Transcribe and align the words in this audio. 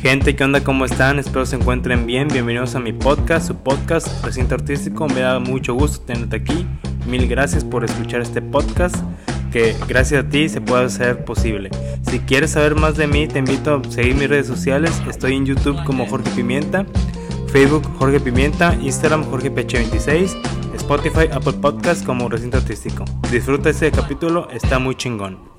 Gente, 0.00 0.36
¿qué 0.36 0.44
onda? 0.44 0.62
¿Cómo 0.62 0.84
están? 0.84 1.18
Espero 1.18 1.44
se 1.44 1.56
encuentren 1.56 2.06
bien. 2.06 2.28
Bienvenidos 2.28 2.76
a 2.76 2.78
mi 2.78 2.92
podcast, 2.92 3.48
su 3.48 3.56
podcast 3.56 4.24
Recinto 4.24 4.54
Artístico. 4.54 5.08
Me 5.08 5.20
da 5.20 5.40
mucho 5.40 5.74
gusto 5.74 6.04
tenerte 6.06 6.36
aquí. 6.36 6.66
Mil 7.08 7.26
gracias 7.26 7.64
por 7.64 7.84
escuchar 7.84 8.20
este 8.20 8.40
podcast 8.40 8.94
que 9.50 9.74
gracias 9.88 10.24
a 10.24 10.28
ti 10.28 10.48
se 10.48 10.60
puede 10.60 10.84
hacer 10.84 11.24
posible. 11.24 11.70
Si 12.08 12.20
quieres 12.20 12.52
saber 12.52 12.76
más 12.76 12.96
de 12.96 13.08
mí, 13.08 13.26
te 13.26 13.40
invito 13.40 13.82
a 13.84 13.90
seguir 13.90 14.14
mis 14.14 14.28
redes 14.28 14.46
sociales. 14.46 15.02
Estoy 15.10 15.34
en 15.34 15.46
YouTube 15.46 15.82
como 15.84 16.06
Jorge 16.06 16.30
Pimienta, 16.30 16.86
Facebook 17.48 17.82
Jorge 17.98 18.20
Pimienta, 18.20 18.76
Instagram 18.80 19.24
Jorge 19.24 19.52
Peche26, 19.52 20.36
Spotify, 20.76 21.28
Apple 21.32 21.54
Podcast 21.54 22.06
como 22.06 22.28
Recinto 22.28 22.58
Artístico. 22.58 23.04
Disfruta 23.32 23.70
este 23.70 23.90
capítulo, 23.90 24.48
está 24.52 24.78
muy 24.78 24.94
chingón. 24.94 25.57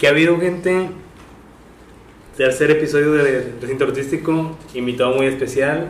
¿Qué 0.00 0.06
ha 0.08 0.10
habido, 0.10 0.38
gente? 0.40 0.88
Tercer 2.36 2.70
episodio 2.70 3.12
de 3.12 3.52
Recinto 3.60 3.84
Artístico, 3.84 4.56
invitado 4.74 5.14
muy 5.14 5.26
especial, 5.26 5.88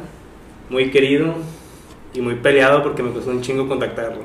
muy 0.69 0.91
querido 0.91 1.35
y 2.13 2.21
muy 2.21 2.35
peleado 2.37 2.83
porque 2.83 3.03
me 3.05 3.13
costó 3.13 3.31
un 3.31 3.41
chingo 3.41 3.69
contactarlo. 3.69 4.25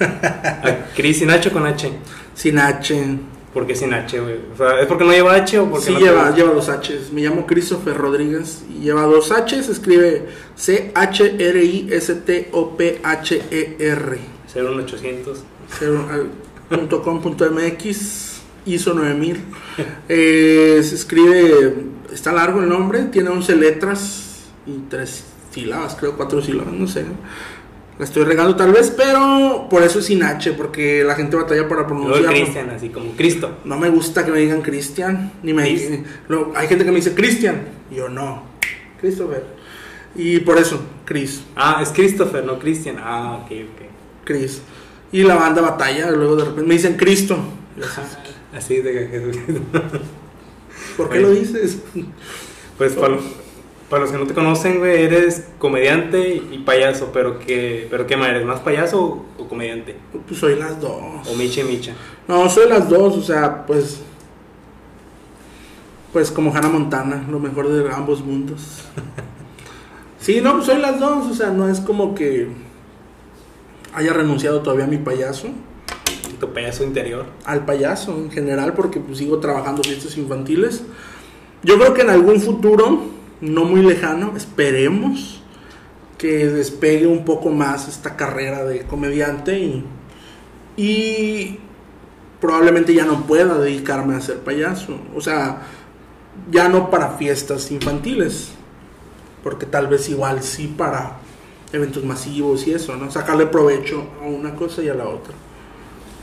A 0.00 0.86
Cris 0.94 1.18
sin 1.18 1.30
H 1.30 1.48
o 1.48 1.52
con 1.52 1.66
H. 1.66 1.90
Sin 2.34 2.58
H. 2.60 3.18
¿Por 3.52 3.66
qué 3.66 3.74
sin 3.74 3.92
H, 3.94 4.20
güey? 4.20 4.36
O 4.52 4.56
sea, 4.56 4.80
¿es 4.80 4.86
porque 4.86 5.04
no 5.04 5.10
lleva 5.12 5.34
H 5.34 5.58
o 5.58 5.68
porque 5.70 5.86
Sí, 5.86 5.92
no 5.94 5.98
lleva, 5.98 6.30
lleva 6.34 6.52
dos 6.52 6.68
H's. 6.68 7.10
Me 7.12 7.22
llamo 7.22 7.46
Christopher 7.46 7.96
Rodríguez 7.96 8.62
y 8.70 8.80
lleva 8.84 9.02
dos 9.04 9.32
H's. 9.32 9.68
Escribe 9.70 10.26
C-H-R-I-S-T-O-P-H-E-R. 12.96 14.18
01800. 14.54 15.42
Cero, 15.78 16.06
al- 16.10 16.30
punto 16.68 17.02
com 17.02 17.20
punto 17.22 17.50
MX, 17.50 18.35
ISO 18.66 18.94
9000. 18.94 19.36
Eh, 20.08 20.80
se 20.82 20.94
escribe, 20.94 21.74
está 22.12 22.32
largo 22.32 22.60
el 22.60 22.68
nombre, 22.68 23.04
tiene 23.04 23.30
11 23.30 23.56
letras 23.56 24.46
y 24.66 24.78
tres 24.90 25.24
sílabas, 25.52 25.94
creo, 25.94 26.16
cuatro 26.16 26.42
sílabas, 26.42 26.72
no 26.72 26.86
sé. 26.86 27.04
La 27.98 28.04
estoy 28.04 28.24
regando 28.24 28.56
tal 28.56 28.72
vez, 28.72 28.92
pero 28.94 29.68
por 29.70 29.82
eso 29.82 30.00
es 30.00 30.06
sin 30.06 30.22
H, 30.22 30.52
porque 30.52 31.02
la 31.02 31.14
gente 31.14 31.34
batalla 31.34 31.66
para 31.66 31.86
pronunciarlo. 31.86 32.28
Cristian, 32.28 32.68
así 32.68 32.90
como 32.90 33.12
Cristo. 33.12 33.58
No 33.64 33.78
me 33.78 33.88
gusta 33.88 34.24
que 34.24 34.30
me 34.30 34.38
digan 34.38 34.60
Cristian, 34.60 35.32
ni 35.42 35.54
me 35.54 35.62
Chris. 35.62 36.00
no, 36.28 36.52
hay 36.54 36.68
gente 36.68 36.84
que 36.84 36.90
me 36.90 36.96
dice 36.96 37.14
Cristian, 37.14 37.62
yo 37.90 38.10
no, 38.10 38.42
Christopher. 39.00 39.44
Y 40.14 40.40
por 40.40 40.58
eso, 40.58 40.80
Chris, 41.06 41.42
Ah, 41.54 41.80
es 41.82 41.90
Christopher, 41.90 42.44
no 42.44 42.58
Cristian. 42.58 42.96
Ah, 42.98 43.40
ok, 43.42 43.50
ok. 43.50 43.86
Chris. 44.24 44.60
Y 45.12 45.22
la 45.22 45.36
banda 45.36 45.62
batalla, 45.62 46.10
luego 46.10 46.36
de 46.36 46.44
repente 46.44 46.68
me 46.68 46.74
dicen 46.74 46.96
Cristo. 46.96 47.38
Así 48.56 48.76
de 48.76 48.92
que. 48.92 49.60
¿Por 50.96 51.08
qué 51.10 51.18
Oye. 51.18 51.22
lo 51.22 51.30
dices? 51.30 51.78
Pues 52.76 52.92
para, 52.92 53.16
para 53.88 54.02
los 54.02 54.12
que 54.12 54.18
no 54.18 54.26
te 54.26 54.34
conocen, 54.34 54.80
güey, 54.80 55.04
eres 55.04 55.48
comediante 55.58 56.42
y 56.52 56.58
payaso, 56.58 57.08
pero 57.10 57.38
que, 57.38 57.86
pero 57.90 58.06
qué 58.06 58.18
más 58.18 58.28
eres, 58.28 58.44
más 58.44 58.60
payaso 58.60 59.02
o, 59.02 59.42
o 59.42 59.48
comediante? 59.48 59.96
Pues 60.28 60.38
soy 60.38 60.56
las 60.56 60.78
dos. 60.78 61.00
O 61.26 61.34
micha 61.38 61.62
y 61.62 61.64
micha. 61.64 61.94
No, 62.28 62.50
soy 62.50 62.68
las 62.68 62.86
dos, 62.90 63.16
o 63.16 63.22
sea, 63.22 63.64
pues. 63.64 64.02
Pues 66.12 66.30
como 66.30 66.54
Hannah 66.54 66.68
Montana, 66.68 67.26
lo 67.30 67.38
mejor 67.38 67.70
de 67.70 67.90
ambos 67.90 68.22
mundos. 68.22 68.84
Sí, 70.18 70.40
no, 70.40 70.54
pues 70.54 70.66
soy 70.66 70.78
las 70.78 70.98
dos, 70.98 71.26
o 71.30 71.34
sea, 71.34 71.50
no 71.50 71.68
es 71.68 71.78
como 71.78 72.12
que 72.16 72.48
haya 73.94 74.12
renunciado 74.12 74.60
todavía 74.60 74.86
a 74.86 74.88
mi 74.88 74.96
payaso. 74.96 75.50
Tu 76.40 76.52
payaso 76.52 76.84
interior. 76.84 77.26
al 77.44 77.64
payaso 77.64 78.16
en 78.16 78.30
general 78.30 78.74
porque 78.74 79.00
pues, 79.00 79.18
sigo 79.18 79.38
trabajando 79.38 79.82
fiestas 79.82 80.16
infantiles. 80.16 80.82
Yo 81.62 81.78
creo 81.78 81.94
que 81.94 82.02
en 82.02 82.10
algún 82.10 82.40
futuro, 82.40 83.02
no 83.40 83.64
muy 83.64 83.82
lejano, 83.82 84.36
esperemos 84.36 85.42
que 86.18 86.46
despegue 86.46 87.06
un 87.06 87.24
poco 87.24 87.50
más 87.50 87.88
esta 87.88 88.16
carrera 88.16 88.64
de 88.64 88.82
comediante 88.82 89.58
y, 89.58 89.84
y 90.76 91.58
probablemente 92.40 92.94
ya 92.94 93.04
no 93.04 93.26
pueda 93.26 93.58
dedicarme 93.58 94.14
a 94.14 94.20
ser 94.20 94.38
payaso. 94.38 94.98
O 95.14 95.20
sea, 95.20 95.62
ya 96.50 96.68
no 96.68 96.90
para 96.90 97.10
fiestas 97.16 97.70
infantiles, 97.70 98.50
porque 99.42 99.66
tal 99.66 99.88
vez 99.88 100.08
igual 100.08 100.42
sí 100.42 100.72
para 100.76 101.18
eventos 101.72 102.04
masivos 102.04 102.66
y 102.66 102.72
eso, 102.72 102.96
¿no? 102.96 103.10
Sacarle 103.10 103.46
provecho 103.46 104.06
a 104.22 104.26
una 104.26 104.54
cosa 104.54 104.82
y 104.82 104.88
a 104.88 104.94
la 104.94 105.08
otra. 105.08 105.34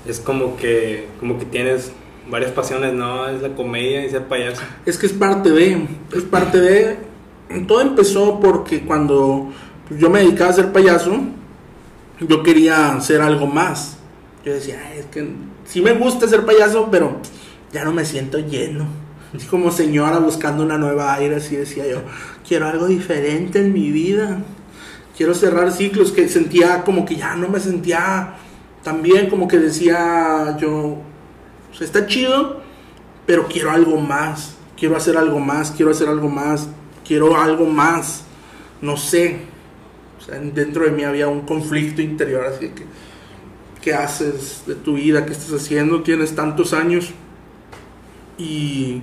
Es 0.06 0.19
como 0.19 0.58
que, 0.58 1.08
como 1.19 1.40
que 1.40 1.46
tienes 1.46 1.91
varias 2.30 2.52
pasiones, 2.52 2.94
¿no? 2.94 3.28
Es 3.28 3.41
la 3.41 3.56
comedia 3.56 4.06
y 4.06 4.09
ser 4.09 4.28
payaso. 4.28 4.62
Es 4.86 4.97
que 4.97 5.06
es 5.06 5.14
parte 5.14 5.50
de, 5.50 5.88
es 6.14 6.24
parte 6.24 6.59
de, 6.59 6.97
todo 7.68 7.81
empezó 7.81 8.40
porque 8.40 8.81
cuando 8.81 9.52
yo 9.90 10.09
me 10.09 10.19
dedicaba 10.19 10.50
a 10.50 10.53
ser 10.53 10.72
payaso, 10.72 11.18
yo 12.19 12.44
quería 12.44 12.96
hacer 12.96 13.22
algo 13.22 13.47
más. 13.47 13.97
Yo 14.46 14.53
decía, 14.53 14.81
"Ay, 14.90 15.00
es 15.00 15.06
que 15.08 15.28
sí 15.66 15.81
me 15.81 15.94
gusta 15.94 16.28
ser 16.28 16.46
payaso, 16.46 16.90
pero 16.91 17.18
ya 17.72 17.84
no 17.84 17.91
me 17.91 18.06
siento 18.06 18.40
lleno. 18.40 18.85
Así 19.35 19.47
como 19.47 19.72
señora 19.72 20.20
buscando 20.20 20.64
una 20.64 20.78
nueva 20.78 21.14
aire, 21.16 21.38
así 21.38 21.56
decía 21.56 21.88
yo, 21.88 22.02
quiero 22.47 22.68
algo 22.68 22.88
diferente 22.88 23.59
en 23.59 23.74
mi 23.74 23.91
vida. 23.91 24.40
Quiero 25.18 25.34
cerrar 25.34 25.72
ciclos 25.72 26.12
que 26.12 26.30
sentía 26.30 26.84
como 26.84 27.06
que 27.06 27.16
ya 27.16 27.35
no 27.35 27.50
me 27.50 27.59
sentía 27.59 28.35
tan 28.84 29.02
bien, 29.02 29.30
como 29.30 29.48
que 29.48 29.58
decía 29.60 30.58
yo, 30.60 30.72
o 30.72 31.76
sea, 31.76 31.86
está 31.86 32.06
chido, 32.08 32.62
pero 33.26 33.48
quiero 33.48 33.72
algo 33.72 33.98
más, 34.00 34.56
quiero 34.78 34.96
hacer 34.98 35.18
algo 35.18 35.40
más, 35.40 35.72
quiero 35.72 35.92
hacer 35.92 36.08
algo 36.10 36.30
más, 36.30 36.68
quiero 37.08 37.36
algo 37.40 37.66
más, 37.66 38.24
no 38.82 38.98
sé. 38.98 39.40
O 40.20 40.26
sea, 40.26 40.40
dentro 40.40 40.86
de 40.86 40.92
mí 40.92 41.04
había 41.04 41.28
un 41.28 41.42
conflicto 41.42 42.02
interior, 42.02 42.46
así 42.46 42.70
que, 42.70 42.86
¿qué 43.82 43.94
haces 43.94 44.64
de 44.68 44.76
tu 44.76 44.96
vida? 44.96 45.26
¿Qué 45.26 45.34
estás 45.34 45.52
haciendo? 45.54 46.02
Tienes 46.04 46.36
tantos 46.36 46.74
años 46.74 47.12
y 48.38 49.02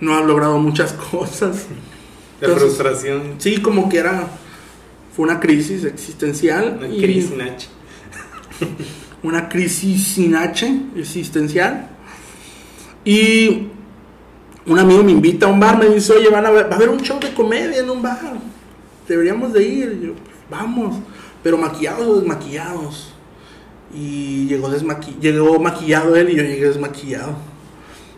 no 0.00 0.14
has 0.16 0.24
logrado 0.24 0.58
muchas 0.58 0.92
cosas. 1.10 1.66
De 2.40 2.46
Entonces, 2.46 2.74
frustración. 2.76 3.34
Sí, 3.38 3.58
como 3.62 3.88
que 3.88 3.98
era, 3.98 4.28
fue 5.14 5.24
una 5.24 5.40
crisis 5.40 5.84
existencial. 5.84 6.76
Una 6.78 6.88
y- 6.88 7.00
crisis 7.00 7.32
H. 7.40 7.68
una 9.24 9.48
crisis 9.48 10.06
sin 10.14 10.36
H 10.36 10.80
existencial. 10.94 11.88
Y 13.04 13.66
un 14.66 14.78
amigo 14.78 15.02
me 15.02 15.10
invita 15.12 15.46
a 15.46 15.48
un 15.50 15.58
bar, 15.58 15.78
me 15.78 15.86
dice, 15.88 16.12
oye, 16.12 16.28
van 16.28 16.46
a 16.46 16.50
ver, 16.50 16.66
va 16.68 16.72
a 16.72 16.76
haber 16.76 16.90
un 16.90 17.00
show 17.00 17.18
de 17.18 17.34
comedia 17.34 17.80
en 17.80 17.90
un 17.90 18.00
bar. 18.00 18.38
Deberíamos 19.08 19.52
de 19.52 19.62
ir. 19.64 19.98
Y 20.00 20.06
yo, 20.06 20.12
"Pues, 20.14 20.36
vamos. 20.48 20.96
Pero 21.42 21.58
maquillados 21.58 22.06
o 22.06 22.14
desmaquillados. 22.20 23.14
Y 23.94 24.46
llegó, 24.46 24.70
desmaqui 24.70 25.16
llegó 25.20 25.58
maquillado 25.60 26.16
él 26.16 26.30
y 26.30 26.36
yo 26.36 26.42
llegué 26.42 26.68
desmaquillado. 26.68 27.34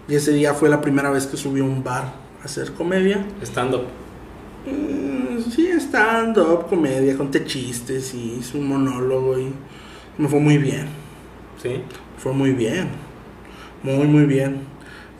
Y 0.08 0.14
ese 0.14 0.32
día 0.32 0.54
fue 0.54 0.68
la 0.68 0.80
primera 0.80 1.10
vez 1.10 1.26
que 1.26 1.36
subí 1.36 1.60
a 1.60 1.64
un 1.64 1.82
bar 1.82 2.14
a 2.40 2.44
hacer 2.44 2.72
comedia. 2.72 3.26
Estando. 3.42 3.86
Mm, 4.66 5.16
Sí, 5.54 5.68
stand-up, 5.78 6.66
comedia, 6.68 7.16
conté 7.16 7.44
chistes 7.44 8.14
y 8.14 8.38
hice 8.40 8.56
un 8.58 8.68
monólogo 8.68 9.38
y 9.38 9.52
me 10.18 10.28
fue 10.28 10.40
muy 10.40 10.58
bien. 10.58 10.86
¿Sí? 11.62 11.80
Fue 12.18 12.32
muy 12.32 12.52
bien. 12.52 12.88
Muy, 13.82 14.06
muy 14.06 14.24
bien. 14.24 14.62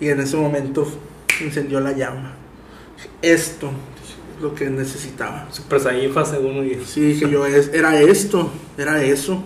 Y 0.01 0.09
en 0.09 0.21
ese 0.21 0.37
momento 0.37 0.87
encendió 1.41 1.81
la 1.81 1.93
llama. 1.93 2.35
Esto 3.23 3.69
es 4.03 4.43
lo 4.43 4.55
que 4.55 4.69
necesitaba. 4.71 5.47
Super 5.51 5.81
Saiyan 5.81 6.13
fase 6.13 6.39
1 6.39 6.65
y 6.65 6.83
Sí, 6.85 7.01
dije 7.01 7.31
yo, 7.31 7.47
es, 7.47 7.71
era 7.73 8.01
esto, 8.01 8.51
era 8.77 9.03
eso. 9.03 9.43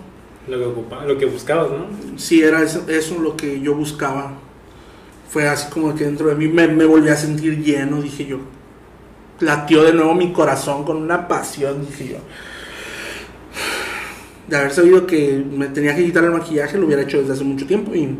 lo 0.47 0.57
que, 0.57 0.65
ocupaba, 0.65 1.05
lo 1.05 1.17
que 1.17 1.25
buscabas, 1.25 1.69
¿no? 1.71 1.85
Sí, 2.17 2.41
era 2.41 2.61
eso, 2.63 2.85
eso 2.89 3.19
lo 3.19 3.35
que 3.37 3.59
yo 3.61 3.75
buscaba. 3.75 4.33
Fue 5.29 5.47
así 5.47 5.69
como 5.69 5.95
que 5.95 6.03
dentro 6.05 6.27
de 6.27 6.35
mí 6.35 6.47
me, 6.47 6.67
me 6.67 6.85
volví 6.85 7.09
a 7.09 7.15
sentir 7.15 7.63
lleno, 7.63 8.01
dije 8.01 8.25
yo. 8.25 8.39
Latió 9.39 9.83
de 9.83 9.93
nuevo 9.93 10.13
mi 10.13 10.33
corazón 10.33 10.83
con 10.83 10.97
una 10.97 11.27
pasión, 11.27 11.85
dije 11.85 12.09
yo. 12.13 12.17
De 14.51 14.57
haber 14.57 14.71
sabido 14.71 15.07
que 15.07 15.43
me 15.49 15.67
tenía 15.67 15.95
que 15.95 16.03
quitar 16.03 16.25
el 16.25 16.31
maquillaje, 16.31 16.77
lo 16.77 16.85
hubiera 16.85 17.01
hecho 17.01 17.19
desde 17.19 17.33
hace 17.33 17.43
mucho 17.43 17.65
tiempo. 17.65 17.95
Y, 17.95 18.17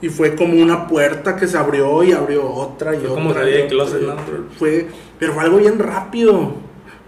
y 0.00 0.08
fue 0.08 0.36
como 0.36 0.54
una 0.62 0.86
puerta 0.86 1.34
que 1.36 1.46
se 1.46 1.58
abrió 1.58 2.02
y 2.04 2.12
abrió 2.12 2.48
otra 2.48 2.94
y 2.94 2.98
Fue 2.98 3.08
otra. 3.08 3.22
como 3.22 3.34
del 3.34 3.54
otra 3.56 3.68
closet, 3.68 4.02
¿no? 4.02 4.14
Fue, 4.56 4.86
pero 5.18 5.34
fue 5.34 5.42
algo 5.42 5.58
bien 5.58 5.78
rápido. 5.78 6.54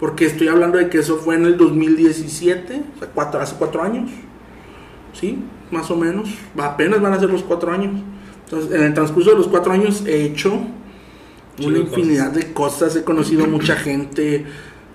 Porque 0.00 0.26
estoy 0.26 0.48
hablando 0.48 0.78
de 0.78 0.88
que 0.88 0.98
eso 0.98 1.18
fue 1.18 1.36
en 1.36 1.44
el 1.44 1.56
2017, 1.56 2.82
o 2.96 2.98
sea, 2.98 3.08
cuatro, 3.14 3.40
hace 3.40 3.54
cuatro 3.56 3.82
años. 3.82 4.10
¿sí? 5.12 5.38
Más 5.70 5.90
o 5.90 5.96
menos. 5.96 6.28
Apenas 6.58 7.00
van 7.00 7.12
a 7.12 7.20
ser 7.20 7.30
los 7.30 7.42
cuatro 7.42 7.70
años. 7.70 8.02
Entonces, 8.44 8.72
en 8.74 8.82
el 8.82 8.94
transcurso 8.94 9.30
de 9.30 9.36
los 9.36 9.48
cuatro 9.48 9.72
años 9.72 10.04
he 10.06 10.24
hecho 10.24 10.58
una 11.58 11.74
de 11.74 11.80
infinidad 11.80 12.32
de 12.32 12.52
cosas. 12.52 12.96
He 12.96 13.04
conocido 13.04 13.46
mucha 13.46 13.76
gente 13.76 14.44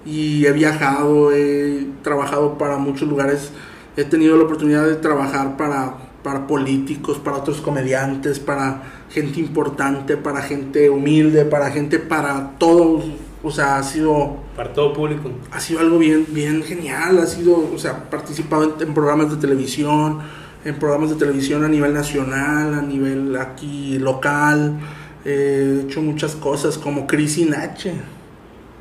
y 0.06 0.46
he 0.46 0.52
viajado, 0.52 1.32
he 1.32 1.88
trabajado 2.04 2.58
para 2.58 2.78
muchos 2.78 3.08
lugares. 3.10 3.52
He 3.98 4.04
tenido 4.04 4.38
la 4.38 4.44
oportunidad 4.44 4.86
de 4.86 4.96
trabajar 4.96 5.58
para 5.58 6.06
para 6.26 6.48
políticos, 6.48 7.20
para 7.20 7.38
otros 7.38 7.62
comediantes, 7.62 8.40
para 8.40 8.82
gente 9.12 9.40
importante, 9.40 10.18
para 10.18 10.42
gente 10.42 10.90
humilde, 10.90 11.46
para 11.46 11.70
gente 11.70 12.00
para 12.00 12.54
todos. 12.58 13.06
O 13.44 13.52
sea, 13.52 13.78
ha 13.78 13.84
sido 13.84 14.38
Para 14.56 14.74
todo 14.74 14.92
público. 14.92 15.30
ha 15.52 15.60
sido 15.60 15.82
algo 15.82 16.00
bien, 16.00 16.26
bien 16.30 16.64
genial, 16.64 17.20
ha 17.20 17.28
sido, 17.28 17.70
o 17.72 17.78
sea, 17.78 18.10
participado 18.10 18.64
en, 18.64 18.88
en 18.88 18.94
programas 18.96 19.30
de 19.30 19.38
televisión, 19.38 20.18
en 20.66 20.74
programas 20.80 21.12
de 21.12 21.16
televisión 21.18 21.64
a 21.64 21.68
nivel 21.68 21.94
nacional, 21.94 22.74
a 22.74 22.82
nivel 22.82 23.36
aquí 23.36 24.00
local, 24.00 24.80
eh, 25.26 25.82
he 25.84 25.86
hecho 25.86 26.02
muchas 26.02 26.34
cosas 26.34 26.80
como 26.80 27.06
Chris 27.06 27.38
y 27.38 27.46
Nache. 27.46 27.94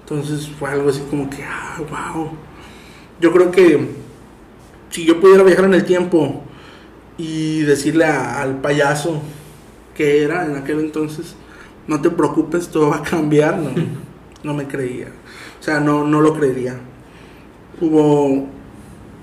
Entonces 0.04 0.48
fue 0.58 0.68
algo 0.68 0.90
así 0.90 1.02
como 1.08 1.30
que, 1.30 1.42
ah, 1.42 1.78
wow. 1.78 2.30
Yo 3.20 3.32
creo 3.32 3.50
que 3.50 3.88
si 4.90 5.06
yo 5.06 5.18
pudiera 5.18 5.42
viajar 5.42 5.64
en 5.64 5.74
el 5.74 5.84
tiempo 5.84 6.42
y 7.16 7.62
decirle 7.62 8.04
al 8.04 8.60
payaso 8.60 9.22
que 9.94 10.22
era 10.22 10.44
en 10.44 10.56
aquel 10.56 10.80
entonces, 10.80 11.34
no 11.86 12.02
te 12.02 12.10
preocupes, 12.10 12.68
todo 12.68 12.90
va 12.90 12.96
a 12.96 13.02
cambiar, 13.02 13.58
no, 13.58 13.70
no 14.42 14.54
me 14.54 14.66
creía. 14.66 15.08
O 15.58 15.62
sea, 15.62 15.80
no, 15.80 16.06
no 16.06 16.20
lo 16.20 16.34
creería. 16.34 16.76
Hubo... 17.80 18.46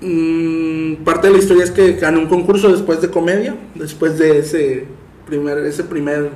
mm, 0.00 1.04
parte 1.04 1.28
de 1.28 1.34
la 1.34 1.38
historia 1.38 1.64
es 1.64 1.70
que 1.70 1.92
gané 1.92 2.18
un 2.18 2.26
concurso 2.26 2.72
después 2.72 3.00
de 3.00 3.08
comedia, 3.08 3.56
después 3.74 4.18
de 4.18 4.38
ese 4.38 4.86
primer, 5.26 5.58
ese 5.58 5.84
primer 5.84 6.30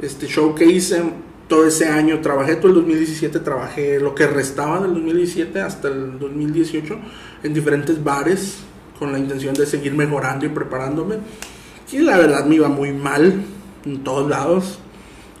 este 0.00 0.26
show 0.26 0.54
que 0.54 0.64
hice. 0.64 1.02
Todo 1.48 1.66
ese 1.66 1.88
año 1.88 2.20
trabajé, 2.20 2.56
todo 2.56 2.68
el 2.68 2.74
2017 2.76 3.40
trabajé 3.40 4.00
lo 4.00 4.14
que 4.14 4.26
restaba 4.26 4.80
del 4.80 4.94
2017 4.94 5.60
hasta 5.60 5.88
el 5.88 6.18
2018 6.18 6.98
en 7.42 7.54
diferentes 7.54 8.02
bares 8.02 8.58
con 8.98 9.12
la 9.12 9.18
intención 9.18 9.54
de 9.54 9.66
seguir 9.66 9.94
mejorando 9.94 10.46
y 10.46 10.48
preparándome. 10.48 11.16
Y 11.92 11.98
la 11.98 12.16
verdad 12.16 12.46
me 12.46 12.56
iba 12.56 12.68
muy 12.68 12.92
mal 12.92 13.42
en 13.84 14.04
todos 14.04 14.28
lados. 14.28 14.78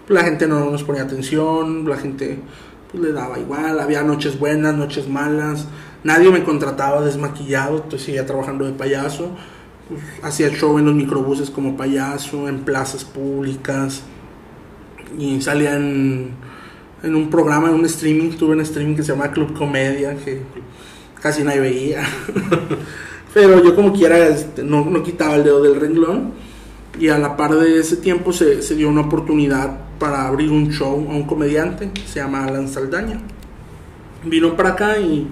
La 0.08 0.24
gente 0.24 0.46
no 0.46 0.70
nos 0.70 0.84
ponía 0.84 1.02
atención, 1.02 1.88
la 1.88 1.96
gente 1.96 2.38
pues, 2.92 3.02
le 3.02 3.12
daba 3.12 3.38
igual, 3.38 3.80
había 3.80 4.02
noches 4.02 4.38
buenas, 4.38 4.74
noches 4.74 5.08
malas. 5.08 5.66
Nadie 6.02 6.30
me 6.30 6.44
contrataba 6.44 7.00
desmaquillado, 7.02 7.76
entonces 7.76 8.02
seguía 8.02 8.26
trabajando 8.26 8.66
de 8.66 8.72
payaso. 8.72 9.30
Pues, 9.88 10.00
hacía 10.22 10.50
show 10.50 10.78
en 10.78 10.84
los 10.84 10.94
microbuses 10.94 11.48
como 11.48 11.76
payaso, 11.76 12.48
en 12.48 12.60
plazas 12.60 13.04
públicas. 13.04 14.02
Y 15.18 15.40
salía 15.40 15.76
en, 15.76 16.30
en 17.02 17.14
un 17.14 17.30
programa, 17.30 17.68
en 17.68 17.74
un 17.74 17.84
streaming, 17.84 18.30
tuve 18.30 18.54
un 18.54 18.60
streaming 18.60 18.96
que 18.96 19.02
se 19.02 19.12
llama 19.12 19.30
Club 19.30 19.56
Comedia, 19.56 20.16
que 20.16 20.40
casi 21.20 21.42
nadie 21.42 21.60
veía. 21.60 22.02
Pero 23.34 23.62
yo 23.64 23.74
como 23.74 23.92
quiera 23.92 24.28
este, 24.28 24.62
no, 24.62 24.84
no 24.84 25.02
quitaba 25.02 25.36
el 25.36 25.44
dedo 25.44 25.62
del 25.62 25.80
renglón. 25.80 26.32
Y 26.98 27.08
a 27.08 27.18
la 27.18 27.36
par 27.36 27.56
de 27.56 27.80
ese 27.80 27.96
tiempo 27.96 28.32
se, 28.32 28.62
se 28.62 28.76
dio 28.76 28.88
una 28.88 29.00
oportunidad 29.00 29.84
para 29.98 30.26
abrir 30.26 30.50
un 30.50 30.70
show 30.70 31.06
a 31.10 31.14
un 31.14 31.24
comediante 31.24 31.90
se 32.06 32.20
llama 32.20 32.44
Alan 32.44 32.68
Saldaña. 32.68 33.20
Vino 34.24 34.56
para 34.56 34.70
acá 34.70 34.98
y, 34.98 35.28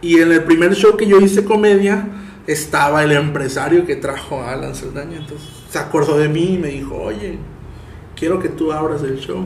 y 0.00 0.18
en 0.20 0.32
el 0.32 0.44
primer 0.44 0.74
show 0.74 0.96
que 0.96 1.06
yo 1.06 1.20
hice 1.20 1.44
comedia 1.44 2.06
estaba 2.46 3.02
el 3.02 3.12
empresario 3.12 3.86
que 3.86 3.96
trajo 3.96 4.40
a 4.40 4.52
Alan 4.52 4.74
Saldaña. 4.74 5.18
Entonces 5.18 5.48
se 5.70 5.78
acordó 5.78 6.18
de 6.18 6.28
mí 6.28 6.54
y 6.54 6.58
me 6.58 6.68
dijo, 6.68 6.96
oye, 6.96 7.38
quiero 8.24 8.40
que 8.40 8.48
tú 8.48 8.72
abras 8.72 9.02
el 9.02 9.18
show. 9.18 9.44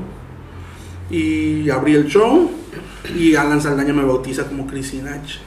Y 1.10 1.68
abrí 1.68 1.96
el 1.96 2.06
show 2.06 2.48
y 3.16 3.34
Alan 3.34 3.60
Saldaña 3.60 3.92
me 3.92 4.04
bautiza 4.04 4.44
como 4.44 4.68
Chris 4.68 4.90
Sinach. 4.90 5.38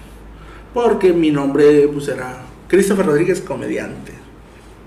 Porque 0.74 1.14
mi 1.14 1.32
nombre 1.32 1.88
pues 1.94 2.10
era 2.10 2.42
Christopher 2.68 3.06
Rodríguez 3.06 3.40
Comediante. 3.40 4.12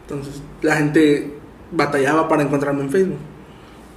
Entonces 0.02 0.42
la 0.60 0.76
gente 0.76 1.32
batallaba 1.72 2.28
para 2.28 2.42
encontrarme 2.42 2.82
en 2.82 2.90
Facebook. 2.90 3.16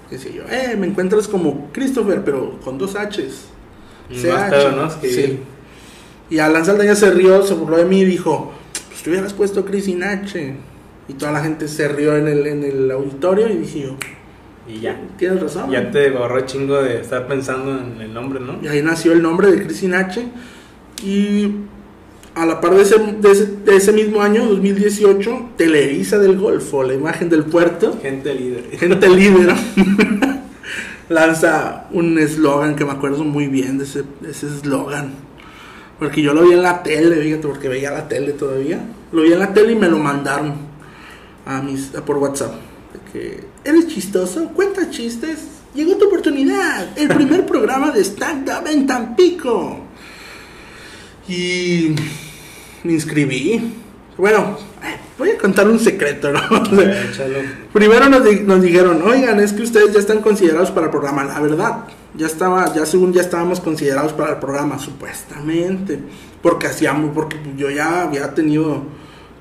Decía 0.10 0.32
yo, 0.32 0.44
eh, 0.44 0.78
me 0.78 0.88
encuentras 0.88 1.28
como 1.28 1.70
Christopher, 1.74 2.24
pero 2.24 2.58
con 2.64 2.78
dos 2.78 2.96
H's. 2.96 3.48
CH. 4.10 4.72
¿no? 4.78 4.88
Es 4.88 4.94
que- 4.94 5.10
Sí. 5.10 5.40
Y 6.30 6.40
Alan 6.40 6.64
Saldaña 6.66 6.96
se 6.96 7.12
rió, 7.12 7.44
se 7.44 7.54
burló 7.54 7.76
de 7.76 7.84
mí 7.86 8.00
y 8.00 8.06
dijo, 8.06 8.54
pues 8.90 9.04
te 9.04 9.10
hubieras 9.10 9.34
puesto 9.34 9.66
Chris 9.66 9.90
Inache. 9.90 10.56
Y 11.10 11.14
toda 11.16 11.32
la 11.34 11.42
gente 11.42 11.68
se 11.68 11.88
rió 11.90 12.16
en 12.18 12.28
el, 12.30 12.48
en 12.48 12.64
el 12.64 12.92
auditorio 12.92 13.50
y 13.50 13.58
dije 13.58 13.80
yo, 13.82 13.96
Y 14.68 14.80
ya. 14.82 15.00
tienes 15.18 15.42
razón. 15.42 15.72
Ya 15.72 15.90
te 15.92 16.10
borró 16.12 16.42
chingo 16.42 16.82
de 16.82 17.02
estar 17.02 17.28
pensando 17.28 17.72
en 17.80 18.02
el 18.02 18.14
nombre, 18.14 18.40
¿no? 18.40 18.58
Y 18.62 18.68
ahí 18.68 18.82
nació 18.82 19.14
el 19.14 19.22
nombre 19.22 19.52
de 19.52 19.64
Chris 19.66 19.84
Inache. 19.84 20.28
Y 21.04 21.52
a 22.36 22.46
la 22.46 22.60
par 22.62 22.76
de 22.76 22.82
ese, 22.84 22.98
de 23.00 23.32
ese, 23.32 23.46
de 23.66 23.76
ese 23.76 23.94
mismo 23.94 24.22
año, 24.22 24.46
2018, 24.46 25.52
Televisa 25.58 26.18
del 26.20 26.38
Golfo, 26.38 26.84
la 26.84 26.94
imagen 26.94 27.30
del 27.30 27.44
puerto, 27.46 27.98
Gente 28.02 28.34
líder. 28.36 28.66
gente 28.78 29.10
líder, 29.10 29.54
lanza 31.10 31.86
un 31.92 32.18
eslogan 32.18 32.76
que 32.76 32.86
me 32.86 32.92
acuerdo 32.92 33.24
muy 33.24 33.48
bien 33.48 33.78
de 33.78 33.86
ese 33.86 34.04
de 34.22 34.32
ese 34.32 34.48
eslogan. 34.48 35.12
Porque 36.00 36.22
yo 36.22 36.34
lo 36.34 36.44
vi 36.44 36.54
en 36.54 36.62
la 36.62 36.84
tele, 36.84 37.16
fíjate, 37.24 37.48
porque 37.48 37.70
veía 37.70 37.90
la 37.92 38.08
tele 38.08 38.34
todavía. 38.34 38.80
Lo 39.12 39.24
vi 39.24 39.34
en 39.34 39.40
la 39.40 39.52
tele 39.54 39.72
y 39.72 39.76
me 39.76 39.88
lo 39.88 39.98
mandaron 39.98 40.54
a 41.46 41.62
mis, 41.62 41.96
a- 41.96 42.06
por 42.06 42.18
WhatsApp. 42.18 42.54
De 42.94 43.12
que, 43.12 43.44
¿eres 43.64 43.88
chistoso? 43.88 44.50
Cuenta 44.50 44.90
chistes. 44.90 45.40
Llegó 45.74 45.96
tu 45.98 46.08
oportunidad. 46.08 46.98
El 46.98 47.10
primer 47.10 47.46
programa 47.46 47.92
de 47.92 48.02
stand-up 48.04 48.68
en 48.68 48.88
Tampico. 48.88 49.80
Y 51.28 51.94
me 52.84 52.94
inscribí. 52.94 53.74
Bueno, 54.18 54.58
eh, 54.84 54.98
voy 55.18 55.32
a 55.32 55.38
contar 55.38 55.68
un 55.68 55.80
secreto, 55.80 56.32
¿no? 56.32 56.40
Primero 57.74 58.10
nos, 58.10 58.24
di- 58.24 58.40
nos 58.42 58.62
dijeron, 58.62 59.02
oigan, 59.04 59.40
es 59.40 59.54
que 59.54 59.62
ustedes 59.64 59.94
ya 59.94 60.00
están 60.00 60.22
considerados 60.22 60.72
para 60.72 60.86
el 60.86 60.92
programa. 60.92 61.24
La 61.26 61.40
verdad, 61.40 61.84
ya 62.16 62.26
estaba, 62.26 62.74
ya 62.74 62.86
según 62.86 63.14
ya 63.14 63.22
estábamos 63.22 63.60
considerados 63.60 64.14
para 64.14 64.32
el 64.32 64.38
programa, 64.38 64.80
supuestamente. 64.80 66.00
Porque 66.42 66.68
hacíamos, 66.68 67.12
porque 67.14 67.38
yo 67.58 67.70
ya 67.70 68.04
había 68.04 68.34
tenido, 68.34 68.84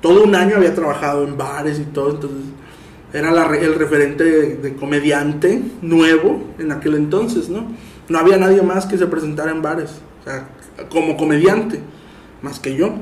todo 0.01 0.23
un 0.23 0.35
año 0.35 0.57
había 0.57 0.75
trabajado 0.75 1.23
en 1.23 1.37
bares 1.37 1.79
y 1.79 1.83
todo, 1.85 2.11
entonces 2.11 2.39
era 3.13 3.31
la 3.31 3.45
el 3.55 3.75
referente 3.75 4.23
de, 4.57 4.75
comediante 4.75 5.61
nuevo 5.81 6.43
en 6.59 6.71
aquel 6.71 6.95
entonces, 6.95 7.49
¿no? 7.49 7.67
No 8.09 8.19
había 8.19 8.37
nadie 8.37 8.61
más 8.61 8.85
que 8.85 8.97
se 8.97 9.07
presentara 9.07 9.51
en 9.51 9.61
bares, 9.61 10.01
o 10.21 10.23
sea, 10.23 10.49
como 10.89 11.17
comediante, 11.17 11.79
más 12.41 12.59
que 12.59 12.75
yo. 12.75 12.93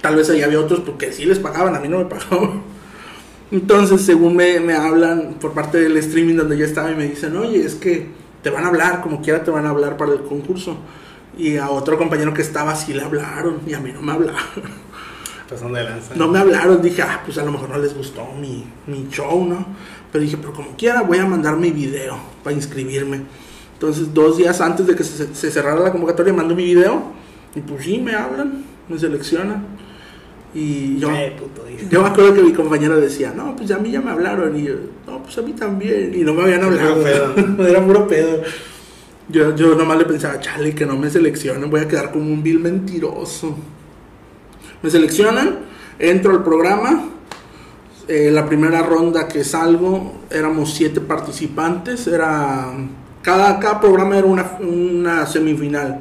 Tal 0.00 0.16
vez 0.16 0.30
ahí 0.30 0.42
había 0.42 0.60
otros 0.60 0.80
porque 0.80 1.12
sí 1.12 1.24
les 1.24 1.38
pagaban, 1.38 1.74
a 1.74 1.80
mí 1.80 1.88
no 1.88 1.98
me 1.98 2.06
pagaban. 2.06 2.62
Entonces, 3.50 4.02
según 4.02 4.36
me, 4.36 4.60
me 4.60 4.74
hablan 4.74 5.34
por 5.40 5.52
parte 5.52 5.78
del 5.78 5.96
streaming 5.96 6.36
donde 6.36 6.56
yo 6.56 6.64
estaba 6.64 6.90
y 6.90 6.94
me 6.94 7.08
dicen, 7.08 7.36
oye, 7.36 7.64
es 7.64 7.74
que 7.74 8.08
te 8.42 8.50
van 8.50 8.64
a 8.64 8.68
hablar, 8.68 9.02
como 9.02 9.20
quiera 9.20 9.44
te 9.44 9.50
van 9.50 9.66
a 9.66 9.70
hablar 9.70 9.96
para 9.96 10.12
el 10.12 10.22
concurso. 10.22 10.76
Y 11.36 11.56
a 11.56 11.70
otro 11.70 11.98
compañero 11.98 12.34
que 12.34 12.42
estaba 12.42 12.74
sí 12.74 12.92
le 12.92 13.02
hablaron 13.02 13.60
y 13.66 13.74
a 13.74 13.80
mí 13.80 13.92
no 13.92 14.02
me 14.02 14.12
hablaron. 14.12 14.40
Pasando 15.50 15.76
de 15.76 15.84
lanza. 15.84 16.14
No 16.14 16.28
me 16.28 16.38
hablaron, 16.38 16.80
dije, 16.80 17.02
ah, 17.02 17.22
pues 17.24 17.36
a 17.38 17.44
lo 17.44 17.50
mejor 17.50 17.70
no 17.70 17.78
les 17.78 17.94
gustó 17.94 18.24
mi, 18.40 18.64
mi 18.86 19.08
show, 19.10 19.44
¿no? 19.44 19.66
Pero 20.12 20.22
dije, 20.22 20.36
pero 20.36 20.52
como 20.52 20.76
quiera 20.76 21.02
voy 21.02 21.18
a 21.18 21.26
mandar 21.26 21.56
mi 21.56 21.72
video 21.72 22.16
para 22.44 22.54
inscribirme. 22.54 23.22
Entonces, 23.74 24.14
dos 24.14 24.36
días 24.36 24.60
antes 24.60 24.86
de 24.86 24.94
que 24.94 25.02
se, 25.02 25.34
se 25.34 25.50
cerrara 25.50 25.80
la 25.80 25.90
convocatoria, 25.90 26.32
mando 26.32 26.54
mi 26.54 26.64
video 26.64 27.02
y 27.54 27.60
pues 27.60 27.84
sí, 27.84 27.98
me 27.98 28.14
hablan, 28.14 28.64
me 28.88 28.98
seleccionan. 28.98 29.64
Y 30.54 30.98
yo... 30.98 31.10
Eh, 31.10 31.34
puto. 31.38 31.62
Yo 31.90 32.02
me 32.02 32.08
acuerdo 32.08 32.34
que 32.34 32.42
mi 32.42 32.52
compañero 32.52 33.00
decía, 33.00 33.32
no, 33.34 33.56
pues 33.56 33.70
a 33.70 33.78
mí 33.78 33.90
ya 33.90 34.00
me 34.00 34.10
hablaron. 34.10 34.56
Y 34.56 34.64
yo, 34.64 34.74
no, 35.06 35.22
pues 35.22 35.36
a 35.38 35.42
mí 35.42 35.52
también. 35.52 36.12
Y 36.14 36.18
no 36.18 36.34
me 36.34 36.42
habían 36.42 36.62
hablado. 36.62 37.02
pedo. 37.02 37.34
Era 37.66 37.84
puro 37.84 38.06
pedo. 38.06 38.42
Yo, 39.28 39.54
yo 39.54 39.74
nomás 39.74 39.98
le 39.98 40.04
pensaba, 40.04 40.40
chale, 40.40 40.74
que 40.74 40.84
no 40.86 40.96
me 40.96 41.08
seleccionen, 41.08 41.70
voy 41.70 41.80
a 41.80 41.88
quedar 41.88 42.10
como 42.10 42.24
un 42.32 42.42
vil 42.42 42.58
mentiroso. 42.58 43.56
Me 44.82 44.90
seleccionan, 44.90 45.58
entro 45.98 46.32
al 46.32 46.42
programa. 46.44 47.04
eh, 48.08 48.30
la 48.32 48.44
primera 48.46 48.82
ronda 48.82 49.28
que 49.28 49.44
salgo, 49.44 50.20
éramos 50.30 50.74
siete 50.74 51.00
participantes. 51.00 52.06
Era, 52.08 52.72
cada, 53.22 53.58
cada 53.60 53.80
programa 53.80 54.16
era 54.18 54.26
una, 54.26 54.58
una 54.60 55.26
semifinal. 55.26 56.00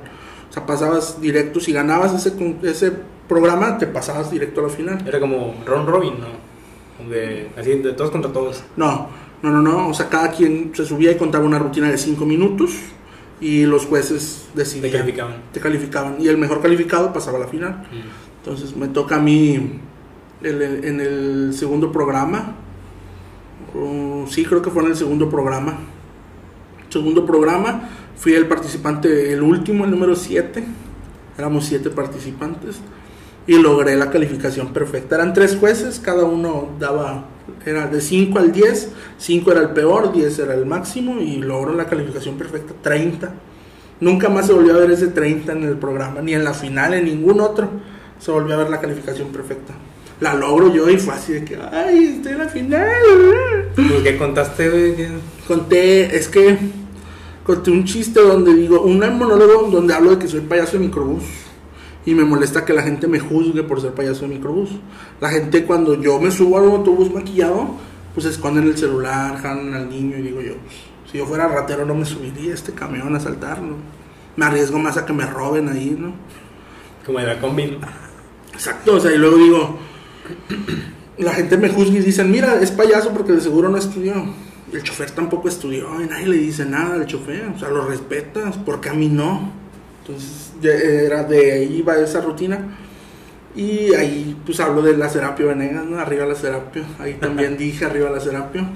O 0.50 0.53
sea, 0.53 0.65
pasabas 0.65 1.21
directo. 1.21 1.59
Si 1.59 1.71
ganabas 1.71 2.13
ese, 2.15 2.33
ese 2.63 2.91
programa, 3.27 3.77
te 3.77 3.86
pasabas 3.86 4.31
directo 4.31 4.62
a 4.62 4.63
la 4.63 4.69
final. 4.69 5.07
Era 5.07 5.19
como 5.19 5.53
Ron 5.67 5.86
Robin, 5.86 6.13
¿no? 6.19 7.07
De, 7.09 7.50
así, 7.57 7.75
de 7.75 7.93
todos 7.93 8.09
contra 8.12 8.31
todos. 8.33 8.63
No, 8.75 9.07
no, 9.43 9.51
no, 9.51 9.62
no. 9.62 9.89
O 9.89 9.93
sea, 9.93 10.09
cada 10.09 10.31
quien 10.31 10.71
se 10.74 10.86
subía 10.86 11.12
y 11.12 11.15
contaba 11.17 11.45
una 11.45 11.59
rutina 11.59 11.91
de 11.91 11.98
5 12.00 12.25
minutos 12.25 12.71
y 13.39 13.65
los 13.65 13.86
jueces 13.86 14.48
Te 14.53 14.59
decidían. 14.62 14.91
calificaban. 14.93 15.36
Te 15.53 15.59
calificaban. 15.59 16.15
Y 16.19 16.27
el 16.27 16.38
mejor 16.39 16.62
calificado 16.62 17.13
pasaba 17.13 17.38
a 17.38 17.41
la 17.41 17.48
final. 17.48 17.86
Entonces 18.49 18.75
me 18.75 18.87
toca 18.87 19.17
a 19.17 19.19
mí 19.19 19.79
en 20.41 20.99
el 20.99 21.53
segundo 21.53 21.91
programa. 21.91 22.55
Uh, 23.75 24.25
sí, 24.25 24.43
creo 24.43 24.63
que 24.63 24.71
fue 24.71 24.81
en 24.81 24.89
el 24.89 24.95
segundo 24.95 25.29
programa. 25.29 25.77
Segundo 26.89 27.27
programa. 27.27 27.89
Fui 28.17 28.33
el 28.33 28.47
participante, 28.47 29.33
el 29.33 29.43
último, 29.43 29.85
el 29.85 29.91
número 29.91 30.15
7. 30.15 30.63
Éramos 31.37 31.65
7 31.65 31.91
participantes. 31.91 32.79
y 33.45 33.59
logré 33.59 33.95
la 33.95 34.09
calificación 34.09 34.73
perfecta. 34.73 35.17
Eran 35.17 35.35
tres 35.35 35.55
jueces, 35.55 35.99
cada 35.99 36.23
uno 36.23 36.69
daba, 36.79 37.25
era 37.67 37.85
de 37.85 38.01
5 38.01 38.39
al 38.39 38.51
10, 38.51 38.91
5 39.19 39.51
era 39.51 39.61
el 39.61 39.69
peor, 39.71 40.11
10 40.11 40.39
era 40.39 40.55
el 40.55 40.65
máximo 40.65 41.19
y 41.19 41.37
logró 41.37 41.75
la 41.75 41.85
calificación 41.85 42.35
perfecta, 42.35 42.73
30. 42.81 43.31
Nunca 43.99 44.27
más 44.29 44.47
se 44.47 44.53
volvió 44.53 44.73
a 44.73 44.79
ver 44.79 44.89
ese 44.89 45.09
30 45.09 45.51
en 45.51 45.63
el 45.65 45.77
programa, 45.77 46.21
ni 46.21 46.33
en 46.33 46.43
la 46.43 46.53
final, 46.53 46.95
en 46.95 47.05
ningún 47.05 47.41
otro 47.41 47.69
se 48.19 48.31
volvió 48.31 48.55
a 48.55 48.57
ver 48.57 48.69
la 48.69 48.79
calificación 48.79 49.29
perfecta. 49.29 49.73
La 50.19 50.33
logro 50.33 50.73
yo 50.73 50.89
y 50.89 50.97
fue 50.97 51.13
así 51.13 51.33
de 51.33 51.45
que, 51.45 51.57
ay, 51.71 52.15
estoy 52.17 52.33
en 52.33 52.38
la 52.39 52.49
final. 52.49 53.71
¿Por 53.75 54.03
qué 54.03 54.17
contaste, 54.17 54.69
güey? 54.69 55.07
Conté, 55.47 56.15
es 56.15 56.27
que 56.27 56.57
conté 57.45 57.71
un 57.71 57.85
chiste 57.85 58.19
donde 58.19 58.53
digo, 58.53 58.81
un 58.81 58.99
monólogo 58.99 59.69
donde 59.71 59.93
hablo 59.93 60.11
de 60.11 60.19
que 60.19 60.27
soy 60.27 60.41
payaso 60.41 60.73
de 60.73 60.85
microbús. 60.85 61.23
Y 62.05 62.15
me 62.15 62.25
molesta 62.25 62.65
que 62.65 62.73
la 62.73 62.83
gente 62.83 63.07
me 63.07 63.19
juzgue 63.19 63.63
por 63.63 63.79
ser 63.79 63.93
payaso 63.93 64.21
de 64.21 64.35
microbús. 64.35 64.71
La 65.21 65.29
gente 65.29 65.63
cuando 65.63 66.01
yo 66.01 66.19
me 66.19 66.31
subo 66.31 66.57
al 66.57 66.65
autobús 66.65 67.13
maquillado, 67.13 67.75
pues 68.13 68.25
esconden 68.25 68.65
el 68.65 68.77
celular, 68.77 69.38
jalan 69.38 69.73
al 69.73 69.89
niño 69.89 70.17
y 70.17 70.21
digo 70.21 70.41
yo, 70.41 70.53
si 71.09 71.17
yo 71.17 71.25
fuera 71.25 71.47
ratero 71.47 71.85
no 71.85 71.95
me 71.95 72.05
subiría 72.05 72.51
a 72.51 72.55
este 72.55 72.73
camión 72.73 73.15
a 73.15 73.19
saltarlo. 73.19 73.75
Me 74.35 74.45
arriesgo 74.45 74.79
más 74.79 74.97
a 74.97 75.05
que 75.05 75.13
me 75.13 75.25
roben 75.25 75.69
ahí, 75.69 75.95
¿no? 75.97 76.13
Como 77.05 77.19
era 77.19 77.39
combi. 77.39 77.77
Exacto, 78.59 78.95
o 78.95 78.99
sea, 78.99 79.13
y 79.13 79.17
luego 79.17 79.37
digo, 79.37 79.79
la 81.17 81.31
gente 81.31 81.55
me 81.57 81.69
juzga 81.69 81.97
y 81.97 82.01
dicen, 82.01 82.29
mira, 82.29 82.59
es 82.61 82.71
payaso 82.71 83.11
porque 83.13 83.31
de 83.31 83.39
seguro 83.39 83.69
no 83.69 83.77
estudió. 83.77 84.13
El 84.73 84.83
chofer 84.83 85.11
tampoco 85.11 85.47
estudió 85.47 86.01
y 86.03 86.07
nadie 86.07 86.27
le 86.27 86.35
dice 86.35 86.65
nada 86.65 86.95
al 86.95 87.05
chofer, 87.05 87.53
o 87.55 87.57
sea, 87.57 87.69
lo 87.69 87.87
respetas, 87.87 88.57
porque 88.57 88.89
a 88.89 88.93
mí 88.93 89.07
no. 89.07 89.49
Entonces, 90.01 90.51
ya 90.61 90.71
era 90.71 91.23
de 91.23 91.53
ahí 91.53 91.77
iba 91.77 91.97
esa 91.99 92.19
rutina. 92.19 92.59
Y 93.55 93.93
ahí 93.93 94.37
pues 94.45 94.59
hablo 94.59 94.81
de 94.81 94.97
la 94.97 95.07
Serapio 95.07 95.47
Venegas, 95.47 95.85
¿no? 95.85 95.97
Arriba 95.97 96.25
la 96.25 96.35
Serapio. 96.35 96.83
Ahí 96.99 97.13
también 97.13 97.57
dije 97.57 97.85
arriba 97.85 98.09
la 98.09 98.19
Serapio. 98.19 98.67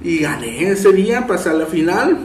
Y 0.00 0.18
gané 0.18 0.70
ese 0.70 0.92
día, 0.92 1.26
pasé 1.26 1.50
a 1.50 1.54
la 1.54 1.66
final. 1.66 2.16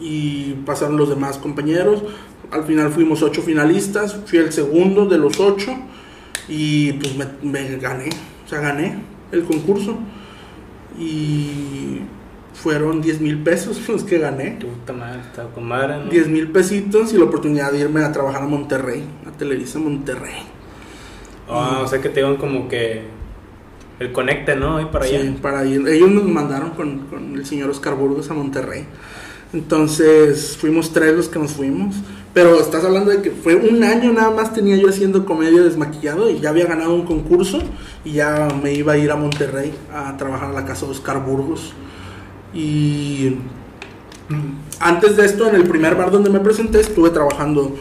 Y 0.00 0.54
pasaron 0.66 0.96
los 0.96 1.08
demás 1.08 1.38
compañeros. 1.38 2.02
Al 2.50 2.64
final 2.64 2.90
fuimos 2.90 3.22
ocho 3.22 3.42
finalistas. 3.42 4.16
Fui 4.26 4.38
el 4.38 4.52
segundo 4.52 5.06
de 5.06 5.18
los 5.18 5.40
ocho. 5.40 5.76
Y 6.48 6.92
pues 6.94 7.16
me, 7.16 7.26
me 7.42 7.76
gané. 7.76 8.08
O 8.44 8.48
sea, 8.48 8.60
gané 8.60 8.98
el 9.32 9.44
concurso. 9.44 9.98
Y 10.98 12.00
fueron 12.54 13.02
10 13.02 13.20
mil 13.20 13.42
pesos 13.42 13.88
los 13.88 14.04
que 14.04 14.18
gané. 14.18 14.58
Puta 14.60 14.92
madre, 14.92 15.20
estaba 15.20 15.50
con 15.50 15.64
madre, 15.64 15.98
¿no? 15.98 16.10
10 16.10 16.28
mil 16.28 16.48
pesitos 16.48 17.12
y 17.12 17.18
la 17.18 17.24
oportunidad 17.24 17.72
de 17.72 17.80
irme 17.80 18.02
a 18.02 18.12
trabajar 18.12 18.42
a 18.42 18.46
Monterrey, 18.46 19.04
a 19.26 19.36
Televisa 19.36 19.78
Monterrey. 19.78 20.42
Ah, 21.48 21.82
o 21.84 21.88
sea 21.88 22.00
que 22.00 22.08
te 22.08 22.20
iban 22.20 22.36
como 22.36 22.68
que 22.68 23.02
el 24.00 24.12
conecte, 24.12 24.56
¿no? 24.56 24.78
Ahí 24.78 24.86
para 24.90 25.04
allá. 25.04 25.20
Sí, 25.20 25.38
para 25.40 25.64
ir. 25.64 25.86
Ellos 25.86 26.10
nos 26.10 26.24
mandaron 26.24 26.70
con, 26.70 27.06
con 27.06 27.34
el 27.34 27.46
señor 27.46 27.70
Oscar 27.70 27.94
Burgos 27.94 28.30
a 28.30 28.34
Monterrey. 28.34 28.84
Entonces 29.52 30.56
fuimos 30.60 30.92
tres 30.92 31.14
los 31.14 31.28
que 31.28 31.38
nos 31.38 31.52
fuimos. 31.52 31.96
Pero 32.36 32.60
estás 32.60 32.84
hablando 32.84 33.10
de 33.12 33.22
que 33.22 33.30
fue 33.30 33.54
un 33.56 33.82
año 33.82 34.12
nada 34.12 34.30
más 34.30 34.52
tenía 34.52 34.76
yo 34.76 34.90
haciendo 34.90 35.24
comedia 35.24 35.62
desmaquillado 35.62 36.28
y 36.28 36.38
ya 36.38 36.50
había 36.50 36.66
ganado 36.66 36.92
un 36.94 37.06
concurso 37.06 37.60
y 38.04 38.12
ya 38.12 38.48
me 38.62 38.74
iba 38.74 38.92
a 38.92 38.98
ir 38.98 39.10
a 39.10 39.16
Monterrey 39.16 39.72
a 39.90 40.14
trabajar 40.18 40.50
a 40.50 40.52
la 40.52 40.66
casa 40.66 40.84
de 40.84 40.92
Oscar 40.92 41.24
Burgos. 41.24 41.72
Y 42.52 43.36
antes 44.80 45.16
de 45.16 45.24
esto, 45.24 45.48
en 45.48 45.54
el 45.54 45.64
primer 45.64 45.94
bar 45.94 46.10
donde 46.10 46.28
me 46.28 46.40
presenté, 46.40 46.80
estuve 46.80 47.08
trabajando 47.08 47.74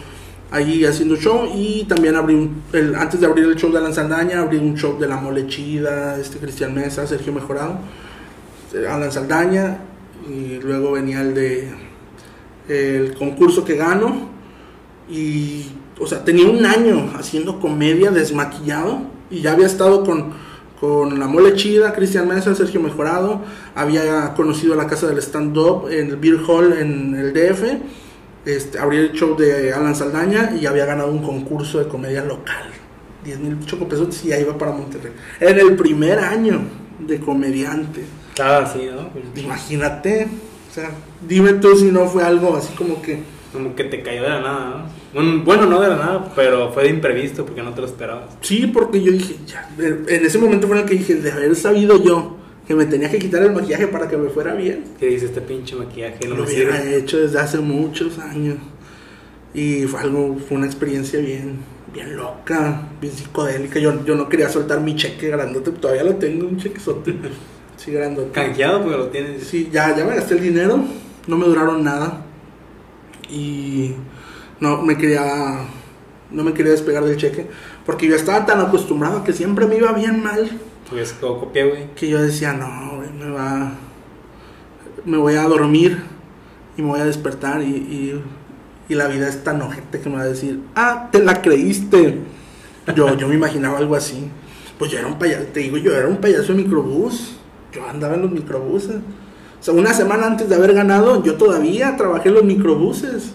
allí 0.51 0.85
haciendo 0.85 1.17
show 1.17 1.49
y 1.53 1.83
también 1.83 2.15
abrí 2.15 2.35
un, 2.35 2.61
el- 2.71 2.95
antes 2.95 3.19
de 3.19 3.25
abrir 3.27 3.43
el 3.43 3.57
show 3.57 3.69
de 3.73 3.79
Alan 3.79 3.93
Saldaña, 3.93 4.39
abrí 4.39 4.55
un 4.57 4.75
show 4.77 4.97
de 4.97 5.05
La 5.09 5.17
Mole 5.17 5.47
Chida, 5.47 6.17
este 6.17 6.37
Cristian 6.37 6.73
Mesa, 6.73 7.05
Sergio 7.05 7.33
Mejorado, 7.33 7.79
eh, 8.73 8.87
Alan 8.87 9.11
Saldaña 9.11 9.79
y 10.29 10.61
luego 10.61 10.93
venía 10.93 11.19
el 11.19 11.33
de 11.33 11.73
el 12.69 13.13
concurso 13.15 13.65
que 13.65 13.75
gano 13.75 14.33
y 15.09 15.65
o 15.99 16.07
sea, 16.07 16.23
tenía 16.23 16.47
un 16.47 16.65
año 16.65 17.13
haciendo 17.17 17.59
comedia 17.59 18.11
desmaquillado 18.11 19.01
y 19.29 19.41
ya 19.41 19.53
había 19.53 19.65
estado 19.65 20.03
con, 20.03 20.33
con 20.79 21.19
La 21.19 21.27
Mole 21.27 21.53
Chida, 21.53 21.93
Cristian 21.93 22.27
Mesa, 22.27 22.53
Sergio 22.55 22.81
Mejorado, 22.81 23.41
había 23.75 24.33
conocido 24.33 24.75
la 24.75 24.87
casa 24.87 25.07
del 25.07 25.19
stand-up 25.19 25.87
en 25.89 26.09
el 26.09 26.15
Beer 26.17 26.39
Hall 26.47 26.73
en 26.73 27.15
el 27.15 27.33
DF, 27.33 27.63
este, 28.45 28.77
abrí 28.77 28.97
el 28.97 29.11
show 29.13 29.35
de 29.35 29.73
Alan 29.73 29.95
Saldaña 29.95 30.55
y 30.59 30.65
había 30.65 30.85
ganado 30.85 31.11
un 31.11 31.23
concurso 31.23 31.79
de 31.79 31.87
comedia 31.87 32.23
local, 32.23 32.65
10 33.23 33.39
mil 33.39 33.65
chocopesos 33.65 34.23
y 34.25 34.29
ya 34.29 34.39
iba 34.39 34.57
para 34.57 34.71
Monterrey. 34.71 35.13
En 35.39 35.59
el 35.59 35.75
primer 35.75 36.19
año 36.19 36.61
de 36.99 37.19
comediante, 37.19 38.03
Ah, 38.39 38.69
sí, 38.71 38.89
¿no? 38.93 39.09
Imagínate, 39.41 40.27
o 40.69 40.73
sea, 40.73 40.91
dime 41.25 41.53
tú 41.53 41.75
si 41.77 41.85
no 41.85 42.07
fue 42.07 42.23
algo 42.23 42.55
así 42.55 42.73
como 42.73 43.01
que... 43.01 43.34
Como 43.55 43.75
que 43.75 43.85
te 43.85 44.01
cayó 44.03 44.21
de 44.23 44.29
la 44.29 44.41
nada, 44.41 44.69
¿no? 44.69 45.21
Bueno, 45.21 45.43
Bueno, 45.43 45.65
no 45.65 45.81
de 45.81 45.87
la 45.89 45.95
nada, 45.95 46.31
pero 46.35 46.71
fue 46.73 46.83
de 46.83 46.89
imprevisto 46.89 47.45
porque 47.45 47.63
no 47.63 47.73
te 47.73 47.81
lo 47.81 47.87
esperabas. 47.87 48.25
Sí, 48.41 48.67
porque 48.67 49.01
yo 49.01 49.11
dije, 49.11 49.35
ya, 49.47 49.69
en 49.79 50.25
ese 50.25 50.37
momento 50.37 50.67
fue 50.67 50.77
en 50.77 50.83
el 50.83 50.89
que 50.89 50.95
dije, 50.95 51.15
de 51.15 51.31
haber 51.31 51.55
sabido 51.55 52.03
yo 52.03 52.37
que 52.67 52.75
me 52.75 52.85
tenía 52.85 53.09
que 53.09 53.19
quitar 53.19 53.41
el 53.43 53.51
maquillaje 53.53 53.87
para 53.87 54.07
que 54.07 54.17
me 54.17 54.29
fuera 54.29 54.53
bien, 54.55 54.83
¿Qué 54.99 55.07
dice 55.07 55.25
este 55.25 55.41
pinche 55.41 55.75
maquillaje? 55.75 56.19
No 56.27 56.35
lo 56.35 56.43
me 56.43 56.49
hubiera 56.51 56.77
sirve. 56.81 56.97
hecho 56.97 57.17
desde 57.19 57.39
hace 57.39 57.59
muchos 57.59 58.17
años. 58.19 58.57
Y 59.53 59.83
fue 59.83 60.01
algo, 60.01 60.37
fue 60.47 60.57
una 60.57 60.65
experiencia 60.65 61.19
bien, 61.19 61.59
bien 61.93 62.17
loca, 62.17 62.89
bien 62.99 63.13
psicodélica. 63.13 63.79
Yo, 63.79 64.03
yo 64.03 64.15
no 64.15 64.27
quería 64.27 64.49
soltar 64.49 64.81
mi 64.81 64.95
cheque 64.95 65.29
grandote, 65.29 65.71
todavía 65.71 66.03
lo 66.03 66.15
tengo, 66.15 66.47
un 66.47 66.57
chequezote. 66.57 67.15
Sí, 67.77 67.91
grandote. 67.91 68.31
Canjeado 68.31 68.81
porque 68.81 68.97
lo 68.97 69.07
tienes. 69.07 69.43
Sí, 69.43 69.69
ya, 69.71 69.95
ya 69.95 70.05
me 70.05 70.15
gasté 70.15 70.35
el 70.35 70.41
dinero, 70.41 70.79
no 71.27 71.37
me 71.37 71.45
duraron 71.45 71.83
nada. 71.83 72.24
Y 73.29 73.93
no 74.59 74.81
me 74.81 74.97
quería, 74.97 75.59
no 76.31 76.43
me 76.43 76.53
quería 76.53 76.71
despegar 76.71 77.03
del 77.03 77.17
cheque, 77.17 77.47
porque 77.85 78.07
yo 78.07 78.15
estaba 78.15 78.45
tan 78.45 78.59
acostumbrado 78.61 79.23
que 79.23 79.33
siempre 79.33 79.65
me 79.65 79.77
iba 79.77 79.91
bien 79.93 80.23
mal, 80.23 80.49
copia, 81.19 81.65
güey. 81.65 81.93
que 81.95 82.07
yo 82.07 82.21
decía, 82.21 82.53
no, 82.53 82.97
güey, 82.97 83.09
me 83.11 83.29
va, 83.29 83.73
me 85.03 85.17
voy 85.17 85.35
a 85.35 85.43
dormir 85.43 86.03
y 86.77 86.81
me 86.81 86.89
voy 86.89 86.99
a 86.99 87.05
despertar 87.05 87.61
y, 87.61 87.65
y, 87.65 88.23
y 88.89 88.95
la 88.95 89.07
vida 89.07 89.27
es 89.27 89.43
tan 89.43 89.61
ojete 89.61 89.99
que 89.99 90.09
me 90.09 90.17
va 90.17 90.21
a 90.21 90.27
decir, 90.27 90.61
ah, 90.75 91.09
te 91.11 91.23
la 91.23 91.41
creíste. 91.41 92.19
Yo, 92.95 93.15
yo 93.17 93.27
me 93.27 93.35
imaginaba 93.35 93.79
algo 93.79 93.95
así. 93.95 94.29
Pues 94.77 94.91
yo 94.91 94.99
era 94.99 95.07
un 95.07 95.17
payaso, 95.17 95.45
te 95.53 95.61
digo, 95.61 95.77
yo 95.77 95.95
era 95.95 96.07
un 96.07 96.17
payaso 96.17 96.53
de 96.53 96.61
microbús. 96.61 97.37
Yo 97.71 97.87
andaba 97.87 98.15
en 98.15 98.21
los 98.21 98.31
microbuses. 98.31 98.97
O 99.65 99.71
sea, 99.71 99.73
una 99.73 99.95
semana 99.95 100.27
antes 100.27 100.47
de 100.47 100.53
haber 100.53 100.75
ganado, 100.75 101.23
yo 101.23 101.37
todavía 101.37 101.97
trabajé 101.97 102.29
en 102.29 102.35
los 102.35 102.43
microbuses. 102.43 103.33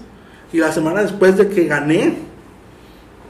Y 0.52 0.58
la 0.58 0.70
semana 0.70 1.02
después 1.02 1.36
de 1.36 1.48
que 1.48 1.64
gané, 1.64 2.18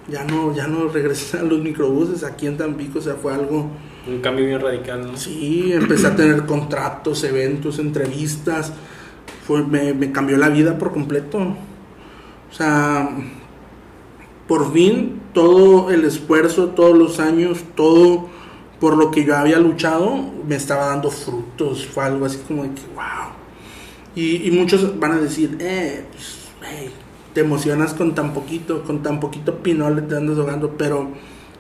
ya 0.06 0.22
no, 0.24 0.54
ya 0.54 0.66
no 0.66 0.86
regresé 0.86 1.38
a 1.38 1.42
los 1.42 1.62
microbuses 1.62 2.24
aquí 2.24 2.46
en 2.46 2.58
Tampico. 2.58 2.98
O 2.98 3.00
sea, 3.00 3.14
fue 3.14 3.32
algo... 3.32 3.70
Un 4.06 4.20
cambio 4.20 4.44
bien 4.44 4.60
radical, 4.60 5.06
¿no? 5.06 5.16
Sí, 5.16 5.72
empecé 5.72 6.08
a 6.08 6.14
tener 6.14 6.44
contratos, 6.44 7.24
eventos, 7.24 7.78
entrevistas. 7.78 8.74
Fue, 9.46 9.62
me, 9.62 9.94
me 9.94 10.12
cambió 10.12 10.36
la 10.36 10.50
vida 10.50 10.76
por 10.76 10.92
completo. 10.92 11.38
O 11.38 12.54
sea, 12.54 13.08
por 14.46 14.74
fin 14.74 15.22
todo 15.32 15.90
el 15.90 16.04
esfuerzo, 16.04 16.66
todos 16.68 16.94
los 16.98 17.18
años, 17.18 17.64
todo 17.74 18.28
por 18.80 18.96
lo 18.96 19.10
que 19.10 19.24
yo 19.24 19.36
había 19.36 19.58
luchado, 19.58 20.16
me 20.46 20.56
estaba 20.56 20.86
dando 20.86 21.10
frutos. 21.10 21.86
Fue 21.86 22.04
algo 22.04 22.26
así 22.26 22.38
como 22.48 22.62
de 22.64 22.70
que, 22.70 22.82
wow. 22.94 23.30
Y, 24.14 24.48
y 24.48 24.50
muchos 24.50 24.98
van 24.98 25.12
a 25.12 25.18
decir, 25.18 25.56
eh, 25.60 26.04
pues, 26.12 26.48
hey, 26.62 26.90
te 27.34 27.40
emocionas 27.40 27.94
con 27.94 28.14
tan 28.14 28.32
poquito, 28.32 28.82
con 28.82 29.02
tan 29.02 29.20
poquito 29.20 29.58
pinole 29.62 30.02
te 30.02 30.16
andas 30.16 30.38
ahogando, 30.38 30.76
pero 30.76 31.10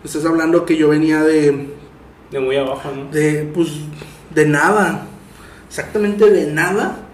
estás 0.02 0.24
hablando 0.24 0.64
que 0.64 0.76
yo 0.76 0.88
venía 0.88 1.22
de, 1.22 1.68
De 2.30 2.40
muy 2.40 2.56
abajo, 2.56 2.90
¿no? 2.94 3.04
de 3.10 3.44
pues 3.54 3.68
de 4.34 4.46
nada 4.46 5.06
exactamente 5.68 6.30
de 6.30 6.52
nada 6.52 7.06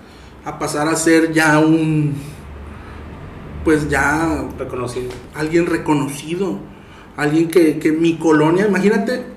a 0.44 0.58
pasar 0.58 0.88
a 0.88 0.96
ser 0.96 1.32
ya 1.32 1.58
un 1.58 2.14
pues 3.64 3.88
ya 3.88 4.44
Reconocido. 4.58 5.10
alguien 5.34 5.66
reconocido 5.66 6.58
alguien 7.16 7.48
que, 7.48 7.78
que 7.78 7.92
mi 7.92 8.16
colonia 8.16 8.66
imagínate 8.66 9.35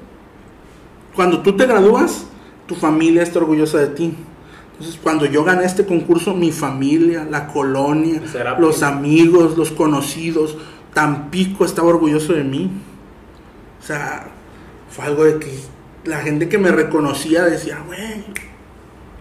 cuando 1.16 1.42
tú 1.42 1.56
te 1.56 1.66
gradúas 1.66 2.26
tu 2.66 2.76
familia 2.76 3.24
está 3.24 3.40
orgullosa 3.40 3.80
de 3.80 3.88
ti 3.88 4.14
entonces 4.72 5.00
cuando 5.02 5.26
yo 5.26 5.44
gané 5.44 5.66
este 5.66 5.86
concurso 5.86 6.34
mi 6.34 6.52
familia 6.52 7.28
la 7.30 7.48
colonia 7.48 8.22
los 8.60 8.84
amigos 8.84 9.58
los 9.58 9.72
conocidos 9.72 10.58
Tampico 10.94 11.66
estaba 11.66 11.90
orgulloso 11.90 12.34
de 12.34 12.44
mí 12.44 12.72
o 13.82 13.86
sea 13.86 14.32
fue 14.90 15.06
algo 15.06 15.24
de 15.24 15.40
que 15.40 15.50
la 16.06 16.20
gente 16.20 16.50
que 16.50 16.58
me 16.58 16.72
reconocía 16.72 17.46
decía, 17.46 17.84
güey, 17.86 18.26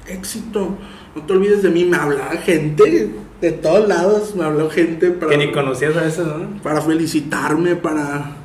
éxito, 0.07 0.76
no 1.14 1.23
te 1.23 1.33
olvides 1.33 1.62
de 1.62 1.71
mí. 1.71 1.85
Me 1.85 1.97
hablaba 1.97 2.30
gente 2.37 3.11
de 3.40 3.52
todos 3.52 3.88
lados, 3.88 4.35
me 4.35 4.45
habló 4.45 4.71
gente 4.71 5.11
para, 5.11 5.30
Que 5.30 5.38
ni 5.38 5.52
conocías 5.52 5.97
a 5.97 6.02
veces, 6.02 6.26
¿no? 6.26 6.61
para 6.62 6.80
felicitarme, 6.80 7.76
para, 7.76 8.37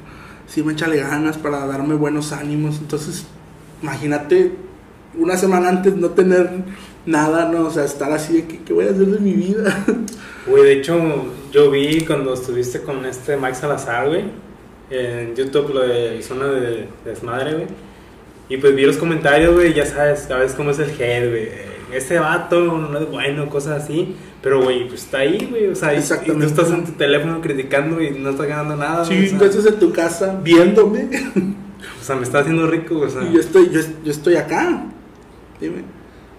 sí 0.48 0.64
me 0.64 0.74
echale 0.74 0.98
ganas 0.98 1.38
para 1.38 1.66
darme 1.66 1.96
buenos 1.96 2.32
ánimos. 2.32 2.80
Entonces, 2.80 3.26
imagínate 3.82 4.52
una 5.18 5.38
semana 5.38 5.70
antes 5.70 5.96
no 5.96 6.10
tener 6.10 6.50
nada, 7.06 7.50
¿no? 7.50 7.68
O 7.68 7.72
sea, 7.72 7.84
estar 7.86 8.12
así 8.12 8.34
de 8.34 8.48
que, 8.48 8.60
¿qué 8.60 8.74
voy 8.74 8.88
a 8.88 8.92
hacer 8.92 9.06
de 9.06 9.20
mi 9.20 9.34
vida? 9.34 9.86
Güey, 10.46 10.64
de 10.66 10.74
hecho, 10.74 11.00
yo 11.54 11.72
vi 11.72 12.02
cuando 12.02 12.34
estuviste 12.34 12.82
con 12.82 13.06
este 13.06 13.38
Mike 13.38 13.56
Salazar, 13.56 14.10
güey, 14.10 14.26
en 14.90 15.34
YouTube, 15.38 15.74
lo 15.74 15.88
de 15.88 16.22
Zona 16.22 16.48
de 16.48 16.90
Desmadre, 17.06 17.54
güey. 17.54 17.68
Y 18.50 18.58
pues 18.58 18.76
vi 18.76 18.86
los 18.86 18.98
comentarios, 18.98 19.54
güey, 19.54 19.74
ya 19.74 19.86
sabes, 19.86 20.26
sabes 20.28 20.52
cómo 20.52 20.72
es 20.72 20.80
el 20.80 20.90
head, 21.00 21.30
güey. 21.30 21.73
Este 21.96 22.20
vato 22.20 22.62
no 22.62 22.98
es 22.98 23.10
bueno, 23.10 23.50
cosas 23.50 23.84
así. 23.84 24.16
Pero, 24.42 24.62
güey, 24.64 24.88
pues 24.88 25.04
está 25.04 25.20
ahí, 25.20 25.48
güey. 25.50 25.68
O 25.68 25.76
sea, 25.76 25.94
y, 25.94 26.00
y 26.00 26.32
tú 26.32 26.44
estás 26.44 26.70
en 26.70 26.86
tu 26.86 26.92
teléfono 26.94 27.42
criticando 27.42 28.02
y 28.02 28.12
no 28.12 28.32
estás 28.32 28.48
ganando 28.48 28.76
nada. 28.76 29.06
Sí, 29.06 29.34
tú 29.38 29.46
estás 29.46 29.66
en 29.66 29.80
tu 29.80 29.94
casa 29.94 30.40
viéndome. 30.44 31.08
o 32.02 32.04
sea, 32.04 32.16
me 32.16 32.24
está 32.24 32.40
haciendo 32.40 32.68
rico, 32.68 33.00
o 33.00 33.10
sea. 33.10 33.24
Y 33.24 33.34
yo 33.34 33.40
estoy, 33.40 33.70
yo, 33.70 33.80
yo 34.04 34.12
estoy 34.12 34.36
acá. 34.36 34.86
Dime. 35.62 35.84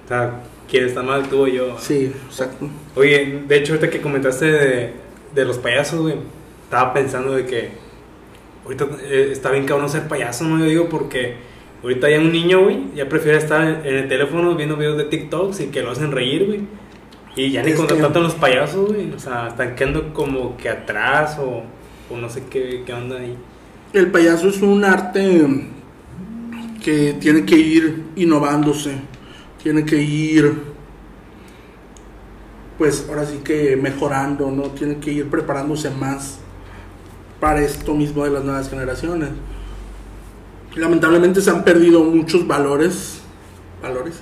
O 0.05 0.09
sea, 0.09 0.43
¿quién 0.69 0.85
está 0.85 1.03
mal, 1.03 1.29
tú 1.29 1.45
o 1.45 1.47
yo? 1.47 1.79
Sí, 1.79 2.13
exacto. 2.27 2.69
Oye, 2.95 3.45
de 3.49 3.57
hecho, 3.57 3.73
ahorita 3.73 3.91
que 3.91 4.01
comentaste 4.01 4.45
de, 4.45 4.93
de 5.35 5.45
los 5.45 5.59
payasos, 5.59 6.01
güey, 6.01 6.17
estaba 6.65 6.93
pensando 6.93 7.33
de 7.33 7.47
que 7.47 7.71
ahorita 8.65 8.87
eh, 9.03 9.29
está 9.33 9.51
bien 9.51 9.65
cabrón 9.65 9.89
ser 9.89 10.09
payaso, 10.09 10.45
¿no? 10.45 10.59
Yo 10.59 10.67
digo 10.67 10.89
porque 10.89 11.37
ahorita 11.85 12.11
ya 12.11 12.19
un 12.19 12.33
niño, 12.33 12.65
güey, 12.65 12.79
ya 12.97 13.09
prefiere 13.09 13.39
estar 13.39 13.63
en 13.87 13.95
el 13.95 14.09
teléfono 14.09 14.57
viendo 14.57 14.77
videos 14.77 14.97
de 14.97 15.05
TikToks 15.05 15.61
y 15.61 15.67
que 15.67 15.83
lo 15.83 15.93
hacen 15.93 16.11
reír, 16.11 16.47
güey. 16.47 16.61
Y 17.37 17.51
ya 17.53 17.63
ni 17.63 17.73
que- 17.73 17.79
tratan 17.83 18.23
los 18.25 18.35
payasos, 18.35 18.89
güey. 18.93 19.13
O 19.13 19.19
sea, 19.19 19.49
están 19.49 19.75
quedando 19.77 20.13
como 20.13 20.57
que 20.57 20.69
atrás 20.69 21.39
o, 21.39 21.63
o 22.13 22.17
no 22.17 22.29
sé 22.29 22.45
qué, 22.51 22.83
qué 22.87 22.93
onda 22.93 23.19
ahí. 23.19 23.37
El 23.93 24.11
payaso 24.11 24.49
es 24.49 24.61
un 24.63 24.85
arte 24.85 25.47
que 26.83 27.15
tiene 27.21 27.45
que 27.45 27.57
ir 27.57 28.05
innovándose, 28.17 28.93
tiene 29.63 29.85
que 29.85 29.97
ir, 30.03 30.53
pues 32.79 33.07
ahora 33.09 33.25
sí 33.25 33.39
que 33.45 33.77
mejorando, 33.77 34.51
¿no? 34.51 34.65
Tiene 34.71 34.97
que 34.99 35.13
ir 35.13 35.29
preparándose 35.31 35.91
más 35.91 36.39
para 37.41 37.63
esto 37.63 37.95
mismo 37.95 38.25
de 38.25 38.31
las 38.31 38.45
nuevas 38.45 38.69
generaciones. 38.69 39.31
Lamentablemente 40.77 41.41
se 41.41 41.51
han 41.51 41.65
perdido 41.65 42.03
muchos 42.03 42.47
valores, 42.47 43.21
valores 43.83 44.15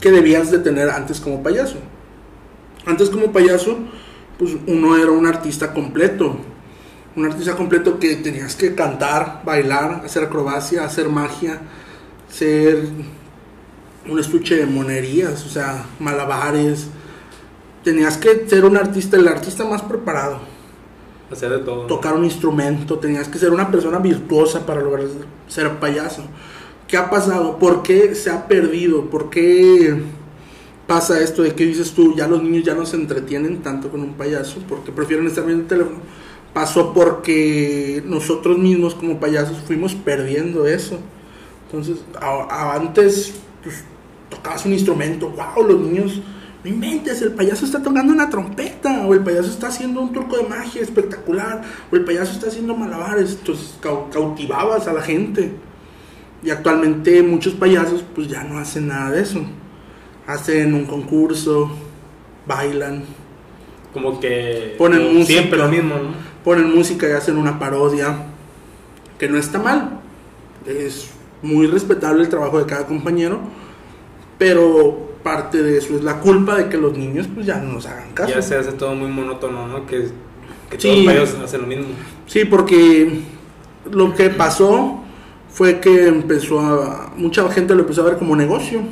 que 0.00 0.10
debías 0.10 0.50
de 0.50 0.58
tener 0.58 0.90
antes 0.90 1.20
como 1.20 1.42
payaso. 1.42 1.78
Antes 2.84 3.10
como 3.10 3.32
payaso, 3.32 3.78
pues 4.38 4.56
uno 4.66 4.96
era 4.96 5.10
un 5.10 5.26
artista 5.26 5.72
completo, 5.72 6.36
un 7.16 7.24
artista 7.24 7.56
completo 7.56 7.98
que 7.98 8.16
tenías 8.16 8.54
que 8.54 8.74
cantar, 8.74 9.42
bailar, 9.44 10.02
hacer 10.04 10.24
acrobacia, 10.24 10.84
hacer 10.84 11.08
magia, 11.08 11.60
ser 12.28 12.84
un 14.08 14.20
estuche 14.20 14.56
de 14.56 14.66
monerías, 14.66 15.44
o 15.44 15.48
sea, 15.48 15.84
malabares. 15.98 16.86
Tenías 17.82 18.18
que 18.18 18.46
ser 18.48 18.64
un 18.64 18.76
artista, 18.76 19.16
el 19.16 19.26
artista 19.26 19.64
más 19.64 19.82
preparado. 19.82 20.40
Hacer 21.30 21.50
de 21.50 21.58
todo. 21.58 21.86
Tocar 21.86 22.14
un 22.14 22.24
instrumento, 22.24 22.98
tenías 22.98 23.28
que 23.28 23.38
ser 23.38 23.50
una 23.50 23.70
persona 23.70 23.98
virtuosa 23.98 24.64
para 24.64 24.80
lograr 24.80 25.06
ser 25.48 25.70
payaso. 25.78 26.22
¿Qué 26.86 26.96
ha 26.96 27.10
pasado? 27.10 27.58
¿Por 27.58 27.82
qué 27.82 28.14
se 28.14 28.30
ha 28.30 28.46
perdido? 28.46 29.06
¿Por 29.10 29.28
qué 29.28 30.02
pasa 30.86 31.20
esto 31.20 31.42
de 31.42 31.52
que 31.54 31.64
dices 31.66 31.92
tú, 31.92 32.14
ya 32.16 32.28
los 32.28 32.42
niños 32.42 32.62
ya 32.64 32.74
no 32.74 32.86
se 32.86 32.96
entretienen 32.96 33.60
tanto 33.62 33.88
con 33.90 34.00
un 34.02 34.12
payaso 34.14 34.60
porque 34.68 34.92
prefieren 34.92 35.26
estar 35.26 35.44
viendo 35.44 35.62
el 35.64 35.68
teléfono? 35.68 35.98
Pasó 36.54 36.94
porque 36.94 38.02
nosotros 38.06 38.56
mismos 38.56 38.94
como 38.94 39.18
payasos 39.18 39.58
fuimos 39.66 39.94
perdiendo 39.94 40.66
eso. 40.66 40.98
Entonces, 41.66 41.98
a- 42.20 42.46
a- 42.48 42.74
antes 42.76 43.34
pues, 43.64 43.82
tocabas 44.30 44.64
un 44.64 44.72
instrumento, 44.72 45.28
wow, 45.30 45.66
los 45.66 45.80
niños, 45.80 46.20
no 46.66 46.74
inventes, 46.74 47.22
el 47.22 47.32
payaso 47.32 47.64
está 47.64 47.82
tocando 47.82 48.12
una 48.12 48.28
trompeta, 48.28 49.06
o 49.06 49.14
el 49.14 49.20
payaso 49.20 49.50
está 49.50 49.68
haciendo 49.68 50.00
un 50.00 50.12
truco 50.12 50.36
de 50.36 50.44
magia 50.44 50.82
espectacular, 50.82 51.62
o 51.90 51.96
el 51.96 52.04
payaso 52.04 52.32
está 52.32 52.48
haciendo 52.48 52.76
malabares, 52.76 53.36
entonces 53.38 53.76
cau- 53.80 54.10
cautivabas 54.10 54.88
a 54.88 54.92
la 54.92 55.02
gente. 55.02 55.52
Y 56.42 56.50
actualmente 56.50 57.22
muchos 57.22 57.54
payasos 57.54 58.04
pues 58.14 58.28
ya 58.28 58.44
no 58.44 58.58
hacen 58.58 58.88
nada 58.88 59.10
de 59.10 59.22
eso. 59.22 59.40
Hacen 60.26 60.74
un 60.74 60.84
concurso, 60.86 61.70
bailan, 62.46 63.04
Como 63.92 64.18
que. 64.20 64.74
Ponen 64.76 64.98
como 65.00 65.12
música. 65.20 65.38
Siempre 65.40 65.58
lo 65.58 65.68
mismo, 65.68 65.94
¿no? 65.94 66.10
ponen 66.44 66.74
música 66.74 67.08
y 67.08 67.12
hacen 67.12 67.38
una 67.38 67.58
parodia, 67.58 68.16
que 69.18 69.28
no 69.28 69.38
está 69.38 69.58
mal. 69.58 70.00
Es 70.66 71.10
muy 71.42 71.66
respetable 71.66 72.22
el 72.22 72.28
trabajo 72.28 72.58
de 72.58 72.66
cada 72.66 72.86
compañero, 72.86 73.40
pero 74.38 75.05
parte 75.26 75.60
de 75.60 75.76
eso 75.78 75.96
es 75.96 76.04
la 76.04 76.20
culpa 76.20 76.54
de 76.54 76.68
que 76.68 76.76
los 76.78 76.96
niños 76.96 77.26
pues 77.34 77.44
ya 77.44 77.58
no 77.58 77.72
nos 77.72 77.86
hagan 77.86 78.12
caso. 78.14 78.32
Ya 78.32 78.42
se 78.42 78.54
hace 78.54 78.70
todo 78.72 78.94
muy 78.94 79.08
monótono, 79.10 79.66
¿no? 79.66 79.84
Que, 79.86 80.06
que 80.70 80.78
Sí. 80.78 80.88
todos 80.88 80.96
los 80.98 81.06
payasos 81.06 81.40
hacen 81.40 81.60
lo 81.62 81.66
mismo. 81.66 81.86
Sí, 82.26 82.44
porque 82.44 83.22
lo 83.90 84.14
que 84.14 84.30
pasó 84.30 85.00
fue 85.50 85.80
que 85.80 86.06
empezó 86.06 86.60
a. 86.60 87.12
Mucha 87.16 87.48
gente 87.50 87.74
lo 87.74 87.80
empezó 87.80 88.02
a 88.02 88.04
ver 88.04 88.18
como 88.18 88.36
negocio. 88.36 88.82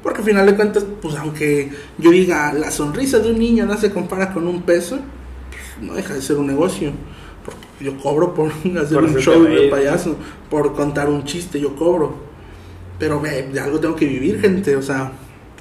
Porque 0.00 0.20
al 0.20 0.24
final 0.26 0.46
de 0.46 0.54
cuentas, 0.54 0.86
pues 1.02 1.16
aunque 1.16 1.72
yo 1.98 2.12
diga 2.12 2.52
la 2.52 2.70
sonrisa 2.70 3.18
de 3.18 3.32
un 3.32 3.38
niño 3.40 3.66
no 3.66 3.76
se 3.76 3.90
compara 3.90 4.32
con 4.32 4.46
un 4.46 4.62
peso, 4.62 4.98
pues, 5.50 5.88
no 5.88 5.94
deja 5.94 6.14
de 6.14 6.22
ser 6.22 6.36
un 6.36 6.46
negocio. 6.46 6.92
Porque 7.44 7.84
yo 7.84 7.98
cobro 7.98 8.32
por 8.32 8.48
hacer 8.80 8.94
Por 8.94 9.04
un 9.04 9.16
show 9.18 9.42
de 9.42 9.68
payaso, 9.68 10.14
por 10.48 10.72
contar 10.74 11.08
un 11.08 11.24
chiste, 11.24 11.58
yo 11.58 11.74
cobro. 11.74 12.14
Pero 13.00 13.20
de 13.20 13.60
algo 13.60 13.80
tengo 13.80 13.96
que 13.96 14.06
vivir, 14.06 14.40
gente. 14.40 14.76
O 14.76 14.82
sea, 14.82 15.12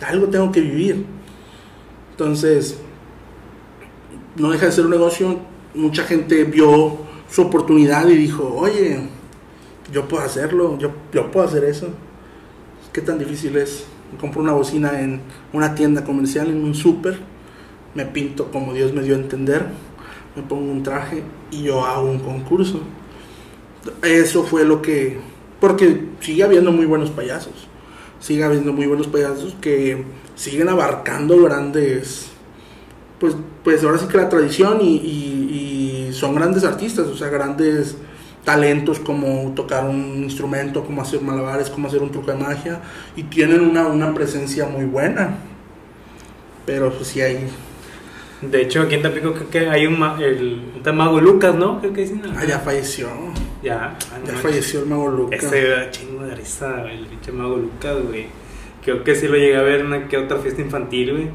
algo 0.05 0.27
tengo 0.27 0.51
que 0.51 0.61
vivir. 0.61 1.05
Entonces, 2.11 2.79
no 4.35 4.51
deja 4.51 4.67
de 4.67 4.71
ser 4.71 4.85
un 4.85 4.91
negocio. 4.91 5.39
Mucha 5.73 6.03
gente 6.03 6.43
vio 6.43 6.97
su 7.29 7.41
oportunidad 7.41 8.07
y 8.07 8.15
dijo, 8.15 8.53
oye, 8.55 8.99
yo 9.91 10.07
puedo 10.07 10.23
hacerlo, 10.23 10.77
yo, 10.79 10.91
yo 11.13 11.31
puedo 11.31 11.45
hacer 11.45 11.63
eso. 11.63 11.89
¿Qué 12.93 13.01
tan 13.01 13.19
difícil 13.19 13.55
es? 13.57 13.85
Compro 14.19 14.41
una 14.41 14.53
bocina 14.53 15.01
en 15.01 15.21
una 15.53 15.75
tienda 15.75 16.03
comercial, 16.03 16.47
en 16.47 16.63
un 16.63 16.73
súper, 16.73 17.19
me 17.93 18.05
pinto 18.05 18.51
como 18.51 18.73
Dios 18.73 18.93
me 18.93 19.01
dio 19.01 19.15
a 19.15 19.19
entender, 19.19 19.67
me 20.35 20.43
pongo 20.43 20.71
un 20.71 20.83
traje 20.83 21.23
y 21.51 21.63
yo 21.63 21.85
hago 21.85 22.09
un 22.09 22.19
concurso. 22.19 22.81
Eso 24.01 24.43
fue 24.43 24.65
lo 24.65 24.81
que... 24.81 25.19
Porque 25.59 26.05
sigue 26.19 26.43
habiendo 26.43 26.71
muy 26.71 26.85
buenos 26.85 27.09
payasos. 27.09 27.67
Sigue 28.19 28.43
habiendo 28.43 28.73
muy 28.73 28.87
buenos 28.87 29.07
payasos 29.07 29.55
que 29.61 30.03
siguen 30.35 30.69
abarcando 30.69 31.41
grandes 31.43 32.29
pues, 33.19 33.35
pues 33.63 33.83
ahora 33.83 33.97
sí 33.97 34.07
que 34.07 34.17
la 34.17 34.29
tradición 34.29 34.79
y, 34.81 34.95
y- 34.97 36.07
y 36.09 36.13
son 36.13 36.35
grandes 36.35 36.63
artistas, 36.63 37.07
o 37.07 37.17
sea, 37.17 37.29
grandes 37.29 37.97
talentos 38.43 38.99
como 38.99 39.51
tocar 39.55 39.85
un 39.85 40.23
instrumento, 40.23 40.83
como 40.85 41.01
hacer 41.01 41.21
malabares, 41.21 41.69
como 41.69 41.87
hacer 41.87 42.01
un 42.01 42.11
truco 42.11 42.31
de 42.31 42.37
magia 42.37 42.79
y 43.15 43.23
tienen 43.23 43.61
una, 43.61 43.87
una 43.87 44.13
presencia 44.13 44.67
muy 44.67 44.85
buena. 44.85 45.35
Pero 46.65 46.91
pues 46.93 47.07
sí 47.09 47.21
hay... 47.21 47.47
De 48.41 48.61
hecho, 48.61 48.81
aquí 48.83 48.95
en 48.95 49.01
Tampico 49.01 49.33
creo 49.33 49.49
que 49.49 49.67
hay 49.69 49.87
un, 49.87 49.97
ma- 49.99 50.17
el, 50.21 50.61
un 50.85 50.95
mago 50.95 51.19
Lucas, 51.19 51.55
¿no? 51.55 51.79
Creo 51.79 51.91
que 51.91 52.01
dicen. 52.01 52.21
Ah, 52.37 52.45
ya 52.45 52.59
falleció. 52.59 53.07
Ya, 53.67 53.97
ah, 54.11 54.19
no 54.19 54.27
Ya 54.27 54.33
falleció 54.39 54.79
el 54.81 54.85
mago 54.87 55.09
Luca. 55.09 55.35
Ese 55.35 55.59
era 55.65 55.91
chingo 55.91 56.23
de 56.23 56.35
risa, 56.35 56.89
el 56.91 57.05
pinche 57.07 57.31
mago 57.31 57.57
Lucas, 57.57 57.97
güey. 58.05 58.27
Creo 58.83 59.03
que 59.03 59.15
sí 59.15 59.27
lo 59.27 59.35
llegué 59.35 59.57
a 59.57 59.61
ver 59.61 59.81
en 59.81 59.87
una 59.87 60.07
que 60.07 60.17
otra 60.17 60.37
fiesta 60.39 60.61
infantil, 60.61 61.11
güey. 61.11 61.29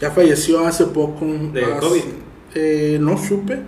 Ya 0.00 0.10
falleció 0.10 0.66
hace 0.66 0.86
poco. 0.86 1.26
¿De 1.26 1.64
hace- 1.64 1.80
COVID? 1.80 2.02
eh, 2.54 2.98
no 3.00 3.18
supe. 3.18 3.58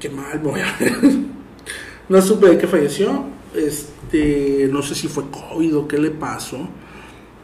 Qué 0.00 0.10
mal, 0.10 0.38
voy 0.40 0.60
a 0.60 0.76
ver. 0.78 0.92
no 2.08 2.22
supe 2.22 2.48
de 2.48 2.58
qué 2.58 2.66
falleció. 2.66 3.24
Este, 3.54 4.68
no 4.70 4.82
sé 4.82 4.94
si 4.94 5.08
fue 5.08 5.24
COVID 5.30 5.76
o 5.76 5.88
qué 5.88 5.98
le 5.98 6.10
pasó. 6.10 6.68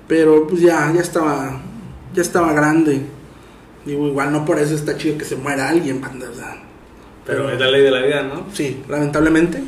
Pero 0.09 0.47
pues 0.47 0.61
ya, 0.61 0.93
ya 0.93 1.01
estaba, 1.01 1.61
ya 2.13 2.23
estaba 2.23 2.53
grande. 2.53 3.03
Digo, 3.87 4.07
igual 4.07 4.33
no 4.33 4.45
por 4.45 4.59
eso 4.59 4.75
está 4.75 4.97
chido 4.97 5.19
que 5.19 5.25
se 5.25 5.37
muera 5.37 5.69
alguien, 5.69 6.01
banda, 6.01 6.29
o 6.31 6.35
sea, 6.35 6.63
Pero 7.27 7.51
es 7.51 7.59
la 7.61 7.71
ley 7.71 7.83
de 7.83 7.91
la 7.91 8.03
vida, 8.03 8.23
¿no? 8.23 8.47
Sí, 8.53 8.83
lamentablemente. 8.89 9.63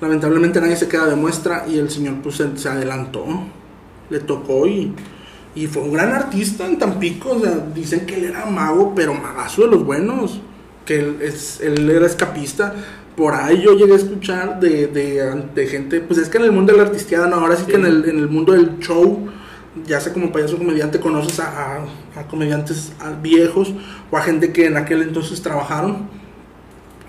Lamentablemente 0.00 0.60
nadie 0.60 0.76
se 0.76 0.88
queda 0.88 1.06
de 1.06 1.16
muestra 1.16 1.64
y 1.68 1.78
el 1.78 1.90
señor 1.90 2.16
pues 2.22 2.36
se, 2.36 2.68
adelantó. 2.68 3.24
Le 4.10 4.20
tocó 4.20 4.66
y, 4.66 4.92
y 5.54 5.66
fue 5.66 5.82
un 5.82 5.92
gran 5.92 6.12
artista 6.12 6.66
en 6.66 6.78
Tampico. 6.78 7.30
O 7.32 7.40
sea, 7.40 7.66
dicen 7.74 8.06
que 8.06 8.16
él 8.16 8.24
era 8.26 8.46
mago, 8.46 8.92
pero 8.94 9.12
magazo 9.14 9.62
de 9.62 9.68
los 9.72 9.84
buenos. 9.84 10.40
Que 10.84 11.00
él, 11.00 11.18
es, 11.20 11.60
él 11.60 11.90
era 11.90 12.06
escapista. 12.06 12.74
Por 13.16 13.34
ahí 13.34 13.60
yo 13.62 13.76
llegué 13.76 13.94
a 13.94 13.96
escuchar 13.96 14.60
de, 14.60 14.86
de, 14.86 15.42
de 15.52 15.66
gente, 15.66 16.00
pues 16.00 16.20
es 16.20 16.28
que 16.28 16.38
en 16.38 16.44
el 16.44 16.52
mundo 16.52 16.70
de 16.72 16.78
la 16.78 16.84
artisteada, 16.84 17.26
no, 17.26 17.34
ahora 17.36 17.56
sí, 17.56 17.64
que 17.66 17.74
en 17.74 17.84
el, 17.84 18.04
en 18.08 18.16
el 18.20 18.28
mundo 18.28 18.52
del 18.52 18.78
show, 18.78 19.26
ya 19.84 20.00
sea 20.00 20.12
como 20.12 20.30
payaso 20.30 20.56
comediante, 20.56 21.00
conoces 21.00 21.40
a, 21.40 21.48
a- 21.78 22.20
a 22.20 22.28
comediantes 22.28 22.92
a- 23.00 23.10
viejos 23.10 23.72
o 24.12 24.16
a 24.16 24.22
gente 24.22 24.52
que 24.52 24.66
en 24.66 24.76
aquel 24.76 25.02
entonces 25.02 25.42
trabajaron 25.42 26.08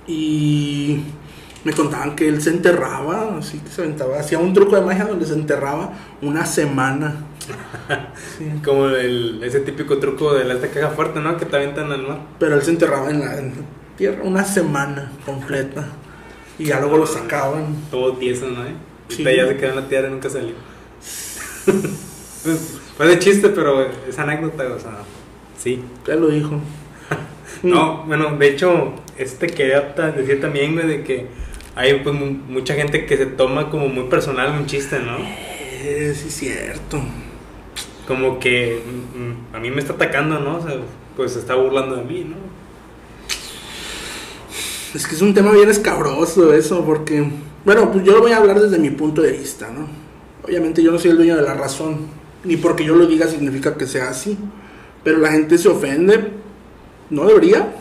y 0.10 1.04
me 1.64 1.72
contaban 1.74 2.16
que 2.16 2.28
él 2.28 2.42
se 2.42 2.50
enterraba, 2.50 3.38
así 3.38 3.60
que 3.60 3.70
se 3.70 3.82
aventaba, 3.82 4.20
hacía 4.20 4.40
un 4.40 4.54
truco 4.54 4.76
de 4.76 4.82
magia 4.82 5.06
donde 5.06 5.26
se 5.26 5.34
enterraba 5.34 5.94
una 6.22 6.46
semana. 6.46 7.26
Sí. 8.38 8.46
Como 8.64 8.88
el, 8.88 9.42
ese 9.44 9.60
típico 9.62 9.98
truco 9.98 10.34
de 10.34 10.46
la 10.46 10.54
esta 10.54 10.70
caja 10.70 10.90
fuerte, 10.90 11.20
¿no? 11.20 11.36
Que 11.36 11.46
te 11.46 11.56
aventan 11.56 11.92
al 11.92 12.08
mar. 12.08 12.20
Pero 12.38 12.56
él 12.56 12.62
se 12.62 12.72
enterraba 12.72 13.10
en 13.10 13.20
la, 13.20 13.38
en 13.38 13.48
la 13.50 13.96
tierra 13.98 14.22
una 14.24 14.46
semana 14.46 15.12
completa. 15.26 15.88
Y 16.58 16.66
ya 16.66 16.80
luego 16.80 16.98
lo 16.98 17.08
sacaban. 17.08 17.76
Todo 17.90 18.14
tieso, 18.14 18.48
¿no? 18.48 18.62
Y 19.10 19.14
sí. 19.14 19.24
ya 19.24 19.48
se 19.48 19.58
quedó 19.58 19.72
en 19.72 19.76
la 19.76 19.88
tierra 19.90 20.08
y 20.08 20.12
nunca 20.12 20.30
salió. 20.30 20.54
pues, 21.66 22.80
fue 22.96 23.08
de 23.08 23.20
chiste, 23.20 23.50
pero 23.50 23.88
esa 24.08 24.22
anécdota, 24.24 24.64
o 24.74 24.80
sea, 24.80 25.00
sí. 25.58 25.84
Ya 26.06 26.16
lo 26.16 26.28
dijo. 26.28 26.62
No, 27.64 28.04
bueno, 28.06 28.36
de 28.38 28.50
hecho, 28.50 28.94
este 29.18 29.48
quería 29.48 29.82
decir 30.16 30.40
también, 30.40 30.74
güey, 30.74 30.88
de 30.88 31.04
que 31.04 31.28
hay 31.76 31.96
pues 32.04 32.16
mucha 32.16 32.74
gente 32.74 33.06
que 33.06 33.18
se 33.18 33.26
toma 33.26 33.70
como 33.70 33.88
muy 33.88 34.06
personal 34.06 34.52
un 34.60 34.66
chiste, 34.66 35.00
¿no? 35.00 35.18
Eh, 35.20 36.14
sí, 36.16 36.30
cierto. 36.30 37.02
Como 38.08 38.40
que 38.40 38.82
mm, 39.16 39.56
a 39.56 39.60
mí 39.60 39.72
me 39.72 39.80
está 39.80 39.94
atacando, 39.94 40.40
¿no? 40.40 40.58
O 40.58 40.62
sea, 40.62 40.76
pues 41.16 41.34
se 41.34 41.40
está 41.40 41.56
burlando 41.56 41.96
de 41.96 42.04
mí, 42.04 42.26
¿no? 42.28 42.36
Es 44.94 45.06
que 45.06 45.16
es 45.16 45.22
un 45.22 45.34
tema 45.34 45.52
bien 45.52 45.70
escabroso 45.70 46.54
eso, 46.54 46.84
porque, 46.84 47.30
bueno, 47.64 47.92
pues 47.92 48.04
yo 48.04 48.14
lo 48.14 48.22
voy 48.22 48.32
a 48.32 48.38
hablar 48.38 48.60
desde 48.60 48.80
mi 48.80 48.90
punto 48.90 49.22
de 49.22 49.34
vista, 49.34 49.70
¿no? 49.70 49.88
Obviamente 50.44 50.82
yo 50.82 50.92
no 50.92 50.98
soy 50.98 51.12
el 51.12 51.18
dueño 51.18 51.36
de 51.36 51.44
la 51.44 51.54
razón, 51.54 52.08
ni 52.44 52.58
porque 52.58 52.84
yo 52.84 52.96
lo 52.96 53.06
diga 53.06 53.28
significa 53.28 53.76
que 53.78 53.86
sea 53.86 54.10
así, 54.10 54.38
pero 55.04 55.20
la 55.20 55.32
gente 55.32 55.58
se 55.58 55.70
ofende, 55.70 56.32
no 57.10 57.26
debería, 57.26 57.74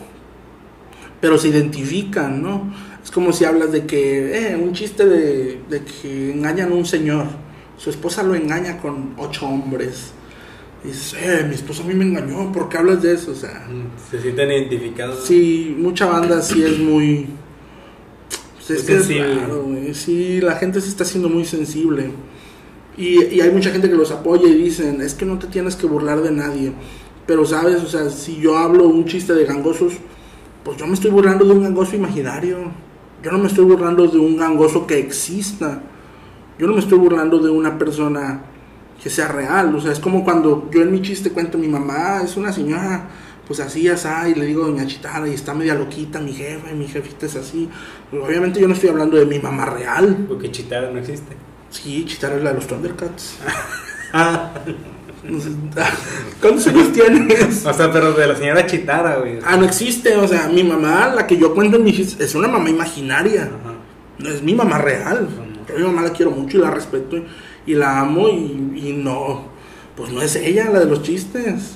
pero 1.21 1.37
se 1.37 1.49
identifican, 1.49 2.41
¿no? 2.41 2.73
Es 3.03 3.11
como 3.11 3.33
si 3.33 3.45
hablas 3.45 3.71
de 3.71 3.85
que, 3.85 4.51
eh, 4.51 4.55
un 4.55 4.73
chiste 4.73 5.05
de, 5.05 5.61
de 5.69 5.83
que 5.83 6.31
engañan 6.33 6.71
a 6.71 6.75
un 6.75 6.85
señor, 6.85 7.27
su 7.77 7.89
esposa 7.89 8.23
lo 8.23 8.35
engaña 8.35 8.77
con 8.79 9.13
ocho 9.17 9.47
hombres. 9.47 10.11
Y 10.83 10.89
dices, 10.89 11.15
eh, 11.21 11.45
mi 11.47 11.55
esposa 11.55 11.83
a 11.83 11.85
mí 11.85 11.93
me 11.93 12.05
engañó, 12.05 12.51
¿por 12.51 12.69
qué 12.69 12.77
hablas 12.77 13.01
de 13.01 13.13
eso? 13.13 13.31
O 13.31 13.35
sea, 13.35 13.67
se 14.09 14.21
sienten 14.21 14.49
identificados. 14.51 15.25
Sí, 15.25 15.75
mucha 15.77 16.05
banda 16.05 16.41
sí 16.41 16.63
es 16.63 16.77
muy. 16.79 17.27
Pues 18.55 18.69
es 18.69 18.85
que 18.85 18.93
sensible. 18.93 19.31
Es 19.33 19.39
raro, 19.39 19.65
Sí, 19.93 20.41
la 20.41 20.55
gente 20.55 20.79
se 20.81 20.89
está 20.89 21.03
haciendo 21.03 21.29
muy 21.29 21.45
sensible. 21.45 22.11
Y, 22.97 23.23
y, 23.33 23.41
hay 23.41 23.51
mucha 23.51 23.71
gente 23.71 23.89
que 23.89 23.95
los 23.95 24.11
apoya 24.11 24.47
y 24.49 24.55
dicen, 24.55 25.01
es 25.01 25.13
que 25.13 25.25
no 25.25 25.39
te 25.39 25.47
tienes 25.47 25.77
que 25.77 25.87
burlar 25.87 26.21
de 26.21 26.31
nadie. 26.31 26.73
Pero 27.29 27.45
sabes, 27.45 27.83
o 27.83 27.87
sea, 27.87 28.09
si 28.09 28.37
yo 28.37 28.57
hablo 28.57 28.87
un 28.87 29.05
chiste 29.05 29.35
de 29.35 29.45
gangosos, 29.45 29.93
pues 30.63 30.77
yo 30.77 30.87
me 30.87 30.95
estoy 30.95 31.11
burlando 31.11 31.45
de 31.45 31.51
un 31.51 31.61
gangoso 31.61 31.95
imaginario. 31.95 32.71
Yo 33.21 33.31
no 33.31 33.37
me 33.37 33.45
estoy 33.45 33.65
burlando 33.65 34.07
de 34.07 34.17
un 34.17 34.35
gangoso 34.35 34.87
que 34.87 34.97
exista. 34.97 35.79
Yo 36.57 36.65
no 36.65 36.73
me 36.73 36.79
estoy 36.79 36.97
burlando 36.97 37.37
de 37.37 37.51
una 37.51 37.77
persona 37.77 38.41
que 38.99 39.11
sea 39.11 39.27
real. 39.27 39.75
O 39.75 39.79
sea, 39.79 39.91
es 39.91 39.99
como 39.99 40.23
cuando 40.23 40.71
yo 40.71 40.81
en 40.81 40.91
mi 40.91 41.03
chiste 41.03 41.29
cuento, 41.29 41.59
mi 41.59 41.67
mamá 41.67 42.23
es 42.23 42.35
una 42.35 42.51
señora, 42.51 43.07
pues 43.45 43.59
así, 43.59 43.87
así, 43.87 44.07
y 44.31 44.33
le 44.33 44.47
digo 44.47 44.65
doña 44.65 44.87
Chitara, 44.87 45.27
y 45.27 45.35
está 45.35 45.53
media 45.53 45.75
loquita, 45.75 46.19
mi 46.19 46.33
jefa, 46.33 46.71
y 46.71 46.75
mi 46.75 46.87
jefita 46.87 47.27
es 47.27 47.35
así. 47.35 47.69
Obviamente 48.11 48.59
yo 48.59 48.67
no 48.67 48.73
estoy 48.73 48.89
hablando 48.89 49.17
de 49.17 49.27
mi 49.27 49.37
mamá 49.37 49.67
real. 49.67 50.25
Porque 50.27 50.49
Chitara 50.49 50.89
no 50.89 50.97
existe. 50.97 51.37
Sí, 51.69 52.05
Chitara 52.07 52.37
es 52.37 52.43
la 52.43 52.49
de 52.49 52.55
los 52.55 52.65
Thundercats. 52.65 53.37
ah. 55.77 55.91
¿Cuántos 56.41 56.67
años 56.67 56.91
tienes? 56.93 57.65
O 57.65 57.73
sea, 57.73 57.91
pero 57.91 58.13
de 58.13 58.27
la 58.27 58.35
señora 58.35 58.65
Chitara, 58.65 59.17
güey. 59.17 59.39
Ah, 59.43 59.57
no 59.57 59.65
existe. 59.65 60.15
O 60.15 60.27
sea, 60.27 60.47
mi 60.47 60.63
mamá, 60.63 61.13
la 61.15 61.27
que 61.27 61.37
yo 61.37 61.53
cuento 61.53 61.77
en 61.77 61.83
mi 61.83 61.93
chiste, 61.93 62.23
es 62.23 62.35
una 62.35 62.47
mamá 62.47 62.69
imaginaria. 62.69 63.49
No 64.17 64.29
es 64.29 64.41
mi 64.41 64.53
mamá 64.53 64.77
real. 64.77 65.27
Pero 65.65 65.79
mi 65.79 65.85
mamá 65.85 66.01
la 66.01 66.13
quiero 66.13 66.31
mucho 66.31 66.57
y 66.57 66.61
la 66.61 66.71
respeto 66.71 67.17
y 67.65 67.75
la 67.75 67.99
amo 67.99 68.27
y, 68.27 68.93
no, 68.97 69.49
pues 69.95 70.11
no 70.11 70.21
es 70.23 70.35
ella 70.35 70.69
la 70.71 70.79
de 70.79 70.85
los 70.87 71.03
chistes. 71.03 71.75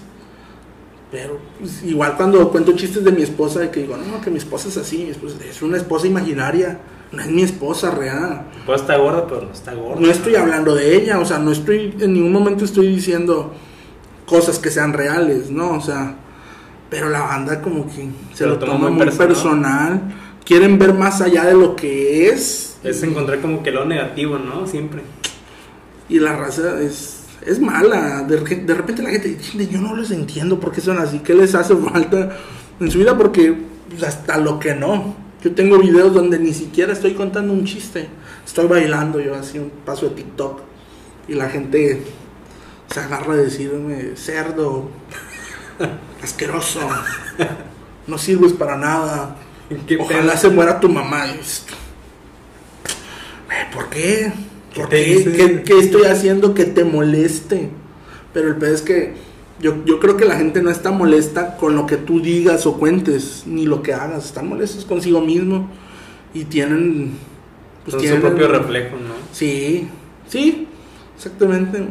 Pero 1.11 1.39
pues, 1.59 1.83
igual 1.83 2.15
cuando 2.17 2.49
cuento 2.49 2.75
chistes 2.75 3.03
de 3.03 3.11
mi 3.11 3.21
esposa, 3.21 3.59
de 3.59 3.69
que 3.69 3.81
digo, 3.81 3.95
no, 3.97 4.19
que 4.19 4.31
mi 4.31 4.37
esposa 4.37 4.69
es 4.69 4.77
así, 4.77 5.11
es 5.47 5.61
una 5.61 5.77
esposa 5.77 6.07
imaginaria, 6.07 6.79
no 7.13 7.21
es 7.21 7.29
mi 7.29 7.43
esposa 7.43 7.91
real. 7.91 8.47
Pues 8.65 8.81
está 8.81 8.97
gorda, 8.97 9.27
pero 9.27 9.43
no 9.43 9.51
está 9.51 9.73
gorda. 9.73 10.01
No 10.01 10.09
estoy 10.09 10.35
hablando 10.35 10.75
de 10.75 10.95
ella, 10.95 11.19
o 11.19 11.25
sea, 11.25 11.37
no 11.37 11.51
estoy, 11.51 11.95
en 11.99 12.13
ningún 12.13 12.33
momento 12.33 12.65
estoy 12.65 12.87
diciendo 12.87 13.53
cosas 14.25 14.57
que 14.57 14.71
sean 14.71 14.93
reales, 14.93 15.51
¿no? 15.51 15.73
O 15.73 15.81
sea, 15.81 16.15
pero 16.89 17.09
la 17.09 17.21
banda 17.21 17.61
como 17.61 17.85
que 17.87 18.09
se, 18.33 18.47
lo, 18.47 18.57
toma 18.57 18.89
muy 18.89 18.97
personal. 18.97 19.27
personal. 19.27 20.01
Quieren 20.43 20.77
ver 20.77 20.93
más 20.93 21.21
allá 21.21 21.45
de 21.45 21.53
lo 21.53 21.75
que 21.75 22.29
es. 22.29 22.77
Es 22.83 23.03
encontrar 23.03 23.39
como 23.39 23.63
que 23.63 23.71
lo 23.71 23.85
negativo, 23.85 24.37
¿no? 24.37 24.67
Siempre. 24.67 25.01
Y 26.09 26.19
la 26.19 26.35
raza 26.35 26.81
es, 26.81 27.25
es 27.45 27.59
mala. 27.59 28.23
De, 28.23 28.37
de 28.37 28.73
repente 28.73 29.03
la 29.03 29.11
gente 29.11 29.29
dice, 29.29 29.67
yo 29.67 29.79
no 29.79 29.95
les 29.95 30.11
entiendo 30.11 30.59
por 30.59 30.71
qué 30.71 30.81
son 30.81 30.97
así, 30.97 31.19
qué 31.19 31.33
les 31.33 31.53
hace 31.55 31.75
falta 31.93 32.37
en 32.79 32.91
su 32.91 32.99
vida, 32.99 33.15
porque 33.17 33.55
pues, 33.89 34.03
hasta 34.03 34.37
lo 34.37 34.59
que 34.59 34.73
no. 34.75 35.22
Yo 35.43 35.51
tengo 35.53 35.77
videos 35.77 36.13
donde 36.13 36.39
ni 36.39 36.53
siquiera 36.53 36.93
estoy 36.93 37.15
contando 37.15 37.51
un 37.51 37.65
chiste, 37.65 38.07
estoy 38.45 38.67
bailando 38.67 39.19
yo 39.19 39.35
así 39.35 39.59
un 39.59 39.69
paso 39.69 40.07
de 40.07 40.15
TikTok 40.15 40.61
y 41.27 41.33
la 41.33 41.49
gente 41.49 42.01
se 42.87 42.99
agarra 43.01 43.33
a 43.33 43.37
decirme, 43.37 44.15
cerdo, 44.15 44.89
asqueroso, 46.23 46.79
no 48.07 48.17
sirves 48.17 48.53
para 48.53 48.77
nada, 48.77 49.35
ojalá 49.99 50.37
se 50.37 50.47
muera 50.47 50.79
tu 50.79 50.87
mamá. 50.87 51.25
¿Por 53.73 53.89
qué? 53.89 54.31
¿Por 54.73 54.87
qué? 54.87 55.63
¿Qué, 55.65 55.79
estoy 55.79 56.05
haciendo 56.05 56.53
que 56.53 56.65
te 56.65 56.85
moleste? 56.85 57.69
Pero 58.33 58.47
el 58.47 58.55
peor 58.55 58.73
es 58.73 58.81
que 58.81 59.13
yo, 59.63 59.83
yo, 59.85 59.99
creo 59.99 60.17
que 60.17 60.25
la 60.25 60.35
gente 60.35 60.61
no 60.61 60.69
está 60.69 60.91
molesta 60.91 61.57
con 61.57 61.75
lo 61.75 61.87
que 61.87 61.97
tú 61.97 62.19
digas 62.19 62.67
o 62.67 62.77
cuentes, 62.77 63.43
ni 63.47 63.65
lo 63.65 63.81
que 63.81 63.93
hagas. 63.93 64.25
Están 64.25 64.47
molestos 64.47 64.85
consigo 64.85 65.21
mismo 65.21 65.69
y 66.33 66.43
tienen... 66.43 67.13
Pues, 67.83 67.97
tienen, 67.97 68.21
su 68.21 68.27
propio 68.27 68.47
reflejo, 68.47 68.97
¿no? 68.97 69.13
Sí, 69.31 69.87
sí, 70.27 70.67
exactamente. 71.15 71.83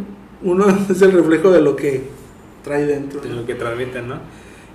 Uno 0.43 0.67
es 0.91 1.03
el 1.03 1.13
reflejo 1.13 1.51
de 1.51 1.61
lo 1.63 1.75
que 1.75 2.05
trae 2.63 2.87
dentro. 2.87 3.21
De 3.21 3.31
lo 3.31 3.45
que 3.45 3.57
transmite, 3.57 4.03
¿no? 4.03 4.17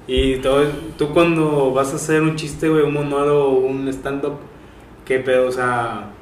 Y 0.08 0.38
todo, 0.38 0.66
tú 0.98 1.14
cuando 1.14 1.72
vas 1.72 1.94
a 1.94 1.96
hacer 1.96 2.22
un 2.22 2.36
chiste, 2.36 2.68
güey, 2.68 2.84
un 2.84 2.94
monólogo, 2.94 3.60
un 3.60 3.88
stand-up, 3.90 4.38
¿qué 5.06 5.20
pedo? 5.20 5.48
O 5.48 5.52
sea, 5.52 6.14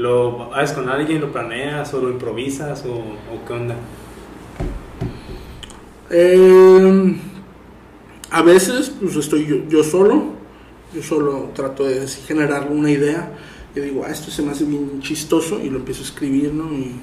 ¿Lo 0.00 0.54
haces 0.54 0.72
con 0.72 0.88
alguien, 0.88 1.20
lo 1.20 1.30
planeas 1.30 1.92
o 1.92 2.00
lo 2.00 2.08
improvisas 2.08 2.86
o, 2.86 3.02
qué 3.46 3.52
onda? 3.52 3.74
Eh, 6.10 7.16
a 8.30 8.42
veces 8.42 8.92
pues 9.00 9.16
estoy 9.16 9.64
yo, 9.68 9.84
solo, 9.84 10.24
yo 10.94 11.02
solo 11.02 11.50
trato 11.54 11.84
de 11.84 12.06
generar 12.08 12.68
una 12.70 12.90
idea 12.90 13.32
y 13.74 13.80
digo, 13.80 14.02
ah, 14.04 14.10
esto 14.10 14.30
se 14.30 14.42
me 14.42 14.50
hace 14.50 14.64
bien 14.64 15.00
chistoso 15.00 15.60
y 15.60 15.70
lo 15.70 15.78
empiezo 15.78 16.02
a 16.02 16.04
escribir, 16.04 16.52
¿no? 16.52 16.72
Y, 16.72 17.00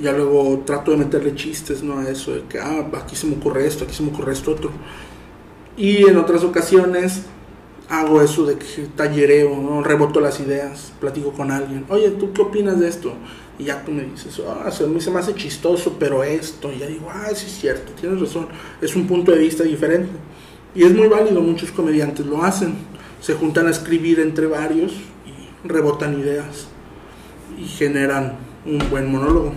ya 0.00 0.12
luego 0.12 0.62
trato 0.64 0.92
de 0.92 0.96
meterle 0.96 1.34
chistes, 1.34 1.82
¿no? 1.82 1.98
A 1.98 2.08
eso 2.08 2.32
de 2.32 2.42
que, 2.42 2.60
ah, 2.60 2.88
aquí 2.94 3.16
se 3.16 3.26
me 3.26 3.34
ocurre 3.34 3.66
esto, 3.66 3.84
aquí 3.84 3.94
se 3.94 4.04
me 4.04 4.10
ocurre 4.10 4.32
esto 4.32 4.52
otro. 4.52 4.70
Y 5.76 6.08
en 6.08 6.16
otras 6.16 6.44
ocasiones 6.44 7.22
hago 7.88 8.22
eso 8.22 8.46
de 8.46 8.58
que 8.58 8.86
tallereo, 8.94 9.56
¿no? 9.56 9.82
reboto 9.82 10.20
las 10.20 10.38
ideas, 10.38 10.92
platico 11.00 11.32
con 11.32 11.50
alguien, 11.50 11.84
oye, 11.88 12.10
¿tú 12.10 12.32
qué 12.32 12.42
opinas 12.42 12.78
de 12.78 12.88
esto? 12.88 13.12
Y 13.58 13.64
ya 13.64 13.84
tú 13.84 13.90
me 13.90 14.04
dices, 14.04 14.40
ah, 14.46 14.70
se 14.70 14.86
me 14.86 15.18
hace 15.18 15.34
chistoso, 15.34 15.96
pero 15.98 16.22
esto, 16.22 16.72
y 16.72 16.78
ya 16.78 16.86
digo, 16.86 17.08
ah, 17.10 17.28
sí 17.34 17.46
es 17.46 17.58
cierto, 17.58 17.92
tienes 17.92 18.20
razón, 18.20 18.46
es 18.80 18.94
un 18.94 19.06
punto 19.06 19.32
de 19.32 19.38
vista 19.38 19.64
diferente. 19.64 20.12
Y 20.74 20.84
es 20.84 20.94
muy 20.94 21.08
válido, 21.08 21.40
muchos 21.40 21.72
comediantes 21.72 22.24
lo 22.24 22.42
hacen, 22.44 22.74
se 23.20 23.34
juntan 23.34 23.66
a 23.66 23.70
escribir 23.70 24.20
entre 24.20 24.46
varios 24.46 24.92
y 25.26 25.68
rebotan 25.68 26.20
ideas 26.20 26.68
y 27.58 27.64
generan 27.64 28.36
un 28.64 28.78
buen 28.90 29.10
monólogo. 29.10 29.54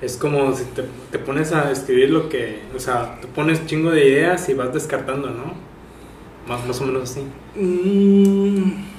Es 0.00 0.16
como 0.16 0.54
si 0.54 0.64
te, 0.64 0.84
te 1.10 1.18
pones 1.18 1.52
a 1.52 1.70
escribir 1.70 2.10
lo 2.10 2.28
que, 2.28 2.60
o 2.74 2.78
sea, 2.78 3.20
te 3.20 3.26
pones 3.28 3.66
chingo 3.66 3.90
de 3.90 4.08
ideas 4.08 4.48
y 4.48 4.54
vas 4.54 4.72
descartando, 4.72 5.30
¿no? 5.30 5.54
Más, 6.48 6.66
más 6.66 6.80
o 6.80 6.86
menos 6.86 7.10
así. 7.10 7.22
Mm, 7.56 8.91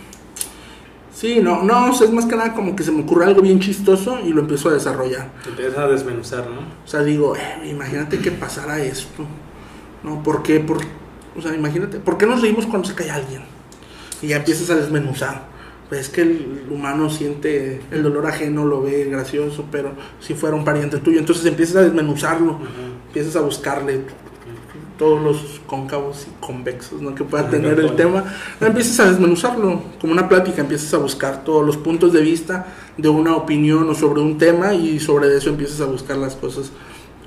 sí, 1.24 1.40
no, 1.40 1.64
no, 1.64 1.90
es 1.94 2.12
más 2.12 2.26
que 2.26 2.36
nada 2.36 2.54
como 2.54 2.76
que 2.76 2.84
se 2.84 2.92
me 2.92 3.04
ocurre 3.04 3.24
algo 3.24 3.42
bien 3.42 3.62
chistoso 3.62 4.20
y 4.20 4.34
lo 4.34 4.42
empiezo 4.42 4.68
a 4.68 4.74
desarrollar. 4.74 5.32
Te 5.42 5.52
empiezas 5.52 5.78
a 5.78 5.88
desmenuzar, 5.88 6.50
¿no? 6.50 6.60
O 6.84 6.88
sea, 6.88 7.02
digo, 7.02 7.34
eh, 7.38 7.70
imagínate 7.70 8.20
que 8.20 8.32
pasara 8.32 8.84
esto. 8.84 9.26
¿No? 10.04 10.22
¿Por 10.22 10.44
qué? 10.44 10.60
Por, 10.60 10.80
o 11.38 11.42
sea, 11.42 11.56
imagínate, 11.56 12.00
¿por 12.00 12.18
qué 12.18 12.26
nos 12.26 12.42
reímos 12.42 12.66
cuando 12.66 12.90
se 12.90 12.94
cae 12.94 13.10
alguien? 13.10 13.44
Y 14.22 14.28
ya 14.28 14.38
empiezas 14.38 14.70
a 14.70 14.76
desmenuzar. 14.76 15.46
Pues 15.88 16.02
es 16.02 16.10
que 16.10 16.24
el 16.24 16.68
humano 16.70 17.10
siente 17.10 17.80
el 17.90 18.04
dolor 18.04 18.28
ajeno, 18.28 18.66
lo 18.66 18.82
ve 18.82 19.06
gracioso, 19.06 19.66
pero 19.72 19.94
si 20.20 20.34
fuera 20.34 20.58
un 20.58 20.66
pariente 20.66 20.98
tuyo, 20.98 21.20
entonces 21.20 21.46
empiezas 21.46 21.78
a 21.78 21.82
desmenuzarlo, 21.84 22.60
empiezas 23.08 23.38
a 23.38 23.42
buscarle 23.42 24.02
todos 24.98 25.22
los 25.22 25.62
cóncavos 25.66 26.28
y 26.28 26.46
convexos 26.46 27.02
¿no? 27.02 27.16
que 27.16 27.24
pueda 27.24 27.50
tener 27.50 27.80
el 27.80 27.96
tema, 27.96 28.24
empiezas 28.62 29.00
a 29.00 29.10
desmenuzarlo 29.10 29.82
como 30.00 30.14
una 30.14 30.30
plática, 30.30 30.62
empiezas 30.62 30.94
a 30.94 30.98
buscar 30.98 31.44
todos 31.44 31.66
los 31.66 31.78
puntos 31.78 32.14
de 32.14 32.22
vista 32.22 32.68
de 32.98 33.10
una 33.10 33.36
opinión 33.36 33.90
o 33.90 33.96
sobre 33.96 34.22
un 34.22 34.38
tema 34.38 34.74
y 34.74 35.00
sobre 35.00 35.36
eso 35.36 35.50
empiezas 35.50 35.82
a 35.82 35.86
buscar 35.86 36.18
las 36.18 36.36
cosas 36.36 36.72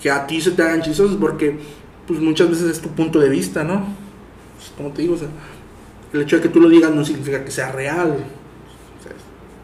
que 0.01 0.11
a 0.11 0.27
ti 0.27 0.41
se 0.41 0.53
te 0.53 0.63
hagan 0.63 0.83
chistosas 0.83 1.17
porque 1.17 1.59
pues 2.07 2.21
muchas 2.21 2.49
veces 2.51 2.71
es 2.71 2.81
tu 2.81 2.89
punto 2.91 3.19
de 3.19 3.29
vista, 3.29 3.65
¿no? 3.65 3.85
Pues, 4.57 4.73
como 4.77 4.91
te 4.91 5.03
digo, 5.03 5.15
o 5.15 5.19
sea, 5.19 5.29
el 6.13 6.23
hecho 6.23 6.37
de 6.37 6.43
que 6.43 6.49
tú 6.49 6.61
lo 6.61 6.69
digas 6.69 6.93
no 6.93 7.05
significa 7.05 7.45
que 7.45 7.51
sea 7.51 7.73
real. 7.73 8.11
O 8.11 9.03
sea, 9.03 9.13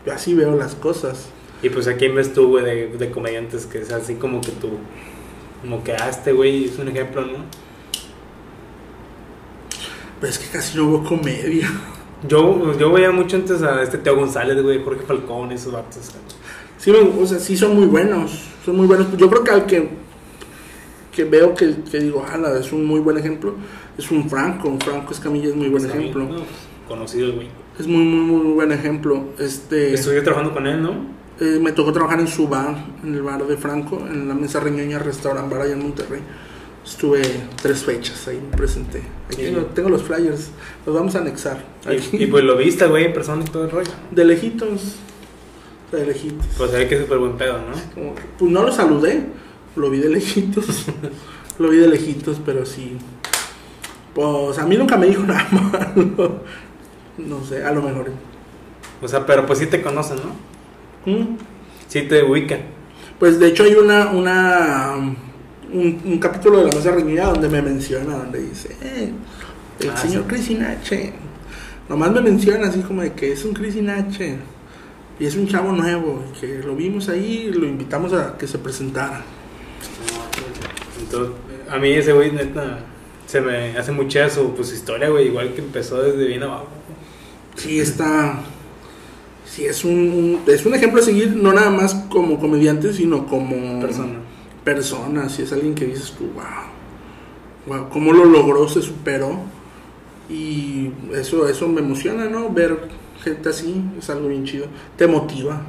yo 0.05 0.12
así 0.12 0.35
veo 0.35 0.57
las 0.57 0.75
cosas. 0.75 1.29
Y 1.62 1.69
pues 1.69 1.87
aquí 1.87 2.09
ves 2.09 2.33
tú, 2.33 2.49
güey, 2.49 2.65
de, 2.65 2.88
de 2.88 3.11
comediantes 3.11 3.67
que 3.67 3.79
es 3.79 3.93
así 3.93 4.17
como 4.17 4.41
que 4.41 4.51
tú, 4.51 4.71
como 5.61 5.85
que 5.85 5.93
ah, 5.93 6.09
este 6.09 6.33
güey 6.33 6.65
es 6.65 6.79
un 6.79 6.88
ejemplo, 6.88 7.23
¿no? 7.23 7.62
Pero 10.23 10.31
es 10.31 10.39
que 10.39 10.47
casi 10.51 10.79
no 10.79 10.87
hubo 10.87 11.03
comedia. 11.05 11.69
Yo, 12.29 12.79
yo 12.79 12.93
veía 12.93 13.11
mucho 13.11 13.35
antes 13.35 13.61
a 13.63 13.83
este 13.83 13.99
Teo 13.99 14.15
González, 14.15 14.63
güey, 14.63 14.81
Jorge 14.85 15.03
Falcón, 15.05 15.51
esos 15.51 15.73
vatos. 15.73 16.13
Sí, 16.79 16.93
o 16.93 17.27
sea, 17.27 17.41
sí 17.41 17.57
son 17.57 17.75
muy 17.75 17.87
buenos. 17.87 18.45
Son 18.65 18.77
muy 18.77 18.87
buenos. 18.87 19.09
Yo 19.17 19.29
creo 19.29 19.43
que 19.43 19.51
al 19.51 19.67
que, 19.67 19.89
que 21.11 21.25
veo 21.25 21.57
que, 21.57 21.75
que 21.91 21.99
digo, 21.99 22.25
ala, 22.25 22.57
es 22.57 22.73
un 22.73 22.85
muy 22.85 23.01
buen 23.01 23.19
ejemplo, 23.19 23.57
es 23.99 24.09
un 24.13 24.31
Franco. 24.31 24.69
Un 24.69 24.81
Franco 24.81 25.13
Escamilla 25.13 25.49
es 25.49 25.57
muy 25.57 25.69
buen 25.69 25.85
ejemplo. 25.85 26.23
no, 26.25 26.43
conocido, 26.87 27.33
güey. 27.33 27.49
Es 27.77 27.89
muy, 27.89 28.05
muy, 28.05 28.37
muy 28.37 28.53
buen 28.53 28.71
ejemplo. 28.71 29.25
Este, 29.41 29.95
Estuve 29.95 30.23
trabajando 30.23 30.55
con 30.55 30.69
él, 30.69 30.81
¿no? 30.81 31.23
eh, 31.41 31.59
me 31.61 31.73
tocó 31.73 31.93
trabajar 31.93 32.21
en 32.21 32.29
su 32.29 32.47
bar, 32.47 32.77
en 33.03 33.15
el 33.15 33.23
bar 33.23 33.45
de 33.45 33.57
Franco, 33.57 33.99
en 34.09 34.29
la 34.29 34.35
mesa 34.35 34.61
reñoña 34.61 34.99
Restaurant 35.01 35.51
Bar 35.51 35.63
allá 35.63 35.73
en 35.73 35.83
Monterrey. 35.83 36.21
Estuve 36.85 37.23
tres 37.61 37.85
fechas 37.85 38.27
ahí, 38.27 38.40
me 38.51 38.57
presenté. 38.57 39.03
Aquí 39.29 39.47
Sí. 39.47 39.57
tengo, 39.75 39.88
los 39.88 40.03
flyers, 40.03 40.51
los 40.85 40.95
vamos 40.95 41.14
a 41.14 41.18
anexar. 41.21 41.64
Y, 41.88 42.25
y, 42.25 42.27
pues 42.27 42.42
lo 42.45 42.57
viste, 42.57 42.87
güey, 42.87 43.05
en 43.05 43.12
persona 43.12 43.45
y 43.47 43.49
todo 43.51 43.64
el 43.64 43.71
rollo. 43.71 43.90
De 44.11 44.25
lejitos. 44.25 44.97
De 45.92 46.05
lejitos. 46.07 46.45
Pues 46.59 46.73
ve 46.73 46.88
que 46.88 46.99
súper 47.01 47.18
buen 47.18 47.37
pedo, 47.37 47.59
¿no? 47.59 47.73
Como 47.95 48.14
pues 48.38 48.51
no 48.51 48.62
lo 48.62 48.73
saludé, 48.73 49.23
lo 49.77 49.90
vi 49.90 49.99
de 49.99 50.09
lejitos. 50.09 50.87
lo 51.59 51.68
vi 51.68 51.77
de 51.79 51.88
lejitos, 51.88 52.40
pero 52.45 52.66
sí. 52.66 52.97
Pues 54.14 54.59
a 54.59 54.66
mí 54.66 54.77
nunca 54.77 54.97
me 54.97 55.07
dijo 55.07 55.23
nada 55.27 55.47
malo. 55.53 56.40
No 57.18 57.45
sé, 57.45 57.62
a 57.64 57.73
lo 57.73 57.83
mejor. 57.83 58.11
O 59.01 59.07
sea, 59.09 59.25
pero 59.25 59.47
pues 59.47 59.59
sí 59.61 59.66
te 59.66 59.83
conocen, 59.83 60.16
¿no? 60.16 61.12
¿Mm? 61.12 61.37
Sí 61.88 62.03
te 62.03 62.23
ubican. 62.25 62.61
Pues 63.18 63.38
de 63.38 63.49
hecho 63.49 63.64
hay 63.64 63.75
una, 63.75 64.09
una 64.11 64.95
un, 65.73 66.01
un 66.05 66.19
capítulo 66.19 66.59
de 66.59 66.69
la 66.71 66.77
mesa 66.77 66.91
reñida 66.93 67.27
donde 67.27 67.49
me 67.49 67.63
menciona, 67.63 68.17
donde 68.17 68.41
dice, 68.43 68.77
eh, 68.83 69.11
el 69.81 69.91
Ah, 69.91 69.97
señor 69.97 70.23
sí. 70.23 70.29
Crisinache. 70.29 71.13
Nomás 71.89 72.13
me 72.13 72.21
menciona 72.21 72.69
así 72.69 72.81
como 72.81 73.03
de 73.03 73.13
que 73.13 73.33
es 73.33 73.45
un 73.45 73.53
Crisinache. 73.55 74.37
Y 75.21 75.27
es 75.27 75.37
un 75.37 75.47
chavo 75.47 75.73
nuevo, 75.73 76.23
y 76.35 76.41
que 76.41 76.59
lo 76.67 76.75
vimos 76.75 77.09
ahí 77.09 77.49
y 77.49 77.53
lo 77.53 77.67
invitamos 77.67 78.13
a 78.13 78.37
que 78.37 78.47
se 78.49 78.59
presentara. 78.59 79.23
Entonces, 81.01 81.35
a 81.71 81.79
mí 81.79 81.91
ese 81.91 82.13
güey, 82.13 82.33
neta, 82.33 82.79
se 83.27 83.41
me 83.41 83.77
hace 83.77 83.93
mucha 83.93 84.29
su 84.31 84.55
pues, 84.55 84.73
historia, 84.73 85.11
güey, 85.11 85.27
igual 85.29 85.53
que 85.55 85.61
empezó 85.61 86.03
desde 86.03 86.27
bien 86.27 86.43
abajo. 86.43 86.69
Sí, 87.57 87.79
está. 87.81 88.41
Sí, 89.47 89.67
es 89.67 89.85
un, 89.85 89.93
un- 89.93 90.41
es 90.47 90.65
un 90.65 90.75
ejemplo 90.75 91.01
a 91.01 91.05
seguir, 91.05 91.37
no 91.37 91.53
nada 91.53 91.71
más 91.71 91.95
como 92.09 92.41
comediante, 92.41 92.93
sino 92.93 93.27
como 93.27 93.81
Persona. 93.81 94.19
Persona. 94.64 95.29
Si 95.29 95.42
es 95.42 95.53
alguien 95.53 95.75
que 95.75 95.87
dices 95.87 96.12
tú, 96.12 96.25
wow, 96.35 96.44
wow, 97.66 97.88
cómo 97.90 98.12
lo 98.12 98.25
logró, 98.25 98.68
se 98.68 98.83
superó. 98.83 99.38
Y 100.29 100.90
eso, 101.12 101.48
eso 101.48 101.68
me 101.68 101.81
emociona, 101.81 102.27
¿no? 102.27 102.51
Ver 102.51 102.88
gente 103.22 103.48
así 103.48 103.83
es 103.98 104.11
algo 104.11 104.29
bien 104.29 104.44
chido. 104.44 104.66
Te 104.96 105.07
motiva. 105.07 105.62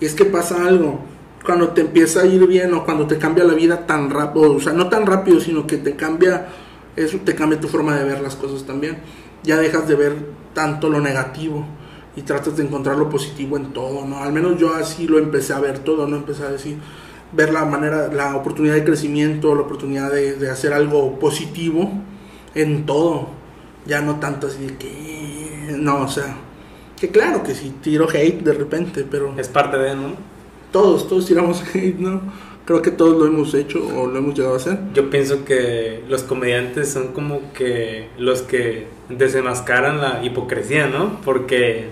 Y 0.00 0.04
es 0.04 0.14
que 0.14 0.24
pasa 0.24 0.66
algo. 0.66 1.00
Cuando 1.44 1.68
te 1.70 1.82
empieza 1.82 2.22
a 2.22 2.26
ir 2.26 2.44
bien 2.46 2.74
o 2.74 2.84
cuando 2.84 3.06
te 3.06 3.18
cambia 3.18 3.44
la 3.44 3.54
vida 3.54 3.86
tan 3.86 4.10
rápido, 4.10 4.52
o 4.52 4.60
sea, 4.60 4.72
no 4.72 4.88
tan 4.88 5.06
rápido, 5.06 5.40
sino 5.40 5.66
que 5.66 5.76
te 5.76 5.94
cambia, 5.94 6.48
eso 6.96 7.18
te 7.24 7.34
cambia 7.36 7.60
tu 7.60 7.68
forma 7.68 7.96
de 7.96 8.04
ver 8.04 8.20
las 8.20 8.34
cosas 8.34 8.64
también. 8.64 8.98
Ya 9.44 9.56
dejas 9.56 9.86
de 9.86 9.94
ver 9.94 10.16
tanto 10.54 10.88
lo 10.88 11.00
negativo 11.00 11.64
y 12.16 12.22
tratas 12.22 12.56
de 12.56 12.64
encontrar 12.64 12.96
lo 12.96 13.08
positivo 13.08 13.56
en 13.56 13.72
todo, 13.72 14.04
¿no? 14.04 14.22
Al 14.22 14.32
menos 14.32 14.58
yo 14.58 14.74
así 14.74 15.06
lo 15.06 15.18
empecé 15.18 15.52
a 15.52 15.60
ver 15.60 15.80
todo, 15.80 16.08
¿no? 16.08 16.16
Empecé 16.16 16.44
a 16.44 16.50
decir, 16.50 16.78
ver 17.32 17.52
la 17.52 17.64
manera, 17.64 18.08
la 18.08 18.36
oportunidad 18.36 18.74
de 18.74 18.84
crecimiento, 18.84 19.54
la 19.54 19.62
oportunidad 19.62 20.12
de, 20.12 20.34
de 20.34 20.50
hacer 20.50 20.72
algo 20.72 21.18
positivo 21.18 21.90
en 22.54 22.86
todo. 22.86 23.28
Ya 23.86 24.00
no 24.00 24.18
tanto 24.18 24.48
así 24.48 24.66
de 24.66 24.76
que, 24.76 25.76
no, 25.76 26.02
o 26.02 26.08
sea, 26.08 26.36
que 26.98 27.10
claro 27.10 27.42
que 27.42 27.54
sí, 27.54 27.74
tiro 27.82 28.08
hate 28.08 28.42
de 28.42 28.52
repente, 28.52 29.06
pero 29.08 29.34
Es 29.38 29.48
parte 29.48 29.76
de, 29.76 29.94
¿no? 29.94 30.14
todos, 30.72 31.08
todos 31.08 31.26
tiramos 31.26 31.62
hate, 31.74 31.98
¿no? 31.98 32.20
Creo 32.64 32.82
que 32.82 32.90
todos 32.90 33.16
lo 33.16 33.26
hemos 33.26 33.54
hecho 33.54 33.86
o 33.96 34.06
lo 34.08 34.18
hemos 34.18 34.34
llegado 34.34 34.54
a 34.54 34.56
hacer. 34.56 34.78
Yo 34.92 35.08
pienso 35.08 35.44
que 35.44 36.02
los 36.08 36.24
comediantes 36.24 36.90
son 36.92 37.08
como 37.12 37.52
que 37.52 38.08
los 38.18 38.42
que 38.42 38.88
desenmascaran 39.08 40.00
la 40.00 40.24
hipocresía, 40.24 40.88
¿no? 40.88 41.20
Porque 41.24 41.90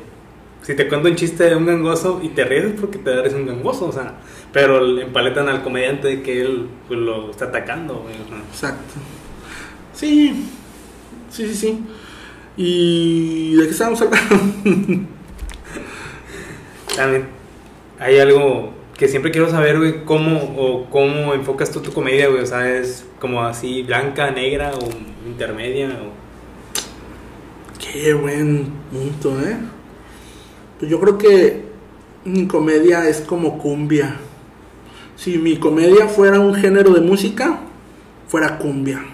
si 0.64 0.74
te 0.74 0.88
cuento 0.88 1.08
un 1.08 1.14
chiste 1.14 1.44
de 1.44 1.56
un 1.56 1.66
gangoso 1.66 2.20
y 2.22 2.30
te 2.30 2.42
ríes 2.42 2.64
es 2.64 2.80
porque 2.80 2.96
te 2.96 3.12
eres 3.12 3.34
un 3.34 3.44
gangoso, 3.44 3.86
o 3.86 3.92
sea, 3.92 4.14
pero 4.50 4.98
empaletan 4.98 5.46
al 5.50 5.62
comediante 5.62 6.08
de 6.08 6.22
que 6.22 6.40
él 6.40 6.68
pues, 6.88 6.98
lo 6.98 7.30
está 7.30 7.46
atacando, 7.46 7.96
güey. 7.96 8.14
Exacto. 8.48 8.94
Sí, 9.92 10.46
sí, 11.28 11.46
sí, 11.48 11.54
sí. 11.54 11.84
¿Y 12.56 13.54
de 13.56 13.64
qué 13.64 13.70
estábamos 13.70 14.00
hablando? 14.00 14.36
También 16.96 17.26
hay 18.00 18.18
algo 18.18 18.72
que 18.96 19.08
siempre 19.08 19.32
quiero 19.32 19.50
saber, 19.50 19.78
güey, 19.78 20.04
cómo 20.06 20.54
o 20.56 20.88
cómo 20.88 21.34
enfocas 21.34 21.70
tú 21.72 21.80
tu 21.80 21.92
comedia, 21.92 22.28
güey, 22.28 22.42
o 22.42 22.46
sea, 22.46 22.74
es 22.74 23.04
como 23.20 23.42
así 23.42 23.82
blanca, 23.82 24.30
negra 24.30 24.72
o 24.72 24.88
intermedia 25.28 25.88
o 25.88 26.24
Qué 27.78 28.14
buen 28.14 28.72
punto, 28.90 29.38
¿eh? 29.40 29.56
Pues 30.78 30.90
yo 30.90 31.00
creo 31.00 31.18
que 31.18 31.64
mi 32.24 32.46
comedia 32.46 33.08
es 33.08 33.20
como 33.20 33.58
cumbia. 33.58 34.16
Si 35.16 35.38
mi 35.38 35.56
comedia 35.58 36.08
fuera 36.08 36.40
un 36.40 36.54
género 36.54 36.90
de 36.92 37.00
música, 37.00 37.60
fuera 38.28 38.58
cumbia. 38.58 39.04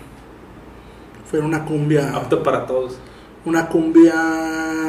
Fuera 1.31 1.45
una 1.47 1.65
cumbia. 1.65 2.15
apto 2.17 2.43
para 2.43 2.67
todos. 2.67 2.99
Una 3.45 3.67
cumbia. 3.69 4.13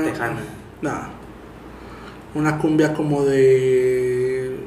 Tejana. 0.05 0.39
Nada. 0.81 1.09
Una 2.33 2.57
cumbia 2.57 2.93
como 2.93 3.23
de. 3.23 4.57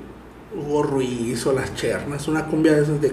Hugo 0.56 0.84
Ruiz 0.84 1.44
o 1.46 1.52
las 1.52 1.74
chernas. 1.74 2.28
Una 2.28 2.44
cumbia 2.46 2.74
de 2.74 2.82
esas 2.82 3.00
de. 3.00 3.12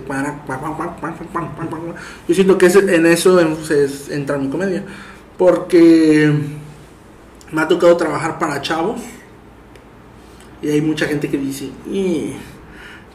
Yo 2.28 2.36
siento 2.36 2.58
que 2.58 2.68
en 2.68 3.06
eso 3.08 3.40
es- 3.72 4.10
entra 4.10 4.38
mi 4.38 4.50
comedia. 4.50 4.84
Porque 5.38 6.32
me 7.52 7.62
ha 7.62 7.68
tocado 7.68 7.96
trabajar 7.98 8.40
para 8.40 8.62
chavos. 8.62 9.02
Y 10.62 10.70
hay 10.70 10.82
mucha 10.82 11.06
gente 11.08 11.30
que 11.30 11.38
dice: 11.38 11.70
"Eh, 11.92 12.34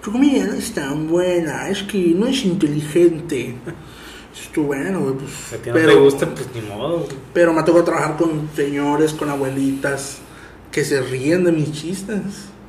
Tu 0.03 0.13
comedia 0.13 0.45
no 0.47 0.53
es 0.55 0.73
tan 0.73 1.09
buena, 1.09 1.69
es 1.69 1.83
que 1.83 1.99
no 2.17 2.27
es 2.29 2.45
inteligente. 2.45 3.57
Tú, 4.55 4.65
bueno, 4.65 5.01
güey, 5.01 5.15
pues. 5.15 5.31
Si 5.49 5.55
a 5.57 5.59
ti 5.63 5.71
no 5.71 5.75
te 5.75 5.95
gusta, 6.05 6.27
pues 6.33 6.47
ni 6.55 6.61
modo. 6.61 6.99
güey. 6.99 7.09
Pero 7.33 7.53
me 7.53 7.61
ha 7.61 7.65
tocado 7.65 7.85
trabajar 7.85 8.17
con 8.17 8.49
señores, 8.55 9.13
con 9.15 9.31
abuelitas 9.31 10.19
que 10.71 10.85
se 10.85 11.01
ríen 11.01 11.43
de 11.45 11.51
mis 11.53 11.73
chistes. 11.73 12.21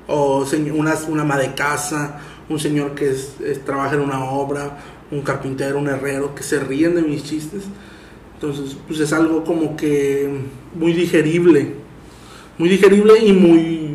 O 0.07 0.45
una, 0.73 0.95
una 1.09 1.21
ama 1.23 1.37
de 1.37 1.53
casa, 1.53 2.19
un 2.49 2.59
señor 2.59 2.95
que 2.95 3.11
es- 3.11 3.33
es- 3.41 3.63
trabaja 3.63 3.95
en 3.95 4.01
una 4.01 4.23
obra, 4.23 4.77
un 5.11 5.21
carpintero, 5.21 5.77
un 5.77 5.89
herrero, 5.89 6.33
que 6.33 6.41
se 6.43 6.59
ríen 6.59 6.95
de 6.95 7.01
mis 7.03 7.23
chistes. 7.23 7.63
Entonces, 8.39 8.77
pues 8.87 8.99
es 8.99 9.11
algo 9.13 9.43
como 9.43 9.75
que 9.75 10.29
muy 10.75 10.93
digerible. 10.93 11.73
Muy 12.59 12.69
digerible 12.69 13.13
y 13.23 13.33
muy, 13.33 13.89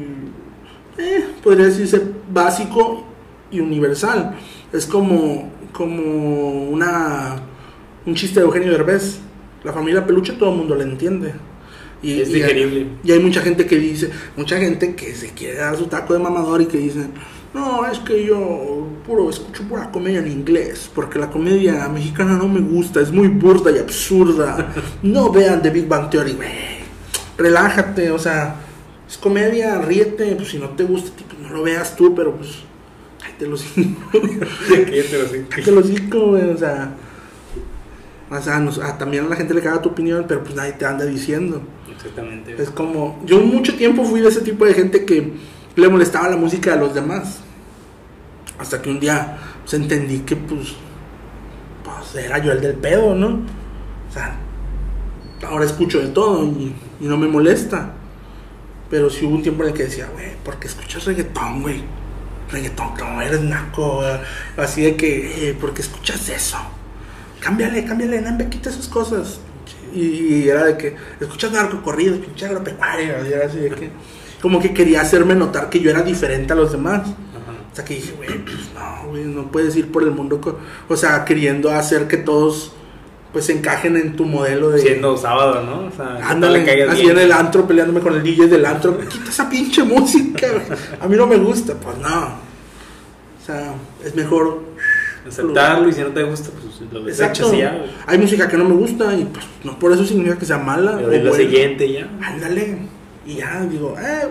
eh, 0.99 1.25
podría 1.43 1.67
decirse, 1.67 2.01
básico 2.33 3.05
y 3.51 3.61
universal. 3.61 4.37
Es 4.73 4.87
como, 4.87 5.51
como 5.73 6.71
una, 6.71 7.37
un 8.07 8.15
chiste 8.15 8.41
de 8.41 8.47
Eugenio 8.47 8.73
Derbez. 8.73 9.21
La 9.65 9.73
familia 9.73 10.05
peluche 10.07 10.33
todo 10.33 10.51
el 10.51 10.57
mundo 10.59 10.75
le 10.75 10.85
entiende. 10.85 11.35
Y, 12.03 12.21
Es 12.21 12.31
y- 12.31 12.35
digerible. 12.35 12.87
y 13.05 13.13
hay 13.13 13.21
mucha 13.21 13.41
gente 13.43 13.65
que 13.67 13.77
dice, 13.77 14.11
mucha 14.37 14.59
gente 14.59 14.97
que 14.97 15.15
se 15.15 15.31
quiere 15.31 15.59
dar 15.59 15.77
su 15.77 15.87
taco 15.87 16.15
de 16.15 16.19
mamador 16.19 16.61
y 16.63 16.67
que 16.67 16.79
dice, 16.79 17.07
no, 17.55 17.87
es 17.87 17.99
que 17.99 18.25
yo 18.25 18.87
puro 19.07 19.29
escucho 19.29 19.63
pura 19.65 19.91
comedia 19.91 20.21
en 20.21 20.29
inglés, 20.31 20.91
porque 20.95 21.19
la 21.19 21.31
comedia 21.31 21.89
mexicana 21.89 22.35
no 22.37 22.49
me 22.49 22.61
gusta, 22.61 23.01
es 23.01 23.11
muy 23.13 23.29
burda 23.29 23.71
y 23.71 23.79
absurda. 23.79 24.73
No 25.03 25.31
vean 25.31 25.61
The 25.63 25.71
Big 25.71 25.87
Bang 25.89 26.09
Theory, 26.11 26.33
güey. 26.33 26.49
Relájate, 27.37 28.11
o 28.11 28.19
sea, 28.19 28.57
es 29.09 29.19
comedia, 29.19 29.81
ríete, 29.81 30.35
pues 30.37 30.49
si 30.49 30.59
no 30.59 30.71
te 30.71 30.85
gusta, 30.85 31.11
tipo, 31.17 31.35
no 31.43 31.51
lo 31.51 31.63
veas 31.63 31.97
tú, 31.97 32.15
pero 32.15 32.35
pues, 32.37 32.51
los 32.51 32.59
Cállate 33.23 33.47
los 33.49 33.77
hijos. 33.77 35.49
Cállate 35.49 35.73
los 35.73 35.85
hocico, 35.85 36.27
güey, 36.29 36.51
o 36.51 36.57
sea. 36.57 36.95
O 38.31 38.41
sea, 38.41 38.59
nos- 38.61 38.79
a- 38.79 38.97
también 38.97 39.27
a 39.27 39.29
la 39.29 39.37
gente 39.37 39.53
le 39.53 39.61
caga 39.61 39.83
tu 39.83 39.91
opinión, 39.91 40.25
pero 40.27 40.43
pues 40.43 40.55
nadie 40.55 40.73
te 40.73 40.87
anda 40.87 41.05
diciendo. 41.05 41.61
Exactamente. 41.95 42.55
Es 42.63 42.71
como, 42.71 43.21
yo 43.27 43.41
mucho 43.41 43.75
tiempo 43.77 44.05
fui 44.05 44.21
de 44.21 44.29
ese 44.29 44.41
tipo 44.41 44.65
de 44.65 44.73
gente 44.75 45.05
que 45.05 45.35
le 45.77 45.89
molestaba 45.89 46.29
la 46.29 46.37
música 46.37 46.73
de 46.73 46.79
los 46.79 46.95
demás. 46.95 47.41
Hasta 48.59 48.81
que 48.81 48.91
un 48.91 49.01
día 49.01 49.39
pues, 49.63 49.75
entendí 49.75 50.21
que 50.21 50.37
pues, 50.37 50.75
pues 51.85 52.25
era 52.25 52.39
yo 52.39 52.53
el 52.53 52.61
del 52.61 52.75
pedo, 52.75 53.15
¿no? 53.15 53.41
O 54.09 54.13
sea, 54.13 54.37
ahora 55.47 55.65
escucho 55.65 56.01
de 56.01 56.09
todo 56.09 56.45
y, 56.45 56.75
y 57.01 57.07
no 57.07 57.17
me 57.17 57.29
molesta. 57.29 57.95
Pero 58.93 59.09
sí 59.09 59.25
hubo 59.25 59.37
un 59.37 59.43
tiempo 59.43 59.63
en 59.63 59.71
el 59.71 59.75
que 59.75 59.85
decía, 59.85 60.07
güey, 60.13 60.37
¿por 60.45 60.59
qué 60.59 60.69
escuchas 60.69 61.07
reggaetón, 61.07 61.63
güey? 61.63 61.83
Reggaetón, 62.51 62.93
no, 62.99 63.23
eres 63.23 63.41
naco. 63.41 63.97
güey". 63.97 64.21
Así 64.59 64.83
de 64.83 64.97
que, 64.97 65.49
eh, 65.49 65.55
¿por 65.55 65.73
qué 65.73 65.81
escuchas 65.81 66.29
eso? 66.29 66.59
Cámbiale, 67.41 67.87
cámbiale, 67.87 68.21
no 68.21 68.33
me 68.33 68.51
quita 68.51 68.69
esas 68.69 68.89
cosas. 68.89 69.41
Y, 69.95 70.47
era 70.47 70.65
de 70.67 70.77
que, 70.77 70.95
escuchas 71.21 71.53
narcocorridos, 71.53 72.19
pinche 72.19 72.45
agropecuario. 72.45 73.27
Y 73.27 73.33
era 73.33 73.47
así 73.47 73.61
de 73.61 73.71
que, 73.71 73.91
como 74.43 74.61
que 74.61 74.75
quería 74.75 75.01
hacerme 75.01 75.37
notar 75.37 75.71
que 75.71 75.81
yo 75.81 75.89
era 75.89 76.03
diferente 76.03 76.53
a 76.53 76.57
los 76.57 76.73
demás. 76.73 77.03
Ajá. 77.03 77.53
O 77.73 77.75
sea 77.75 77.85
que 77.85 77.95
dije, 77.95 78.13
güey, 78.17 78.45
pues 78.45 78.57
no, 78.75 79.09
güey, 79.09 79.25
no 79.25 79.51
puedes 79.51 79.75
ir 79.77 79.91
por 79.91 80.03
el 80.03 80.11
mundo, 80.11 80.41
o 80.89 80.97
sea, 80.97 81.25
queriendo 81.25 81.71
hacer 81.71 82.09
que 82.09 82.17
todos, 82.17 82.73
pues, 83.33 83.49
encajen 83.49 83.97
en 83.97 84.17
tu 84.17 84.27
modelo 84.27 84.71
de... 84.71 84.81
Siendo 84.81 85.17
sábado, 85.17 85.63
¿no? 85.63 85.87
O 85.87 85.91
sea, 85.97 86.29
Ándale, 86.29 86.61
así 86.89 87.03
bien. 87.03 87.17
en 87.17 87.23
el 87.23 87.33
antro 87.33 87.67
peleándome 87.67 88.01
con 88.01 88.15
el 88.15 88.23
DJ 88.23 88.49
del 88.49 88.67
antro. 88.67 88.99
Quita 88.99 89.31
esa 89.31 89.49
pinche 89.49 89.85
música. 89.85 90.49
A 91.01 91.07
mí 91.07 91.17
no 91.17 91.27
me 91.27 91.37
gusta, 91.37 91.75
pues 91.75 91.97
no. 91.99 92.53
O 93.41 93.47
sea, 93.47 93.75
es 94.05 94.15
mejor. 94.15 94.61
Aceptarlo 95.27 95.89
y 95.89 95.93
si 95.93 96.01
no 96.01 96.09
te 96.09 96.25
gusta, 96.25 96.51
pues 96.51 96.93
lo 96.93 97.05
desechas 97.05 97.53
ya. 97.53 97.87
Hay 98.07 98.19
música 98.19 98.49
que 98.49 98.57
no 98.57 98.65
me 98.65 98.75
gusta 98.75 99.15
y 99.17 99.25
pues 99.25 99.47
no 99.63 99.79
por 99.79 99.93
eso 99.93 100.05
significa 100.05 100.37
que 100.37 100.45
sea 100.45 100.59
mala. 100.59 100.97
Pero 100.97 101.09
o 101.09 101.13
es 101.13 101.23
buena. 101.23 101.37
siguiente 101.37 101.93
ya. 101.93 102.11
Ándale. 102.21 102.79
Y 103.27 103.37
ya 103.37 103.65
digo, 103.71 103.95
eh, 103.99 104.29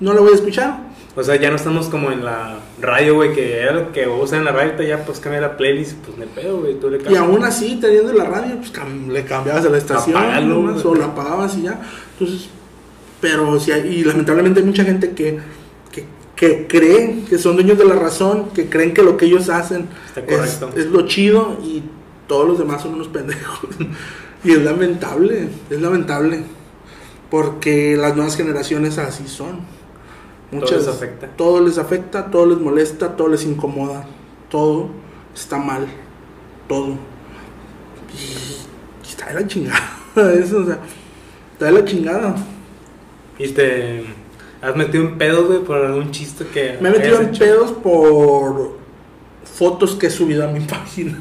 no 0.00 0.12
la 0.14 0.20
voy 0.20 0.32
a 0.32 0.34
escuchar. 0.34 0.92
O 1.14 1.22
sea, 1.22 1.36
ya 1.36 1.50
no 1.50 1.56
estamos 1.56 1.88
como 1.88 2.10
en 2.10 2.24
la 2.24 2.58
radio, 2.80 3.16
güey, 3.16 3.34
que 3.34 3.58
era 3.60 3.72
lo 3.74 3.92
que 3.92 4.08
usan 4.08 4.38
en 4.40 4.44
la 4.46 4.52
radio, 4.52 4.82
ya 4.82 5.04
pues 5.04 5.20
cambia 5.20 5.42
la 5.42 5.56
playlist, 5.58 5.98
pues 5.98 6.16
me 6.16 6.26
pedo, 6.26 6.60
güey, 6.60 6.80
tú 6.80 6.88
le 6.88 6.96
Y 6.96 7.00
cambias. 7.02 7.22
aún 7.22 7.44
así, 7.44 7.76
teniendo 7.80 8.14
la 8.14 8.24
radio, 8.24 8.56
pues 8.56 8.72
cam- 8.72 9.08
le 9.08 9.22
cambiabas 9.24 9.66
a 9.66 9.68
la 9.68 9.76
estación, 9.78 10.48
nomás, 10.48 10.82
güey. 10.82 10.96
o 10.96 10.98
la 10.98 11.06
apagabas 11.06 11.54
y 11.58 11.62
ya. 11.64 11.80
Entonces, 12.18 12.48
pero 13.20 13.60
sí, 13.60 13.70
y 13.72 14.04
lamentablemente 14.04 14.60
hay 14.60 14.66
mucha 14.66 14.84
gente 14.84 15.10
que, 15.10 15.38
que, 15.92 16.06
que 16.34 16.66
cree 16.66 17.24
que 17.28 17.36
son 17.36 17.56
dueños 17.56 17.76
de 17.76 17.84
la 17.84 17.94
razón, 17.94 18.48
que 18.54 18.70
creen 18.70 18.94
que 18.94 19.02
lo 19.02 19.18
que 19.18 19.26
ellos 19.26 19.50
hacen 19.50 19.88
es, 20.16 20.60
es 20.76 20.86
lo 20.86 21.06
chido 21.06 21.58
y 21.62 21.82
todos 22.26 22.48
los 22.48 22.58
demás 22.58 22.80
son 22.82 22.94
unos 22.94 23.08
pendejos. 23.08 23.68
y 24.44 24.52
es 24.52 24.58
lamentable, 24.62 25.48
es 25.68 25.80
lamentable, 25.80 26.42
porque 27.32 27.96
las 27.96 28.14
nuevas 28.14 28.36
generaciones 28.36 28.98
así 28.98 29.26
son. 29.26 29.60
Todo 30.50 30.76
les 30.76 30.86
afecta. 30.86 31.26
Todo 31.28 31.60
les 31.66 31.78
afecta, 31.78 32.30
todo 32.30 32.44
les 32.44 32.58
molesta, 32.58 33.16
todo 33.16 33.28
les 33.28 33.46
incomoda, 33.46 34.04
todo 34.50 34.90
está 35.34 35.56
mal, 35.56 35.86
todo. 36.68 36.98
Y 38.12 39.08
está 39.08 39.28
de 39.28 39.40
la 39.40 39.46
chingada, 39.46 39.96
eso, 40.38 40.58
o 40.58 40.66
sea, 40.66 40.78
está 41.54 41.64
de 41.64 41.72
la 41.72 41.84
chingada. 41.86 42.34
Y 43.38 43.48
te 43.48 44.04
has 44.60 44.76
metido 44.76 45.04
en 45.04 45.16
pedos, 45.16 45.46
güey, 45.46 45.60
por 45.60 45.78
algún 45.78 46.10
chiste 46.10 46.44
que 46.52 46.76
Me 46.82 46.90
he 46.90 46.92
metido 46.92 47.18
en 47.18 47.28
hecho? 47.30 47.44
pedos 47.44 47.72
por 47.72 48.76
fotos 49.42 49.94
que 49.94 50.08
he 50.08 50.10
subido 50.10 50.46
a 50.46 50.48
mi 50.48 50.60
página, 50.66 51.18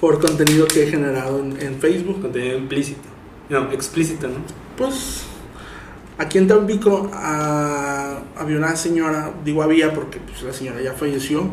por 0.00 0.20
contenido 0.20 0.68
que 0.68 0.84
he 0.84 0.86
generado 0.86 1.40
en, 1.40 1.60
en 1.60 1.80
Facebook. 1.80 2.22
Contenido 2.22 2.58
implícito. 2.58 3.08
No, 3.48 3.72
explícito, 3.72 4.28
¿no? 4.28 4.36
Pues 4.76 5.31
aquí 6.18 6.38
en 6.38 6.48
Tampico 6.48 7.10
había 7.12 8.56
una 8.56 8.76
señora, 8.76 9.32
digo 9.44 9.62
había 9.62 9.92
porque 9.94 10.18
pues, 10.20 10.42
la 10.42 10.52
señora 10.52 10.80
ya 10.80 10.92
falleció, 10.92 11.44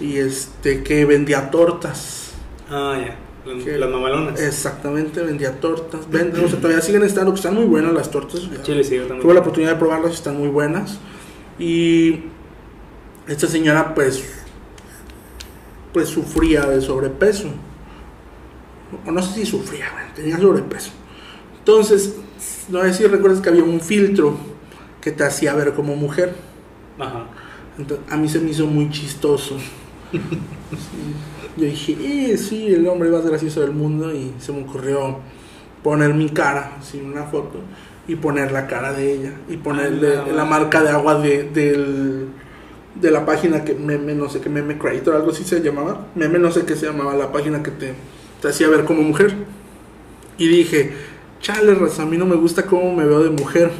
y 0.00 0.16
este 0.18 0.82
que 0.82 1.04
vendía 1.04 1.50
tortas. 1.50 2.32
Ah, 2.70 2.96
ya. 2.98 3.16
Las- 3.50 3.64
Que- 3.64 3.78
Las 3.78 3.88
mamalonas. 3.90 4.40
Exactamente, 4.40 5.22
vendía 5.22 5.58
tortas. 5.60 6.08
Venden, 6.10 6.44
o 6.44 6.48
sea, 6.48 6.58
todavía 6.60 6.82
siguen 6.82 7.02
estando, 7.02 7.32
que 7.32 7.36
están 7.36 7.54
muy 7.54 7.64
buenas 7.64 7.92
las 7.94 8.10
tortas. 8.10 8.40
Chile 8.62 8.84
sí, 8.84 8.96
también. 8.98 9.20
Tuve 9.20 9.32
la 9.34 9.40
oportunidad 9.40 9.72
de 9.72 9.78
probarlas 9.78 10.12
están 10.12 10.36
muy 10.36 10.48
buenas. 10.48 10.98
Y 11.58 12.24
esta 13.26 13.46
señora 13.46 13.94
pues 13.94 14.22
pues 15.92 16.08
sufría 16.10 16.62
de 16.66 16.80
sobrepeso. 16.82 17.48
O 19.06 19.10
no 19.10 19.22
sé 19.22 19.34
si 19.34 19.46
sufría, 19.46 19.86
bueno, 19.92 20.08
tenía 20.14 20.38
sobrepeso. 20.38 20.90
Entonces, 21.58 22.14
no 22.68 22.82
sé 22.82 22.94
si 22.94 23.06
recuerdas 23.06 23.40
que 23.40 23.48
había 23.48 23.64
un 23.64 23.80
filtro 23.80 24.36
que 25.00 25.12
te 25.12 25.24
hacía 25.24 25.54
ver 25.54 25.74
como 25.74 25.96
mujer. 25.96 26.34
Ajá. 26.98 27.26
Entonces, 27.78 28.06
a 28.10 28.16
mí 28.16 28.28
se 28.28 28.40
me 28.40 28.50
hizo 28.50 28.66
muy 28.66 28.90
chistoso. 28.90 29.58
Sí. 30.72 31.16
Yo 31.56 31.64
dije, 31.64 31.96
eh, 32.32 32.36
sí, 32.38 32.68
el 32.68 32.86
hombre 32.86 33.10
más 33.10 33.24
gracioso 33.26 33.60
del 33.60 33.72
mundo 33.72 34.14
y 34.14 34.32
se 34.38 34.52
me 34.52 34.62
ocurrió 34.62 35.18
poner 35.82 36.14
mi 36.14 36.28
cara, 36.30 36.76
así 36.78 37.00
una 37.00 37.24
foto, 37.24 37.60
y 38.06 38.16
poner 38.16 38.52
la 38.52 38.66
cara 38.66 38.92
de 38.92 39.12
ella, 39.12 39.32
y 39.48 39.56
ponerle 39.56 40.16
Ah, 40.16 40.26
la 40.32 40.44
marca 40.44 40.82
de 40.82 40.90
agua 40.90 41.20
de, 41.20 41.44
del, 41.44 42.28
de 42.94 43.10
la 43.10 43.26
página 43.26 43.64
que 43.64 43.74
meme, 43.74 44.14
no 44.14 44.28
sé 44.28 44.40
qué, 44.40 44.48
meme 44.48 44.78
creator, 44.78 45.16
algo 45.16 45.30
así 45.30 45.44
se 45.44 45.60
llamaba, 45.60 46.06
meme 46.14 46.38
no 46.38 46.50
sé 46.50 46.64
qué 46.64 46.76
se 46.76 46.86
llamaba, 46.86 47.14
la 47.14 47.32
página 47.32 47.62
que 47.62 47.70
te, 47.70 47.94
te 48.40 48.48
hacía 48.48 48.68
ver 48.68 48.84
como 48.84 49.02
mujer. 49.02 49.34
Y 50.38 50.46
dije, 50.48 50.92
chale, 51.40 51.74
raza, 51.74 52.02
a 52.02 52.06
mí 52.06 52.16
no 52.16 52.26
me 52.26 52.36
gusta 52.36 52.64
cómo 52.66 52.94
me 52.94 53.04
veo 53.04 53.22
de 53.22 53.30
mujer, 53.30 53.70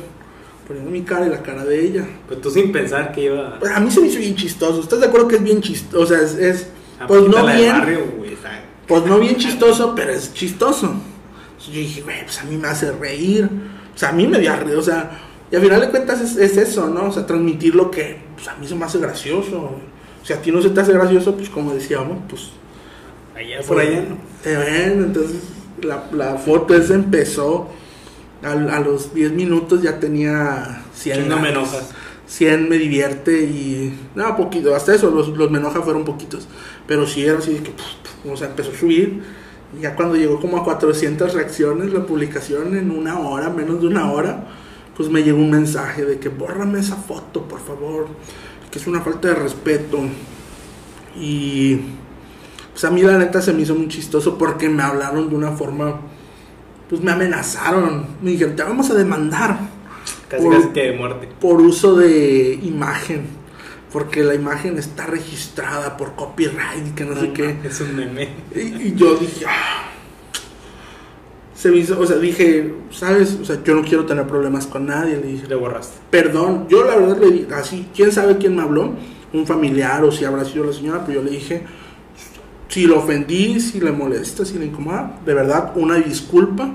poniendo 0.66 0.90
mi 0.90 1.02
cara 1.02 1.26
y 1.26 1.30
la 1.30 1.42
cara 1.42 1.64
de 1.64 1.80
ella. 1.84 2.06
Pues 2.26 2.40
tú 2.40 2.50
sin 2.50 2.72
pensar 2.72 3.12
que 3.12 3.24
iba 3.24 3.58
Pues 3.58 3.72
a 3.72 3.80
mí 3.80 3.90
se 3.90 4.00
me 4.00 4.08
hizo 4.08 4.18
bien 4.18 4.36
chistoso. 4.36 4.80
¿Estás 4.80 5.00
de 5.00 5.06
acuerdo 5.06 5.28
que 5.28 5.36
es 5.36 5.42
bien 5.42 5.60
chistoso? 5.60 6.02
O 6.02 6.06
sea, 6.06 6.20
es, 6.22 6.68
pues 7.06 7.22
no 7.22 7.46
bien, 7.46 7.72
barrio, 7.72 8.06
güey. 8.16 8.32
está- 8.34 8.60
pues 8.86 9.04
no 9.04 9.18
bien 9.18 9.36
chistoso, 9.36 9.94
pero 9.94 10.12
es 10.12 10.32
chistoso. 10.32 10.86
Entonces 10.86 11.74
yo 11.74 11.80
dije, 11.80 12.02
güey, 12.02 12.22
pues 12.24 12.38
a 12.40 12.44
mí 12.44 12.56
me 12.56 12.68
hace 12.68 12.90
reír. 12.92 13.48
O 13.94 13.98
sea, 13.98 14.10
a 14.10 14.12
mí 14.12 14.26
me 14.26 14.38
dio 14.38 14.54
reír. 14.56 14.76
O 14.76 14.82
sea, 14.82 15.10
y 15.50 15.56
al 15.56 15.62
final 15.62 15.80
de 15.80 15.88
cuentas 15.90 16.20
es, 16.20 16.36
es 16.36 16.56
eso, 16.56 16.88
¿no? 16.88 17.06
O 17.08 17.12
sea, 17.12 17.26
transmitir 17.26 17.74
lo 17.74 17.90
que 17.90 18.18
pues, 18.34 18.48
a 18.48 18.54
mí 18.56 18.66
se 18.66 18.74
me 18.74 18.84
hace 18.84 18.98
gracioso. 18.98 19.78
O 20.22 20.24
sea, 20.26 20.36
a 20.36 20.40
ti 20.42 20.50
no 20.52 20.60
se 20.62 20.70
te 20.70 20.80
hace 20.80 20.92
gracioso, 20.92 21.34
pues 21.36 21.48
como 21.50 21.72
decíamos, 21.74 22.18
pues 22.28 22.50
Allá 23.36 23.60
por 23.66 23.78
allá, 23.78 24.00
¿no? 24.08 24.18
te 24.42 24.56
ven. 24.56 25.04
Entonces 25.04 25.36
la, 25.82 26.08
la 26.12 26.36
foto 26.36 26.74
esa 26.74 26.94
empezó. 26.94 27.68
al- 28.42 28.70
A, 28.70 28.80
los 28.80 29.12
10 29.14 29.32
minutos 29.32 29.82
ya 29.82 29.98
tenía 30.00 30.82
100 30.94 31.28
No 31.28 31.36
me 31.36 31.42
likes. 31.50 31.58
enojas. 31.58 31.90
100 32.26 32.68
me 32.68 32.76
divierte 32.78 33.42
y. 33.42 33.98
No, 34.14 34.36
poquito, 34.36 34.74
hasta 34.74 34.94
eso, 34.94 35.10
los, 35.10 35.28
los 35.28 35.50
me 35.50 35.58
enoja 35.58 35.80
fueron 35.82 36.04
poquitos. 36.04 36.46
Pero 36.86 37.06
sí 37.06 37.24
era 37.24 37.38
así 37.38 37.54
de 37.54 37.62
que. 37.62 37.72
o 38.30 38.36
sea, 38.36 38.48
empezó 38.48 38.70
a 38.70 38.74
subir. 38.74 39.22
Y 39.76 39.82
ya 39.82 39.94
cuando 39.96 40.14
llegó 40.16 40.40
como 40.40 40.56
a 40.58 40.64
400 40.64 41.34
reacciones 41.34 41.92
la 41.92 42.04
publicación 42.06 42.76
en 42.76 42.90
una 42.90 43.18
hora, 43.18 43.50
menos 43.50 43.80
de 43.80 43.86
una 43.88 44.10
hora, 44.12 44.46
pues 44.96 45.08
me 45.10 45.22
llegó 45.22 45.38
un 45.38 45.50
mensaje 45.50 46.04
de 46.04 46.18
que 46.18 46.28
bórrame 46.28 46.80
esa 46.80 46.96
foto, 46.96 47.42
por 47.48 47.60
favor. 47.60 48.06
Que 48.70 48.78
es 48.78 48.86
una 48.86 49.00
falta 49.00 49.28
de 49.28 49.34
respeto. 49.34 49.98
Y. 51.18 51.80
Pues 52.78 52.84
a 52.84 52.94
mí 52.94 53.02
la 53.02 53.18
neta 53.18 53.42
se 53.42 53.52
me 53.52 53.62
hizo 53.62 53.74
muy 53.74 53.88
chistoso 53.88 54.38
porque 54.38 54.68
me 54.68 54.84
hablaron 54.84 55.28
de 55.28 55.34
una 55.34 55.50
forma. 55.50 55.98
Pues 56.88 57.00
me 57.02 57.10
amenazaron. 57.10 58.06
Me 58.22 58.30
dijeron, 58.30 58.54
te 58.54 58.62
vamos 58.62 58.88
a 58.90 58.94
demandar 58.94 59.58
Casi, 60.28 60.44
Por- 60.44 60.54
casi 60.54 60.68
que 60.68 60.82
de 60.84 60.92
muerte. 60.96 61.28
por 61.40 61.60
uso 61.60 61.96
de 61.96 62.56
imagen, 62.62 63.22
porque 63.92 64.22
la 64.22 64.34
imagen 64.36 64.78
está 64.78 65.06
registrada 65.06 65.96
por 65.96 66.14
copyright 66.14 66.86
y 66.86 66.90
que 66.92 67.04
no 67.04 67.16
sé 67.18 67.32
qué. 67.32 67.56
Es 67.64 67.80
un 67.80 67.96
meme. 67.96 68.28
Y, 68.54 68.58
y 68.60 68.94
yo 68.94 69.16
dije, 69.16 69.44
"Ah". 69.48 69.88
se 71.52 71.70
me 71.72 71.78
hizo, 71.78 71.98
o 71.98 72.06
sea, 72.06 72.18
dije, 72.18 72.74
¿sabes? 72.92 73.38
O 73.42 73.44
sea, 73.44 73.60
yo 73.64 73.74
no 73.74 73.82
quiero 73.82 74.06
tener 74.06 74.24
problemas 74.28 74.66
con 74.68 74.86
nadie. 74.86 75.16
Le 75.16 75.26
dije, 75.26 75.48
Le 75.48 75.56
borraste. 75.56 75.98
perdón, 76.10 76.66
yo 76.68 76.84
la 76.84 76.94
verdad 76.94 77.18
le 77.18 77.30
dije, 77.32 77.48
así, 77.54 77.88
quién 77.92 78.12
sabe 78.12 78.38
quién 78.38 78.54
me 78.54 78.62
habló, 78.62 78.94
un 79.32 79.46
familiar 79.48 80.04
o 80.04 80.12
si 80.12 80.24
habrá 80.24 80.44
sido 80.44 80.62
la 80.64 80.72
señora, 80.72 81.04
pero 81.04 81.20
yo 81.20 81.24
le 81.24 81.32
dije, 81.32 81.64
si 82.68 82.86
lo 82.86 82.98
ofendí, 82.98 83.60
si 83.60 83.80
le 83.80 83.92
molesta, 83.92 84.44
si 84.44 84.58
le 84.58 84.66
incomoda, 84.66 85.18
de 85.24 85.34
verdad, 85.34 85.72
una 85.76 85.96
disculpa. 85.96 86.70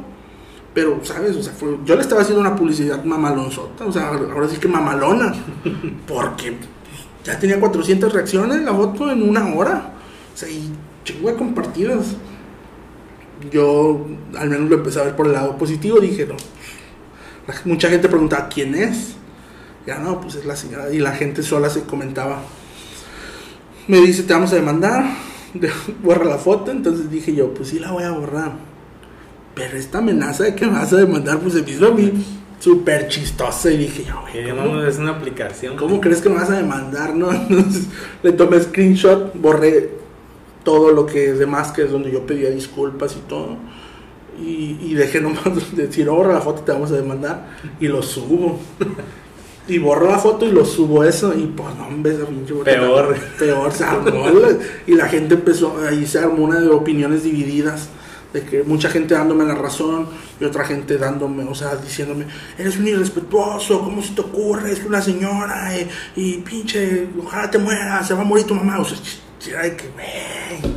Pero, 0.74 1.00
¿sabes? 1.04 1.36
O 1.36 1.44
sea, 1.44 1.54
fue- 1.54 1.78
yo 1.86 1.96
le 1.96 2.02
estaba 2.02 2.22
haciendo 2.22 2.42
una 2.42 2.56
publicidad 2.56 3.04
mamalonzota, 3.04 3.86
o 3.86 3.92
sea, 3.92 4.08
ahora 4.08 4.48
sí 4.50 4.58
que 4.58 4.68
mamalona, 4.68 5.32
porque 6.08 6.58
ya 7.24 7.38
tenía 7.38 7.60
400 7.60 8.12
reacciones 8.12 8.62
la 8.64 8.74
foto 8.74 9.12
en 9.12 9.22
una 9.22 9.54
hora, 9.54 9.94
o 10.34 10.38
sea, 10.38 10.50
y 10.50 10.72
chingo 11.04 11.30
de 11.30 11.36
compartidas. 11.36 12.16
Yo 13.52 14.06
al 14.38 14.50
menos 14.50 14.70
lo 14.70 14.78
empecé 14.78 15.00
a 15.00 15.04
ver 15.04 15.16
por 15.16 15.28
el 15.28 15.34
lado 15.34 15.58
positivo, 15.58 16.00
dije, 16.00 16.26
no, 16.26 16.36
la- 17.48 17.56
mucha 17.66 17.90
gente 17.90 18.08
preguntaba 18.10 18.48
quién 18.50 18.74
es. 18.74 19.16
Ya 19.86 20.00
no, 20.00 20.22
pues 20.22 20.36
es 20.36 20.46
la 20.46 20.56
señora. 20.56 20.90
Y 20.94 21.00
la 21.00 21.12
gente 21.12 21.44
sola 21.44 21.70
se 21.70 21.82
comentaba. 21.84 22.42
Me 23.90 24.00
dice, 24.00 24.24
te 24.24 24.34
vamos 24.34 24.54
a 24.54 24.56
demandar. 24.56 25.06
De- 25.54 25.72
Borra 26.04 26.26
la 26.26 26.38
foto. 26.38 26.72
Entonces 26.72 27.10
dije 27.10 27.34
yo, 27.36 27.54
pues 27.54 27.70
sí 27.70 27.80
la 27.80 27.92
voy 27.92 28.04
a 28.04 28.12
borrar. 28.12 28.54
Pero 29.56 29.78
esta 29.78 30.00
amenaza 30.00 30.44
de 30.46 30.56
que 30.56 30.66
me 30.66 30.74
vas 30.74 30.92
a 30.94 30.98
demandar, 30.98 31.40
pues 31.40 31.54
se 31.54 31.62
me 31.62 31.72
hizo 31.72 31.88
a 31.88 31.92
mí 31.92 32.12
súper 32.60 33.08
chistosa. 33.08 33.70
Y 33.72 33.78
dije, 33.78 34.04
yo, 34.06 34.22
güey, 34.22 34.50
¿cómo, 34.50 34.76
no, 34.76 34.88
es 34.88 34.98
una 34.98 35.12
aplicación. 35.12 35.76
cómo 35.78 36.02
crees 36.02 36.22
que 36.22 36.30
me 36.30 36.36
vas 36.36 36.50
a 36.50 36.58
demandar, 36.58 37.16
no? 37.16 37.32
Entonces 37.50 37.88
le 38.24 38.32
tomé 38.32 38.60
screenshot, 38.60 39.34
borré 39.40 39.92
todo 40.64 40.92
lo 40.92 41.06
que 41.06 41.34
demás, 41.34 41.72
que 41.72 41.84
es 41.84 41.92
donde 41.92 42.12
yo 42.12 42.26
pedía 42.26 42.50
disculpas 42.50 43.16
y 43.16 43.20
todo. 43.30 43.58
Y, 44.42 44.78
y 44.82 44.94
dejé 44.96 45.22
nomás 45.22 45.44
decir, 45.76 46.10
borra 46.10 46.34
la 46.34 46.42
foto, 46.42 46.64
te 46.64 46.72
vamos 46.72 46.92
a 46.92 46.96
demandar. 46.96 47.50
Y 47.80 47.88
lo 47.90 48.02
subo. 48.02 48.60
Y 49.68 49.78
borro 49.78 50.10
la 50.10 50.20
foto 50.20 50.46
y 50.46 50.52
lo 50.52 50.66
subo 50.66 51.04
eso. 51.04 51.34
Y 51.34 51.46
pues 51.48 51.76
no, 51.76 51.88
hombre, 51.88 52.16
esa 52.16 52.26
pinche 52.26 52.54
Peor. 52.54 53.16
Peor, 53.40 53.72
se 53.72 53.84
armó. 53.84 54.26
Y 54.88 54.96
la 54.96 55.08
gente 55.08 55.36
empezó, 55.36 55.78
ahí 55.88 56.06
se 56.06 56.20
armó 56.20 56.44
una 56.44 56.60
de 56.60 56.70
opiniones 56.70 57.24
divididas. 57.24 57.90
De 58.34 58.42
que 58.42 58.64
mucha 58.64 58.90
gente 58.90 59.14
dándome 59.14 59.46
la 59.46 59.54
razón 59.54 60.08
y 60.40 60.44
otra 60.46 60.66
gente 60.66 60.98
dándome, 60.98 61.44
o 61.44 61.54
sea, 61.54 61.76
diciéndome, 61.76 62.26
eres 62.58 62.78
un 62.80 62.88
irrespetuoso, 62.88 63.82
¿cómo 63.82 64.02
se 64.02 64.16
te 64.16 64.22
ocurre? 64.22 64.72
Es 64.72 64.84
una 64.84 65.04
señora 65.04 65.78
eh, 65.78 65.88
y 66.16 66.38
pinche, 66.38 67.10
ojalá 67.24 67.52
te 67.52 67.60
mueras, 67.60 68.08
se 68.08 68.16
va 68.16 68.22
a 68.22 68.24
morir 68.24 68.48
tu 68.48 68.56
mamá. 68.56 68.80
O 68.80 68.86
sea, 68.86 68.98
ay, 69.62 69.78
que, 69.78 69.88
güey. 69.90 70.74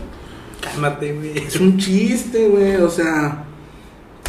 Cálmate, 0.61 1.14
güey. 1.14 1.39
Es 1.39 1.59
un 1.59 1.78
chiste, 1.78 2.47
güey. 2.47 2.76
O 2.76 2.91
sea, 2.91 3.47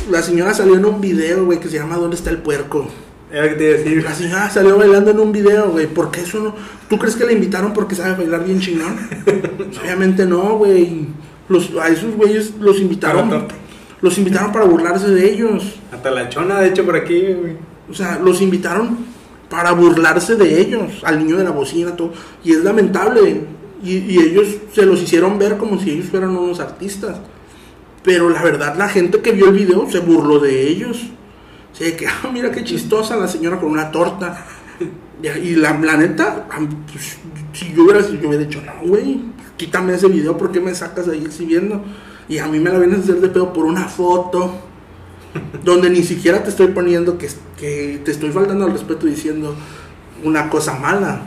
la 0.09 0.21
señora 0.21 0.53
salió 0.53 0.75
en 0.75 0.85
un 0.85 1.01
video, 1.01 1.43
güey, 1.43 1.59
que 1.59 1.67
se 1.67 1.79
llama 1.79 1.97
¿Dónde 1.97 2.15
está 2.15 2.29
el 2.29 2.37
puerco? 2.37 2.87
Era 3.31 3.49
que 3.49 3.55
te 3.55 3.63
iba 3.65 3.73
a 3.73 3.77
decir. 3.77 4.03
La 4.03 4.13
señora 4.13 4.49
salió 4.49 4.77
bailando 4.77 5.11
en 5.11 5.19
un 5.19 5.31
video, 5.31 5.69
güey. 5.71 5.87
¿Por 5.87 6.11
qué 6.11 6.21
eso 6.21 6.39
no? 6.39 6.55
¿Tú 6.89 6.97
crees 6.97 7.15
que 7.15 7.25
la 7.25 7.33
invitaron 7.33 7.73
porque 7.73 7.95
sabe 7.95 8.15
bailar 8.15 8.45
bien 8.45 8.59
chingón? 8.59 8.97
Obviamente 9.81 10.25
no, 10.25 10.57
güey. 10.57 11.07
Los, 11.49 11.71
a 11.81 11.89
esos 11.89 12.15
güeyes 12.15 12.53
los 12.59 12.79
invitaron. 12.79 13.47
Los 14.01 14.17
invitaron 14.17 14.51
para 14.51 14.65
burlarse 14.65 15.09
de 15.09 15.29
ellos. 15.29 15.79
Hasta 15.91 16.11
la 16.11 16.29
chona, 16.29 16.59
de 16.61 16.69
hecho, 16.69 16.85
por 16.85 16.95
aquí, 16.95 17.33
güey. 17.33 17.57
O 17.89 17.93
sea, 17.93 18.19
los 18.19 18.41
invitaron 18.41 18.97
para 19.49 19.71
burlarse 19.71 20.35
de 20.35 20.59
ellos, 20.59 21.01
al 21.03 21.19
niño 21.19 21.37
de 21.37 21.43
la 21.43 21.51
bocina, 21.51 21.95
todo. 21.95 22.13
Y 22.43 22.51
es 22.51 22.63
lamentable. 22.63 23.41
Y, 23.83 23.97
y 23.97 24.19
ellos 24.19 24.47
se 24.73 24.85
los 24.85 25.01
hicieron 25.01 25.37
ver 25.37 25.57
como 25.57 25.79
si 25.79 25.91
ellos 25.91 26.07
fueran 26.09 26.35
unos 26.35 26.59
artistas. 26.59 27.17
Pero 28.03 28.29
la 28.29 28.41
verdad, 28.41 28.75
la 28.77 28.87
gente 28.87 29.19
que 29.19 29.31
vio 29.31 29.47
el 29.47 29.53
video 29.53 29.89
se 29.89 29.99
burló 29.99 30.39
de 30.39 30.67
ellos. 30.67 31.07
Sea, 31.77 31.95
que, 31.95 32.07
ah, 32.07 32.29
mira 32.33 32.49
qué 32.51 32.63
chistosa 32.63 33.15
la 33.17 33.27
señora 33.27 33.59
con 33.59 33.69
una 33.69 33.91
torta. 33.91 34.45
Y, 35.21 35.55
la, 35.55 35.77
la 35.77 35.97
neta, 35.97 36.47
pues, 36.91 37.17
si 37.53 37.73
yo 37.73 37.83
hubiera, 37.83 38.01
yo 38.01 38.29
hubiera 38.29 38.45
dicho, 38.45 38.61
no, 38.61 38.87
güey, 38.87 39.21
quítame 39.57 39.93
ese 39.93 40.07
video, 40.07 40.37
¿por 40.37 40.51
qué 40.51 40.59
me 40.59 40.73
sacas 40.73 41.07
ahí 41.07 41.23
exhibiendo? 41.23 41.83
Y 42.29 42.39
a 42.39 42.47
mí 42.47 42.59
me 42.59 42.71
la 42.71 42.79
vienes 42.79 42.99
a 42.99 43.01
hacer 43.01 43.15
de 43.21 43.29
pedo 43.29 43.53
por 43.53 43.65
una 43.65 43.85
foto 43.85 44.59
donde 45.63 45.89
ni 45.89 46.03
siquiera 46.03 46.43
te 46.43 46.49
estoy 46.49 46.67
poniendo 46.67 47.17
que, 47.17 47.29
que 47.57 48.01
te 48.03 48.11
estoy 48.11 48.31
faltando 48.31 48.65
al 48.65 48.71
respeto 48.71 49.05
diciendo 49.05 49.55
una 50.23 50.49
cosa 50.49 50.77
mala. 50.77 51.21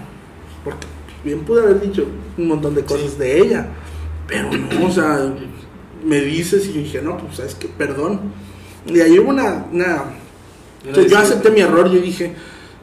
Porque 0.65 0.87
bien 1.25 1.41
pude 1.41 1.63
haber 1.63 1.81
dicho 1.81 2.07
un 2.37 2.49
montón 2.49 2.75
de 2.75 2.85
cosas 2.85 3.19
de 3.19 3.41
ella. 3.41 3.69
Pero 4.27 4.51
no, 4.51 4.87
o 4.87 4.91
sea, 4.91 5.33
me 6.05 6.21
dices 6.21 6.67
y 6.67 6.73
yo 6.73 6.81
dije, 6.81 7.03
no, 7.03 7.19
pues 7.19 7.37
sabes 7.37 7.55
que 7.55 7.69
perdón. 7.69 8.21
Y 8.87 9.01
ahí 9.01 9.19
hubo 9.19 9.31
una 9.31 9.67
sea, 10.95 11.05
yo 11.07 11.19
acepté 11.19 11.51
mi 11.51 11.61
error, 11.61 11.91
yo 11.91 12.01
dije, 12.01 12.35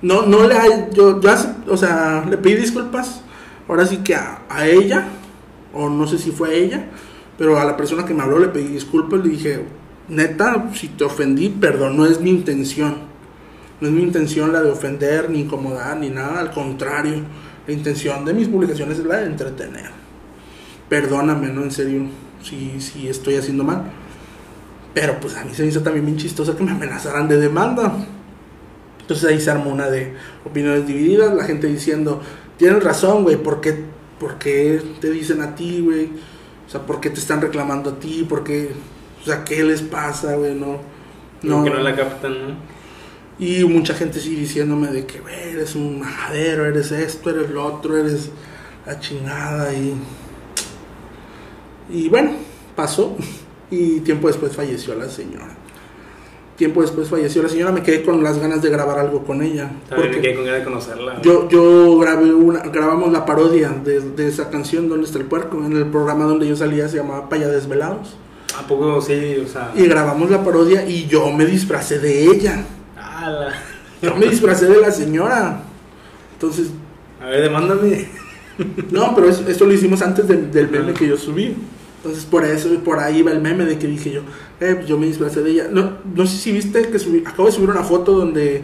no, 0.02 0.24
no 0.24 0.48
le 0.48 0.56
hay, 0.56 0.88
yo, 0.93 1.20
yo 1.20 1.30
acep- 1.30 1.68
o 1.68 1.78
sea, 1.78 2.26
le 2.30 2.38
pedí 2.38 2.56
disculpas, 2.56 3.22
ahora 3.68 3.86
sí 3.86 3.98
que 3.98 4.16
a, 4.16 4.41
a 4.50 4.68
ella, 4.68 5.08
o 5.74 5.89
no 5.89 6.06
sé 6.08 6.18
si 6.18 6.32
fue 6.32 6.50
a 6.50 6.54
ella, 6.54 6.86
pero 7.38 7.60
a 7.60 7.66
la 7.66 7.76
persona 7.78 8.06
que 8.06 8.14
me 8.14 8.24
habló 8.24 8.39
le 8.39 8.48
pedí 8.50 8.68
disculpas, 8.68 9.24
le 9.24 9.30
dije, 9.30 9.62
neta, 10.10 10.70
si 10.74 10.89
te 10.89 11.04
ofendí, 11.04 11.50
perdón, 11.50 11.98
no 11.98 12.06
es 12.06 12.20
mi 12.22 12.30
intención, 12.30 12.95
no 13.82 13.88
es 13.88 13.93
mi 13.93 14.04
intención 14.04 14.54
la 14.54 14.62
de 14.62 14.72
ofender, 14.72 15.30
ni 15.30 15.41
incomodar, 15.41 15.98
ni 15.98 16.10
nada, 16.10 16.39
al 16.39 16.52
contrario, 16.52 17.22
la 17.66 17.74
intención 17.74 18.24
de 18.26 18.34
mis 18.34 18.48
publicaciones 18.48 19.00
es 19.00 19.06
la 19.06 19.18
de 19.18 19.26
entretener. 19.26 19.89
Perdóname, 20.89 21.48
no, 21.50 21.64
en 21.64 21.72
serio, 21.72 22.04
si, 22.41 22.80
si 22.80 23.08
estoy 23.10 23.36
haciendo 23.36 23.64
mal. 23.64 23.84
Pero 25.00 25.20
pues 25.20 25.38
a 25.38 25.43
mí 25.43 25.54
se 25.54 25.62
me 25.62 25.70
hizo 25.70 25.82
también 25.84 26.08
bien 26.08 26.18
chistoso 26.18 26.58
que 26.58 26.64
me 26.64 26.72
amenazaran 26.72 27.28
de 27.28 27.38
demanda. 27.38 27.93
Entonces 29.00 29.30
ahí 29.30 29.39
se 29.39 29.52
armó 29.52 29.70
una 29.70 29.91
de 29.91 30.16
opiniones 30.43 30.88
divididas, 30.88 31.36
la 31.36 31.43
gente 31.43 31.68
diciendo, 31.68 32.20
tienes 32.58 32.84
razón, 32.84 33.22
güey, 33.22 33.36
¿por 33.38 33.62
qué, 33.62 33.78
por 34.20 34.39
qué 34.39 34.82
te 35.00 35.12
dicen 35.12 35.43
a 35.43 35.54
ti, 35.54 35.82
güey? 35.82 36.06
O 36.66 36.70
sea, 36.70 36.82
¿por 36.82 37.00
qué 37.00 37.12
te 37.12 37.20
están 37.20 37.41
reclamando 37.41 37.91
a 37.91 38.00
ti? 38.00 38.26
¿Por 38.28 38.43
qué? 38.43 38.72
O 39.22 39.24
sea, 39.24 39.43
¿qué 39.43 39.64
les 39.64 39.84
pasa, 39.84 40.34
güey? 40.34 40.56
No, 40.56 40.80
No, 41.43 41.64
que 41.64 41.70
no 41.70 41.78
la 41.78 41.95
captan, 41.95 42.32
¿no? 42.32 42.56
Y 43.38 43.66
mucha 43.66 43.93
gente 43.93 44.20
sí 44.20 44.34
diciéndome 44.34 44.88
de 44.88 45.06
que, 45.06 45.20
güey, 45.20 45.52
eres 45.52 45.76
un 45.76 46.00
majadero, 46.00 46.66
eres 46.66 46.91
esto, 46.91 47.30
eres 47.30 47.52
lo 47.52 47.64
otro, 47.68 47.98
eres 47.98 48.32
la 48.84 49.00
chingada 49.00 49.72
y... 49.76 49.93
Y 51.88 52.10
bueno, 52.10 52.32
pasó 52.76 53.16
y 53.72 53.99
tiempo 54.01 54.28
después 54.28 54.55
falleció 54.55 54.95
la 54.95 55.09
señora. 55.09 55.49
Tiempo 56.55 56.82
después 56.82 57.07
falleció 57.07 57.43
la 57.43 57.49
señora, 57.49 57.72
me 57.72 57.84
quedé 57.84 58.03
con 58.03 58.24
las 58.24 58.39
ganas 58.39 58.63
de 58.63 58.70
grabar 58.72 58.97
algo 58.97 59.24
con 59.24 59.43
ella. 59.43 59.70
También 59.88 60.11
me 60.11 60.22
quedé 60.22 60.34
con 60.36 60.45
ganas 60.45 60.59
de 60.61 60.65
conocerla. 60.65 61.22
yo, 61.22 61.47
yo 61.49 61.99
grabé 61.99 62.34
una, 62.34 62.61
grabamos 62.61 63.11
la 63.11 63.26
parodia 63.28 63.70
de, 63.70 63.99
de 63.99 64.28
esa 64.28 64.49
canción, 64.49 64.89
¿Dónde 64.89 65.05
está 65.05 65.20
el 65.20 65.26
puerco? 65.26 65.63
En 65.63 65.76
el 65.78 65.86
programa 65.86 66.26
donde 66.26 66.47
yo 66.47 66.55
salía 66.55 66.88
se 66.89 66.97
llamaba 66.97 67.30
Paya 67.30 67.47
Desvelados. 67.47 68.15
¿A 68.57 68.65
poco 68.65 68.99
sí? 69.01 69.38
O 69.45 69.47
sea. 69.47 69.72
Y 69.76 69.86
grabamos 69.86 70.32
la 70.32 70.43
parodia 70.43 70.88
y 70.89 71.05
yo 71.07 71.32
me 71.32 71.45
disfracé 71.45 71.99
de 71.99 72.24
ella. 72.26 72.63
La- 72.95 73.53
Yo 74.01 74.15
me 74.15 74.28
disfracé 74.28 74.65
de 74.68 74.80
la 74.82 74.89
señora. 74.91 75.61
Entonces, 76.34 76.70
A 77.22 77.26
ver, 77.28 77.41
demándame. 77.43 78.07
no, 78.91 79.13
pero 79.13 79.30
eso, 79.30 79.47
esto 79.47 79.65
lo 79.65 79.74
hicimos 79.74 80.01
antes 80.01 80.28
de- 80.28 80.38
del 80.47 80.70
meme 80.72 80.91
Ah. 80.91 80.93
que 80.97 81.07
yo 81.07 81.18
subí. 81.18 81.55
Entonces, 82.08 82.26
por 82.26 82.45
eso, 82.45 82.70
por 82.86 82.99
ahí 82.99 83.22
va 83.22 83.32
el 83.32 83.41
meme 83.41 83.66
de 83.66 83.78
que 83.78 83.86
dije 83.86 84.12
yo, 84.12 84.22
eh, 84.62 84.76
pues 84.76 84.88
yo 84.88 84.97
me 84.97 85.08
disfracé 85.08 85.41
de 85.41 85.51
ella. 85.51 85.68
No, 85.70 85.97
no 86.16 86.26
sé 86.26 86.38
si 86.38 86.53
viste 86.53 86.88
que 86.89 86.99
subí, 86.99 87.22
acabo 87.26 87.47
de 87.47 87.51
subir 87.51 87.70
una 87.70 87.84
foto 87.84 88.14
donde 88.14 88.64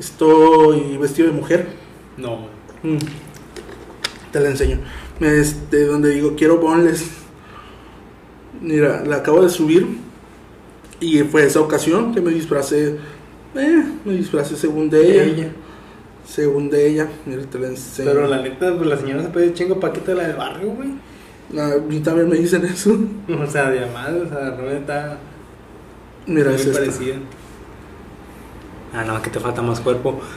estoy 0.00 0.96
vestido 0.98 1.28
de 1.28 1.34
mujer. 1.34 1.68
No. 2.16 2.48
Mm. 2.82 2.96
Te 4.32 4.40
la 4.40 4.48
enseño. 4.48 4.80
Este, 5.20 5.84
donde 5.86 6.10
digo, 6.10 6.34
quiero 6.36 6.58
bonles. 6.58 7.10
Mira, 8.60 9.04
la 9.04 9.16
acabo 9.16 9.40
de 9.40 9.50
subir. 9.50 9.86
Y 10.98 11.20
fue 11.20 11.46
esa 11.46 11.60
ocasión 11.60 12.12
que 12.12 12.20
me 12.20 12.32
disfracé. 12.32 12.96
Eh, 13.54 13.84
me 14.04 14.14
disfracé 14.14 14.56
según 14.56 14.90
de 14.90 15.30
ella. 15.30 15.52
Según 16.26 16.70
de 16.70 16.88
ella. 16.88 17.08
Mira, 17.24 17.42
te 17.44 17.56
la 17.60 17.68
enseño. 17.68 18.10
Pero 18.10 18.26
la 18.26 18.42
neta, 18.42 18.76
pues 18.76 18.88
la 18.88 18.96
señora 18.96 19.22
se 19.22 19.28
puede 19.28 19.54
chingo 19.54 19.78
paquita 19.78 20.12
la 20.12 20.26
del 20.26 20.36
barrio, 20.36 20.72
güey. 20.72 20.90
A 21.58 21.78
mí 21.78 22.00
también 22.00 22.28
me 22.28 22.36
dicen 22.36 22.64
eso. 22.64 22.96
O 23.28 23.46
sea, 23.46 23.70
de 23.70 23.84
amada, 23.84 24.22
o 24.24 24.28
sea, 24.28 24.50
realmente 24.50 24.80
está 24.80 25.18
Mira, 26.26 26.50
muy 26.50 26.54
es 26.60 26.66
esta. 26.66 26.78
parecida. 26.78 27.16
Ah, 28.92 29.04
no, 29.04 29.20
que 29.22 29.30
te 29.30 29.40
falta 29.40 29.62
más 29.62 29.80
cuerpo. 29.80 30.20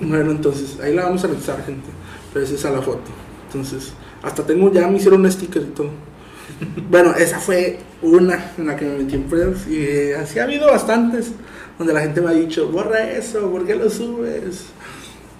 Bueno, 0.00 0.32
entonces, 0.32 0.80
ahí 0.80 0.92
la 0.96 1.04
vamos 1.04 1.22
a 1.22 1.28
anexar, 1.28 1.64
gente. 1.64 1.88
Pero 2.32 2.44
esa 2.44 2.54
es 2.56 2.64
a 2.64 2.70
la 2.72 2.82
foto. 2.82 3.02
Entonces, 3.46 3.92
hasta 4.20 4.44
tengo, 4.44 4.72
ya 4.72 4.88
me 4.88 4.96
hicieron 4.96 5.20
un 5.24 5.30
sticker 5.30 5.62
y 5.62 5.66
todo. 5.66 5.90
Bueno, 6.90 7.12
esa 7.14 7.38
fue 7.38 7.78
una 8.02 8.52
en 8.58 8.66
la 8.66 8.76
que 8.76 8.84
me 8.84 8.98
metí 8.98 9.14
en 9.14 9.28
Friends. 9.28 9.68
Y 9.68 9.76
eh, 9.78 10.16
así 10.16 10.40
ha 10.40 10.42
habido 10.44 10.66
bastantes. 10.66 11.32
Donde 11.78 11.92
la 11.94 12.00
gente 12.00 12.20
me 12.20 12.30
ha 12.30 12.32
dicho, 12.32 12.68
borra 12.68 13.10
eso, 13.12 13.48
¿por 13.50 13.64
qué 13.64 13.76
lo 13.76 13.88
subes? 13.88 14.64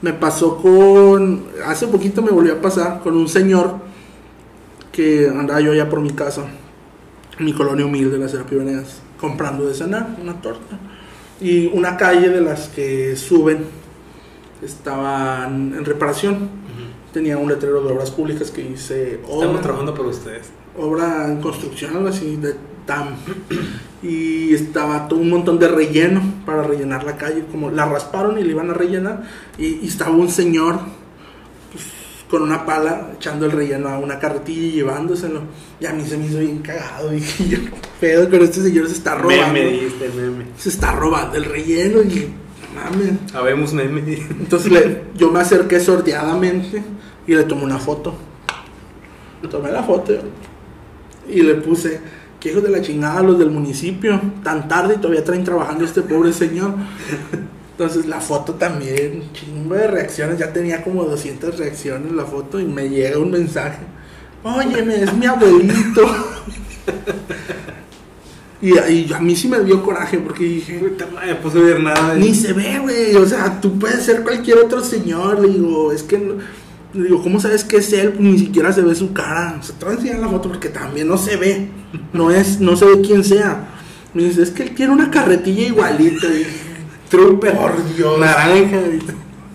Me 0.00 0.12
pasó 0.12 0.56
con. 0.58 1.44
Hace 1.66 1.88
poquito 1.88 2.22
me 2.22 2.30
volvió 2.30 2.52
a 2.54 2.60
pasar 2.60 3.00
con 3.00 3.16
un 3.16 3.28
señor 3.28 3.76
que 4.92 5.28
andaba 5.28 5.60
yo 5.60 5.72
allá 5.72 5.88
por 5.88 6.00
mi 6.00 6.10
casa, 6.10 6.44
en 7.38 7.44
mi 7.44 7.52
colonia 7.52 7.86
humilde 7.86 8.10
de 8.10 8.18
la 8.18 8.28
Serapio 8.28 8.58
Venegas, 8.58 9.00
comprando 9.18 9.66
de 9.66 9.74
cenar 9.74 10.16
una 10.20 10.40
torta. 10.40 10.78
Y 11.40 11.66
una 11.68 11.96
calle 11.96 12.28
de 12.28 12.40
las 12.40 12.68
que 12.68 13.16
suben 13.16 13.64
estaban 14.62 15.74
en 15.74 15.84
reparación. 15.84 16.50
Tenía 17.12 17.36
un 17.36 17.48
letrero 17.48 17.82
de 17.82 17.92
obras 17.92 18.10
públicas 18.10 18.50
que 18.50 18.62
dice 18.62 19.14
Estamos 19.14 19.44
obra, 19.44 19.60
trabajando 19.60 19.94
por 19.94 20.06
ustedes. 20.06 20.50
obra 20.78 21.26
en 21.28 21.40
construcción, 21.40 21.96
algo 21.96 22.08
así, 22.08 22.36
de 22.36 22.54
TAM. 22.86 23.16
Y 24.02 24.54
estaba 24.54 25.08
todo 25.08 25.20
un 25.20 25.30
montón 25.30 25.58
de 25.58 25.68
relleno 25.68 26.22
para 26.46 26.62
rellenar 26.62 27.04
la 27.04 27.16
calle. 27.16 27.44
Como 27.50 27.70
la 27.70 27.86
rasparon 27.86 28.38
y 28.38 28.44
le 28.44 28.50
iban 28.50 28.70
a 28.70 28.74
rellenar. 28.74 29.24
Y, 29.58 29.80
y 29.82 29.88
estaba 29.88 30.12
un 30.12 30.28
señor 30.28 30.80
con 32.32 32.40
una 32.42 32.64
pala 32.64 33.10
echando 33.14 33.44
el 33.44 33.52
relleno 33.52 33.90
a 33.90 33.98
una 33.98 34.18
carretilla 34.18 34.62
y 34.68 34.70
llevándoselo. 34.72 35.42
Y 35.78 35.84
a 35.84 35.92
mí 35.92 36.02
se 36.06 36.16
me 36.16 36.24
hizo 36.26 36.38
bien 36.38 36.60
cagado. 36.60 37.10
Dije 37.10 37.46
yo, 37.46 37.58
"¿Qué 37.58 37.70
pedo, 38.00 38.26
pero 38.30 38.44
este 38.44 38.62
señor 38.62 38.86
se 38.88 38.94
está 38.94 39.16
robando. 39.16 39.52
Meme, 39.52 39.70
dijiste, 39.70 40.08
meme. 40.16 40.46
Se 40.56 40.70
está 40.70 40.92
robando 40.92 41.36
el 41.36 41.44
relleno 41.44 42.00
y 42.02 42.32
mames. 42.74 43.34
Habemos 43.34 43.74
meme. 43.74 44.00
Entonces 44.40 44.72
le- 44.72 45.02
yo 45.14 45.30
me 45.30 45.40
acerqué 45.40 45.78
sordeadamente 45.78 46.82
y 47.26 47.34
le 47.34 47.44
tomé 47.44 47.64
una 47.64 47.78
foto. 47.78 48.14
Tomé 49.50 49.70
la 49.70 49.82
foto 49.82 50.14
y 51.28 51.42
le 51.42 51.54
puse, 51.56 52.00
que 52.40 52.50
hijos 52.50 52.62
de 52.62 52.70
la 52.70 52.80
chingada 52.80 53.22
los 53.22 53.38
del 53.38 53.50
municipio, 53.50 54.18
tan 54.42 54.68
tarde 54.68 54.94
y 54.94 54.96
todavía 55.00 55.22
traen 55.22 55.44
trabajando 55.44 55.84
este 55.84 56.00
pobre 56.00 56.32
señor. 56.32 56.74
Entonces 57.72 58.06
la 58.06 58.20
foto 58.20 58.54
también, 58.54 59.24
chingo 59.32 59.74
de 59.74 59.88
reacciones, 59.88 60.38
ya 60.38 60.52
tenía 60.52 60.82
como 60.84 61.04
200 61.04 61.58
reacciones 61.58 62.12
la 62.12 62.24
foto 62.24 62.60
y 62.60 62.64
me 62.64 62.88
llega 62.88 63.18
un 63.18 63.30
mensaje. 63.30 63.78
Óyeme, 64.44 65.02
es 65.02 65.12
mi 65.14 65.26
abuelito. 65.26 66.02
y, 68.62 68.78
y 68.78 69.12
a 69.12 69.18
mí 69.18 69.34
sí 69.34 69.48
me 69.48 69.60
dio 69.60 69.82
coraje 69.82 70.18
porque 70.18 70.44
dije, 70.44 70.80
pues 71.42 71.54
no 71.54 71.62
ver 71.62 71.80
nada. 71.80 72.14
ni 72.14 72.34
se 72.34 72.52
ve, 72.52 72.78
güey. 72.80 73.16
O 73.16 73.26
sea, 73.26 73.60
tú 73.60 73.78
puedes 73.78 74.04
ser 74.04 74.22
cualquier 74.22 74.58
otro 74.58 74.82
señor. 74.84 75.40
Le 75.40 75.48
digo, 75.48 75.92
es 75.92 76.02
que. 76.02 76.18
no- 76.18 76.62
le 76.94 77.04
digo, 77.04 77.22
¿cómo 77.22 77.40
sabes 77.40 77.64
que 77.64 77.78
es 77.78 77.90
él? 77.94 78.10
Pues 78.10 78.20
ni 78.20 78.38
siquiera 78.38 78.70
se 78.70 78.82
ve 78.82 78.94
su 78.94 79.14
cara. 79.14 79.56
O 79.58 79.62
sea, 79.62 79.74
te 79.78 79.86
voy 79.86 79.94
a 79.94 79.96
enseñar 79.96 80.18
la 80.20 80.28
foto 80.28 80.50
porque 80.50 80.68
también 80.68 81.08
no 81.08 81.16
se 81.16 81.36
ve. 81.36 81.68
No 82.12 82.30
es, 82.30 82.60
no 82.60 82.76
se 82.76 82.84
ve 82.84 83.00
quién 83.00 83.24
sea. 83.24 83.66
Me 84.12 84.24
dice, 84.24 84.42
es 84.42 84.50
que 84.50 84.64
él 84.64 84.74
tiene 84.74 84.92
una 84.92 85.10
carretilla 85.10 85.68
igualita. 85.68 86.26
Y 86.26 86.38
dije, 86.40 86.50
Trooper. 87.12 87.56
Por 87.56 87.94
Dios. 87.94 88.18
Naranja. 88.18 88.80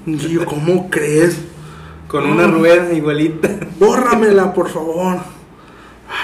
Y 0.06 0.16
yo, 0.18 0.46
¿cómo 0.46 0.90
crees? 0.90 1.38
Con 2.08 2.26
una 2.26 2.48
rueda 2.48 2.94
igualita. 2.94 3.50
Bórramela, 3.80 4.54
por 4.54 4.70
favor. 4.70 5.18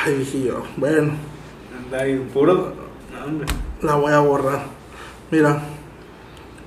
Ay, 0.05 0.15
dije 0.19 0.43
yo, 0.45 0.63
bueno, 0.77 1.11
Anda 1.77 2.03
ahí, 2.03 2.15
puro. 2.33 2.73
Hombre. 3.25 3.47
la 3.81 3.95
voy 3.95 4.13
a 4.13 4.19
borrar. 4.19 4.63
Mira, 5.31 5.61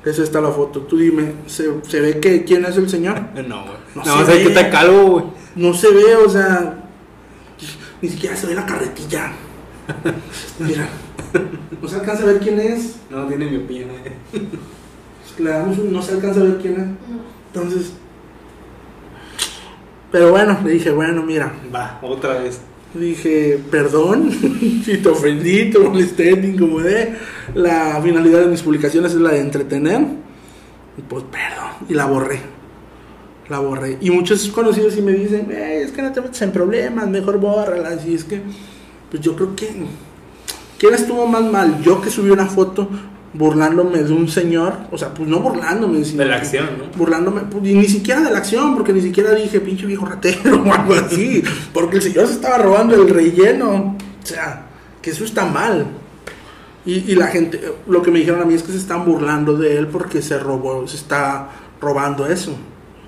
esa 0.04 0.22
está 0.22 0.40
la 0.42 0.50
foto. 0.50 0.80
Tú 0.80 0.98
dime, 0.98 1.32
¿se, 1.46 1.82
se 1.88 2.00
ve 2.00 2.20
que 2.20 2.44
quién 2.44 2.64
es 2.66 2.76
el 2.76 2.90
señor? 2.90 3.20
No, 3.48 3.62
güey. 3.62 3.76
No 3.94 4.04
No, 4.04 4.26
se 4.26 4.32
ve. 4.32 4.42
que 4.42 4.48
está 4.48 4.68
calvo, 4.70 5.02
güey. 5.10 5.24
No 5.54 5.72
se 5.72 5.90
ve, 5.90 6.16
o 6.16 6.28
sea, 6.28 6.76
ni 8.02 8.08
siquiera 8.10 8.36
se 8.36 8.46
ve 8.46 8.54
la 8.54 8.66
carretilla. 8.66 9.32
Mira, 10.58 10.88
no 11.82 11.88
se 11.88 11.96
alcanza 11.96 12.22
a 12.22 12.26
ver 12.26 12.38
quién 12.40 12.58
es. 12.60 12.96
No, 13.10 13.26
tiene 13.26 13.46
miopía. 13.50 13.86
Le 15.38 15.50
damos 15.50 15.78
un- 15.78 15.92
no 15.92 16.02
se 16.02 16.12
alcanza 16.12 16.40
a 16.40 16.44
ver 16.44 16.58
quién 16.58 16.74
es. 16.74 16.86
Entonces, 17.54 17.92
pero 20.12 20.30
bueno, 20.30 20.58
le 20.64 20.72
dije, 20.72 20.90
bueno, 20.90 21.22
mira, 21.22 21.52
Va, 21.74 21.98
otra 22.02 22.38
vez. 22.38 22.60
dije, 22.94 23.58
perdón 23.70 24.30
si 24.84 24.98
te 24.98 25.08
ofendí, 25.08 25.70
te 25.70 25.78
molesté, 25.78 26.36
te 26.36 26.46
incomodé. 26.46 27.14
La 27.54 28.00
finalidad 28.02 28.40
de 28.40 28.46
mis 28.46 28.62
publicaciones 28.62 29.12
es 29.12 29.20
la 29.20 29.30
de 29.32 29.40
entretener. 29.40 30.00
Y 30.96 31.02
pues, 31.02 31.24
perdón, 31.24 31.86
y 31.88 31.94
la 31.94 32.06
borré. 32.06 32.40
La 33.48 33.58
borré. 33.58 33.98
Y 34.00 34.10
muchos 34.10 34.48
conocidos 34.48 34.94
sí 34.94 35.02
me 35.02 35.12
dicen, 35.12 35.50
"Ey, 35.52 35.82
es 35.82 35.92
que 35.92 36.02
no 36.02 36.12
te 36.12 36.20
metes 36.20 36.40
en 36.42 36.52
problemas, 36.52 37.08
mejor 37.08 37.38
bórrala. 37.38 37.96
Y 38.06 38.14
es 38.14 38.24
que, 38.24 38.40
pues 39.10 39.22
yo 39.22 39.36
creo 39.36 39.54
que, 39.54 39.68
¿quién 40.78 40.94
estuvo 40.94 41.26
más 41.26 41.44
mal? 41.44 41.82
Yo 41.82 42.00
que 42.00 42.10
subí 42.10 42.30
una 42.30 42.46
foto 42.46 42.88
burlándome 43.32 44.02
de 44.02 44.12
un 44.12 44.28
señor, 44.28 44.74
o 44.90 44.98
sea, 44.98 45.12
pues 45.12 45.28
no 45.28 45.40
burlándome, 45.40 46.04
sino 46.04 46.22
De 46.22 46.28
la 46.28 46.36
acción, 46.36 46.68
¿no? 46.78 46.84
burlándome, 46.96 47.42
pues, 47.42 47.64
y 47.66 47.74
ni 47.74 47.86
siquiera 47.86 48.22
de 48.22 48.30
la 48.30 48.38
acción, 48.38 48.74
porque 48.74 48.92
ni 48.92 49.02
siquiera 49.02 49.32
dije 49.34 49.60
pinche 49.60 49.86
viejo 49.86 50.06
ratero 50.06 50.62
o 50.66 50.72
algo 50.72 50.94
así, 50.94 51.42
porque 51.72 51.96
el 51.96 52.02
señor 52.02 52.26
se 52.26 52.34
estaba 52.34 52.58
robando 52.58 52.94
el 52.94 53.08
relleno, 53.08 53.96
o 54.22 54.26
sea, 54.26 54.66
que 55.02 55.10
eso 55.10 55.24
está 55.24 55.44
mal. 55.44 55.86
Y, 56.84 57.12
y 57.12 57.14
la 57.16 57.26
gente, 57.26 57.60
lo 57.88 58.00
que 58.00 58.10
me 58.10 58.20
dijeron 58.20 58.40
a 58.40 58.44
mí 58.44 58.54
es 58.54 58.62
que 58.62 58.72
se 58.72 58.78
están 58.78 59.04
burlando 59.04 59.56
de 59.56 59.76
él 59.76 59.88
porque 59.88 60.22
se 60.22 60.38
robó, 60.38 60.86
se 60.86 60.96
está 60.96 61.50
robando 61.80 62.26
eso. 62.26 62.56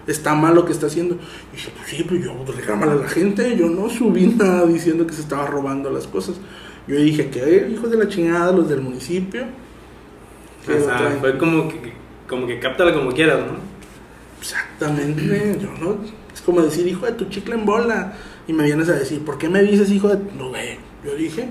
Está 0.09 0.35
mal 0.35 0.55
lo 0.55 0.65
que 0.65 0.73
está 0.73 0.87
haciendo. 0.87 1.17
Y 1.53 1.57
dije, 1.57 1.71
pues 1.77 1.89
sí, 1.91 2.03
pues 2.03 2.25
yo 2.25 2.33
reclámale 2.57 2.93
a 2.93 2.95
la 2.97 3.09
gente, 3.09 3.57
yo 3.57 3.69
no 3.69 3.89
subí 3.91 4.27
nada 4.27 4.67
diciendo 4.67 5.07
que 5.07 5.15
se 5.15 5.21
estaba 5.21 5.47
robando 5.47 5.91
las 5.91 6.07
cosas. 6.07 6.37
Yo 6.89 6.97
dije 6.97 7.29
que 7.29 7.69
hijos 7.71 7.91
de 7.91 7.99
la 7.99 8.09
chingada, 8.09 8.51
los 8.51 8.69
del 8.69 8.81
municipio. 8.81 9.45
O 10.63 10.85
sea, 10.85 10.97
traen". 10.97 11.21
fue 11.21 11.37
como 11.39 11.69
que, 11.69 11.93
como 12.27 12.47
que 12.47 12.59
cáptala 12.59 12.95
como 12.95 13.13
quieras, 13.13 13.41
¿no? 13.41 13.69
Exactamente, 14.41 15.59
yo 15.61 15.71
no, 15.81 15.99
es 16.33 16.41
como 16.41 16.63
decir 16.63 16.87
hijo 16.87 17.05
de 17.05 17.13
tu 17.13 17.27
chicle 17.27 17.55
en 17.55 17.67
bola 17.67 18.15
y 18.47 18.53
me 18.53 18.65
vienes 18.65 18.89
a 18.89 18.93
decir, 18.93 19.25
¿por 19.25 19.37
qué 19.37 19.49
me 19.49 19.63
dices 19.63 19.91
hijo 19.91 20.09
de 20.09 20.19
no 20.39 20.51
güey? 20.51 20.79
Yo 21.05 21.15
dije, 21.15 21.49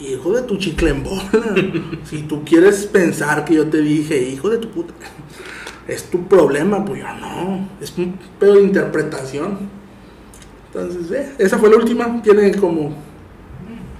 hijo 0.00 0.32
de 0.32 0.42
tu 0.42 0.56
chicle 0.56 0.90
en 0.90 1.02
bola. 1.02 1.54
si 2.04 2.22
tú 2.22 2.44
quieres 2.44 2.86
pensar 2.86 3.44
que 3.44 3.54
yo 3.54 3.68
te 3.68 3.80
dije, 3.80 4.22
hijo 4.22 4.48
de 4.48 4.58
tu 4.58 4.70
puta, 4.70 4.94
es 5.88 6.04
tu 6.04 6.26
problema, 6.26 6.84
pues 6.84 7.00
yo 7.00 7.12
no, 7.20 7.68
es 7.80 7.92
un 7.98 8.18
pedo 8.38 8.54
de 8.54 8.62
interpretación. 8.62 9.58
Entonces, 10.72 11.10
eh, 11.10 11.34
esa 11.38 11.58
fue 11.58 11.70
la 11.70 11.76
última, 11.76 12.22
tiene 12.22 12.54
como 12.54 12.94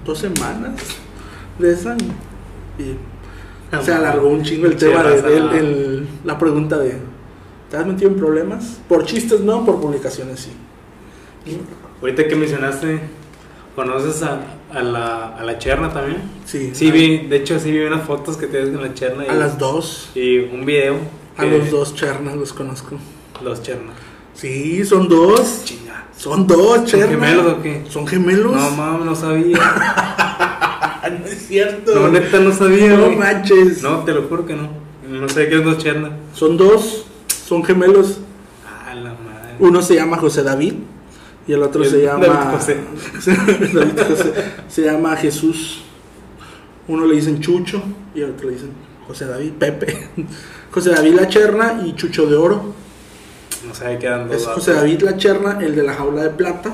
dos 0.05 0.17
semanas 0.19 0.73
de 1.57 1.73
esa 1.73 1.95
y 2.79 2.95
se 3.83 3.93
alargó 3.93 4.29
un 4.29 4.43
chingo 4.43 4.65
el 4.67 4.75
tema 4.75 5.03
de, 5.03 5.37
el- 5.37 6.07
la 6.23 6.37
pregunta 6.37 6.77
de 6.77 6.97
¿te 7.69 7.77
has 7.77 7.85
metido 7.85 8.09
en 8.09 8.17
problemas? 8.17 8.79
Por 8.87 9.05
chistes 9.05 9.41
no, 9.41 9.65
por 9.65 9.79
publicaciones 9.79 10.39
sí. 10.39 10.51
Ahorita 12.01 12.27
que 12.27 12.35
mencionaste, 12.35 12.99
¿conoces 13.75 14.23
a, 14.23 14.39
a 14.71 14.81
la, 14.81 15.35
a 15.35 15.43
la 15.43 15.57
Cherna 15.57 15.91
también? 15.91 16.21
Sí, 16.45 16.71
Sí, 16.73 16.91
vi, 16.91 17.27
de 17.27 17.35
hecho 17.37 17.59
sí 17.59 17.71
vi 17.71 17.79
unas 17.79 18.05
fotos 18.05 18.37
que 18.37 18.47
tienes 18.47 18.69
con 18.69 18.81
la 18.81 18.93
Cherna 18.93 19.25
y, 19.25 19.29
a 19.29 19.33
las 19.33 19.57
dos, 19.59 20.09
y 20.15 20.39
un 20.39 20.65
video. 20.65 20.95
a 21.37 21.45
los 21.45 21.69
dos 21.71 21.95
chernas 21.95 22.35
los 22.35 22.53
conozco. 22.53 22.97
Los 23.43 23.61
Cherna. 23.63 23.91
Sí, 24.33 24.83
son 24.85 25.07
dos. 25.09 25.63
Son 26.19 26.45
dos 26.45 26.75
¿Son 26.75 26.85
chernas. 26.85 27.09
gemelos 27.09 27.53
o 27.53 27.61
qué? 27.61 27.85
Son 27.89 28.05
gemelos. 28.05 28.53
No, 28.53 28.71
mames, 28.71 29.05
no 29.05 29.15
sabía. 29.15 29.57
No 31.09 31.25
es 31.25 31.47
cierto. 31.47 31.95
No, 31.95 32.09
neta, 32.09 32.39
no 32.39 32.53
sabía, 32.53 32.95
No 32.95 33.09
manches. 33.09 33.81
No, 33.81 34.03
te 34.03 34.13
lo 34.13 34.23
juro 34.27 34.45
que 34.45 34.53
no. 34.53 34.69
No 35.09 35.27
sé 35.27 35.47
qué 35.49 35.55
es 35.57 35.65
los 35.65 35.79
Cherna. 35.79 36.11
Son 36.35 36.55
dos, 36.55 37.05
son 37.47 37.63
gemelos. 37.63 38.19
Ah, 38.67 38.93
la 38.93 39.09
madre. 39.11 39.55
Uno 39.57 39.81
se 39.81 39.95
llama 39.95 40.17
José 40.17 40.43
David 40.43 40.73
y 41.47 41.53
el 41.53 41.63
otro 41.63 41.83
El 41.83 41.89
se 41.89 42.03
llama 42.03 42.27
David 42.27 42.51
José. 42.51 42.77
David 43.73 43.99
José. 44.07 44.33
Se 44.67 44.83
llama 44.83 45.15
Jesús. 45.15 45.81
Uno 46.87 47.07
le 47.07 47.15
dicen 47.15 47.39
Chucho 47.39 47.81
y 48.13 48.21
al 48.21 48.31
otro 48.31 48.49
le 48.49 48.55
dicen 48.55 48.69
José 49.07 49.25
David, 49.25 49.53
Pepe. 49.53 50.09
José 50.71 50.91
David 50.91 51.13
La 51.13 51.27
Cherna 51.27 51.81
y 51.87 51.95
Chucho 51.95 52.27
de 52.27 52.35
Oro. 52.35 52.75
No 53.69 53.75
sabe 53.75 53.97
qué 53.99 54.07
dan 54.07 54.27
dos 54.27 54.35
Es. 54.41 54.47
José 54.47 54.73
David 54.73 55.01
La 55.03 55.15
Cherna, 55.15 55.59
el 55.61 55.75
de 55.75 55.83
la 55.83 55.93
jaula 55.93 56.23
de 56.23 56.29
plata, 56.31 56.73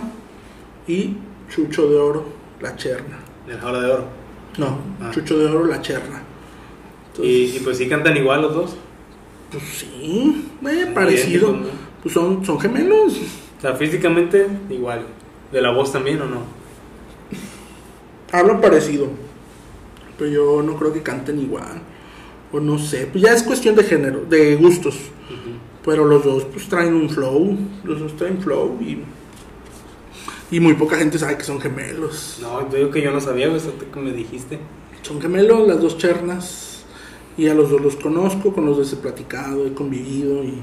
y 0.87 1.17
Chucho 1.53 1.89
de 1.89 1.97
Oro, 1.97 2.25
La 2.61 2.75
Cherna. 2.75 3.19
De 3.45 3.53
la 3.53 3.59
jaula 3.61 3.81
de 3.81 3.91
oro. 3.91 4.05
No, 4.57 4.77
Ah. 5.01 5.11
Chucho 5.13 5.37
de 5.37 5.45
Oro, 5.45 5.65
La 5.65 5.81
Cherna. 5.81 6.23
Entonces, 7.07 7.33
Y, 7.33 7.57
y 7.57 7.59
pues 7.59 7.77
sí 7.77 7.87
cantan 7.89 8.15
igual 8.17 8.41
los 8.43 8.53
dos. 8.55 8.75
pues 9.51 9.63
sí, 9.63 10.47
eh, 10.65 10.91
parecido. 10.93 11.51
¿no? 11.51 11.67
Pues 12.01 12.13
son, 12.13 12.45
son 12.45 12.59
gemelos. 12.59 13.13
O 13.57 13.61
sea, 13.61 13.73
físicamente 13.75 14.47
igual. 14.69 15.05
¿De 15.51 15.61
la 15.61 15.71
voz 15.71 15.91
también 15.91 16.21
o 16.21 16.25
no? 16.25 16.41
Hablan 18.31 18.61
parecido. 18.61 19.07
Pero 20.17 20.29
yo 20.31 20.61
no 20.61 20.77
creo 20.77 20.93
que 20.93 21.01
canten 21.01 21.39
igual. 21.39 21.81
O 22.51 22.59
no 22.59 22.79
sé. 22.79 23.07
Pues 23.11 23.23
ya 23.23 23.33
es 23.33 23.43
cuestión 23.43 23.75
de 23.75 23.83
género, 23.83 24.21
de 24.25 24.55
gustos. 24.55 24.95
Pero 25.85 26.03
los 26.03 26.23
dos 26.23 26.43
pues 26.45 26.67
traen 26.67 26.95
un 26.95 27.09
flow. 27.09 27.55
Los 27.83 27.99
dos 27.99 28.15
traen 28.17 28.41
flow 28.41 28.77
y. 28.81 28.99
Y 30.51 30.59
muy 30.59 30.73
poca 30.73 30.97
gente 30.97 31.17
sabe 31.17 31.37
que 31.37 31.43
son 31.43 31.61
gemelos. 31.61 32.39
No, 32.41 32.69
yo 32.69 32.77
digo 32.77 32.91
que 32.91 33.01
yo 33.01 33.11
no 33.11 33.21
sabía, 33.21 33.47
eso 33.55 33.73
que 33.77 33.99
me 33.99 34.11
dijiste. 34.11 34.59
Son 35.01 35.21
gemelos, 35.21 35.67
las 35.67 35.81
dos 35.81 35.97
chernas. 35.97 36.83
Y 37.37 37.47
a 37.47 37.53
los 37.53 37.69
dos 37.69 37.81
los 37.81 37.95
conozco, 37.95 38.53
con 38.53 38.65
los 38.65 38.77
dos 38.77 38.93
he 38.93 38.95
platicado, 38.95 39.65
he 39.67 39.73
convivido. 39.73 40.43
Y, 40.43 40.61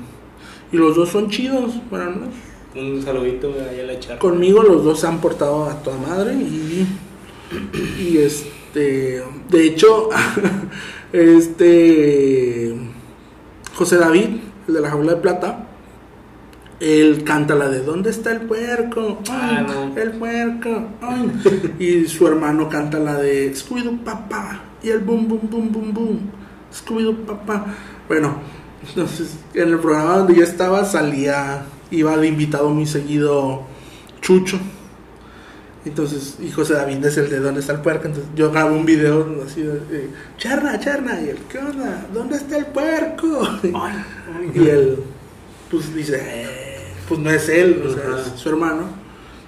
y 0.73 0.77
los 0.77 0.97
dos 0.97 1.11
son 1.11 1.31
chidos. 1.31 1.75
Bueno, 1.91 2.11
¿no? 2.11 2.81
Un 2.81 3.03
saludito 3.03 3.55
ahí 3.71 3.81
a 3.81 3.85
la 3.85 4.01
charla. 4.01 4.19
Conmigo 4.19 4.63
los 4.63 4.83
dos 4.83 5.01
se 5.01 5.07
han 5.07 5.21
portado 5.21 5.65
a 5.67 5.83
toda 5.83 5.99
madre 5.99 6.35
y, 6.35 6.87
y 8.01 8.19
este, 8.19 9.23
de 9.51 9.67
hecho, 9.67 10.09
este, 11.13 12.75
José 13.75 13.99
David, 13.99 14.29
el 14.69 14.75
de 14.75 14.81
la 14.81 14.91
jaula 14.91 15.15
de 15.15 15.21
plata, 15.21 15.67
él 16.81 17.23
canta 17.25 17.55
la 17.55 17.69
de 17.69 17.81
¿Dónde 17.83 18.11
está 18.11 18.33
el 18.33 18.43
puerco? 18.43 19.19
Ay, 19.31 19.57
Ah, 19.59 19.63
no. 19.67 19.97
El 20.01 20.13
puerco. 20.13 20.85
ay". 21.01 21.33
Y 21.79 22.07
su 22.07 22.27
hermano 22.27 22.69
canta 22.69 22.99
la 22.99 23.17
de 23.17 23.55
Scooby-Doo 23.55 23.99
papá 24.05 24.61
y 24.83 24.89
el 24.91 24.99
boom 25.01 25.29
boom 25.29 25.49
boom 25.51 25.73
boom 25.73 25.95
boom. 25.95 26.21
Scooby-Doo 26.75 27.25
papá. 27.25 27.67
Bueno, 28.09 28.35
entonces 28.89 29.37
en 29.55 29.69
el 29.69 29.79
programa 29.79 30.19
donde 30.19 30.35
yo 30.35 30.43
estaba 30.43 30.85
salía, 30.85 31.63
iba 31.91 32.17
de 32.17 32.27
invitado 32.29 32.71
muy 32.71 32.87
seguido 32.87 33.63
Chucho. 34.21 34.59
Entonces, 35.85 36.37
y 36.41 36.51
José 36.51 36.75
David 36.75 37.05
es 37.05 37.17
el 37.17 37.29
de 37.29 37.41
¿Dónde 37.41 37.61
está 37.61 37.73
el 37.73 37.81
puerco? 37.81 38.07
Entonces 38.07 38.31
yo 38.37 38.53
grabo 38.53 38.77
un 38.77 38.87
video 38.87 39.27
así 39.45 39.63
de, 39.63 39.79
eh, 39.91 40.11
Charna, 40.39 40.79
charna, 40.79 41.21
y 41.21 41.31
él, 41.31 41.39
¿qué 41.51 41.59
onda? 41.59 42.07
¿Dónde 42.15 42.37
está 42.37 42.57
el 42.59 42.67
puerco? 42.67 43.49
Y 44.55 44.69
él, 44.69 44.99
pues 45.71 45.93
dice, 45.95 46.21
"Eh", 46.23 46.47
pues 47.09 47.19
no 47.19 47.31
es 47.31 47.49
él, 47.49 47.83
o 47.85 47.93
sea, 47.93 48.03
es 48.21 48.41
su 48.41 48.49
hermano. 48.49 48.83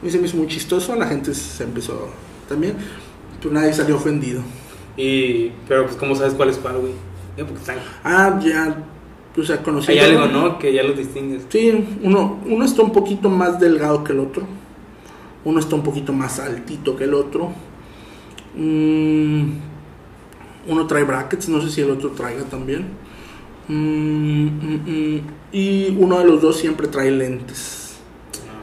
Y 0.03 0.11
se 0.11 0.19
me 0.19 0.27
hizo 0.27 0.37
muy 0.37 0.49
chistoso, 0.49 0.97
la 0.97 1.07
gente 1.07 1.33
se 1.35 1.63
empezó 1.65 2.09
también. 2.49 2.77
pues 3.41 3.53
nadie 3.53 3.73
salió 3.75 3.97
ofendido. 3.97 4.41
Y, 4.97 5.51
pero 5.69 5.85
pues, 5.85 5.97
¿cómo 5.97 6.15
sabes 6.17 6.33
cuál 6.35 6.49
es 6.49 6.57
cuál, 6.57 6.79
güey? 6.79 6.93
Porque 7.37 7.55
están- 7.61 7.77
Ah, 8.03 8.41
ya, 8.43 8.83
o 9.37 9.43
sea, 9.45 9.63
conocí. 9.63 9.93
Hay 9.93 9.99
algo, 9.99 10.27
¿no? 10.27 10.59
Que 10.59 10.73
ya 10.73 10.83
los 10.83 10.97
distingues. 10.97 11.43
Sí, 11.51 11.99
uno, 12.03 12.41
uno 12.47 12.65
está 12.65 12.81
un 12.83 12.93
poquito 12.93 13.29
más 13.29 13.61
delgado 13.61 14.03
que 14.03 14.13
el 14.15 14.21
otro. 14.21 14.47
Uno 15.45 15.61
está 15.61 15.75
un 15.77 15.83
poquito 15.83 16.13
más 16.13 16.39
altito 16.39 16.97
que 16.97 17.05
el 17.05 17.15
otro. 17.15 17.53
Mm, 18.57 19.53
uno 20.69 20.87
trae 20.87 21.05
brackets, 21.05 21.49
no 21.49 21.61
sé 21.61 21.71
si 21.71 21.81
el 21.83 21.91
otro 21.91 22.11
traiga 22.11 22.45
también. 22.45 22.87
Mm, 23.69 24.47
mm, 24.47 25.21
y 25.53 25.97
uno 25.99 26.19
de 26.19 26.25
los 26.25 26.41
dos 26.41 26.57
siempre 26.57 26.89
trae 26.89 27.11
lentes. 27.11 27.97
Ah, 28.49 28.63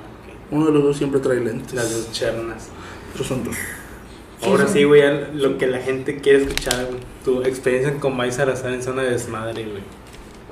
Uno 0.51 0.67
de 0.67 0.71
los 0.71 0.83
dos 0.83 0.97
siempre 0.97 1.19
trae 1.19 1.39
lentes. 1.39 1.73
Las 1.73 1.91
dos 1.91 2.11
chernas. 2.11 2.69
Esos 3.13 3.27
son 3.27 3.43
dos. 3.43 3.55
Ahora 4.43 4.67
sí, 4.67 4.83
güey, 4.83 5.01
lo 5.35 5.57
que 5.59 5.67
la 5.67 5.79
gente 5.79 6.19
quiere 6.19 6.43
escuchar, 6.43 6.87
güey. 6.87 6.99
Tu 7.23 7.43
experiencia 7.43 7.93
con 7.99 8.17
Maíz 8.17 8.35
Salazar 8.35 8.73
en 8.73 8.81
zona 8.81 9.03
de 9.03 9.11
desmadre, 9.11 9.65
güey. 9.65 9.83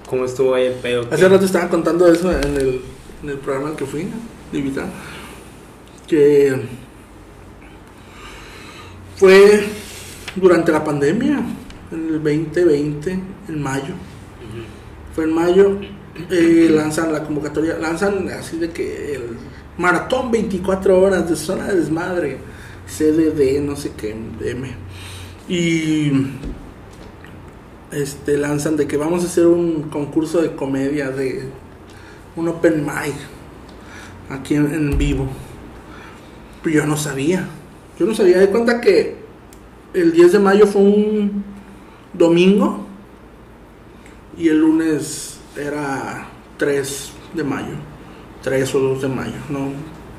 ¿Cómo 0.08 0.26
estuvo 0.26 0.54
ahí 0.54 0.66
el 0.66 0.74
pedo? 0.74 1.08
Hace 1.12 1.28
rato 1.28 1.46
estaba 1.46 1.70
contando 1.70 2.08
eso 2.12 2.32
en 2.32 2.56
el, 2.56 2.82
en 3.24 3.30
el 3.30 3.38
programa 3.38 3.70
al 3.70 3.76
que 3.76 3.86
fui 3.86 4.08
de 4.52 4.58
invitado. 4.58 4.88
Que 6.10 6.60
fue 9.16 9.64
durante 10.36 10.72
la 10.72 10.84
pandemia, 10.84 11.42
en 11.92 12.08
el 12.08 12.24
2020, 12.24 13.20
en 13.50 13.62
mayo. 13.62 13.94
Fue 15.14 15.26
en 15.26 15.34
mayo, 15.34 15.78
eh, 16.30 16.70
lanzan 16.72 17.12
la 17.12 17.24
convocatoria, 17.24 17.78
lanzan 17.78 18.30
así 18.30 18.58
de 18.58 18.72
que 18.72 19.16
el 19.16 19.38
maratón 19.78 20.32
24 20.32 21.00
horas 21.00 21.30
de 21.30 21.36
zona 21.36 21.68
de 21.68 21.80
desmadre, 21.80 22.38
CDD, 22.88 23.62
no 23.62 23.76
sé 23.76 23.92
qué, 23.98 24.12
M. 24.12 24.70
Y 25.48 26.12
este 27.92 28.38
lanzan 28.38 28.78
de 28.78 28.88
que 28.88 28.98
vamos 28.98 29.24
a 29.24 29.28
hacer 29.28 29.48
un 29.48 29.84
concurso 29.90 30.42
de 30.42 30.56
comedia 30.56 31.10
de 31.10 31.44
un 32.36 32.48
open 32.48 32.86
mic 32.86 33.16
aquí 34.30 34.56
en, 34.56 34.74
en 34.74 34.98
vivo. 34.98 35.28
Pero 36.64 36.76
yo 36.76 36.86
no 36.86 36.98
sabía. 36.98 37.48
Yo 38.00 38.06
no 38.06 38.14
sabía 38.14 38.38
de 38.38 38.50
cuenta 38.50 38.82
que 38.82 39.18
el 39.94 40.12
10 40.12 40.34
de 40.34 40.40
mayo 40.40 40.68
fue 40.68 40.82
un 40.82 41.44
domingo 42.14 42.86
y 44.38 44.48
el 44.48 44.60
lunes 44.60 45.40
era 45.58 46.28
3 46.58 47.12
de 47.34 47.44
mayo. 47.44 47.76
3 48.42 48.76
o 48.76 48.80
2 48.80 49.02
de 49.02 49.08
mayo, 49.10 49.34
no, 49.50 49.72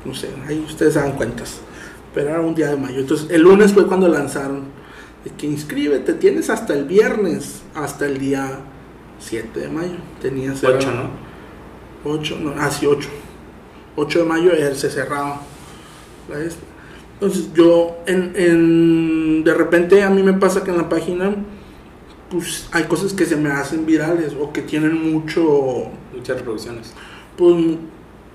no 0.05 0.13
sé, 0.13 0.29
ahí 0.47 0.63
ustedes 0.67 0.95
hagan 0.97 1.13
cuentas. 1.13 1.59
Pero 2.13 2.29
era 2.29 2.41
un 2.41 2.53
día 2.53 2.69
de 2.69 2.77
mayo. 2.77 2.99
Entonces 2.99 3.29
el 3.31 3.41
lunes 3.41 3.73
fue 3.73 3.87
cuando 3.87 4.07
lanzaron 4.07 4.65
de 5.23 5.31
que 5.31 5.47
inscríbete, 5.47 6.13
tienes 6.13 6.49
hasta 6.49 6.73
el 6.73 6.85
viernes, 6.85 7.63
hasta 7.73 8.05
el 8.05 8.17
día 8.17 8.59
7 9.19 9.59
de 9.59 9.69
mayo. 9.69 9.97
Tenías 10.21 10.63
Ocho, 10.63 10.91
¿no? 10.91 11.09
8, 12.03 12.37
no, 12.41 12.53
ah, 12.57 12.69
sí, 12.69 12.85
8. 12.85 13.09
8 13.95 14.19
de 14.19 14.25
mayo 14.25 14.51
se 14.75 14.89
cerraba. 14.89 15.41
La 16.29 16.39
esta. 16.41 16.63
Entonces 17.13 17.51
yo, 17.53 17.97
en, 18.07 18.33
en- 18.35 19.43
de 19.43 19.53
repente 19.53 20.03
a 20.03 20.09
mí 20.09 20.23
me 20.23 20.33
pasa 20.33 20.63
que 20.63 20.71
en 20.71 20.77
la 20.77 20.89
página, 20.89 21.35
pues 22.29 22.69
hay 22.71 22.85
cosas 22.85 23.13
que 23.13 23.25
se 23.25 23.35
me 23.35 23.51
hacen 23.51 23.85
virales 23.85 24.33
o 24.39 24.53
que 24.53 24.61
tienen 24.61 25.11
mucho, 25.13 25.89
Muchas 26.11 26.37
reproducciones. 26.37 26.95
pues, 27.37 27.55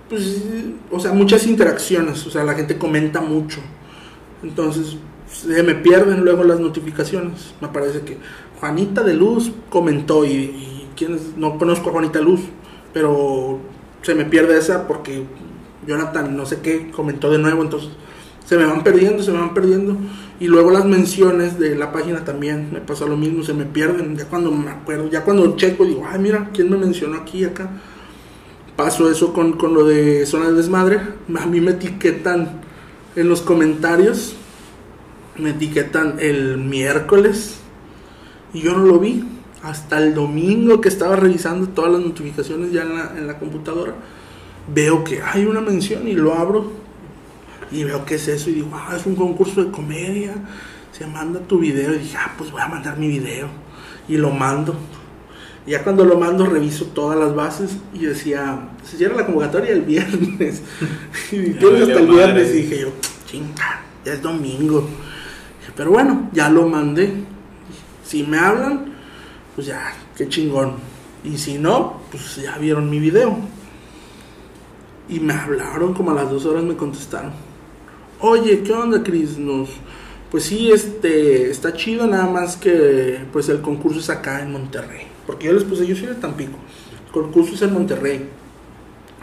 pues, 0.08 0.42
o 0.90 1.00
sea, 1.00 1.12
muchas 1.12 1.46
interacciones, 1.46 2.26
o 2.26 2.30
sea, 2.30 2.44
la 2.44 2.54
gente 2.54 2.78
comenta 2.78 3.20
mucho. 3.20 3.60
Entonces, 4.42 4.96
se 5.26 5.62
me 5.62 5.74
pierden 5.74 6.24
luego 6.24 6.44
las 6.44 6.60
notificaciones. 6.60 7.54
Me 7.60 7.68
parece 7.68 8.02
que 8.02 8.18
Juanita 8.60 9.02
de 9.02 9.14
Luz 9.14 9.52
comentó 9.70 10.24
y, 10.24 10.30
y 10.32 10.88
quién 10.96 11.14
es? 11.14 11.36
no 11.36 11.58
conozco 11.58 11.90
a 11.90 11.92
Juanita 11.92 12.20
Luz, 12.20 12.40
pero 12.92 13.60
se 14.02 14.14
me 14.14 14.24
pierde 14.24 14.58
esa 14.58 14.86
porque 14.86 15.24
Jonathan 15.86 16.36
no 16.36 16.46
sé 16.46 16.60
qué 16.60 16.90
comentó 16.90 17.30
de 17.30 17.38
nuevo, 17.38 17.62
entonces 17.62 17.90
se 18.46 18.56
me 18.56 18.64
van 18.64 18.84
perdiendo, 18.84 19.22
se 19.22 19.32
me 19.32 19.38
van 19.38 19.54
perdiendo. 19.54 19.96
Y 20.38 20.46
luego 20.46 20.70
las 20.70 20.84
menciones 20.84 21.58
de 21.58 21.74
la 21.76 21.92
página 21.92 22.24
también 22.24 22.68
me 22.72 22.80
pasa 22.80 23.06
lo 23.06 23.16
mismo, 23.16 23.42
se 23.42 23.54
me 23.54 23.64
pierden. 23.64 24.16
Ya 24.16 24.26
cuando 24.26 24.52
me 24.52 24.70
acuerdo, 24.70 25.08
ya 25.10 25.24
cuando 25.24 25.56
checo 25.56 25.84
digo, 25.84 26.06
ay, 26.08 26.18
mira, 26.18 26.50
¿quién 26.52 26.70
me 26.70 26.76
mencionó 26.76 27.16
aquí, 27.16 27.44
acá? 27.44 27.70
Paso 28.76 29.10
eso 29.10 29.32
con, 29.32 29.54
con 29.54 29.74
lo 29.74 29.84
de 29.84 30.26
zona 30.26 30.50
de 30.50 30.54
desmadre. 30.54 31.00
A 31.38 31.46
mí 31.46 31.60
me 31.60 31.72
etiquetan 31.72 32.60
en 33.16 33.28
los 33.28 33.40
comentarios, 33.40 34.36
me 35.38 35.50
etiquetan 35.50 36.16
el 36.20 36.58
miércoles 36.58 37.56
y 38.52 38.60
yo 38.60 38.76
no 38.76 38.84
lo 38.84 38.98
vi. 38.98 39.24
Hasta 39.62 39.98
el 39.98 40.14
domingo 40.14 40.80
que 40.80 40.88
estaba 40.88 41.16
revisando 41.16 41.68
todas 41.68 41.90
las 41.90 42.00
notificaciones 42.02 42.70
ya 42.70 42.82
en 42.82 42.94
la, 42.94 43.14
en 43.16 43.26
la 43.26 43.38
computadora, 43.38 43.94
veo 44.72 45.04
que 45.04 45.22
hay 45.22 45.44
una 45.44 45.60
mención 45.60 46.08
y 46.08 46.14
lo 46.14 46.34
abro 46.34 46.72
y 47.70 47.84
veo 47.84 48.04
que 48.04 48.16
es 48.16 48.28
eso 48.28 48.50
y 48.50 48.54
digo, 48.54 48.70
ah, 48.72 48.94
es 48.96 49.06
un 49.06 49.16
concurso 49.16 49.64
de 49.64 49.70
comedia, 49.70 50.34
se 50.92 51.06
manda 51.06 51.40
tu 51.40 51.58
video 51.58 51.94
y 51.94 51.98
dije, 51.98 52.16
ah, 52.18 52.32
pues 52.38 52.50
voy 52.50 52.60
a 52.60 52.68
mandar 52.68 52.98
mi 52.98 53.08
video 53.08 53.48
y 54.08 54.16
lo 54.16 54.30
mando. 54.30 54.74
Y 55.66 55.72
ya 55.72 55.82
cuando 55.82 56.04
lo 56.04 56.16
mando 56.16 56.46
reviso 56.46 56.86
todas 56.86 57.18
las 57.18 57.34
bases 57.34 57.76
y 57.92 58.06
decía, 58.06 58.68
se 58.84 58.96
cierra 58.96 59.16
la 59.16 59.26
convocatoria 59.26 59.72
el 59.72 59.82
viernes. 59.82 60.62
y 61.32 61.50
tienes 61.50 61.82
hasta 61.82 62.00
el 62.00 62.06
viernes 62.06 62.50
y 62.50 62.62
dije 62.62 62.80
yo, 62.82 62.88
chinga, 63.26 63.82
ya 64.04 64.12
es 64.12 64.22
domingo. 64.22 64.88
Pero 65.76 65.90
bueno, 65.90 66.30
ya 66.32 66.48
lo 66.48 66.68
mandé. 66.68 67.12
Si 68.04 68.22
me 68.22 68.38
hablan, 68.38 68.92
pues 69.54 69.66
ya, 69.66 69.92
qué 70.16 70.28
chingón. 70.28 70.74
Y 71.24 71.36
si 71.36 71.58
no, 71.58 72.00
pues 72.10 72.36
ya 72.36 72.56
vieron 72.58 72.88
mi 72.88 73.00
video. 73.00 73.36
Y 75.08 75.20
me 75.20 75.34
hablaron 75.34 75.94
como 75.94 76.10
a 76.10 76.14
las 76.14 76.30
dos 76.30 76.44
horas 76.46 76.64
me 76.64 76.76
contestaron. 76.76 77.32
Oye, 78.20 78.62
¿qué 78.62 78.72
onda, 78.72 79.02
Cris? 79.02 79.38
Nos, 79.38 79.68
pues 80.30 80.44
sí, 80.44 80.72
este, 80.72 81.50
está 81.50 81.72
chido, 81.74 82.06
nada 82.06 82.26
más 82.26 82.56
que 82.56 83.20
pues 83.32 83.48
el 83.48 83.60
concurso 83.60 84.00
es 84.00 84.10
acá 84.10 84.42
en 84.42 84.52
Monterrey. 84.52 85.06
Porque 85.26 85.46
yo 85.46 85.52
les 85.52 85.64
puse, 85.64 85.86
yo 85.86 85.94
soy 85.94 86.06
de 86.06 86.14
Tampico. 86.14 86.58
El 87.06 87.12
concurso 87.12 87.54
es 87.54 87.62
en 87.62 87.72
Monterrey. 87.72 88.28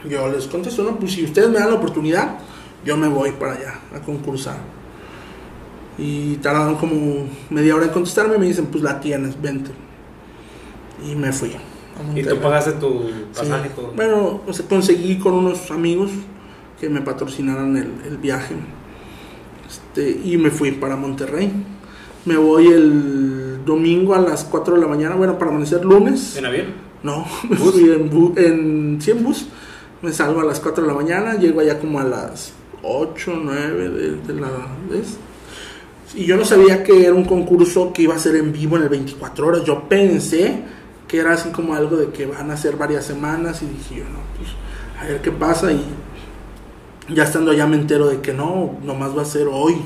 Yo 0.08 0.28
les 0.28 0.46
contesto, 0.46 0.82
no, 0.82 0.98
pues 0.98 1.12
si 1.12 1.24
ustedes 1.24 1.48
me 1.48 1.58
dan 1.58 1.70
la 1.70 1.76
oportunidad, 1.76 2.38
yo 2.84 2.96
me 2.96 3.08
voy 3.08 3.32
para 3.32 3.52
allá 3.52 3.80
a 3.94 4.00
concursar. 4.00 4.58
Y 5.96 6.36
tardaron 6.36 6.76
como 6.76 7.26
media 7.50 7.74
hora 7.74 7.86
en 7.86 7.92
contestarme 7.92 8.36
y 8.36 8.38
me 8.38 8.46
dicen, 8.46 8.66
pues 8.66 8.82
la 8.82 9.00
tienes, 9.00 9.40
vente. 9.40 9.70
Y 11.08 11.14
me 11.14 11.32
fui. 11.32 11.52
Y 12.14 12.22
tú 12.22 12.36
pagaste 12.38 12.72
tu 12.72 13.02
Sí. 13.32 13.40
pasaje, 13.40 13.70
todo. 13.70 13.92
Bueno, 13.94 14.40
o 14.46 14.52
sea, 14.52 14.66
conseguí 14.66 15.18
con 15.18 15.34
unos 15.34 15.70
amigos 15.70 16.10
que 16.80 16.88
me 16.88 17.00
patrocinaran 17.00 17.76
el, 17.76 17.92
el 18.06 18.16
viaje. 18.18 18.54
Este, 19.68 20.20
y 20.24 20.36
me 20.36 20.50
fui 20.50 20.72
para 20.72 20.96
Monterrey. 20.96 21.50
Me 22.24 22.36
voy 22.36 22.68
el 22.68 23.60
domingo 23.64 24.14
a 24.14 24.20
las 24.20 24.44
4 24.44 24.74
de 24.74 24.80
la 24.80 24.86
mañana, 24.86 25.14
bueno, 25.14 25.38
para 25.38 25.50
amanecer 25.50 25.84
lunes. 25.84 26.36
¿En 26.36 26.46
avión? 26.46 26.66
No, 27.02 27.26
me 27.48 27.56
¿Bus? 27.56 27.72
fui 27.72 27.90
en, 27.90 28.10
bu- 28.10 28.36
en, 28.38 28.98
sí, 29.00 29.10
en 29.10 29.22
bus. 29.24 29.46
Me 30.02 30.12
salgo 30.12 30.40
a 30.40 30.44
las 30.44 30.60
4 30.60 30.82
de 30.84 30.88
la 30.88 30.94
mañana, 30.94 31.34
llego 31.36 31.60
allá 31.60 31.78
como 31.78 31.98
a 32.00 32.04
las 32.04 32.52
8, 32.82 33.40
9 33.42 33.88
de, 33.88 34.10
de 34.16 34.40
la 34.40 34.48
vez. 34.90 35.16
Y 36.14 36.26
yo 36.26 36.36
no 36.36 36.44
sabía 36.44 36.84
que 36.84 37.04
era 37.04 37.14
un 37.14 37.24
concurso 37.24 37.92
que 37.92 38.02
iba 38.02 38.14
a 38.14 38.18
ser 38.18 38.36
en 38.36 38.52
vivo 38.52 38.76
en 38.76 38.82
el 38.84 38.88
24 38.88 39.46
horas. 39.46 39.64
Yo 39.64 39.88
pensé 39.88 40.62
que 41.14 41.20
era 41.20 41.32
así 41.32 41.50
como 41.50 41.76
algo 41.76 41.96
de 41.96 42.08
que 42.08 42.26
van 42.26 42.50
a 42.50 42.56
ser 42.56 42.74
varias 42.74 43.04
semanas 43.04 43.62
y 43.62 43.66
dije 43.66 44.00
yo, 44.00 44.04
no, 44.04 44.18
pues 44.36 44.48
a 45.00 45.06
ver 45.06 45.22
qué 45.22 45.30
pasa. 45.30 45.70
Y 45.70 45.80
ya 47.08 47.22
estando 47.22 47.52
allá 47.52 47.68
me 47.68 47.76
entero 47.76 48.08
de 48.08 48.20
que 48.20 48.32
no, 48.32 48.76
nomás 48.82 49.16
va 49.16 49.22
a 49.22 49.24
ser 49.24 49.46
hoy. 49.48 49.76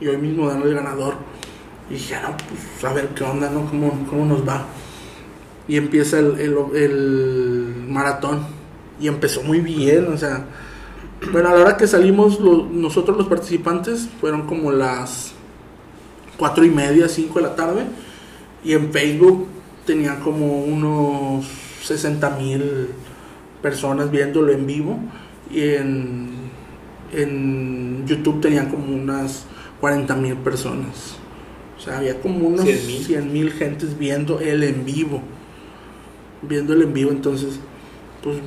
Y 0.00 0.06
hoy 0.06 0.18
mismo 0.18 0.46
dan 0.46 0.62
el 0.62 0.72
ganador. 0.72 1.14
Y 1.90 1.94
dije, 1.94 2.14
no, 2.22 2.36
pues 2.36 2.84
a 2.84 2.94
ver 2.94 3.08
qué 3.08 3.24
onda, 3.24 3.50
¿no? 3.50 3.68
¿Cómo, 3.68 4.06
cómo 4.08 4.24
nos 4.24 4.46
va? 4.46 4.66
Y 5.66 5.78
empieza 5.78 6.20
el, 6.20 6.38
el, 6.38 6.56
el 6.76 7.84
maratón. 7.88 8.46
Y 9.00 9.08
empezó 9.08 9.42
muy 9.42 9.58
bien, 9.58 10.06
o 10.12 10.16
sea. 10.16 10.44
Bueno, 11.32 11.48
a 11.48 11.54
la 11.54 11.60
hora 11.60 11.76
que 11.76 11.88
salimos, 11.88 12.38
nosotros 12.38 13.16
los 13.16 13.26
participantes 13.26 14.08
fueron 14.20 14.46
como 14.46 14.70
las 14.70 15.32
cuatro 16.36 16.64
y 16.64 16.70
media, 16.70 17.08
5 17.08 17.34
de 17.34 17.42
la 17.42 17.56
tarde. 17.56 17.82
Y 18.62 18.74
en 18.74 18.92
Facebook 18.92 19.55
tenía 19.86 20.20
como 20.20 20.64
unos 20.64 21.46
60 21.82 22.30
mil 22.30 22.88
personas 23.62 24.10
viéndolo 24.10 24.52
en 24.52 24.66
vivo. 24.66 24.98
Y 25.50 25.62
en, 25.62 26.28
en 27.12 28.04
YouTube 28.06 28.40
tenían 28.40 28.68
como 28.68 28.94
unas 28.94 29.46
40 29.80 30.14
mil 30.16 30.36
personas. 30.36 31.16
O 31.78 31.80
sea, 31.80 31.98
había 31.98 32.20
como 32.20 32.48
unos 32.48 32.62
100,000. 32.62 33.04
100 33.04 33.32
mil 33.32 33.52
gentes 33.52 33.98
viendo 33.98 34.40
el 34.40 34.62
en 34.62 34.84
vivo. 34.84 35.22
Viendo 36.42 36.74
el 36.74 36.82
en 36.82 36.92
vivo, 36.92 37.10
entonces, 37.10 37.60
pues 38.22 38.38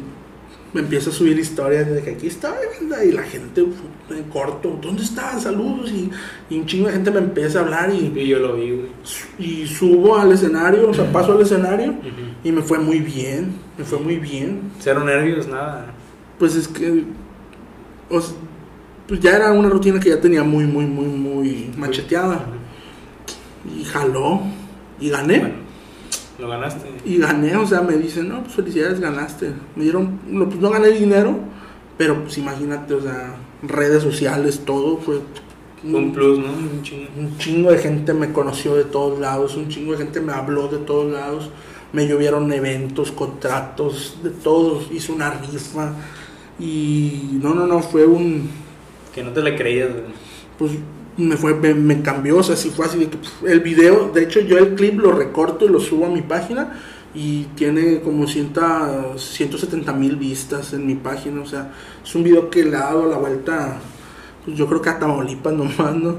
me 0.73 0.81
empiezo 0.81 1.09
a 1.09 1.13
subir 1.13 1.37
historias 1.39 1.89
de 1.89 2.01
que 2.01 2.11
aquí 2.11 2.27
estaba 2.27 2.57
banda, 2.79 3.03
y 3.03 3.11
la 3.11 3.23
gente 3.23 3.65
en 4.09 4.23
corto, 4.25 4.77
¿dónde 4.81 5.03
estaban? 5.03 5.41
Saludos 5.41 5.91
y, 5.91 6.09
y 6.49 6.59
un 6.59 6.65
chingo 6.65 6.87
de 6.87 6.93
gente 6.93 7.11
me 7.11 7.19
empieza 7.19 7.59
a 7.59 7.63
hablar 7.63 7.91
y, 7.93 8.11
Y 8.15 8.27
yo 8.27 8.39
lo 8.39 8.55
vi, 8.55 8.71
güey. 8.71 8.87
y 9.39 9.67
subo 9.67 10.17
al 10.17 10.31
escenario, 10.31 10.89
o 10.89 10.93
sea, 10.93 11.11
paso 11.11 11.33
al 11.33 11.41
escenario 11.41 11.95
y 12.43 12.51
me 12.51 12.61
fue 12.61 12.79
muy 12.79 12.99
bien, 12.99 13.53
me 13.77 13.83
fue 13.83 13.99
muy 13.99 14.17
bien. 14.17 14.61
Cero 14.79 15.03
nervios, 15.03 15.47
nada. 15.47 15.93
Pues 16.37 16.55
es 16.55 16.67
que, 16.67 17.03
o 18.09 18.21
sea, 18.21 18.35
pues 19.07 19.19
ya 19.19 19.35
era 19.35 19.51
una 19.51 19.69
rutina 19.69 19.99
que 19.99 20.09
ya 20.09 20.21
tenía 20.21 20.43
muy, 20.43 20.65
muy, 20.65 20.85
muy, 20.85 21.07
muy 21.07 21.71
macheteada 21.75 22.45
y 23.75 23.83
jaló 23.83 24.41
y 24.99 25.09
gané. 25.09 25.39
Bueno, 25.39 25.55
lo 26.39 26.47
ganaste. 26.47 26.89
Y 27.05 27.17
gané, 27.17 27.55
o 27.55 27.65
sea, 27.65 27.81
me 27.81 27.97
dicen, 27.97 28.29
no, 28.29 28.41
pues 28.41 28.55
felicidades, 28.55 28.99
ganaste. 28.99 29.51
Me 29.75 29.83
dieron, 29.83 30.19
no, 30.27 30.47
pues 30.47 30.59
no 30.59 30.69
gané 30.69 30.89
dinero, 30.89 31.37
pero 31.97 32.21
pues 32.23 32.37
imagínate, 32.37 32.93
o 32.93 33.01
sea, 33.01 33.35
redes 33.61 34.03
sociales, 34.03 34.61
todo 34.65 34.97
fue 34.97 35.21
Un 35.83 36.13
plus, 36.13 36.39
¿no? 36.39 36.47
Un 36.47 36.81
chingo. 36.81 37.07
un 37.17 37.37
chingo 37.37 37.71
de 37.71 37.77
gente 37.77 38.13
me 38.13 38.31
conoció 38.31 38.75
de 38.75 38.85
todos 38.85 39.19
lados, 39.19 39.55
un 39.55 39.67
chingo 39.67 39.91
de 39.93 39.99
gente 39.99 40.21
me 40.21 40.33
habló 40.33 40.67
de 40.67 40.77
todos 40.77 41.11
lados, 41.11 41.49
me 41.91 42.07
llovieron 42.07 42.51
eventos, 42.53 43.11
contratos, 43.11 44.17
de 44.23 44.29
todos, 44.29 44.89
hice 44.91 45.11
una 45.11 45.31
rifa 45.31 45.93
y 46.59 47.39
no, 47.41 47.53
no, 47.53 47.65
no, 47.65 47.81
fue 47.81 48.05
un, 48.05 48.49
Que 49.15 49.23
no 49.23 49.31
te 49.31 49.41
la 49.41 49.55
creías, 49.55 49.91
güey. 49.91 50.03
pues 50.57 50.71
me 51.19 51.37
fue, 51.37 51.53
me, 51.53 52.01
cambió, 52.01 52.37
o 52.37 52.43
sea, 52.43 52.55
sí 52.55 52.69
fue 52.69 52.85
así 52.85 52.97
de 52.97 53.09
que 53.09 53.17
pf, 53.17 53.51
el 53.51 53.59
video, 53.59 54.11
de 54.13 54.23
hecho 54.23 54.39
yo 54.39 54.57
el 54.57 54.75
clip 54.75 54.99
lo 54.99 55.11
recorto 55.11 55.65
y 55.65 55.69
lo 55.69 55.79
subo 55.79 56.05
a 56.05 56.09
mi 56.09 56.21
página 56.21 56.79
y 57.13 57.43
tiene 57.55 58.01
como 58.01 58.27
100, 58.27 58.53
170 59.17 59.93
mil 59.93 60.15
vistas 60.15 60.73
en 60.73 60.87
mi 60.87 60.95
página, 60.95 61.41
o 61.41 61.45
sea, 61.45 61.71
es 62.03 62.15
un 62.15 62.23
video 62.23 62.49
que 62.49 62.63
le 62.63 62.77
ha 62.77 62.85
dado 62.85 63.07
la 63.07 63.17
vuelta, 63.17 63.77
pues 64.45 64.57
yo 64.57 64.67
creo 64.67 64.81
que 64.81 64.89
a 64.89 64.99
Tamaulipas 64.99 65.53
nomás, 65.53 65.95
¿no? 65.95 66.15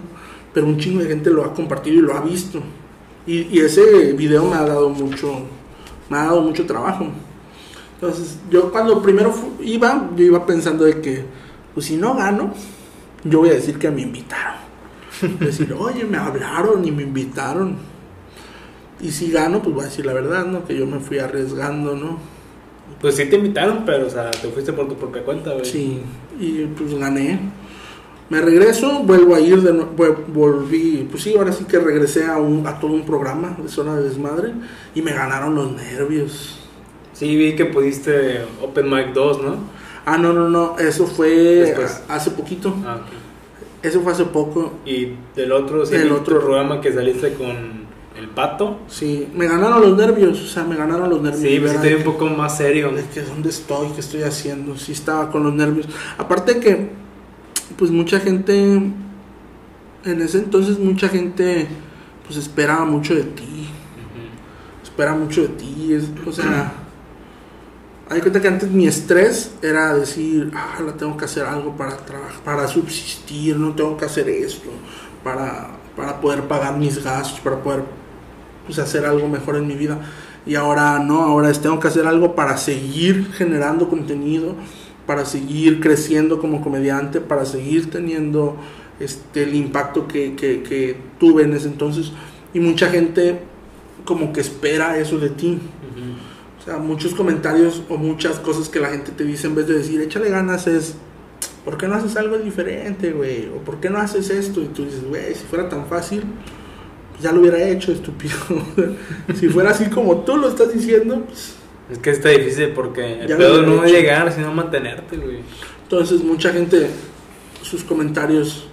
Pero 0.52 0.66
un 0.66 0.78
chingo 0.78 1.00
de 1.00 1.08
gente 1.08 1.30
lo 1.30 1.44
ha 1.44 1.54
compartido 1.54 1.96
y 1.96 2.02
lo 2.02 2.16
ha 2.16 2.20
visto. 2.20 2.60
Y, 3.26 3.42
y 3.56 3.60
ese 3.60 4.12
video 4.14 4.44
me 4.44 4.56
ha 4.56 4.64
dado 4.64 4.88
mucho, 4.88 5.42
me 6.08 6.16
ha 6.18 6.24
dado 6.24 6.42
mucho 6.42 6.66
trabajo. 6.66 7.06
Entonces, 7.94 8.38
yo 8.50 8.72
cuando 8.72 9.00
primero 9.00 9.32
iba, 9.60 10.10
yo 10.16 10.24
iba 10.24 10.44
pensando 10.44 10.84
de 10.84 11.00
que, 11.00 11.24
pues 11.72 11.86
si 11.86 11.96
no 11.96 12.16
gano, 12.16 12.52
yo 13.24 13.40
voy 13.40 13.50
a 13.50 13.54
decir 13.54 13.78
que 13.78 13.90
me 13.90 14.02
invitaron. 14.02 14.69
Decir, 15.40 15.72
oye, 15.78 16.04
me 16.04 16.16
hablaron 16.18 16.84
y 16.84 16.90
me 16.90 17.02
invitaron. 17.02 17.76
Y 19.00 19.10
si 19.10 19.30
gano, 19.30 19.62
pues 19.62 19.74
voy 19.74 19.84
a 19.84 19.88
decir 19.88 20.04
la 20.06 20.12
verdad, 20.12 20.44
¿no? 20.46 20.64
Que 20.64 20.76
yo 20.76 20.86
me 20.86 21.00
fui 21.00 21.18
arriesgando, 21.18 21.94
¿no? 21.96 22.18
Pues 23.00 23.16
sí 23.16 23.24
te 23.26 23.36
invitaron, 23.36 23.84
pero, 23.86 24.06
o 24.06 24.10
sea, 24.10 24.30
te 24.30 24.48
fuiste 24.48 24.72
por 24.72 24.88
tu 24.88 24.94
propia 24.96 25.22
cuenta, 25.24 25.52
güey. 25.52 25.64
Sí, 25.64 26.02
y 26.38 26.66
pues 26.76 26.94
gané. 26.98 27.40
Me 28.28 28.40
regreso, 28.40 29.02
vuelvo 29.02 29.34
a 29.34 29.40
ir, 29.40 29.60
de 29.62 29.72
nue- 29.72 29.88
vu- 29.96 30.24
volví, 30.32 31.08
pues 31.10 31.22
sí, 31.24 31.34
ahora 31.36 31.50
sí 31.52 31.64
que 31.64 31.78
regresé 31.80 32.26
a, 32.26 32.36
un, 32.36 32.64
a 32.66 32.78
todo 32.78 32.92
un 32.92 33.04
programa 33.04 33.56
de 33.60 33.68
zona 33.68 33.96
de 33.96 34.04
desmadre 34.04 34.52
y 34.94 35.02
me 35.02 35.12
ganaron 35.12 35.54
los 35.54 35.72
nervios. 35.72 36.58
Sí, 37.12 37.34
vi 37.36 37.56
que 37.56 37.64
pudiste 37.64 38.42
Open 38.62 38.88
Mic 38.88 39.12
2, 39.14 39.42
¿no? 39.42 39.56
Ah, 40.06 40.16
no, 40.16 40.32
no, 40.32 40.48
no, 40.48 40.78
eso 40.78 41.06
fue 41.06 41.30
Después. 41.30 42.02
hace 42.08 42.30
poquito, 42.30 42.74
Ah, 42.86 43.00
ok. 43.00 43.12
Eso 43.82 44.00
fue 44.02 44.12
hace 44.12 44.24
poco, 44.24 44.74
Y 44.84 45.08
del 45.36 45.52
otro, 45.52 45.84
sí, 45.86 45.92
Del 45.96 46.08
vi 46.08 46.14
otro. 46.14 46.40
programa 46.40 46.80
que 46.80 46.92
saliste 46.92 47.34
con 47.34 47.88
el 48.18 48.28
pato. 48.28 48.78
sí, 48.88 49.28
me 49.34 49.46
ganaron 49.46 49.80
los 49.80 49.96
nervios, 49.96 50.40
o 50.42 50.46
sea, 50.46 50.64
me 50.64 50.76
ganaron 50.76 51.08
los 51.08 51.22
nervios. 51.22 51.40
Sí, 51.42 51.58
pues 51.58 51.72
¿verdad? 51.72 51.82
te 51.82 51.88
vi 51.88 51.94
un 51.94 52.02
poco 52.04 52.26
más 52.26 52.56
serio. 52.58 52.90
de 52.92 53.04
que 53.06 53.22
dónde 53.22 53.48
estoy, 53.48 53.88
qué 53.94 54.00
estoy 54.00 54.22
haciendo, 54.22 54.76
sí 54.76 54.92
estaba 54.92 55.30
con 55.30 55.42
los 55.44 55.54
nervios. 55.54 55.86
Aparte 56.18 56.60
que, 56.60 56.90
pues 57.78 57.90
mucha 57.90 58.20
gente, 58.20 58.52
en 60.04 60.20
ese 60.20 60.38
entonces 60.38 60.78
mucha 60.78 61.08
gente, 61.08 61.66
pues 62.26 62.36
esperaba 62.38 62.84
mucho 62.84 63.14
de 63.14 63.22
ti, 63.22 63.42
Ujú. 63.68 64.82
espera 64.82 65.14
mucho 65.14 65.42
de 65.42 65.48
ti, 65.48 65.94
es, 65.94 66.04
o 66.26 66.32
sea, 66.32 66.72
hay 68.10 68.20
cuenta 68.20 68.40
que 68.40 68.48
antes 68.48 68.68
mi 68.68 68.88
estrés 68.88 69.52
era 69.62 69.94
decir, 69.94 70.50
ah, 70.52 70.80
la 70.84 70.94
tengo 70.94 71.16
que 71.16 71.26
hacer 71.26 71.44
algo 71.44 71.76
para 71.76 71.96
trabajar, 71.96 72.42
para 72.44 72.66
subsistir, 72.66 73.56
no 73.56 73.72
tengo 73.76 73.96
que 73.96 74.04
hacer 74.04 74.28
esto, 74.28 74.68
para, 75.22 75.68
para 75.96 76.20
poder 76.20 76.42
pagar 76.48 76.76
mis 76.76 77.02
gastos, 77.02 77.38
para 77.38 77.62
poder 77.62 77.84
pues, 78.66 78.80
hacer 78.80 79.06
algo 79.06 79.28
mejor 79.28 79.54
en 79.54 79.68
mi 79.68 79.76
vida. 79.76 80.00
Y 80.44 80.56
ahora 80.56 80.98
no, 80.98 81.22
ahora 81.22 81.50
es 81.50 81.60
tengo 81.60 81.78
que 81.78 81.86
hacer 81.86 82.04
algo 82.04 82.34
para 82.34 82.56
seguir 82.56 83.30
generando 83.32 83.88
contenido, 83.88 84.56
para 85.06 85.24
seguir 85.24 85.78
creciendo 85.80 86.40
como 86.40 86.62
comediante, 86.62 87.20
para 87.20 87.44
seguir 87.44 87.90
teniendo 87.90 88.56
este, 88.98 89.44
el 89.44 89.54
impacto 89.54 90.08
que, 90.08 90.34
que, 90.34 90.64
que 90.64 90.96
tuve 91.20 91.44
en 91.44 91.52
ese 91.52 91.68
entonces. 91.68 92.10
Y 92.52 92.58
mucha 92.58 92.88
gente 92.88 93.38
como 94.04 94.32
que 94.32 94.40
espera 94.40 94.98
eso 94.98 95.16
de 95.18 95.30
ti. 95.30 95.60
O 96.60 96.64
sea, 96.64 96.76
muchos 96.76 97.14
comentarios 97.14 97.82
o 97.88 97.96
muchas 97.96 98.38
cosas 98.38 98.68
que 98.68 98.80
la 98.80 98.88
gente 98.90 99.12
te 99.12 99.24
dice 99.24 99.46
en 99.46 99.54
vez 99.54 99.66
de 99.66 99.74
decir, 99.78 100.00
échale 100.00 100.28
ganas, 100.28 100.66
es, 100.66 100.94
¿por 101.64 101.78
qué 101.78 101.88
no 101.88 101.94
haces 101.94 102.16
algo 102.16 102.36
diferente, 102.38 103.12
güey? 103.12 103.48
¿O 103.48 103.58
por 103.64 103.80
qué 103.80 103.88
no 103.88 103.98
haces 103.98 104.28
esto? 104.30 104.60
Y 104.60 104.66
tú 104.66 104.84
dices, 104.84 105.02
güey, 105.08 105.34
si 105.34 105.44
fuera 105.46 105.68
tan 105.70 105.86
fácil, 105.86 106.22
pues 107.12 107.22
ya 107.22 107.32
lo 107.32 107.40
hubiera 107.40 107.62
hecho, 107.62 107.92
estúpido. 107.92 108.34
si 109.38 109.48
fuera 109.48 109.70
así 109.70 109.86
como 109.86 110.18
tú 110.18 110.36
lo 110.36 110.48
estás 110.48 110.72
diciendo, 110.72 111.22
pues... 111.26 111.54
Es 111.90 111.98
que 111.98 112.10
está 112.10 112.28
difícil 112.28 112.68
porque 112.74 113.20
el 113.22 113.26
Ya 113.26 113.34
lo 113.34 113.38
pedo 113.38 113.62
no 113.62 113.82
es 113.84 113.90
hecho. 113.90 114.00
llegar, 114.00 114.32
sino 114.32 114.52
mantenerte, 114.52 115.16
güey. 115.16 115.38
Entonces 115.82 116.22
mucha 116.22 116.52
gente, 116.52 116.88
sus 117.62 117.82
comentarios, 117.82 118.68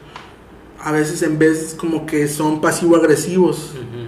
a 0.79 0.91
veces 0.91 1.23
en 1.23 1.39
vez 1.39 1.73
como 1.79 2.05
que 2.05 2.27
son 2.27 2.61
pasivo-agresivos, 2.61 3.71
Ujú. 3.73 4.06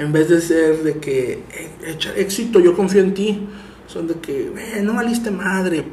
En 0.00 0.12
vez 0.12 0.28
de 0.28 0.40
ser 0.40 0.82
de 0.82 0.94
que 0.98 1.32
"Eh, 1.52 1.70
echa- 1.86 2.14
éxito, 2.16 2.58
yo 2.60 2.74
confío 2.74 3.02
en 3.02 3.14
ti, 3.14 3.46
son 3.86 4.06
de 4.08 4.14
que 4.14 4.50
"Eh, 4.76 4.80
no 4.82 4.94
valiste 4.94 5.30
madre, 5.30 5.84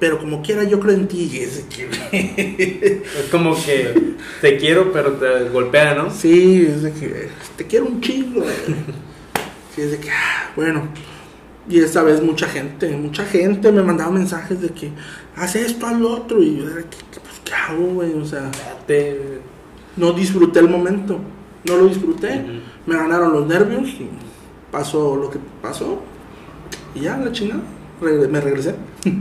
pero 0.00 0.18
como 0.18 0.42
quiera 0.42 0.64
yo 0.64 0.80
creo 0.80 0.94
en 0.94 1.06
ti. 1.08 1.30
Y 1.32 1.38
es 1.38 1.56
de 1.56 1.64
que, 1.68 3.02
Es 3.20 3.30
como 3.30 3.54
que 3.64 4.14
te 4.40 4.56
quiero, 4.58 4.92
pero 4.92 5.12
te 5.12 5.48
golpea, 5.50 5.94
¿no? 5.94 6.10
sí, 6.10 6.66
es 6.68 6.82
de 6.82 6.92
que 6.92 7.28
te 7.56 7.64
quiero 7.66 7.86
un 7.86 8.00
chingo. 8.00 8.44
Sí, 9.74 9.82
es 9.82 9.90
de 9.92 9.98
que, 9.98 10.10
ah, 10.10 10.50
bueno. 10.56 10.88
Y 11.68 11.78
esta 11.80 12.02
vez 12.02 12.20
mucha 12.22 12.46
gente, 12.46 12.88
mucha 12.96 13.24
gente 13.24 13.72
me 13.72 13.82
mandaba 13.82 14.10
mensajes 14.10 14.60
de 14.60 14.68
que 14.68 14.90
haz 15.36 15.56
esto, 15.56 15.88
lo 15.94 16.10
otro. 16.10 16.42
Y 16.42 16.58
yo 16.58 16.64
era 16.64 16.74
pues, 16.82 17.40
¿qué 17.44 17.52
hago, 17.54 17.86
güey? 17.94 18.12
O 18.14 18.24
sea, 18.26 18.50
Te... 18.86 19.40
no 19.96 20.12
disfruté 20.12 20.60
el 20.60 20.68
momento, 20.68 21.18
no 21.66 21.76
lo 21.76 21.86
disfruté. 21.86 22.44
Me 22.86 22.96
ganaron 22.96 23.32
los 23.32 23.46
nervios 23.46 23.88
y 23.88 24.08
pasó 24.70 25.16
lo 25.16 25.30
que 25.30 25.38
pasó. 25.62 26.00
Y 26.94 27.00
ya, 27.00 27.16
la 27.16 27.32
chingada, 27.32 27.62
regre- 28.00 28.28
me 28.28 28.40
regresé. 28.40 28.74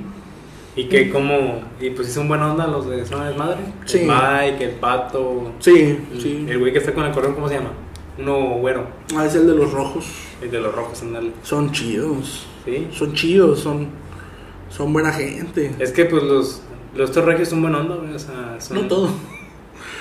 Y 0.76 0.86
que 0.86 1.12
como... 1.12 1.62
Y 1.80 1.92
pues 1.92 2.10
hizo 2.10 2.22
un 2.22 2.28
buena 2.28 2.52
onda 2.52 2.66
los 2.66 2.90
de 2.90 3.06
Zona 3.06 3.30
de 3.30 3.36
Madre. 3.38 3.60
Sí. 3.86 4.00
El 4.00 4.08
Mike, 4.08 4.64
el 4.66 4.72
Pato. 4.80 5.52
Sí, 5.60 6.00
sí. 6.20 6.48
El 6.50 6.58
güey 6.58 6.74
que 6.74 6.80
está 6.80 6.96
con 6.96 7.04
el 7.06 7.12
correo, 7.12 7.36
¿cómo 7.36 7.48
se 7.48 7.54
llama? 7.54 7.70
Uno 8.18 8.56
güero. 8.58 8.88
Ah, 9.16 9.24
es 9.28 9.36
el 9.36 9.46
de 9.46 9.54
los 9.54 9.72
rojos. 9.72 10.08
El 10.42 10.50
de 10.50 10.60
los 10.60 10.74
rojos, 10.74 11.00
andale. 11.04 11.32
Son 11.44 11.72
chidos. 11.72 12.48
Sí. 12.66 12.88
Son 12.92 13.14
chidos, 13.14 13.60
son, 13.60 13.86
son 14.72 14.92
buena 14.94 15.12
gente. 15.14 15.76
Es 15.78 15.92
que 15.92 16.06
pues 16.06 16.24
los... 16.24 16.64
Los 16.96 17.12
torregios 17.12 17.50
son 17.50 17.62
buena 17.62 17.78
onda, 17.82 17.96
güey. 17.98 18.16
O 18.16 18.18
sea, 18.18 18.56
son... 18.60 18.78
No 18.82 18.88
todo. 18.88 19.10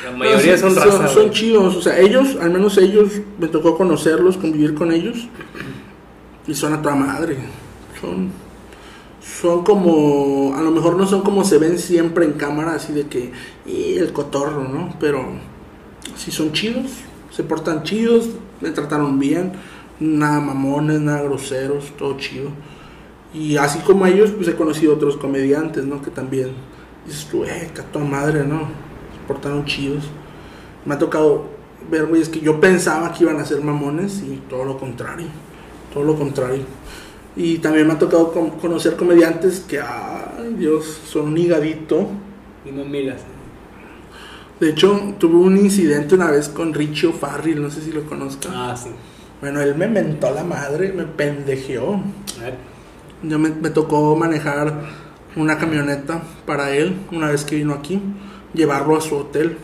La 0.04 0.10
mayoría 0.10 0.58
son 0.58 0.74
son, 0.74 1.08
son 1.08 1.30
chidos. 1.30 1.76
O 1.76 1.82
sea, 1.82 1.98
ellos, 1.98 2.36
al 2.40 2.50
menos 2.50 2.76
ellos, 2.78 3.10
me 3.38 3.48
tocó 3.48 3.76
conocerlos, 3.76 4.36
convivir 4.36 4.74
con 4.74 4.92
ellos. 4.92 5.28
Y 6.46 6.54
son 6.54 6.74
a 6.74 6.82
toda 6.82 6.94
madre. 6.94 7.38
Son, 8.00 8.30
son 9.22 9.64
como, 9.64 10.54
a 10.56 10.62
lo 10.62 10.70
mejor 10.70 10.96
no 10.96 11.06
son 11.06 11.22
como 11.22 11.44
se 11.44 11.58
ven 11.58 11.78
siempre 11.78 12.24
en 12.24 12.32
cámara, 12.32 12.74
así 12.74 12.92
de 12.92 13.06
que, 13.06 13.32
y 13.64 13.96
el 13.96 14.12
cotorro, 14.12 14.68
¿no? 14.68 14.94
Pero 14.98 15.24
sí 16.16 16.30
son 16.30 16.52
chidos, 16.52 16.86
se 17.30 17.44
portan 17.44 17.82
chidos, 17.84 18.28
me 18.60 18.70
trataron 18.70 19.18
bien, 19.18 19.52
nada 20.00 20.40
mamones, 20.40 21.00
nada 21.00 21.22
groseros, 21.22 21.96
todo 21.96 22.16
chido. 22.16 22.50
Y 23.32 23.56
así 23.56 23.78
como 23.80 24.06
ellos, 24.06 24.32
pues 24.32 24.48
he 24.48 24.54
conocido 24.54 24.94
otros 24.94 25.16
comediantes, 25.16 25.84
¿no? 25.84 26.02
Que 26.02 26.10
también 26.10 26.50
dices 27.06 27.26
tú, 27.30 27.44
eh, 27.44 27.70
que 27.74 27.80
a 27.80 27.84
toda 27.84 28.04
madre, 28.04 28.44
¿no? 28.44 28.68
Portaron 29.26 29.64
chidos. 29.64 30.04
Me 30.84 30.94
ha 30.94 30.98
tocado 30.98 31.46
ver, 31.90 32.06
güey, 32.06 32.22
es 32.22 32.28
que 32.28 32.40
yo 32.40 32.60
pensaba 32.60 33.12
que 33.12 33.24
iban 33.24 33.38
a 33.40 33.44
ser 33.44 33.60
mamones 33.62 34.22
y 34.22 34.40
todo 34.48 34.64
lo 34.64 34.78
contrario. 34.78 35.26
Todo 35.92 36.04
lo 36.04 36.14
contrario. 36.16 36.62
Y 37.36 37.58
también 37.58 37.86
me 37.86 37.94
ha 37.94 37.98
tocado 37.98 38.32
con- 38.32 38.50
conocer 38.50 38.96
comediantes 38.96 39.60
que, 39.60 39.80
ay 39.80 40.54
Dios, 40.58 41.00
son 41.06 41.28
un 41.28 41.38
higadito. 41.38 42.08
Y 42.64 42.72
mamilas. 42.72 43.20
De 44.60 44.70
hecho, 44.70 45.14
tuve 45.18 45.34
un 45.36 45.56
incidente 45.56 46.14
una 46.14 46.30
vez 46.30 46.48
con 46.48 46.72
Richie 46.72 47.08
O'Farrill, 47.08 47.60
no 47.60 47.70
sé 47.70 47.80
si 47.82 47.90
lo 47.90 48.04
conozcan. 48.04 48.52
Ah, 48.54 48.76
sí. 48.76 48.90
Bueno, 49.40 49.60
él 49.60 49.74
me 49.74 49.88
mentó 49.88 50.32
la 50.32 50.44
madre, 50.44 50.92
me 50.92 51.04
pendejeó. 51.04 52.00
Yo 53.24 53.38
me, 53.38 53.50
me 53.50 53.70
tocó 53.70 54.14
manejar 54.14 54.72
una 55.34 55.58
camioneta 55.58 56.22
para 56.46 56.70
él 56.76 56.94
una 57.10 57.30
vez 57.30 57.44
que 57.44 57.56
vino 57.56 57.72
aquí, 57.72 58.00
llevarlo 58.54 58.96
a 58.96 59.00
su 59.00 59.16
hotel. 59.16 59.58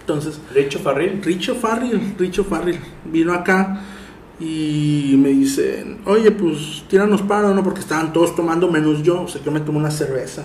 Entonces, 0.00 0.40
Richo 0.52 0.78
Farril. 0.80 1.22
Richo 1.22 1.54
Farril, 1.54 2.14
Richo 2.18 2.44
Farril, 2.44 2.78
vino 3.04 3.32
acá 3.32 3.80
y 4.40 5.14
me 5.16 5.30
dicen, 5.30 6.00
oye, 6.04 6.30
pues 6.30 6.84
tíranos 6.88 7.22
paro, 7.22 7.54
¿no? 7.54 7.62
Porque 7.62 7.80
estaban 7.80 8.12
todos 8.12 8.34
tomando 8.34 8.70
menos 8.70 9.02
yo, 9.02 9.22
o 9.22 9.28
sea, 9.28 9.42
yo 9.42 9.50
me 9.50 9.60
tomé 9.60 9.78
una 9.78 9.90
cerveza. 9.90 10.44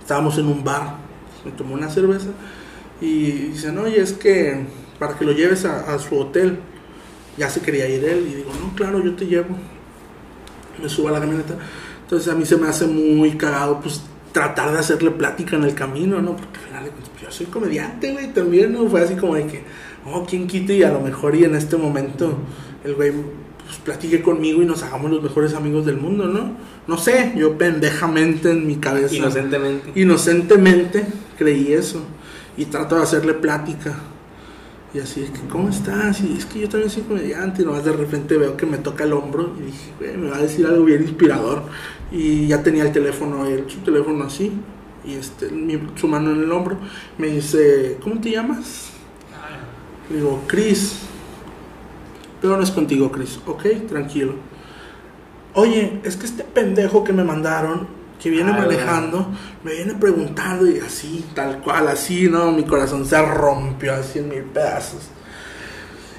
Estábamos 0.00 0.38
en 0.38 0.46
un 0.46 0.64
bar, 0.64 0.96
me 1.44 1.52
tomé 1.52 1.74
una 1.74 1.90
cerveza 1.90 2.28
y 3.00 3.30
dicen, 3.30 3.78
oye, 3.78 4.00
es 4.00 4.12
que 4.12 4.66
para 4.98 5.16
que 5.16 5.24
lo 5.24 5.32
lleves 5.32 5.64
a, 5.64 5.94
a 5.94 5.98
su 5.98 6.18
hotel, 6.18 6.58
ya 7.36 7.50
se 7.50 7.60
quería 7.60 7.88
ir 7.88 8.04
él. 8.04 8.26
Y 8.30 8.34
digo, 8.36 8.50
no, 8.60 8.74
claro, 8.74 9.02
yo 9.04 9.14
te 9.14 9.26
llevo. 9.26 9.56
Me 10.82 10.88
subo 10.88 11.08
a 11.08 11.12
la 11.12 11.20
camioneta. 11.20 11.54
Entonces 12.02 12.32
a 12.32 12.36
mí 12.36 12.46
se 12.46 12.56
me 12.56 12.68
hace 12.68 12.86
muy 12.86 13.32
cagado, 13.32 13.80
pues 13.80 14.00
tratar 14.36 14.70
de 14.70 14.78
hacerle 14.78 15.12
plática 15.12 15.56
en 15.56 15.64
el 15.64 15.72
camino, 15.72 16.20
¿no? 16.20 16.36
Porque 16.36 16.58
al 16.58 16.66
final 16.66 16.90
pues, 16.90 17.22
yo 17.22 17.30
soy 17.30 17.46
comediante, 17.46 18.12
güey, 18.12 18.34
también, 18.34 18.70
¿no? 18.70 18.86
Fue 18.86 19.00
así 19.00 19.14
como 19.14 19.34
de 19.34 19.46
que, 19.46 19.62
oh, 20.04 20.26
¿quién 20.28 20.46
quita? 20.46 20.74
Y 20.74 20.82
a 20.82 20.92
lo 20.92 21.00
mejor 21.00 21.34
y 21.34 21.44
en 21.44 21.54
este 21.54 21.78
momento 21.78 22.36
el 22.84 22.96
güey 22.96 23.12
pues 23.12 23.78
platique 23.78 24.20
conmigo 24.20 24.60
y 24.60 24.66
nos 24.66 24.82
hagamos 24.82 25.10
los 25.10 25.22
mejores 25.22 25.54
amigos 25.54 25.86
del 25.86 25.96
mundo, 25.96 26.26
¿no? 26.26 26.50
No 26.86 26.98
sé, 26.98 27.32
yo 27.34 27.56
pendejamente 27.56 28.50
en 28.50 28.66
mi 28.66 28.76
cabeza. 28.76 29.14
Inocentemente. 29.14 29.98
Inocentemente 29.98 31.06
creí 31.38 31.72
eso. 31.72 32.02
Y 32.58 32.66
trato 32.66 32.96
de 32.96 33.04
hacerle 33.04 33.32
plática. 33.32 33.94
Y 34.94 34.98
así 34.98 35.24
es 35.24 35.30
que, 35.30 35.46
¿cómo 35.48 35.68
estás? 35.68 36.20
Y 36.22 36.36
es 36.38 36.46
que 36.46 36.60
yo 36.60 36.68
también 36.68 36.90
soy 36.90 37.02
comediante. 37.02 37.62
Y 37.62 37.64
nomás 37.64 37.84
de 37.84 37.92
repente 37.92 38.36
veo 38.36 38.56
que 38.56 38.66
me 38.66 38.78
toca 38.78 39.04
el 39.04 39.12
hombro. 39.12 39.54
Y 39.58 39.64
dije, 39.64 39.92
güey, 39.98 40.16
me 40.16 40.30
va 40.30 40.36
a 40.36 40.42
decir 40.42 40.66
algo 40.66 40.84
bien 40.84 41.02
inspirador. 41.02 41.62
Y 42.10 42.46
ya 42.46 42.62
tenía 42.62 42.84
el 42.84 42.92
teléfono, 42.92 43.46
él, 43.46 43.64
su 43.68 43.78
teléfono 43.80 44.24
así. 44.24 44.52
Y 45.04 45.14
este, 45.14 45.50
su 45.96 46.08
mano 46.08 46.32
en 46.32 46.42
el 46.42 46.52
hombro. 46.52 46.78
Me 47.18 47.28
dice, 47.28 47.98
¿cómo 48.02 48.20
te 48.20 48.30
llamas? 48.30 48.90
Le 50.10 50.16
digo, 50.16 50.42
Chris. 50.46 51.00
Pero 52.40 52.56
no 52.56 52.62
es 52.62 52.70
contigo, 52.70 53.10
Chris. 53.10 53.40
Ok, 53.46 53.64
tranquilo. 53.88 54.34
Oye, 55.54 56.00
es 56.04 56.16
que 56.16 56.26
este 56.26 56.44
pendejo 56.44 57.02
que 57.02 57.12
me 57.12 57.24
mandaron, 57.24 57.88
que 58.22 58.30
viene 58.30 58.50
Ah, 58.52 58.58
manejando, 58.58 59.30
me 59.62 59.72
viene 59.74 59.94
preguntando 59.94 60.66
y 60.66 60.78
así, 60.80 61.24
tal 61.34 61.60
cual, 61.60 61.88
así, 61.88 62.28
¿no? 62.28 62.50
Mi 62.52 62.64
corazón 62.64 63.04
se 63.06 63.20
rompió 63.22 63.94
así 63.94 64.18
en 64.20 64.28
mil 64.28 64.42
pedazos. 64.42 65.08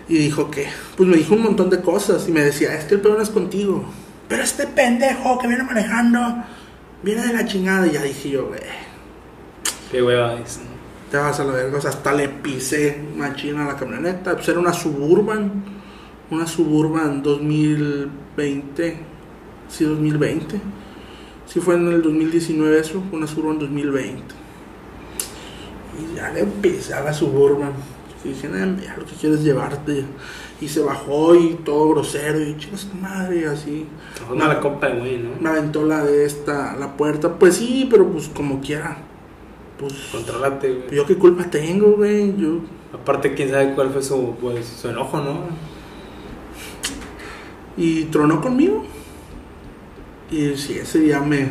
Y 0.10 0.18
dijo 0.18 0.50
que, 0.50 0.68
pues 0.96 1.10
me 1.10 1.18
dijo 1.18 1.34
un 1.36 1.44
montón 1.44 1.70
de 1.70 1.82
cosas 1.82 2.28
y 2.30 2.32
me 2.32 2.42
decía, 2.42 2.74
es 2.76 2.86
que 2.86 2.96
el 2.96 3.02
peor 3.02 3.18
no 3.18 3.24
es 3.24 3.30
contigo. 3.30 3.84
Pero 4.30 4.44
este 4.44 4.68
pendejo 4.68 5.38
que 5.40 5.48
viene 5.48 5.64
manejando, 5.64 6.44
viene 7.04 7.26
de 7.28 7.34
la 7.34 7.46
chingada. 7.46 7.88
Y 7.88 7.92
ya 7.92 8.02
dije 8.04 8.30
yo, 8.30 8.48
güey, 8.48 8.60
Qué 9.92 10.02
hueva 10.04 10.34
es. 10.36 10.60
te 11.12 11.18
vas 11.18 11.40
a 11.40 11.44
la 11.46 11.54
verga. 11.54 11.78
O 11.78 11.82
sea, 11.82 11.90
hasta 11.92 12.14
le 12.14 12.30
pisé 12.30 13.02
machina 13.16 13.64
a 13.66 13.68
la 13.74 13.76
camioneta. 13.78 14.34
Pues 14.36 14.48
era 14.50 14.60
una 14.60 14.74
Suburban. 14.74 15.64
Una 16.30 16.46
Suburban 16.48 17.22
2020. 17.24 19.00
Sí, 19.70 19.84
2020. 19.86 20.60
Sí, 21.48 21.60
fue 21.62 21.76
en 21.76 21.88
el 21.88 22.02
2019 22.02 22.80
eso. 22.80 23.02
Una 23.12 23.26
Suburban 23.26 23.60
2020. 23.60 24.22
Y 26.00 26.16
ya 26.16 26.30
le 26.32 26.44
pisé 26.44 26.94
a 26.94 27.02
la 27.02 27.14
Suburban. 27.14 27.72
Y 28.24 28.30
dije, 28.30 28.50
"Nah, 28.50 28.80
ya 28.82 28.96
lo 28.98 29.06
que 29.06 29.14
quieres 29.14 29.44
llevarte. 29.44 30.04
Y 30.60 30.68
se 30.68 30.82
bajó 30.82 31.36
y 31.36 31.54
todo 31.64 31.90
grosero. 31.90 32.42
Y 32.42 32.58
chicas, 32.58 32.90
tu 32.92 32.98
madre, 32.98 33.48
así. 33.48 33.86
Una 34.30 34.48
la 34.48 34.60
copa 34.60 34.88
de 34.88 35.00
güey, 35.00 35.18
¿no? 35.20 35.30
Me 35.40 35.50
aventó 35.50 35.86
la 35.86 36.04
de 36.04 36.26
esta, 36.26 36.76
la 36.76 36.98
puerta. 36.98 37.36
Pues 37.40 37.56
sí, 37.56 37.88
pero 37.90 38.08
pues 38.08 38.28
como 38.30 38.60
quiera. 38.60 38.98
Pues. 39.80 39.94
Controlate, 40.12 40.74
güey. 40.74 40.96
Yo 40.96 41.06
qué 41.06 41.16
culpa 41.16 41.44
tengo, 41.46 41.92
güey. 41.92 42.36
Yo. 42.36 42.60
Aparte, 42.94 43.34
quién 43.34 43.50
sabe 43.52 43.74
cuál 43.76 43.92
fue 43.92 44.02
su, 44.02 44.36
pues, 44.42 44.66
su 44.66 44.90
enojo, 44.90 45.22
¿no? 45.22 45.40
Y 47.78 48.06
tronó 48.06 48.42
conmigo. 48.42 48.84
Y 50.30 50.56
sí, 50.58 50.78
ese 50.80 51.00
día 51.00 51.20
me. 51.22 51.48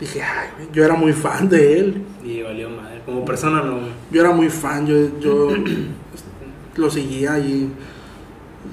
Dije, 0.00 0.22
ay, 0.22 0.68
yo 0.72 0.84
era 0.84 0.94
muy 0.94 1.12
fan 1.12 1.48
de 1.48 1.78
él. 1.78 2.02
Y 2.24 2.42
valió 2.42 2.70
madre. 2.70 3.02
Como 3.04 3.24
persona, 3.24 3.62
no. 3.62 3.80
Yo 4.10 4.20
era 4.20 4.32
muy 4.32 4.48
fan, 4.48 4.86
yo, 4.86 5.18
yo 5.18 5.50
lo 6.76 6.90
seguía 6.90 7.38
y, 7.38 7.70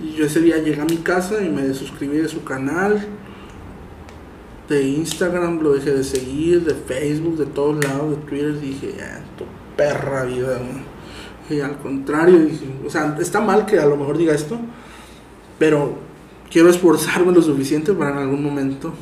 y 0.04 0.14
yo 0.14 0.26
ese 0.26 0.42
día 0.42 0.58
llegué 0.58 0.82
a 0.82 0.86
mi 0.86 0.98
casa 0.98 1.44
y 1.44 1.50
me 1.50 1.74
suscribí 1.74 2.18
de 2.18 2.28
su 2.28 2.44
canal. 2.44 3.08
De 4.70 4.82
Instagram 4.82 5.62
lo 5.62 5.74
dejé 5.74 5.92
de 5.94 6.04
seguir, 6.04 6.64
de 6.64 6.74
Facebook, 6.74 7.38
de 7.38 7.46
todos 7.46 7.84
lados, 7.84 8.12
de 8.12 8.16
Twitter. 8.28 8.60
Dije, 8.60 8.96
ya, 8.98 9.24
tu 9.38 9.46
perra 9.76 10.26
vida. 10.26 10.58
güey". 10.58 10.96
Y 11.50 11.62
al 11.62 11.78
contrario, 11.78 12.40
dije, 12.40 12.66
o 12.86 12.90
sea, 12.90 13.16
está 13.20 13.40
mal 13.40 13.66
que 13.66 13.80
a 13.80 13.86
lo 13.86 13.96
mejor 13.96 14.18
diga 14.18 14.34
esto, 14.34 14.60
pero 15.60 16.05
quiero 16.56 16.70
esforzarme 16.70 17.34
lo 17.34 17.42
suficiente 17.42 17.92
para 17.92 18.12
en 18.12 18.18
algún 18.20 18.42
momento 18.42 18.94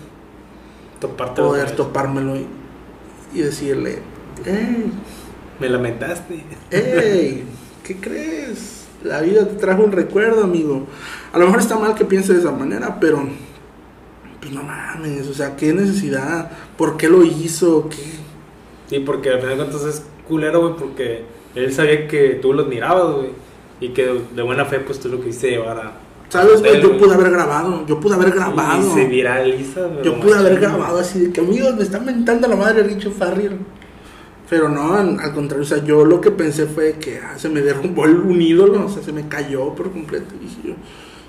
Toparte 0.99 1.39
poder 1.39 1.75
topármelo 1.75 2.35
y, 2.35 2.47
y 3.31 3.41
decirle, 3.41 3.99
hey, 4.43 4.91
Me 5.59 5.69
lamentaste. 5.69 6.43
¡Ey! 6.71 7.43
¿Qué 7.83 7.97
crees? 7.97 8.87
La 9.03 9.21
vida 9.21 9.47
te 9.47 9.53
trajo 9.53 9.83
un 9.83 9.91
recuerdo, 9.91 10.43
amigo. 10.43 10.87
A 11.31 11.37
lo 11.37 11.45
mejor 11.45 11.59
está 11.59 11.77
mal 11.77 11.93
que 11.93 12.05
piense 12.05 12.33
de 12.33 12.39
esa 12.39 12.49
manera, 12.49 12.99
pero. 12.99 13.23
Pues 14.39 14.51
no 14.51 14.63
mames, 14.63 15.27
o 15.27 15.33
sea, 15.35 15.55
¿qué 15.55 15.73
necesidad? 15.73 16.49
¿Por 16.75 16.97
qué 16.97 17.07
lo 17.07 17.23
hizo? 17.23 17.87
¿Qué? 17.87 17.97
Sí, 18.87 18.99
porque 18.99 19.29
al 19.29 19.41
final 19.41 19.57
cuentas 19.57 19.83
es 19.83 20.03
culero, 20.27 20.61
güey, 20.61 20.75
porque 20.75 21.25
él 21.53 21.71
sabía 21.71 22.07
que 22.07 22.39
tú 22.41 22.51
lo 22.51 22.63
admirabas, 22.63 23.13
güey. 23.13 23.29
Y 23.79 23.89
que 23.89 24.07
de, 24.07 24.21
de 24.35 24.41
buena 24.41 24.65
fe, 24.65 24.79
pues 24.79 24.99
tú 24.99 25.09
lo 25.09 25.21
quisiste 25.21 25.51
llevar 25.51 25.77
a. 25.77 26.02
¿Sabes, 26.33 26.61
güey? 26.61 26.75
Él, 26.77 26.81
Yo 26.81 26.97
pude 26.97 27.13
haber 27.13 27.29
grabado, 27.31 27.85
yo 27.85 27.99
pude 27.99 28.15
haber 28.15 28.31
grabado. 28.31 28.89
Y 28.89 28.93
se 28.95 29.05
viraliza. 29.05 29.81
Yo 30.01 30.19
pude 30.19 30.35
haber 30.35 30.59
grabado 30.59 30.97
así 30.97 31.19
de 31.19 31.31
que, 31.31 31.41
amigos, 31.41 31.75
me 31.75 31.83
están 31.83 32.03
mentando 32.05 32.47
la 32.47 32.55
madre 32.55 32.81
Richo 32.81 33.11
Farrell. 33.11 33.59
Pero 34.49 34.67
no, 34.67 34.93
al 34.95 35.33
contrario, 35.33 35.63
o 35.63 35.67
sea, 35.67 35.83
yo 35.83 36.03
lo 36.05 36.19
que 36.19 36.31
pensé 36.31 36.65
fue 36.65 36.93
que 36.93 37.19
ah, 37.19 37.37
se 37.37 37.49
me 37.49 37.61
derrumbó 37.61 38.05
el- 38.05 38.17
un 38.19 38.41
ídolo, 38.41 38.85
o 38.85 38.89
sea, 38.89 39.03
se 39.03 39.11
me 39.11 39.27
cayó 39.27 39.75
por 39.75 39.91
completo. 39.91 40.33
Y 40.41 40.67
yo, 40.67 40.73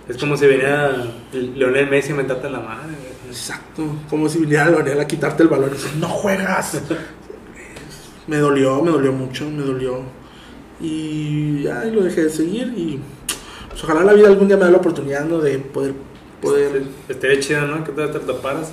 Es 0.09 0.17
como 0.17 0.37
si 0.39 0.47
venía 0.47 0.91
Leonel 1.33 1.89
Messi 1.91 2.13
a 2.13 2.15
mentarte 2.17 2.49
la 2.49 2.61
madre, 2.61 2.89
güey. 2.99 3.29
Exacto, 3.29 3.85
como 4.09 4.29
si 4.31 4.39
viniera 4.39 4.71
L'Oreal 4.71 5.01
a 5.01 5.07
quitarte 5.07 5.43
el 5.43 5.49
balón 5.51 5.69
y 5.69 5.73
decir, 5.75 5.93
no 6.01 6.09
juegas. 6.09 6.81
me 8.27 8.39
dolió, 8.39 8.83
me 8.83 8.91
dolió 8.91 9.13
mucho, 9.13 9.49
me 9.51 9.63
dolió. 9.63 10.01
Y 10.81 11.63
ya 11.63 11.85
y 11.87 11.91
lo 11.93 12.03
dejé 12.03 12.25
de 12.25 12.31
seguir 12.31 12.69
y 12.77 13.01
pues, 13.75 13.85
ojalá 13.85 14.05
la 14.05 14.13
vida 14.13 14.29
algún 14.29 14.49
día 14.49 14.57
me 14.57 14.65
dé 14.65 14.71
la 14.71 14.79
oportunidad 14.79 15.25
¿no? 15.25 15.39
de 15.39 15.59
poder, 15.59 15.95
poder 16.41 16.83
Estaría 17.09 17.41
chido, 17.41 17.63
¿no? 17.67 17.85
Que 17.85 17.93
te, 17.93 18.07
te 18.09 18.19
toparas. 18.21 18.73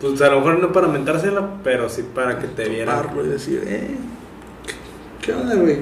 Pues 0.00 0.20
a 0.22 0.28
lo 0.30 0.38
mejor 0.40 0.60
no 0.60 0.72
para 0.72 0.86
mentársela, 0.88 1.54
pero 1.64 1.88
sí 1.88 2.04
para 2.14 2.38
que 2.38 2.46
te 2.46 2.68
vieran. 2.68 3.00
toparlo 3.02 3.24
y 3.24 3.28
decir, 3.28 3.62
eh, 3.66 3.96
¿qué- 4.66 5.26
¿qué 5.26 5.32
onda, 5.32 5.54
güey? 5.56 5.80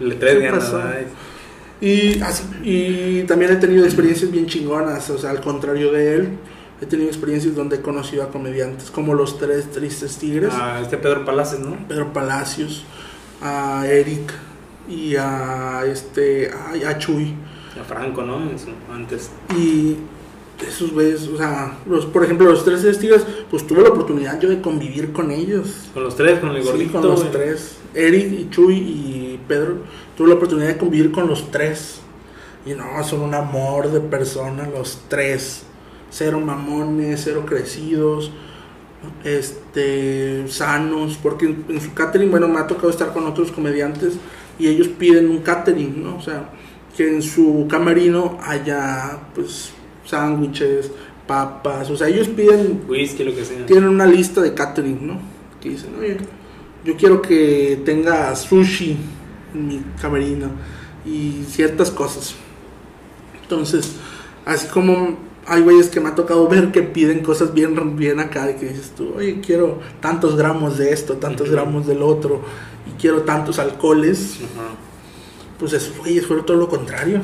Le 0.00 0.14
traes 0.14 0.38
¿Qué 0.38 0.44
ganas. 0.44 0.72
Y, 1.80 2.20
así, 2.22 2.42
y 2.64 3.22
también 3.24 3.52
he 3.52 3.56
tenido 3.56 3.84
experiencias 3.84 4.30
bien 4.30 4.46
chingonas, 4.46 5.10
o 5.10 5.18
sea, 5.18 5.30
al 5.30 5.40
contrario 5.40 5.92
de 5.92 6.14
él, 6.16 6.28
he 6.80 6.86
tenido 6.86 7.08
experiencias 7.08 7.54
donde 7.54 7.76
he 7.76 7.80
conocido 7.82 8.24
a 8.24 8.30
comediantes 8.30 8.90
como 8.90 9.14
los 9.14 9.38
tres 9.38 9.70
tristes 9.70 10.16
tigres. 10.16 10.52
A 10.54 10.80
este 10.80 10.96
Pedro 10.96 11.24
Palacios, 11.24 11.60
¿no? 11.60 11.76
Pedro 11.86 12.12
Palacios, 12.12 12.84
a 13.42 13.84
Eric 13.86 14.32
y 14.88 15.16
a 15.16 15.84
este 15.86 16.50
a, 16.50 16.90
a 16.90 16.98
Chuy. 16.98 17.34
A 17.80 17.84
Franco, 17.84 18.22
¿no? 18.22 18.40
Antes. 18.92 19.30
Y 19.56 19.96
esos 20.66 20.92
güeyes, 20.92 21.28
o 21.28 21.36
sea, 21.36 21.78
los, 21.86 22.06
por 22.06 22.24
ejemplo, 22.24 22.50
los 22.50 22.64
tres 22.64 22.82
testigos, 22.82 23.24
pues 23.50 23.66
tuve 23.66 23.82
la 23.82 23.90
oportunidad 23.90 24.40
yo 24.40 24.48
de 24.48 24.60
convivir 24.60 25.12
con 25.12 25.30
ellos. 25.30 25.88
Con 25.94 26.02
los 26.04 26.16
tres, 26.16 26.40
con 26.40 26.50
el 26.50 26.62
Sí, 26.62 26.68
gordito. 26.68 27.00
con 27.00 27.10
los 27.10 27.30
tres. 27.30 27.76
Eric 27.94 28.32
y 28.32 28.50
Chuy 28.50 28.74
y 28.76 29.40
Pedro, 29.46 29.76
tuve 30.16 30.28
la 30.28 30.34
oportunidad 30.34 30.68
de 30.68 30.76
convivir 30.76 31.12
con 31.12 31.28
los 31.28 31.50
tres. 31.50 32.00
Y 32.66 32.70
no, 32.74 33.02
son 33.04 33.20
un 33.20 33.34
amor 33.34 33.90
de 33.90 34.00
personas 34.00 34.68
los 34.70 34.98
tres. 35.08 35.62
Cero 36.10 36.40
mamones, 36.40 37.20
cero 37.22 37.44
crecidos, 37.46 38.32
este, 39.24 40.48
sanos. 40.48 41.18
Porque 41.22 41.46
en, 41.46 41.64
en 41.68 41.80
su 41.80 41.94
catering, 41.94 42.30
bueno, 42.30 42.48
me 42.48 42.58
ha 42.58 42.66
tocado 42.66 42.90
estar 42.90 43.12
con 43.12 43.26
otros 43.26 43.52
comediantes 43.52 44.14
y 44.58 44.68
ellos 44.68 44.88
piden 44.88 45.30
un 45.30 45.38
catering, 45.38 46.02
¿no? 46.02 46.16
O 46.16 46.22
sea, 46.22 46.50
que 46.96 47.08
en 47.08 47.22
su 47.22 47.66
camerino 47.68 48.38
haya, 48.42 49.18
pues, 49.34 49.70
sándwiches, 50.04 50.90
papas. 51.26 51.90
O 51.90 51.96
sea, 51.96 52.08
ellos 52.08 52.28
piden 52.28 52.82
Whisky, 52.88 53.22
lo 53.22 53.34
que 53.34 53.44
sea. 53.44 53.64
tienen 53.66 53.88
una 53.88 54.06
lista 54.06 54.40
de 54.40 54.54
catering, 54.54 55.06
¿no? 55.06 55.20
Que 55.60 55.70
dicen, 55.70 55.90
oye, 55.98 56.16
yo 56.84 56.96
quiero 56.96 57.22
que 57.22 57.80
tenga 57.84 58.34
sushi 58.34 58.96
en 59.54 59.68
mi 59.68 59.82
camerino 60.00 60.50
y 61.04 61.44
ciertas 61.48 61.90
cosas. 61.90 62.34
Entonces, 63.42 63.96
así 64.44 64.66
como 64.68 65.27
hay 65.48 65.62
güeyes 65.62 65.88
que 65.88 66.00
me 66.00 66.10
ha 66.10 66.14
tocado 66.14 66.46
ver 66.46 66.72
que 66.72 66.82
piden 66.82 67.20
cosas 67.20 67.54
bien, 67.54 67.96
bien 67.96 68.20
acá, 68.20 68.46
de 68.46 68.56
que 68.56 68.68
dices 68.68 68.92
tú, 68.94 69.14
oye, 69.16 69.40
quiero 69.40 69.80
tantos 70.00 70.36
gramos 70.36 70.76
de 70.76 70.92
esto, 70.92 71.14
tantos 71.14 71.50
gramos 71.50 71.86
del 71.86 72.02
otro, 72.02 72.42
y 72.86 73.00
quiero 73.00 73.22
tantos 73.22 73.58
alcoholes. 73.58 74.36
Ajá. 74.36 74.74
Pues 75.58 75.72
esos 75.72 75.96
güeyes 75.98 76.26
fueron 76.26 76.44
todo 76.46 76.56
lo 76.56 76.68
contrario. 76.68 77.20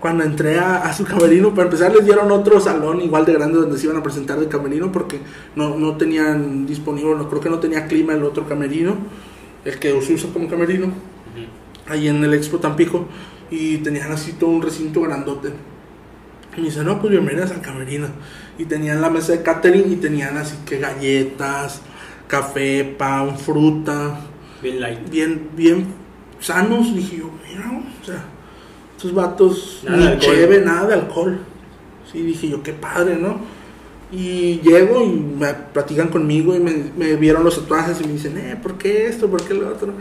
Cuando 0.00 0.24
entré 0.24 0.58
a, 0.58 0.78
a 0.78 0.94
su 0.94 1.04
camerino, 1.04 1.50
para 1.50 1.64
empezar 1.64 1.92
les 1.94 2.04
dieron 2.04 2.30
otro 2.32 2.58
salón 2.60 3.02
igual 3.02 3.26
de 3.26 3.34
grande 3.34 3.58
donde 3.58 3.76
se 3.76 3.86
iban 3.86 3.98
a 3.98 4.02
presentar 4.02 4.38
de 4.40 4.48
camerino 4.48 4.90
porque 4.90 5.18
no, 5.54 5.76
no 5.76 5.96
tenían 5.96 6.66
disponible, 6.66 7.16
no, 7.16 7.28
creo 7.28 7.40
que 7.40 7.50
no 7.50 7.58
tenía 7.58 7.86
clima 7.86 8.14
el 8.14 8.24
otro 8.24 8.46
camerino, 8.48 8.96
el 9.64 9.78
que 9.78 10.00
se 10.00 10.14
usa 10.14 10.30
como 10.32 10.48
camerino, 10.48 10.92
ahí 11.86 12.08
en 12.08 12.22
el 12.24 12.32
Expo 12.32 12.58
Tampico, 12.58 13.06
y 13.50 13.78
tenían 13.78 14.12
así 14.12 14.32
todo 14.32 14.50
un 14.50 14.62
recinto 14.62 15.02
grandote. 15.02 15.52
Y 16.58 16.60
me 16.60 16.66
dice, 16.66 16.82
no, 16.82 17.00
pues 17.00 17.12
bienvenidas 17.12 17.52
al 17.52 17.60
camerino. 17.60 18.08
Y 18.58 18.64
tenían 18.64 19.00
la 19.00 19.08
mesa 19.10 19.30
de 19.30 19.42
catering 19.42 19.92
y 19.92 19.96
tenían 19.96 20.36
así 20.36 20.56
que 20.66 20.78
galletas, 20.78 21.80
café, 22.26 22.82
pan, 22.98 23.38
fruta, 23.38 24.18
Bien 24.60 24.80
light. 24.80 25.08
bien, 25.08 25.50
bien 25.56 25.86
sanos. 26.40 26.92
Dije 26.92 27.18
yo, 27.18 27.30
mira, 27.48 27.70
o 27.70 28.04
sea, 28.04 28.24
estos 28.96 29.14
vatos, 29.14 29.82
Nada 29.84 30.14
ni 30.16 30.18
cheve, 30.18 30.60
nada 30.60 30.88
de 30.88 30.94
alcohol. 30.94 31.38
Sí, 32.10 32.22
dije 32.22 32.48
yo, 32.48 32.60
qué 32.60 32.72
padre, 32.72 33.14
¿no? 33.16 33.38
Y 34.10 34.60
llego 34.62 35.04
y 35.04 35.10
me 35.10 35.54
platican 35.54 36.08
conmigo 36.08 36.56
y 36.56 36.58
me, 36.58 36.72
me 36.96 37.14
vieron 37.14 37.44
los 37.44 37.60
tatuajes 37.60 38.00
y 38.00 38.04
me 38.08 38.14
dicen, 38.14 38.36
eh, 38.36 38.58
¿por 38.60 38.78
qué 38.78 39.06
esto? 39.06 39.30
¿Por 39.30 39.42
qué 39.46 39.54
lo 39.54 39.68
otro? 39.68 39.92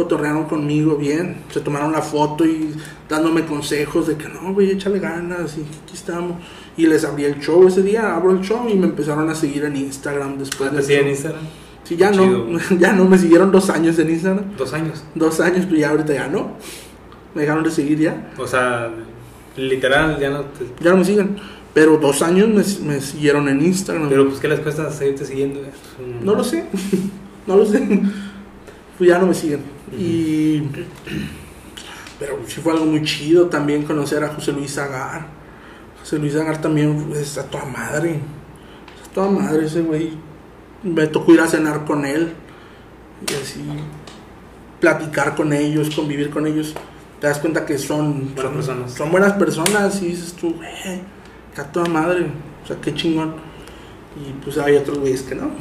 Cotorrearon 0.00 0.44
conmigo 0.44 0.96
bien, 0.96 1.36
se 1.52 1.60
tomaron 1.60 1.92
la 1.92 2.00
foto 2.00 2.46
y 2.46 2.74
dándome 3.06 3.44
consejos 3.44 4.06
de 4.06 4.16
que 4.16 4.28
no, 4.28 4.54
güey, 4.54 4.70
échale 4.70 4.98
ganas 4.98 5.58
y 5.58 5.60
aquí 5.60 5.92
estamos. 5.92 6.38
Y 6.74 6.86
les 6.86 7.04
abrí 7.04 7.26
el 7.26 7.38
show 7.38 7.68
ese 7.68 7.82
día, 7.82 8.16
abro 8.16 8.30
el 8.30 8.40
show 8.40 8.66
y 8.66 8.76
me 8.76 8.86
empezaron 8.86 9.28
a 9.28 9.34
seguir 9.34 9.64
en 9.64 9.76
Instagram 9.76 10.38
después 10.38 10.70
¿Te 10.70 10.82
siguen 10.82 11.04
en. 11.04 11.10
Instagram? 11.10 11.42
Sí, 11.84 11.96
ya 11.96 12.12
Chido. 12.12 12.46
no, 12.46 12.58
ya 12.78 12.94
no, 12.94 13.04
me 13.04 13.18
siguieron 13.18 13.52
dos 13.52 13.68
años 13.68 13.98
en 13.98 14.08
Instagram. 14.08 14.56
Dos 14.56 14.72
años. 14.72 15.04
Dos 15.14 15.38
años, 15.40 15.66
pero 15.66 15.76
ya 15.76 15.90
ahorita 15.90 16.14
ya 16.14 16.28
no. 16.28 16.52
Me 17.34 17.42
dejaron 17.42 17.62
de 17.62 17.70
seguir 17.70 17.98
ya. 17.98 18.32
O 18.38 18.46
sea, 18.46 18.90
literal, 19.58 20.18
ya 20.18 20.30
no 20.30 20.44
te... 20.44 20.64
Ya 20.82 20.92
no 20.92 20.96
me 20.96 21.04
siguen. 21.04 21.36
Pero 21.74 21.98
dos 21.98 22.22
años 22.22 22.48
me, 22.48 22.90
me 22.90 23.02
siguieron 23.02 23.50
en 23.50 23.62
Instagram. 23.62 24.08
Pero 24.08 24.26
pues, 24.28 24.40
¿qué 24.40 24.48
les 24.48 24.60
cuesta 24.60 24.90
seguirte 24.90 25.26
siguiendo? 25.26 25.60
No 26.22 26.34
lo 26.34 26.42
sé. 26.42 26.64
no 27.46 27.58
lo 27.58 27.66
sé. 27.66 27.86
Pues 29.00 29.08
ya 29.08 29.18
no 29.18 29.28
me 29.28 29.32
siguen. 29.32 29.62
Y. 29.98 30.60
Pero 32.18 32.38
sí 32.46 32.60
fue 32.60 32.74
algo 32.74 32.84
muy 32.84 33.02
chido 33.02 33.46
también 33.46 33.84
conocer 33.84 34.22
a 34.22 34.28
José 34.28 34.52
Luis 34.52 34.76
Agar. 34.76 35.26
José 36.00 36.18
Luis 36.18 36.36
Agar 36.36 36.60
también 36.60 37.10
es 37.14 37.38
a 37.38 37.44
toda 37.44 37.64
madre. 37.64 38.20
Es 39.00 39.08
a 39.08 39.12
toda 39.14 39.30
madre 39.30 39.64
ese 39.64 39.80
güey. 39.80 40.10
Me 40.82 41.06
tocó 41.06 41.32
ir 41.32 41.40
a 41.40 41.46
cenar 41.46 41.86
con 41.86 42.04
él. 42.04 42.34
Y 43.26 43.34
así. 43.42 43.64
Platicar 44.80 45.34
con 45.34 45.54
ellos, 45.54 45.94
convivir 45.96 46.28
con 46.28 46.46
ellos. 46.46 46.74
Te 47.22 47.26
das 47.26 47.38
cuenta 47.38 47.64
que 47.64 47.78
son. 47.78 48.34
Buenas 48.34 48.42
son, 48.42 48.52
personas. 48.52 48.92
son 48.92 49.10
buenas 49.10 49.32
personas. 49.32 50.02
Y 50.02 50.08
dices 50.08 50.34
tú, 50.34 50.56
que 51.54 51.60
a 51.62 51.72
toda 51.72 51.86
madre. 51.86 52.26
O 52.62 52.66
sea, 52.66 52.76
qué 52.82 52.92
chingón. 52.92 53.32
Y 54.14 54.30
pues 54.44 54.58
hay 54.58 54.76
otros 54.76 54.98
güeyes 54.98 55.22
que 55.22 55.36
no. 55.36 55.52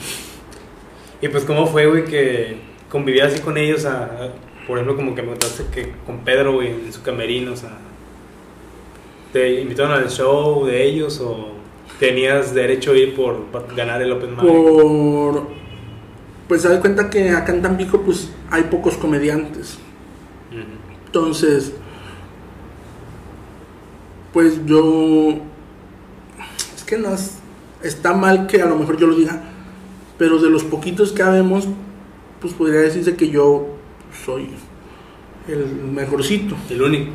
Y 1.21 1.29
pues, 1.29 1.45
¿cómo 1.45 1.67
fue, 1.67 1.87
güey, 1.87 2.03
que 2.03 2.68
convivías 2.89 3.33
así 3.33 3.41
con 3.41 3.57
ellos? 3.57 3.85
A, 3.85 4.03
a- 4.05 4.29
por 4.67 4.77
ejemplo, 4.77 4.95
como 4.97 5.15
que 5.15 5.21
me 5.23 5.29
contaste 5.29 5.63
que 5.73 5.93
con 6.05 6.19
Pedro, 6.19 6.53
güey, 6.53 6.67
en 6.69 6.93
su 6.93 7.01
camerino, 7.01 7.53
o 7.53 7.55
sea... 7.55 7.77
¿Te 9.33 9.61
invitaron 9.61 9.91
al 9.91 10.09
show 10.09 10.65
de 10.65 10.83
ellos 10.85 11.19
o 11.19 11.49
tenías 11.99 12.53
derecho 12.53 12.91
a 12.91 12.97
ir 12.97 13.15
por, 13.15 13.45
ganar 13.75 14.01
el 14.01 14.11
Open 14.11 14.31
Mic? 14.31 14.39
por 14.39 15.47
pues 16.47 16.63
se 16.63 16.69
da 16.69 16.79
cuenta 16.79 17.11
que 17.11 17.29
acá 17.29 17.53
en 17.53 17.61
Tampico 17.61 18.01
pues 18.01 18.31
hay 18.49 18.63
pocos 18.63 18.95
comediantes 18.97 19.77
entonces 21.05 21.73
pues 24.33 24.65
yo 24.65 25.33
es 26.75 26.83
que 26.85 26.97
no 26.97 27.13
es- 27.13 27.37
está 27.83 28.13
mal 28.13 28.47
que 28.47 28.61
a 28.61 28.65
lo 28.65 28.75
mejor 28.77 28.97
yo 28.97 29.05
lo 29.07 29.15
diga 29.15 29.43
pero 30.17 30.39
de 30.39 30.49
los 30.49 30.63
poquitos 30.63 31.11
que 31.11 31.21
habemos 31.21 31.67
pues 32.41 32.53
podría 32.53 32.79
decirse 32.81 33.15
que 33.15 33.29
yo 33.29 33.67
soy 34.25 34.49
el 35.47 35.65
mejorcito 35.65 36.55
El 36.69 36.81
único, 36.81 37.11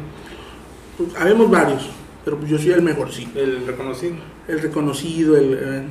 pues, 0.96 1.14
habemos 1.16 1.50
varios 1.50 1.88
pero 2.24 2.38
pues 2.38 2.50
yo 2.50 2.58
soy 2.58 2.70
el 2.70 2.82
mejorcito 2.82 3.38
el 3.38 3.66
reconocido. 3.66 4.14
el 4.48 4.60
reconocido, 4.60 5.36
el, 5.36 5.58
eh, 5.60 5.82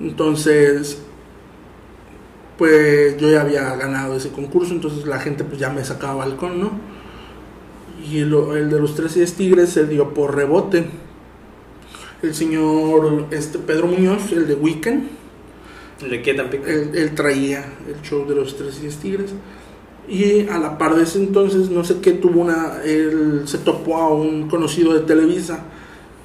entonces, 0.00 1.02
pues 2.58 3.16
yo 3.18 3.30
ya 3.30 3.42
había 3.42 3.74
ganado 3.76 4.16
ese 4.16 4.30
concurso, 4.30 4.72
entonces 4.74 5.06
la 5.06 5.18
gente 5.20 5.44
pues 5.44 5.58
ya 5.58 5.70
me 5.70 5.84
sacaba 5.84 6.16
balcón, 6.26 6.60
¿no? 6.60 6.70
Y 8.10 8.20
lo- 8.20 8.56
el 8.56 8.70
de 8.70 8.80
los 8.80 8.94
13 8.94 9.24
tigres 9.26 9.70
se 9.70 9.86
dio 9.86 10.12
por 10.14 10.34
rebote. 10.36 10.86
El 12.22 12.34
señor 12.34 13.26
este 13.30 13.58
Pedro 13.58 13.86
Muñoz, 13.86 14.32
el 14.32 14.46
de 14.48 14.54
Weekend, 14.54 15.04
¿El 15.04 15.08
de 16.00 16.22
qué 16.22 16.34
Tampico? 16.34 16.66
él, 16.66 16.90
él 16.94 17.14
traía 17.14 17.64
el 17.88 18.00
show 18.02 18.26
de 18.26 18.34
los 18.34 18.56
13 18.56 18.88
tigres. 19.00 19.30
Y 20.06 20.46
a 20.48 20.58
la 20.58 20.76
par 20.76 20.94
de 20.96 21.04
ese 21.04 21.18
entonces, 21.18 21.70
no 21.70 21.82
sé 21.82 21.96
qué, 22.02 22.12
tuvo 22.12 22.40
una. 22.42 22.82
Él 22.84 23.42
se 23.46 23.58
topó 23.58 23.96
a 23.96 24.12
un 24.14 24.48
conocido 24.48 24.92
de 24.92 25.00
Televisa, 25.00 25.60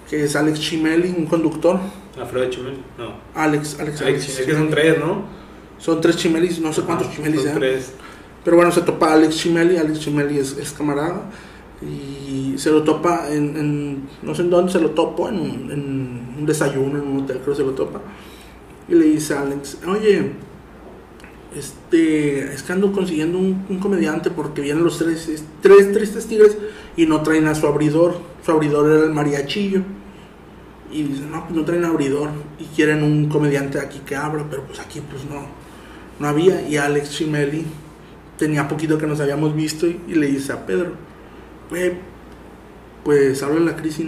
que 0.09 0.25
es 0.25 0.35
Alex 0.35 0.59
Chimelli, 0.59 1.13
un 1.17 1.25
conductor. 1.27 1.79
Alfredo 2.19 2.49
Chimel. 2.49 2.73
No. 2.97 3.13
Alex, 3.33 3.79
Alex, 3.79 4.01
Alex 4.01 4.25
Chimel, 4.27 4.45
que 4.45 4.53
son 4.53 4.69
tres, 4.69 4.99
¿no? 4.99 5.21
Son 5.77 6.01
tres 6.01 6.17
Chimelis, 6.17 6.59
no 6.59 6.73
sé 6.73 6.81
cuántos 6.81 7.07
Ah, 7.07 7.11
Chimelis 7.15 7.41
Son 7.43 7.53
tres. 7.53 7.93
Pero 8.43 8.57
bueno, 8.57 8.71
se 8.73 8.81
topa 8.81 9.11
a 9.11 9.13
Alex 9.13 9.37
Chimelli, 9.37 9.77
Alex 9.77 9.99
Chimelli 10.01 10.39
es, 10.39 10.57
es 10.57 10.71
camarada. 10.73 11.29
Y 11.81 12.55
se 12.57 12.71
lo 12.71 12.83
topa 12.83 13.29
en, 13.31 13.55
en- 13.55 14.09
no 14.21 14.35
sé 14.35 14.41
en 14.41 14.49
dónde 14.49 14.69
se 14.73 14.81
lo 14.81 14.89
topo, 14.89 15.29
en 15.29 15.35
un, 15.39 15.71
en 15.71 16.35
un 16.39 16.45
desayuno, 16.45 16.99
en 17.01 17.07
un 17.07 17.23
hotel, 17.23 17.37
creo 17.37 17.55
que 17.55 17.61
se 17.61 17.65
lo 17.65 17.71
topa. 17.71 18.01
Y 18.89 18.95
le 18.95 19.05
dice 19.05 19.35
a 19.35 19.41
Alex, 19.41 19.77
oye, 19.87 20.31
este, 21.55 22.53
es 22.53 22.63
que 22.63 22.73
ando 22.73 22.91
consiguiendo 22.91 23.37
un, 23.37 23.65
un 23.69 23.79
comediante 23.79 24.29
porque 24.29 24.61
vienen 24.61 24.83
los 24.83 24.99
tres, 24.99 25.27
es- 25.27 25.43
tres 25.61 25.91
tristes 25.91 26.27
tigres 26.27 26.57
y 26.95 27.05
no 27.05 27.21
traen 27.21 27.47
a 27.47 27.55
su 27.55 27.67
abridor. 27.67 28.19
Su 28.45 28.51
abridor 28.51 28.91
era 28.91 29.05
el 29.05 29.13
mariachillo. 29.13 29.81
Y 30.91 31.03
dice, 31.03 31.23
no, 31.31 31.43
pues 31.45 31.55
no 31.55 31.65
traen 31.65 31.85
abridor 31.85 32.29
y 32.59 32.65
quieren 32.75 33.03
un 33.03 33.29
comediante 33.29 33.79
aquí 33.79 33.99
que 34.05 34.15
abra, 34.15 34.45
pero 34.49 34.63
pues 34.63 34.79
aquí 34.79 35.01
pues 35.01 35.23
no, 35.25 35.45
no 36.19 36.27
había. 36.27 36.67
Y 36.67 36.77
Alex 36.77 37.11
Chimelli 37.11 37.63
tenía 38.37 38.67
poquito 38.67 38.97
que 38.97 39.05
nos 39.05 39.19
habíamos 39.19 39.55
visto 39.55 39.85
y, 39.87 39.99
y 40.07 40.15
le 40.15 40.27
dice 40.27 40.51
a 40.53 40.65
Pedro, 40.65 40.93
güey, 41.69 41.93
pues 43.03 43.41
habla 43.43 43.59
la 43.59 43.75
Cris. 43.75 43.97
¿Qué 43.97 44.03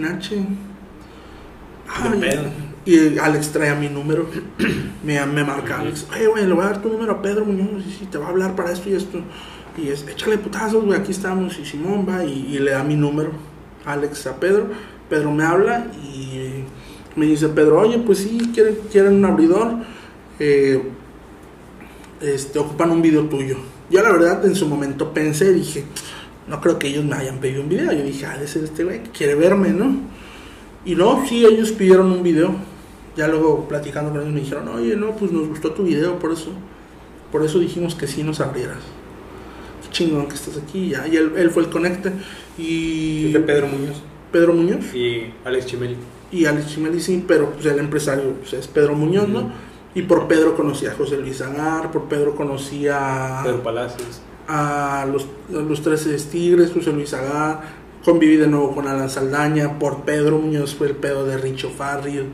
pedo? 2.20 2.50
Y 2.84 3.18
Alex 3.18 3.52
trae 3.52 3.74
mi 3.74 3.88
número. 3.88 4.28
me, 5.04 5.24
me 5.26 5.44
marca 5.44 5.80
Alex, 5.80 6.06
oye, 6.12 6.26
güey, 6.26 6.46
le 6.46 6.52
voy 6.52 6.64
a 6.64 6.68
dar 6.68 6.82
tu 6.82 6.88
número 6.88 7.12
a 7.12 7.22
Pedro 7.22 7.44
Muñoz 7.44 7.84
y 7.86 7.92
si 7.92 8.06
te 8.06 8.18
va 8.18 8.26
a 8.26 8.28
hablar 8.30 8.56
para 8.56 8.72
esto 8.72 8.88
y 8.88 8.94
esto. 8.94 9.20
Y 9.76 9.88
es, 9.88 10.06
échale 10.06 10.38
putazos, 10.38 10.84
güey, 10.84 10.98
aquí 10.98 11.12
estamos. 11.12 11.58
Y 11.58 11.64
Simón 11.64 12.06
va 12.08 12.24
y, 12.24 12.54
y 12.54 12.58
le 12.58 12.72
da 12.72 12.82
mi 12.82 12.96
número 12.96 13.30
Alex 13.84 14.26
a 14.26 14.36
Pedro. 14.38 14.66
Pedro 15.08 15.30
me 15.30 15.44
habla 15.44 15.86
y 16.02 16.64
me 17.16 17.26
dice, 17.26 17.48
Pedro, 17.48 17.80
oye, 17.80 17.98
pues 17.98 18.18
sí, 18.18 18.50
quieren, 18.54 18.78
quieren 18.90 19.14
un 19.14 19.24
abridor. 19.24 19.74
Eh, 20.38 20.82
este, 22.20 22.58
ocupan 22.58 22.90
un 22.90 23.02
video 23.02 23.24
tuyo. 23.24 23.56
Yo 23.90 24.02
la 24.02 24.12
verdad 24.12 24.44
en 24.46 24.54
su 24.54 24.66
momento 24.66 25.12
pensé, 25.12 25.52
dije, 25.52 25.84
no 26.48 26.60
creo 26.60 26.78
que 26.78 26.88
ellos 26.88 27.04
me 27.04 27.14
hayan 27.14 27.38
pedido 27.38 27.62
un 27.62 27.68
video. 27.68 27.92
Yo 27.92 28.02
dije, 28.02 28.26
ah, 28.26 28.38
ser 28.46 28.64
este 28.64 28.84
güey 28.84 29.02
que 29.02 29.10
quiere 29.10 29.34
verme, 29.34 29.70
¿no? 29.70 29.96
Y 30.84 30.94
no, 30.94 31.24
sí, 31.28 31.44
ellos 31.44 31.72
pidieron 31.72 32.10
un 32.10 32.22
video. 32.22 32.54
Ya 33.16 33.28
luego 33.28 33.68
platicando 33.68 34.10
con 34.10 34.20
ellos 34.20 34.32
me 34.32 34.40
dijeron, 34.40 34.68
oye, 34.68 34.96
no, 34.96 35.14
pues 35.16 35.32
nos 35.32 35.48
gustó 35.48 35.72
tu 35.72 35.82
video, 35.84 36.18
por 36.18 36.32
eso, 36.32 36.50
por 37.30 37.44
eso 37.44 37.58
dijimos 37.58 37.94
que 37.94 38.06
sí 38.06 38.22
nos 38.22 38.40
abrieras. 38.40 38.78
Qué 39.82 39.90
chingón 39.90 40.28
que 40.28 40.34
estás 40.34 40.56
aquí, 40.56 40.90
ya. 40.90 41.06
Y 41.06 41.16
él, 41.16 41.32
él 41.36 41.50
fue 41.50 41.64
el 41.64 41.70
conecte. 41.70 42.12
Y 42.56 43.26
Es 43.26 43.32
de 43.34 43.40
Pedro 43.40 43.66
Muñoz 43.66 44.02
Pedro 44.32 44.54
Muñoz 44.54 44.94
y 44.94 45.30
Alex 45.44 45.66
Chimel. 45.66 45.96
y 46.32 46.46
Alex 46.46 46.68
Chimeli 46.68 47.00
sí, 47.00 47.22
pero 47.28 47.50
pues 47.50 47.66
el 47.66 47.78
empresario 47.78 48.32
pues, 48.40 48.54
es 48.54 48.66
Pedro 48.66 48.94
Muñoz. 48.94 49.28
¿no? 49.28 49.52
Y 49.94 50.02
por 50.02 50.26
Pedro 50.26 50.56
conocí 50.56 50.86
a 50.86 50.94
José 50.94 51.18
Luis 51.18 51.42
Agar, 51.42 51.92
por 51.92 52.04
Pedro 52.04 52.34
conocí 52.34 52.88
a, 52.88 53.42
Pedro 53.44 53.62
Palacios. 53.62 54.22
a 54.48 55.06
los, 55.12 55.26
a 55.50 55.60
los 55.60 55.82
13 55.82 56.16
Tigres, 56.30 56.72
José 56.72 56.92
Luis 56.92 57.12
Agar, 57.12 57.60
conviví 58.02 58.36
de 58.36 58.46
nuevo 58.46 58.74
con 58.74 58.88
Alan 58.88 59.10
Saldaña, 59.10 59.78
por 59.78 60.04
Pedro 60.04 60.38
Muñoz 60.38 60.74
fue 60.74 60.88
el 60.88 60.96
pedo 60.96 61.26
de 61.26 61.36
Richo 61.36 61.68
Farril, 61.68 62.28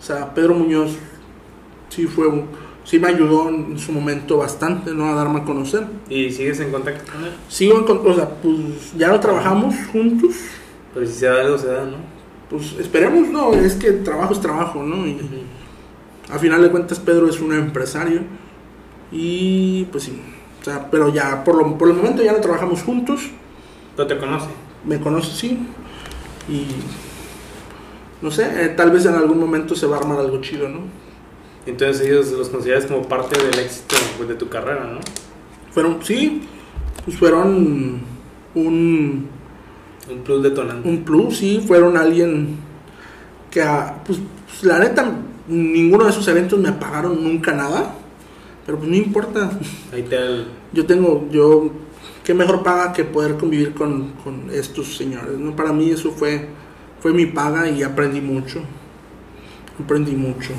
o 0.00 0.02
sea, 0.02 0.32
Pedro 0.34 0.54
Muñoz 0.54 0.92
sí 1.90 2.06
fue 2.06 2.26
un, 2.26 2.46
sí 2.84 2.98
me 2.98 3.08
ayudó 3.08 3.48
en 3.50 3.78
su 3.78 3.92
momento 3.92 4.38
bastante, 4.38 4.92
¿no? 4.94 5.06
A 5.06 5.14
darme 5.14 5.40
a 5.40 5.44
conocer. 5.44 5.86
¿Y 6.08 6.30
sigues 6.30 6.60
en 6.60 6.72
contacto 6.72 7.12
con 7.12 7.24
él? 7.24 7.32
Sigo 7.48 7.78
en, 7.78 7.84
con- 7.84 8.00
o 8.08 8.14
sea, 8.14 8.28
pues 8.42 8.56
ya 8.96 9.08
no 9.08 9.20
trabajamos 9.20 9.74
juntos, 9.92 10.34
Pero 10.94 11.06
si 11.06 11.12
se 11.12 11.26
da 11.26 11.40
algo, 11.42 11.58
se 11.58 11.66
da, 11.68 11.84
¿no? 11.84 11.96
pues 12.48 12.74
esperemos, 12.80 13.28
no, 13.28 13.52
es 13.54 13.74
que 13.76 13.92
trabajo 13.92 14.32
es 14.32 14.40
trabajo, 14.40 14.82
¿no? 14.82 15.06
Y 15.06 15.16
a 16.32 16.38
final 16.38 16.60
de 16.62 16.70
cuentas 16.70 16.98
Pedro 16.98 17.28
es 17.28 17.40
un 17.40 17.52
empresario 17.52 18.22
y 19.12 19.84
pues 19.92 20.04
sí, 20.04 20.20
o 20.60 20.64
sea, 20.64 20.90
pero 20.90 21.12
ya 21.12 21.44
por, 21.44 21.56
lo, 21.56 21.78
por 21.78 21.88
el 21.88 21.94
momento 21.94 22.22
ya 22.24 22.32
no 22.32 22.40
trabajamos 22.40 22.82
juntos, 22.82 23.30
¿Tú 23.96 24.06
te 24.06 24.16
conoces? 24.18 24.48
me 24.84 24.98
conoce, 25.00 25.30
sí, 25.32 25.58
y 26.48 26.66
no 28.22 28.30
sé, 28.30 28.64
eh, 28.64 28.68
tal 28.70 28.90
vez 28.90 29.06
en 29.06 29.14
algún 29.14 29.38
momento 29.38 29.74
se 29.74 29.86
va 29.86 29.96
a 29.96 30.00
armar 30.00 30.18
algo 30.18 30.40
chido, 30.40 30.68
¿no? 30.68 30.80
Entonces 31.66 32.06
ellos 32.06 32.30
los 32.32 32.48
consideras 32.48 32.86
como 32.86 33.02
parte 33.02 33.38
del 33.40 33.58
éxito 33.58 33.96
pues, 34.16 34.28
de 34.28 34.34
tu 34.34 34.48
carrera, 34.48 34.84
¿no? 34.92 35.00
Fueron, 35.72 35.98
sí, 36.02 36.42
pues 37.04 37.16
fueron 37.18 38.00
un, 38.54 39.28
Un 40.10 40.18
plus 40.24 40.42
detonante. 40.42 40.88
un 40.88 41.04
plus, 41.04 41.36
sí, 41.38 41.62
fueron 41.66 41.96
alguien 41.96 42.56
que, 43.50 43.62
ah, 43.62 44.02
pues, 44.04 44.18
pues, 44.46 44.64
la 44.64 44.78
neta, 44.78 45.12
ninguno 45.48 46.04
de 46.04 46.10
esos 46.10 46.26
eventos 46.28 46.58
me 46.58 46.72
pagaron 46.72 47.22
nunca 47.22 47.52
nada, 47.52 47.94
pero 48.66 48.78
pues 48.78 48.90
no 48.90 48.96
importa, 48.96 49.50
Ahí 49.92 50.02
te 50.02 50.16
el- 50.16 50.46
yo 50.72 50.86
tengo, 50.86 51.26
yo, 51.30 51.70
qué 52.24 52.34
mejor 52.34 52.62
paga 52.62 52.92
que 52.92 53.04
poder 53.04 53.36
convivir 53.36 53.74
con, 53.74 54.12
con 54.24 54.50
estos 54.52 54.96
señores, 54.96 55.38
¿no? 55.38 55.54
Para 55.56 55.72
mí 55.72 55.90
eso 55.90 56.10
fue, 56.12 56.46
fue 57.00 57.12
mi 57.12 57.26
paga 57.26 57.68
y 57.68 57.82
aprendí 57.82 58.20
mucho, 58.20 58.60
aprendí 59.82 60.12
mucho. 60.12 60.52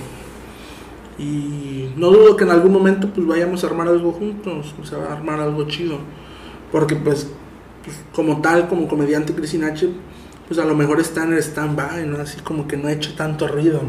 Y 1.18 1.92
no 1.98 2.10
dudo 2.10 2.36
que 2.36 2.44
en 2.44 2.50
algún 2.50 2.74
momento 2.74 3.10
pues 3.14 3.26
vayamos 3.28 3.64
a 3.64 3.68
armar 3.68 3.88
algo 3.88 4.12
juntos, 4.12 4.74
o 4.82 4.86
sea, 4.86 5.00
a 5.00 5.14
armar 5.14 5.40
algo 5.40 5.68
chido. 5.68 6.00
Porque 6.72 6.96
pues, 6.96 7.28
pues, 7.84 7.98
como 8.14 8.42
tal, 8.42 8.68
como 8.68 8.88
comediante 8.88 9.34
Chris 9.34 9.62
H, 9.62 9.90
pues 10.48 10.60
a 10.60 10.66
lo 10.66 10.76
mejor 10.76 11.00
está 11.00 11.24
en 11.24 11.34
el 11.34 11.40
stand-by, 11.40 12.08
¿no? 12.08 12.18
Así 12.20 12.42
como 12.42 12.68
que 12.68 12.78
no 12.78 12.88
ha 12.88 12.92
hecho 12.92 13.14
tanto 13.16 13.48
ruido. 13.48 13.82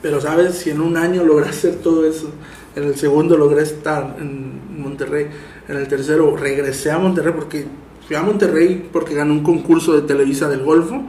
Pero 0.00 0.20
sabes, 0.20 0.54
si 0.54 0.70
en 0.70 0.80
un 0.80 0.96
año 0.96 1.24
logré 1.24 1.48
hacer 1.48 1.76
todo 1.76 2.06
eso, 2.06 2.30
en 2.76 2.84
el 2.84 2.94
segundo 2.94 3.36
logré 3.36 3.62
estar 3.62 4.16
en 4.20 4.80
Monterrey, 4.80 5.26
en 5.68 5.76
el 5.76 5.88
tercero 5.88 6.36
regresé 6.36 6.92
a 6.92 6.98
Monterrey 6.98 7.32
porque 7.34 7.66
fui 8.08 8.16
a 8.16 8.22
Monterrey 8.22 8.88
porque 8.90 9.14
gané 9.14 9.30
un 9.30 9.42
concurso 9.42 9.92
de 9.92 10.00
Televisa 10.00 10.48
del 10.48 10.64
Golfo 10.64 11.02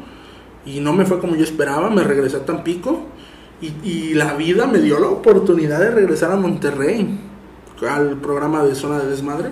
y 0.65 0.81
no 0.81 0.91
me 0.91 1.05
fue 1.05 1.19
como 1.19 1.37
yo 1.37 1.45
esperaba, 1.45 1.89
me 1.89 2.03
regresé 2.03 2.35
a 2.35 2.45
Tampico 2.45 3.07
y, 3.61 3.71
y 3.87 4.13
la 4.15 4.33
vida 4.33 4.67
me 4.67 4.79
dio 4.79 4.99
la 4.99 5.07
oportunidad 5.07 5.79
de 5.79 5.91
regresar 5.91 6.31
a 6.33 6.35
Monterrey 6.35 7.17
al 7.89 8.17
programa 8.17 8.65
de 8.65 8.75
Zona 8.75 8.99
de 8.99 9.09
Desmadre 9.09 9.51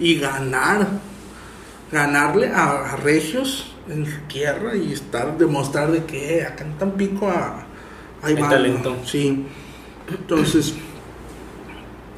y 0.00 0.18
ganar, 0.18 0.88
ganarle 1.92 2.48
a, 2.48 2.94
a 2.94 2.96
Regios 2.96 3.72
en 3.88 4.04
su 4.04 4.18
tierra 4.26 4.74
y 4.74 4.92
estar, 4.92 5.38
demostrar 5.38 5.92
de 5.92 6.04
que 6.04 6.42
acá 6.42 6.64
en 6.64 6.78
Tampico 6.78 7.28
a, 7.28 7.64
hay 8.22 8.34
Hay 8.34 8.42
talento. 8.42 8.96
Sí, 9.04 9.46
entonces 10.08 10.74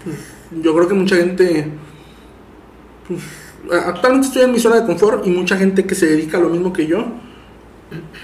pues, 0.03 0.17
yo 0.63 0.75
creo 0.75 0.89
que 0.89 0.95
mucha 0.95 1.17
gente 1.17 1.71
pues, 3.07 3.21
actualmente 3.73 4.29
estoy 4.29 4.43
en 4.43 4.53
mi 4.53 4.59
zona 4.59 4.81
de 4.81 4.87
confort 4.87 5.27
y 5.27 5.31
mucha 5.31 5.57
gente 5.57 5.85
que 5.87 5.95
se 5.95 6.07
dedica 6.07 6.39
a 6.39 6.41
lo 6.41 6.49
mismo 6.49 6.73
que 6.73 6.87
yo 6.87 7.05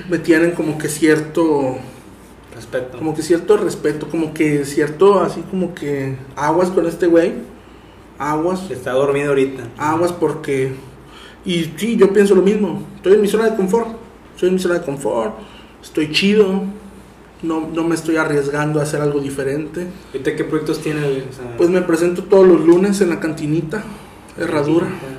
me 0.09 0.19
tienen 0.19 0.53
como 0.53 0.79
que 0.79 0.89
cierto 0.89 1.77
respeto. 2.55 2.99
como 2.99 3.15
que 3.15 3.23
cierto 3.23 3.57
respeto 3.57 4.09
como 4.09 4.33
que 4.33 4.65
cierto 4.65 5.21
así 5.21 5.43
como 5.51 5.75
que 5.75 6.17
aguas 6.37 6.71
con 6.71 6.87
este 6.87 7.07
güey 7.07 7.35
aguas 8.19 8.71
Está 8.71 8.93
dormido 8.93 9.29
ahorita. 9.31 9.65
aguas 9.77 10.13
porque 10.13 10.73
y 11.45 11.73
sí 11.77 11.97
yo 11.97 12.13
pienso 12.13 12.35
lo 12.35 12.43
mismo 12.43 12.83
estoy 12.97 13.15
en 13.15 13.21
mi 13.23 13.29
zona 13.29 13.51
de 13.51 13.57
confort 13.57 13.89
estoy 14.35 14.49
en 14.49 14.55
mi 14.55 14.61
zona 14.61 14.75
de 14.79 14.85
confort 14.85 15.35
estoy 15.83 16.11
chido 16.13 16.63
no, 17.43 17.69
no 17.73 17.85
me 17.85 17.95
estoy 17.95 18.17
arriesgando 18.17 18.81
a 18.81 18.85
hacer 18.85 19.03
algo 19.03 19.21
diferente 19.21 19.87
¿Ahorita 20.13 20.35
qué 20.35 20.45
proyectos 20.45 20.81
tiene? 20.81 21.01
O 21.01 21.33
sea, 21.33 21.57
pues 21.59 21.69
me 21.69 21.83
presento 21.83 22.25
todos 22.25 22.47
los 22.49 22.65
lunes 22.65 23.01
en 23.03 23.11
la 23.11 23.21
cantinita 23.21 23.85
herradura 24.39 24.87
Herradura. 24.87 25.16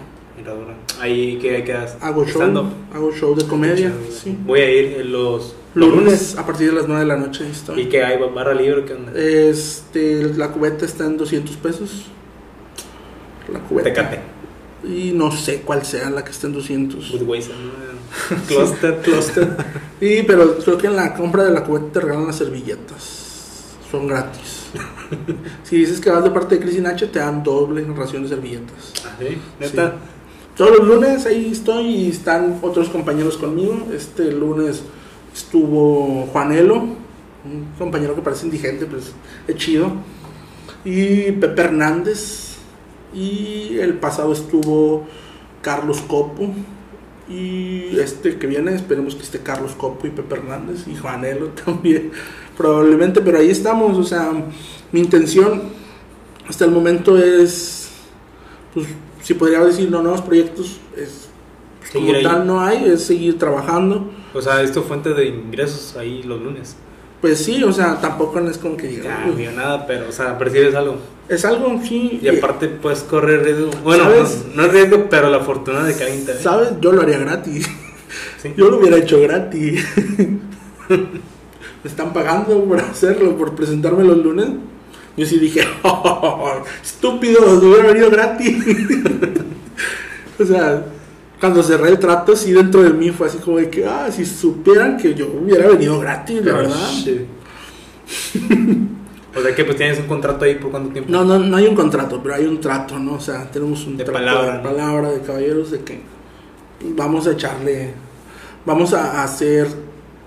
Ahí 1.00 1.38
que 1.40 1.64
quedas. 1.64 1.98
hago 2.02 2.26
show 2.26 2.72
hago 2.94 3.12
show 3.12 3.36
de 3.36 3.46
comedia 3.46 3.92
sí 4.10 4.36
Voy 4.46 4.62
a 4.62 4.72
ir 4.72 5.06
los 5.06 5.56
los 5.78 5.94
lunes 5.94 6.36
a 6.36 6.44
partir 6.44 6.70
de 6.70 6.74
las 6.74 6.88
9 6.88 7.02
de 7.02 7.08
la 7.08 7.18
noche 7.18 7.48
estoy. 7.48 7.82
¿Y 7.82 7.86
que 7.86 8.04
hay 8.04 8.18
barra 8.34 8.56
libre? 8.56 8.84
¿Qué 8.84 8.94
onda? 8.94 9.12
Este, 9.14 10.34
la 10.34 10.50
cubeta 10.50 10.86
está 10.86 11.06
en 11.06 11.18
200 11.18 11.56
pesos. 11.58 12.06
La 13.54 13.60
cubeta. 13.60 13.90
Tecate. 13.90 14.20
Y 14.84 15.12
no 15.12 15.32
sé 15.32 15.62
cuál 15.62 15.86
sea 15.86 16.10
la 16.10 16.24
que 16.24 16.32
está 16.32 16.48
en 16.48 16.54
200. 16.54 17.12
Budweiser, 17.12 17.56
¿no? 17.56 18.38
Cluster. 18.48 19.02
Cluster. 19.02 19.48
Y, 20.02 20.24
pero 20.24 20.58
creo 20.58 20.78
que 20.78 20.88
en 20.88 20.96
la 20.96 21.14
compra 21.14 21.44
de 21.44 21.52
la 21.52 21.64
cubeta 21.64 21.94
te 21.94 22.00
regalan 22.00 22.26
las 22.26 22.38
servilletas. 22.38 23.78
Son 23.92 24.08
gratis. 24.08 24.68
si 25.64 25.78
dices 25.78 26.00
que 26.00 26.10
vas 26.10 26.24
de 26.24 26.32
parte 26.32 26.56
de 26.56 26.62
Chris 26.62 26.76
y 26.76 26.82
Nacho, 26.82 27.10
te 27.10 27.20
dan 27.20 27.44
doble 27.44 27.86
ración 27.96 28.24
de 28.24 28.30
servilletas. 28.30 28.94
Ah, 29.06 29.16
¿sí? 29.20 29.38
¿Neta? 29.60 29.96
Todos 30.58 30.80
los 30.80 30.88
lunes 30.88 31.24
ahí 31.28 31.51
estoy 31.51 31.86
y 31.86 32.10
están 32.10 32.58
otros 32.64 32.89
compañeros 32.89 33.38
conmigo. 33.38 33.89
Este 33.93 34.32
lunes 34.32 34.82
estuvo 35.32 36.26
Juanelo, 36.34 36.78
un 36.78 37.68
compañero 37.78 38.16
que 38.16 38.24
parece 38.24 38.47
indigente, 38.47 38.88
pues 38.88 39.14
es 39.47 39.55
chido. 39.55 39.91
Y 40.84 41.32
Pepe 41.34 41.62
Hernández. 41.62 42.58
Y 43.14 43.78
el 43.78 43.99
pasado 43.99 44.34
estuvo 44.34 45.05
Carlos 45.62 46.01
Copo. 46.01 46.49
Y 47.30 47.99
este 47.99 48.39
que 48.39 48.47
viene, 48.47 48.74
esperemos 48.74 49.14
que 49.14 49.22
esté 49.22 49.39
Carlos 49.39 49.74
Copo 49.74 50.08
y 50.08 50.10
Pepe 50.10 50.38
Hernández. 50.38 50.88
Y 50.88 50.95
Juanelo 50.95 51.49
también, 51.66 52.12
probablemente. 52.58 53.22
Pero 53.22 53.38
ahí 53.38 53.51
estamos. 53.51 53.95
O 53.95 54.03
sea, 54.03 54.32
mi 54.91 55.01
intención 55.01 55.62
hasta 56.49 56.66
el 56.66 56.72
momento 56.72 57.16
es, 57.16 57.89
pues, 58.74 58.88
si 59.28 59.34
podría 59.34 59.59
decir 59.59 59.91
no 59.91 60.01
nuevos 60.01 60.21
proyectos, 60.21 60.80
es 60.95 61.28
como 61.91 62.13
ahí. 62.13 62.23
tal 62.23 62.47
no 62.47 62.61
hay, 62.61 62.86
es 62.86 63.03
seguir 63.03 63.38
trabajando. 63.38 64.09
O 64.34 64.41
sea, 64.41 64.61
es 64.61 64.71
tu 64.71 64.84
fuente 64.84 65.13
de 65.13 65.25
ingresos 65.25 65.97
ahí 65.97 66.23
los 66.23 66.41
lunes. 66.41 66.78
Pues 67.19 67.39
sí, 67.39 67.61
o 67.61 67.73
sea, 67.73 67.99
tampoco 67.99 68.39
es 68.39 68.57
como 68.57 68.78
que 68.78 68.88
diga, 68.88 69.25
mío, 69.36 69.51
nada, 69.53 69.86
pero, 69.86 70.07
o 70.07 70.13
sea, 70.13 70.38
percibes 70.38 70.73
algo. 70.75 70.95
es 71.28 71.43
algo, 71.43 71.78
sí. 71.84 72.21
Y 72.23 72.30
aparte 72.30 72.69
puedes 72.69 73.01
correr 73.01 73.43
riesgo. 73.43 73.69
Bueno, 73.84 74.05
¿Sabes? 74.05 74.45
no, 74.47 74.61
no 74.61 74.63
es 74.63 74.71
riesgo, 74.71 75.07
pero 75.09 75.30
la 75.30 75.41
fortuna 75.41 75.84
de 75.84 75.93
que 75.93 76.05
alguien 76.05 76.25
te. 76.25 76.34
¿Sabes? 76.36 76.69
Yo 76.80 76.93
lo 76.93 77.01
haría 77.01 77.17
gratis. 77.17 77.69
Sí. 78.38 78.53
Yo 78.55 78.69
lo 78.69 78.78
hubiera 78.78 78.95
hecho 78.95 79.19
gratis. 79.19 79.86
Me 80.88 80.97
están 81.84 82.13
pagando 82.13 82.63
por 82.63 82.80
hacerlo, 82.80 83.36
por 83.36 83.55
presentarme 83.55 84.05
los 84.05 84.19
lunes. 84.19 84.47
Yo 85.18 85.26
sí 85.26 85.39
dije, 85.39 85.61
"Oh, 85.84 86.61
estúpido, 86.84 87.59
se 87.59 87.65
hubiera 87.65 87.88
venido 87.88 88.09
gratis. 88.11 88.63
o 90.39 90.45
sea, 90.45 90.86
cuando 91.39 91.62
cerré 91.63 91.89
el 91.89 92.00
trato, 92.00 92.36
sí 92.36 92.51
dentro 92.51 92.83
de 92.83 92.92
mí 92.92 93.09
fue 93.09 93.28
así 93.28 93.39
como 93.39 93.58
de 93.58 93.70
que, 93.70 93.86
ah, 93.86 94.09
si 94.12 94.25
supieran 94.25 94.96
que 94.97 95.13
yo 95.16 95.28
hubiera 95.28 95.67
venido 95.67 96.00
gratis, 96.00 96.43
la 96.46 96.54
Oh, 96.54 96.58
verdad. 96.58 96.89
o 99.36 99.42
sea 99.42 99.55
que 99.55 99.66
pues 99.66 99.78
tienes 99.78 100.00
un 100.00 100.05
contrato 100.08 100.46
ahí 100.46 100.55
por 100.55 100.71
cuánto 100.71 100.89
tiempo. 100.92 101.12
No, 101.12 101.24
no, 101.25 101.37
no 101.39 101.58
hay 101.58 101.67
un 101.67 101.75
contrato, 101.75 102.20
pero 102.24 102.36
hay 102.36 102.46
un 102.46 102.59
trato, 102.59 102.97
¿no? 103.00 103.13
O 103.16 103.20
sea, 103.20 103.50
tenemos 103.51 103.86
un 103.86 103.97
De 103.97 104.04
trato 104.04 104.20
palabra, 104.20 104.51
de 104.51 104.58
¿no? 104.58 104.63
palabra 104.63 105.12
de 105.12 105.21
caballeros 105.21 105.71
de 105.71 105.79
que 105.82 106.01
vamos 106.96 107.28
a 107.28 107.32
echarle, 107.32 107.93
vamos 108.66 108.93
a 108.93 109.24
hacer 109.24 109.67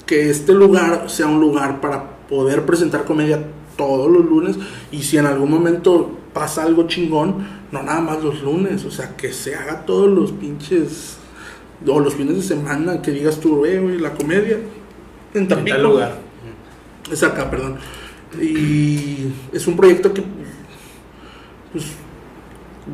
que 0.07 0.31
este 0.31 0.53
lugar 0.53 1.05
sea 1.09 1.27
un 1.27 1.41
lugar 1.41 1.81
para 1.81 2.19
poder 2.29 2.65
presentar 2.67 3.05
comedia 3.05 3.41
todos 3.89 4.11
los 4.11 4.25
lunes 4.25 4.57
y 4.93 5.03
si 5.03 5.17
en 5.17 5.27
algún 5.27 5.51
momento 5.51 6.11
pasa 6.33 6.63
algo 6.63 6.87
chingón, 6.87 7.47
no 7.73 7.83
nada 7.83 8.01
más 8.01 8.23
los 8.23 8.43
lunes, 8.43 8.85
o 8.85 8.91
sea, 8.91 9.17
que 9.17 9.33
se 9.33 9.55
haga 9.55 9.85
todos 9.87 10.09
los 10.09 10.33
pinches 10.33 11.17
o 11.87 11.99
los 11.99 12.15
fines 12.15 12.37
de 12.37 12.43
semana 12.43 13.01
que 13.03 13.11
digas 13.11 13.41
tú, 13.41 13.65
"Eh, 13.65 13.81
güey, 13.81 13.99
la 13.99 14.13
comedia 14.13 14.59
en 15.35 15.43
en 15.43 15.49
Tampico. 15.49 15.77
tal 15.77 15.87
lugar. 15.87 16.19
Es 17.11 17.23
acá, 17.23 17.51
perdón. 17.51 17.77
Y 18.41 19.29
es 19.53 19.67
un 19.67 19.77
proyecto 19.77 20.13
que 20.13 20.23
pues, 21.73 21.87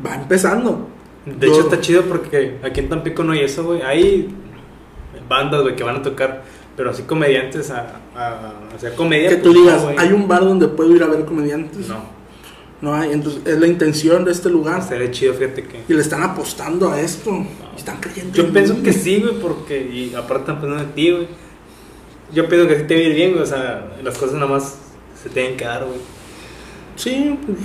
va 0.05 0.15
empezando. 0.15 0.87
De 1.25 1.47
hecho 1.47 1.61
está 1.61 1.81
chido 1.81 2.03
porque 2.03 2.57
aquí 2.63 2.79
en 2.79 2.89
Tampico 2.89 3.23
no 3.23 3.33
hay 3.33 3.41
eso, 3.41 3.63
güey. 3.65 3.81
Hay 3.81 4.29
bandas, 5.27 5.61
güey, 5.61 5.75
que 5.75 5.83
van 5.83 5.97
a 5.97 6.01
tocar, 6.01 6.43
pero 6.77 6.91
así 6.91 7.03
comediantes 7.03 7.69
a, 7.71 7.99
a 8.15 8.53
hacer 8.75 8.93
comedia. 8.95 9.29
Que 9.29 9.35
tú 9.37 9.51
pues, 9.51 9.55
no, 9.55 9.61
digas, 9.63 9.85
hay 9.97 10.13
un 10.13 10.27
bar 10.27 10.41
donde 10.45 10.67
puedo 10.69 10.95
ir 10.95 11.03
a 11.03 11.07
ver 11.07 11.25
comediantes. 11.25 11.89
No, 11.89 12.01
No 12.81 12.93
hay. 12.93 13.11
Entonces, 13.11 13.41
es 13.45 13.59
la 13.59 13.67
intención 13.67 14.23
de 14.23 14.31
este 14.31 14.49
lugar. 14.49 14.81
sería 14.87 15.09
chido, 15.11 15.33
fíjate 15.33 15.63
que... 15.63 15.81
Y 15.89 15.93
le 15.93 16.01
están 16.01 16.21
apostando 16.23 16.89
a 16.91 17.01
esto. 17.01 17.31
Y 17.75 17.79
están 17.79 17.97
creyendo. 17.99 18.33
Yo 18.35 18.43
en 18.45 18.53
pienso 18.53 18.75
mí. 18.75 18.83
que 18.83 18.93
sí, 18.93 19.19
güey, 19.19 19.39
porque... 19.41 19.81
Y 19.81 20.13
aparte 20.15 20.43
están 20.51 20.61
pensando 20.61 20.83
en 20.83 20.91
ti, 20.91 21.09
güey. 21.11 21.27
Yo 22.33 22.47
pienso 22.47 22.67
que 22.67 22.77
sí 22.77 22.83
te 22.83 23.03
ir 23.03 23.15
bien, 23.15 23.31
güey. 23.31 23.41
O 23.43 23.47
sea, 23.47 23.95
las 24.03 24.15
cosas 24.17 24.35
nada 24.35 24.47
más 24.47 24.77
se 25.21 25.29
tienen 25.29 25.57
que 25.57 25.65
dar, 25.65 25.83
güey. 25.85 25.99
Sí, 26.95 27.37
pues. 27.45 27.57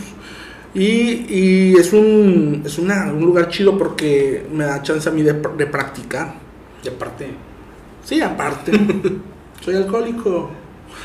Y, 0.74 1.26
y 1.28 1.74
es, 1.76 1.92
un, 1.92 2.62
es 2.64 2.78
una- 2.78 3.12
un 3.12 3.20
lugar 3.26 3.48
chido 3.50 3.76
porque 3.76 4.46
me 4.50 4.64
da 4.64 4.80
chance 4.82 5.06
a 5.06 5.12
mí 5.12 5.22
de, 5.22 5.34
de 5.34 5.66
practicar. 5.66 6.34
Y 6.82 6.88
aparte, 6.88 7.26
Sí, 8.04 8.20
aparte. 8.20 8.72
Soy 9.64 9.76
alcohólico. 9.76 10.50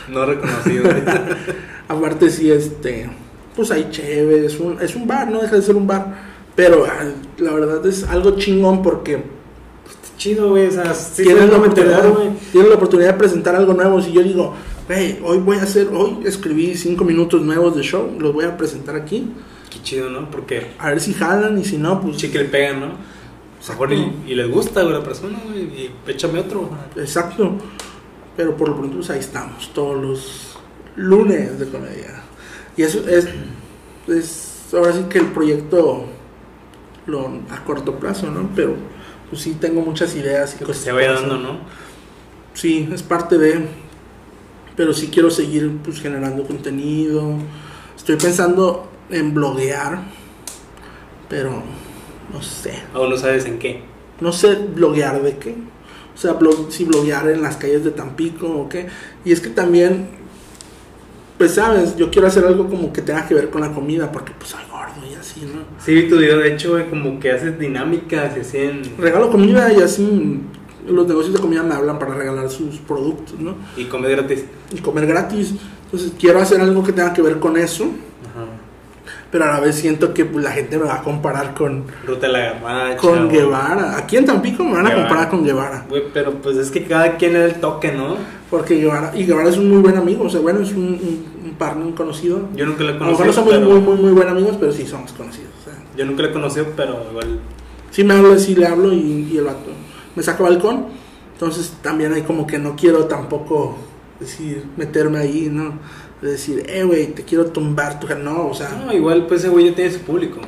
No 0.10 0.26
reconocido. 0.26 0.90
Aparte, 1.88 2.30
sí, 2.30 2.52
este. 2.52 3.10
Pues 3.56 3.72
hay 3.72 3.90
chévere, 3.90 4.46
es 4.46 4.60
un, 4.60 4.82
es 4.82 4.96
un 4.96 5.08
bar, 5.08 5.30
no 5.32 5.42
deja 5.42 5.56
de 5.56 5.62
ser 5.62 5.76
un 5.76 5.88
bar. 5.88 6.38
Pero 6.56 6.86
ah, 6.86 7.06
la 7.38 7.54
verdad 7.54 7.86
es 7.86 8.04
algo 8.04 8.36
chingón 8.38 8.82
porque 8.82 9.24
Chido, 10.18 10.50
güey. 10.50 10.68
O 10.68 10.72
sea, 10.72 10.94
sí 10.94 11.24
tienes, 11.24 11.50
la 11.50 11.58
oportunidad, 11.58 12.10
güey. 12.12 12.30
tienes 12.52 12.70
la 12.70 12.76
oportunidad 12.76 13.14
de 13.14 13.18
presentar 13.20 13.56
algo 13.56 13.74
nuevo. 13.74 14.02
Si 14.02 14.12
yo 14.12 14.24
digo, 14.24 14.56
hoy 15.24 15.38
voy 15.38 15.58
a 15.58 15.64
hacer, 15.64 15.90
hoy 15.94 16.20
escribí 16.26 16.76
cinco 16.76 17.04
minutos 17.04 17.42
nuevos 17.44 17.76
de 17.76 17.84
show, 17.84 18.16
los 18.20 18.34
voy 18.34 18.46
a 18.46 18.58
presentar 18.58 18.96
aquí. 18.96 19.32
Qué 19.70 19.82
chido, 19.84 20.10
¿no? 20.10 20.30
Porque 20.32 20.72
A 20.80 20.90
ver 20.90 21.00
si 21.00 21.14
jalan 21.14 21.58
y 21.60 21.66
si 21.66 21.78
no, 21.78 22.02
pues. 22.02 22.18
sí 22.18 22.30
que 22.30 22.40
le 22.40 22.46
pegan, 22.46 22.80
¿no? 22.80 22.88
A 23.60 23.94
y, 23.94 24.24
y 24.28 24.36
les 24.36 24.50
gusta, 24.50 24.84
güey, 24.84 24.94
la 24.94 25.04
persona, 25.04 25.40
güey. 25.46 25.64
Y 25.64 25.92
échame 26.08 26.40
otro. 26.40 26.70
Exacto. 26.96 27.58
Pero 28.36 28.56
por 28.56 28.70
lo 28.70 28.78
pronto 28.78 28.98
pues, 28.98 29.10
ahí 29.10 29.20
estamos, 29.20 29.74
todos 29.74 30.02
los 30.02 30.58
lunes 30.96 31.60
de 31.60 31.68
comedia. 31.68 32.22
Y 32.76 32.84
eso 32.84 33.08
es, 33.10 33.28
es 34.08 34.74
ahora 34.74 34.94
sí 34.94 35.06
que 35.10 35.18
el 35.18 35.28
proyecto 35.28 36.06
lo, 37.08 37.40
a 37.50 37.64
corto 37.66 37.96
plazo, 37.96 38.30
¿no? 38.30 38.50
Pero 38.56 38.76
pues 39.30 39.42
sí 39.42 39.58
tengo 39.60 39.82
muchas 39.82 40.16
ideas 40.16 40.54
y 40.56 40.60
Que 40.60 40.66
cosas. 40.66 40.84
se 40.84 40.92
vaya 40.92 41.14
dando, 41.14 41.38
¿no? 41.38 41.60
Sí, 42.54 42.88
es 42.94 43.02
parte 43.02 43.38
de. 43.38 43.66
Pero 44.76 44.94
sí 44.94 45.10
quiero 45.12 45.32
seguir 45.32 45.78
pues, 45.84 46.00
generando 46.00 46.44
contenido. 46.46 47.34
Estoy 47.96 48.18
pensando 48.18 48.88
en 49.10 49.34
bloguear. 49.34 50.04
Pero 51.28 51.64
no 52.34 52.42
sé. 52.42 52.74
Aún 52.94 53.10
no 53.10 53.18
sabes 53.18 53.46
en 53.46 53.60
qué. 53.60 53.82
No 54.20 54.32
sé 54.32 54.56
bloguear 54.56 55.22
de 55.22 55.38
qué. 55.38 55.56
O 56.16 56.18
sea, 56.20 56.38
blog- 56.40 56.72
si 56.72 56.86
bloguear 56.86 57.30
en 57.30 57.42
las 57.42 57.58
calles 57.58 57.84
de 57.84 57.92
Tampico 57.92 58.48
o 58.48 58.70
qué. 58.70 58.88
Y 59.24 59.32
es 59.32 59.40
que 59.40 59.50
también, 59.50 60.08
pues 61.38 61.54
sabes, 61.54 61.96
yo 61.96 62.10
quiero 62.10 62.28
hacer 62.28 62.46
algo 62.46 62.68
como 62.68 62.92
que 62.92 63.02
tenga 63.02 63.28
que 63.28 63.36
ver 63.36 63.50
con 63.50 63.62
la 63.62 63.72
comida. 63.72 64.12
Porque 64.12 64.32
pues 64.38 64.50
soy 64.52 64.62
gordo 64.72 65.06
y 65.10 65.14
así, 65.16 65.42
¿no? 65.42 65.62
Sí, 65.84 65.94
vi 65.94 66.10
tu 66.10 66.18
video, 66.18 66.40
de 66.40 66.54
hecho, 66.54 66.78
como 66.90 67.20
que 67.20 67.32
haces 67.32 67.60
dinámicas 67.60 68.36
y 68.36 68.40
así 68.40 68.58
en... 68.58 68.98
Regalo 68.98 69.30
comida 69.30 69.72
y 69.72 69.82
así 69.82 70.40
los 70.88 71.06
negocios 71.08 71.34
de 71.36 71.40
comida 71.42 71.62
me 71.64 71.76
hablan 71.76 72.00
para 72.00 72.16
regalar 72.16 72.50
sus 72.50 72.78
productos, 72.78 73.40
¿no? 73.40 73.56
Y 73.76 73.86
comer 73.86 74.12
gratis. 74.16 74.46
Y 74.74 74.80
comer 74.80 75.06
gratis. 75.06 75.54
Entonces 75.86 76.14
quiero 76.20 76.40
hacer 76.40 76.60
algo 76.62 76.84
que 76.84 76.94
tenga 76.94 77.14
que 77.14 77.22
ver 77.22 77.40
con 77.40 77.58
eso. 77.58 77.86
Pero 79.32 79.44
a 79.44 79.48
la 79.48 79.60
vez 79.60 79.76
siento 79.76 80.14
que 80.14 80.26
pues, 80.26 80.44
la 80.44 80.52
gente 80.52 80.78
me 80.78 80.86
va 80.86 80.96
a 80.96 81.04
comparar 81.04 81.54
con, 81.54 81.84
Ruta 82.06 82.28
de 82.28 82.34
la 82.34 82.40
Garnacha. 82.40 82.98
con 82.98 83.30
Guevara. 83.30 83.98
Aquí 83.98 84.18
en 84.18 84.26
Tampico 84.26 84.64
me 84.64 84.74
van 84.74 84.88
a 84.88 84.96
comparar 84.96 85.30
con 85.30 85.44
Guevara. 85.44 85.86
Güey, 85.90 86.04
pero 86.14 86.34
pues 86.36 86.58
es 86.58 86.72
que 86.72 86.84
cada 86.86 87.18
quien 87.18 87.36
es 87.36 87.54
el 87.54 87.60
toque, 87.60 87.92
¿no? 87.92 88.16
Porque 88.50 88.76
Guevara, 88.76 89.12
y 89.16 89.26
Guevara 89.26 89.50
es 89.50 89.58
un 89.58 89.70
muy 89.70 89.82
buen 89.82 89.98
amigo, 89.98 90.24
o 90.24 90.30
sea, 90.30 90.40
bueno, 90.40 90.62
es 90.62 90.72
un, 90.72 90.86
un, 90.86 91.26
un 91.44 91.52
partner, 91.58 91.86
un 91.86 91.94
conocido. 91.94 92.48
Yo 92.56 92.66
nunca 92.66 92.84
lo 92.84 92.92
he 92.92 92.96
A 92.96 93.00
lo 93.00 93.06
mejor 93.06 93.18
conocido, 93.18 93.26
no 93.26 93.34
somos 93.34 93.54
pero... 93.54 93.70
muy, 93.70 93.80
muy, 93.82 93.98
muy 93.98 94.12
buenos 94.12 94.32
amigos, 94.32 94.56
pero 94.60 94.72
sí 94.72 94.88
somos 94.88 95.12
conocidos. 95.12 95.50
o 95.62 95.64
sea. 95.66 95.74
Yo 95.98 96.06
nunca 96.06 96.24
lo 96.24 96.30
he 96.30 96.34
conocido, 96.34 96.68
pero 96.76 97.06
igual... 97.12 97.40
Sí 97.92 98.04
me 98.04 98.14
habla, 98.14 98.38
sí 98.38 98.56
le 98.56 98.68
hablo 98.68 98.94
y, 98.94 99.30
y 99.32 99.38
el 99.38 99.46
vato 99.46 99.72
me 100.18 100.24
saca 100.24 100.44
balcón. 100.44 100.88
Entonces 101.34 101.78
también 101.84 102.12
hay 102.12 102.24
como 102.24 102.48
que 102.48 102.58
no 102.58 102.76
quiero 102.76 103.06
tampoco 103.06 103.78
decir, 104.20 104.66
meterme 104.76 105.20
ahí, 105.20 105.48
¿no? 105.52 105.74
De 106.22 106.32
decir, 106.32 106.64
eh, 106.68 106.84
güey, 106.84 107.08
te 107.14 107.24
quiero 107.24 107.46
tumbar 107.48 108.00
tu... 108.00 108.08
No, 108.16 108.48
o 108.48 108.54
sea... 108.54 108.70
No, 108.72 108.92
igual 108.92 109.28
pues 109.28 109.42
ese 109.42 109.50
güey 109.50 109.70
ya 109.70 109.76
tiene 109.76 109.92
su 109.92 110.00
público. 110.00 110.40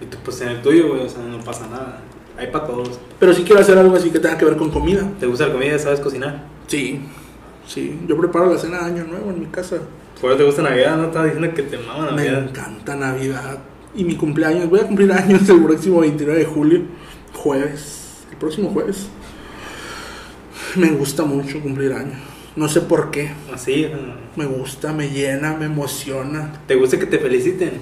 Y 0.00 0.04
tú 0.06 0.18
pues 0.24 0.40
en 0.42 0.48
el 0.48 0.62
tuyo, 0.62 0.88
güey, 0.88 1.02
o 1.06 1.08
sea, 1.08 1.22
no 1.22 1.38
pasa 1.42 1.66
nada. 1.68 2.00
Hay 2.36 2.48
para 2.48 2.66
todos. 2.66 2.98
Pero 3.18 3.32
sí 3.32 3.44
quiero 3.44 3.60
hacer 3.60 3.78
algo 3.78 3.96
así 3.96 4.10
que 4.10 4.18
tenga 4.18 4.36
que 4.36 4.44
ver 4.44 4.56
con 4.56 4.70
comida. 4.70 5.08
¿Te 5.20 5.26
gusta 5.26 5.46
la 5.46 5.52
comida? 5.52 5.78
¿Sabes 5.78 6.00
cocinar? 6.00 6.46
Sí, 6.66 7.00
sí. 7.66 7.98
Yo 8.08 8.16
preparo 8.18 8.52
la 8.52 8.58
cena 8.58 8.80
de 8.80 8.84
Año 8.86 9.04
Nuevo 9.04 9.30
en 9.30 9.40
mi 9.40 9.46
casa. 9.46 9.76
Por 10.20 10.30
eso 10.30 10.38
te 10.38 10.44
gusta 10.44 10.62
Navidad, 10.62 10.96
¿no? 10.96 11.04
Estaba 11.04 11.26
diciendo 11.26 11.54
que 11.54 11.62
te 11.62 11.78
mama 11.78 12.10
Me 12.10 12.24
Navidad. 12.24 12.48
encanta 12.48 12.96
Navidad. 12.96 13.58
Y 13.94 14.04
mi 14.04 14.16
cumpleaños. 14.16 14.68
Voy 14.68 14.80
a 14.80 14.86
cumplir 14.86 15.12
años 15.12 15.48
el 15.48 15.62
próximo 15.62 16.00
29 16.00 16.40
de 16.40 16.44
julio. 16.46 16.82
Jueves. 17.32 18.24
El 18.30 18.36
próximo 18.36 18.70
jueves. 18.70 19.06
Me 20.76 20.88
gusta 20.90 21.24
mucho 21.24 21.60
cumplir 21.60 21.92
años. 21.92 22.18
No 22.56 22.68
sé 22.68 22.80
por 22.82 23.10
qué. 23.10 23.30
Así, 23.52 23.84
sea, 23.84 24.16
Me 24.36 24.46
gusta, 24.46 24.92
me 24.92 25.10
llena, 25.10 25.56
me 25.56 25.66
emociona. 25.66 26.60
¿te 26.66 26.76
gusta 26.76 26.98
que 26.98 27.06
te 27.06 27.18
feliciten? 27.18 27.72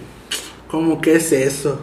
¿Cómo 0.68 1.00
que 1.00 1.16
es 1.16 1.32
eso? 1.32 1.80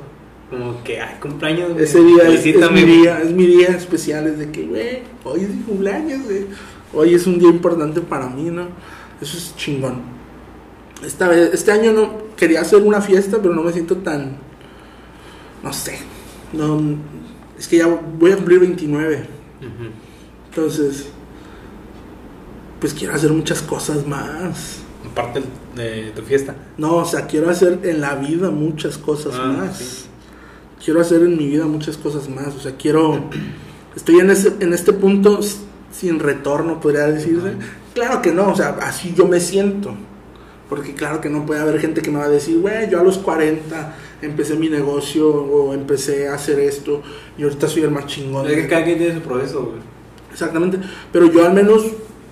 Como 0.50 0.84
que, 0.84 1.00
ay, 1.00 1.18
cumpleaños, 1.22 1.74
güey. 1.74 1.84
Ese 1.84 2.04
día 2.04 2.24
es, 2.28 2.44
es 2.44 2.72
mi 2.72 2.82
día, 2.82 3.22
es 3.22 3.32
mi 3.32 3.46
día 3.46 3.68
especial. 3.68 4.26
Es 4.26 4.40
de 4.40 4.52
que, 4.52 4.66
güey, 4.66 5.04
hoy 5.24 5.42
es 5.42 5.50
mi 5.50 5.62
cumpleaños, 5.62 6.24
güey. 6.24 6.48
Hoy 6.92 7.14
es 7.14 7.28
un 7.28 7.38
día 7.38 7.50
importante 7.50 8.02
para 8.02 8.28
mí, 8.28 8.50
¿no? 8.50 8.68
Eso 9.22 9.38
es 9.38 9.56
chingón. 9.56 10.02
Esta 11.06 11.28
vez, 11.28 11.52
este 11.54 11.72
año 11.72 11.94
no 11.94 12.36
quería 12.36 12.62
hacer 12.62 12.82
una 12.82 13.00
fiesta, 13.00 13.38
pero 13.40 13.54
no 13.54 13.62
me 13.62 13.72
siento 13.72 13.98
tan. 13.98 14.38
No 15.64 15.72
sé. 15.72 16.00
No, 16.52 16.82
es 17.58 17.68
que 17.68 17.78
ya 17.78 17.88
voy 17.88 18.32
a 18.32 18.36
cumplir 18.38 18.60
29. 18.60 19.18
Ujú. 19.18 19.68
Entonces, 20.50 21.10
pues 22.80 22.94
quiero 22.94 23.14
hacer 23.14 23.32
muchas 23.32 23.62
cosas 23.62 24.06
más. 24.08 24.80
Aparte 25.12 25.42
de 25.76 26.12
tu 26.16 26.22
fiesta. 26.22 26.56
No, 26.78 26.98
o 26.98 27.06
sea, 27.06 27.26
quiero 27.28 27.50
hacer 27.50 27.80
en 27.84 28.02
la 28.02 28.16
vida 28.16 28.52
muchas 28.52 28.98
cosas 28.98 29.34
Ah, 29.40 29.46
más. 29.48 29.78
sí. 29.78 30.06
Quiero 30.84 31.02
hacer 31.02 31.22
en 31.22 31.38
mi 31.38 31.48
vida 31.48 31.66
muchas 31.66 31.98
cosas 31.98 32.30
más. 32.30 32.56
O 32.56 32.60
sea, 32.60 32.76
quiero. 32.78 33.30
Estoy 33.96 34.20
en, 34.20 34.30
ese, 34.30 34.54
en 34.60 34.74
este 34.74 34.94
punto 34.94 35.40
sin 35.92 36.20
retorno, 36.20 36.80
podría 36.80 37.08
decirse. 37.08 37.54
Claro 37.94 38.22
que 38.22 38.32
no, 38.32 38.50
o 38.52 38.56
sea, 38.56 38.78
así 38.82 39.14
yo 39.18 39.28
me 39.28 39.40
siento. 39.40 39.94
Porque 40.70 40.94
claro 40.94 41.20
que 41.20 41.30
no 41.30 41.46
puede 41.48 41.60
haber 41.62 41.80
gente 41.80 42.02
que 42.04 42.12
me 42.12 42.20
va 42.20 42.26
a 42.26 42.30
decir, 42.30 42.60
güey, 42.60 42.90
yo 42.90 43.00
a 43.00 43.04
los 43.04 43.18
40 43.18 43.96
empecé 44.22 44.56
mi 44.56 44.70
negocio 44.70 45.28
o 45.28 45.74
empecé 45.74 46.28
a 46.30 46.36
hacer 46.36 46.60
esto 46.60 47.02
y 47.38 47.44
ahorita 47.44 47.68
soy 47.68 47.82
el 47.84 47.92
más 47.92 48.06
chingón. 48.06 48.46
Es 48.48 48.54
que 48.54 48.68
cada 48.68 48.84
quien 48.86 49.00
tiene 49.00 49.16
su 49.16 49.22
proceso, 49.22 49.64
güey. 49.64 49.80
Exactamente. 50.32 50.78
Pero 51.12 51.26
yo 51.32 51.44
al 51.44 51.54
menos, 51.56 51.84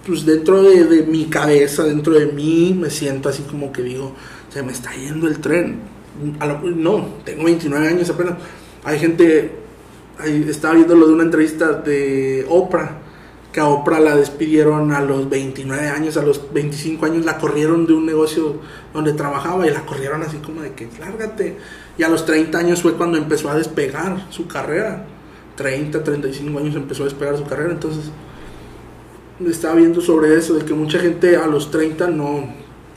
pues 0.07 0.25
dentro 0.25 0.63
de, 0.63 1.03
mi 1.03 1.25
cabeza, 1.25 1.83
dentro 1.83 2.13
de 2.13 2.27
mí, 2.27 2.75
me 2.79 2.89
siento 2.89 3.27
así 3.27 3.43
como 3.43 3.73
que 3.73 3.83
digo, 3.83 4.13
se 4.49 4.63
me 4.63 4.71
está 4.71 4.93
yendo 4.95 5.27
el 5.27 5.39
tren. 5.39 5.79
No, 6.63 7.05
tengo 7.25 7.43
29 7.43 7.87
años 7.87 8.09
apenas. 8.09 8.35
Hay 8.85 8.97
gente, 8.97 9.51
ahí 10.17 10.47
estaba 10.49 10.75
viendo 10.75 10.95
lo 10.95 11.07
de 11.07 11.13
una 11.13 11.23
entrevista 11.23 11.73
de 11.73 12.45
Oprah, 12.47 12.99
que 13.51 13.59
a 13.59 13.67
Oprah 13.67 13.99
la 13.99 14.15
despidieron 14.15 14.93
a 14.93 15.01
los 15.01 15.29
29 15.29 15.89
años, 15.89 16.15
a 16.15 16.23
los 16.23 16.53
25 16.53 17.05
años 17.05 17.25
la 17.25 17.37
corrieron 17.37 17.85
de 17.85 17.93
un 17.93 18.05
negocio 18.05 18.61
donde 18.93 19.11
trabajaba 19.11 19.67
y 19.67 19.71
la 19.71 19.85
corrieron 19.85 20.23
así 20.23 20.37
como 20.37 20.61
de 20.61 20.71
que 20.71 20.87
lárgate. 20.99 21.57
Y 21.97 22.03
a 22.03 22.09
los 22.09 22.25
30 22.25 22.57
años 22.57 22.81
fue 22.81 22.93
cuando 22.93 23.17
empezó 23.17 23.49
a 23.49 23.55
despegar 23.55 24.27
su 24.29 24.47
carrera. 24.47 25.05
30, 25.57 26.03
35 26.03 26.59
años 26.59 26.75
empezó 26.75 27.03
a 27.03 27.05
despegar 27.07 27.35
su 27.35 27.45
carrera, 27.45 27.71
entonces 27.71 28.11
estaba 29.45 29.75
viendo 29.75 30.01
sobre 30.01 30.35
eso, 30.35 30.55
de 30.55 30.65
que 30.65 30.73
mucha 30.73 30.99
gente 30.99 31.35
a 31.37 31.47
los 31.47 31.69
30 31.71 32.07
no 32.09 32.45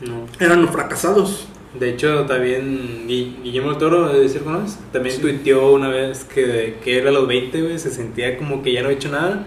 No. 0.01 0.25
eran 0.39 0.61
los 0.61 0.71
fracasados. 0.71 1.47
De 1.79 1.89
hecho, 1.91 2.25
también 2.25 3.05
Gui- 3.07 3.41
Guillermo 3.43 3.77
Toro, 3.77 4.09
de 4.11 4.19
decir 4.19 4.41
conoces, 4.41 4.77
también 4.91 5.15
Sí. 5.15 5.21
tuiteó 5.21 5.71
una 5.71 5.87
vez 5.89 6.23
que, 6.25 6.77
que 6.83 6.99
él 6.99 7.07
a 7.07 7.11
los 7.11 7.27
20, 7.27 7.61
güey, 7.61 7.79
se 7.79 7.89
sentía 7.91 8.37
como 8.37 8.61
que 8.61 8.73
ya 8.73 8.81
no 8.81 8.87
había 8.87 8.97
hecho 8.97 9.09
nada. 9.09 9.45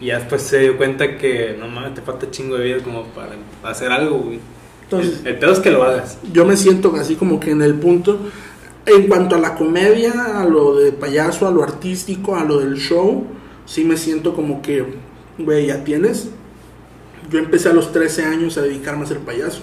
Y 0.00 0.06
ya 0.06 0.18
después 0.18 0.42
se 0.42 0.58
dio 0.60 0.76
cuenta 0.76 1.16
que, 1.18 1.56
no 1.58 1.66
mames, 1.68 1.94
te 1.94 2.02
falta 2.02 2.30
chingo 2.30 2.56
de 2.56 2.64
vida 2.64 2.78
como 2.84 3.04
para 3.06 3.30
hacer 3.64 3.90
algo, 3.90 4.18
güey. 4.18 4.38
Entonces, 4.82 5.20
el, 5.22 5.28
el 5.28 5.38
pedo 5.38 5.52
es 5.52 5.60
que 5.60 5.70
lo 5.70 5.82
hagas. 5.82 6.18
yo 6.32 6.44
me 6.44 6.56
siento 6.56 6.94
así 6.96 7.14
como 7.16 7.40
que 7.40 7.50
en 7.52 7.62
el 7.62 7.74
punto, 7.74 8.18
en 8.86 9.06
cuanto 9.08 9.34
a 9.34 9.38
la 9.38 9.54
comedia, 9.54 10.40
a 10.40 10.44
lo 10.44 10.76
de 10.76 10.92
payaso, 10.92 11.48
a 11.48 11.50
lo 11.50 11.62
artístico, 11.62 12.36
a 12.36 12.44
lo 12.44 12.58
del 12.58 12.74
show, 12.76 13.24
sí 13.64 13.82
me 13.84 13.96
siento 13.96 14.34
como 14.34 14.60
que, 14.62 14.84
güey, 15.38 15.66
ya 15.66 15.84
tienes. 15.84 16.28
Yo 17.30 17.38
empecé 17.38 17.68
a 17.70 17.72
los 17.72 17.92
13 17.92 18.24
años 18.24 18.58
a 18.58 18.62
dedicarme 18.62 19.04
a 19.04 19.06
ser 19.06 19.18
payaso. 19.20 19.62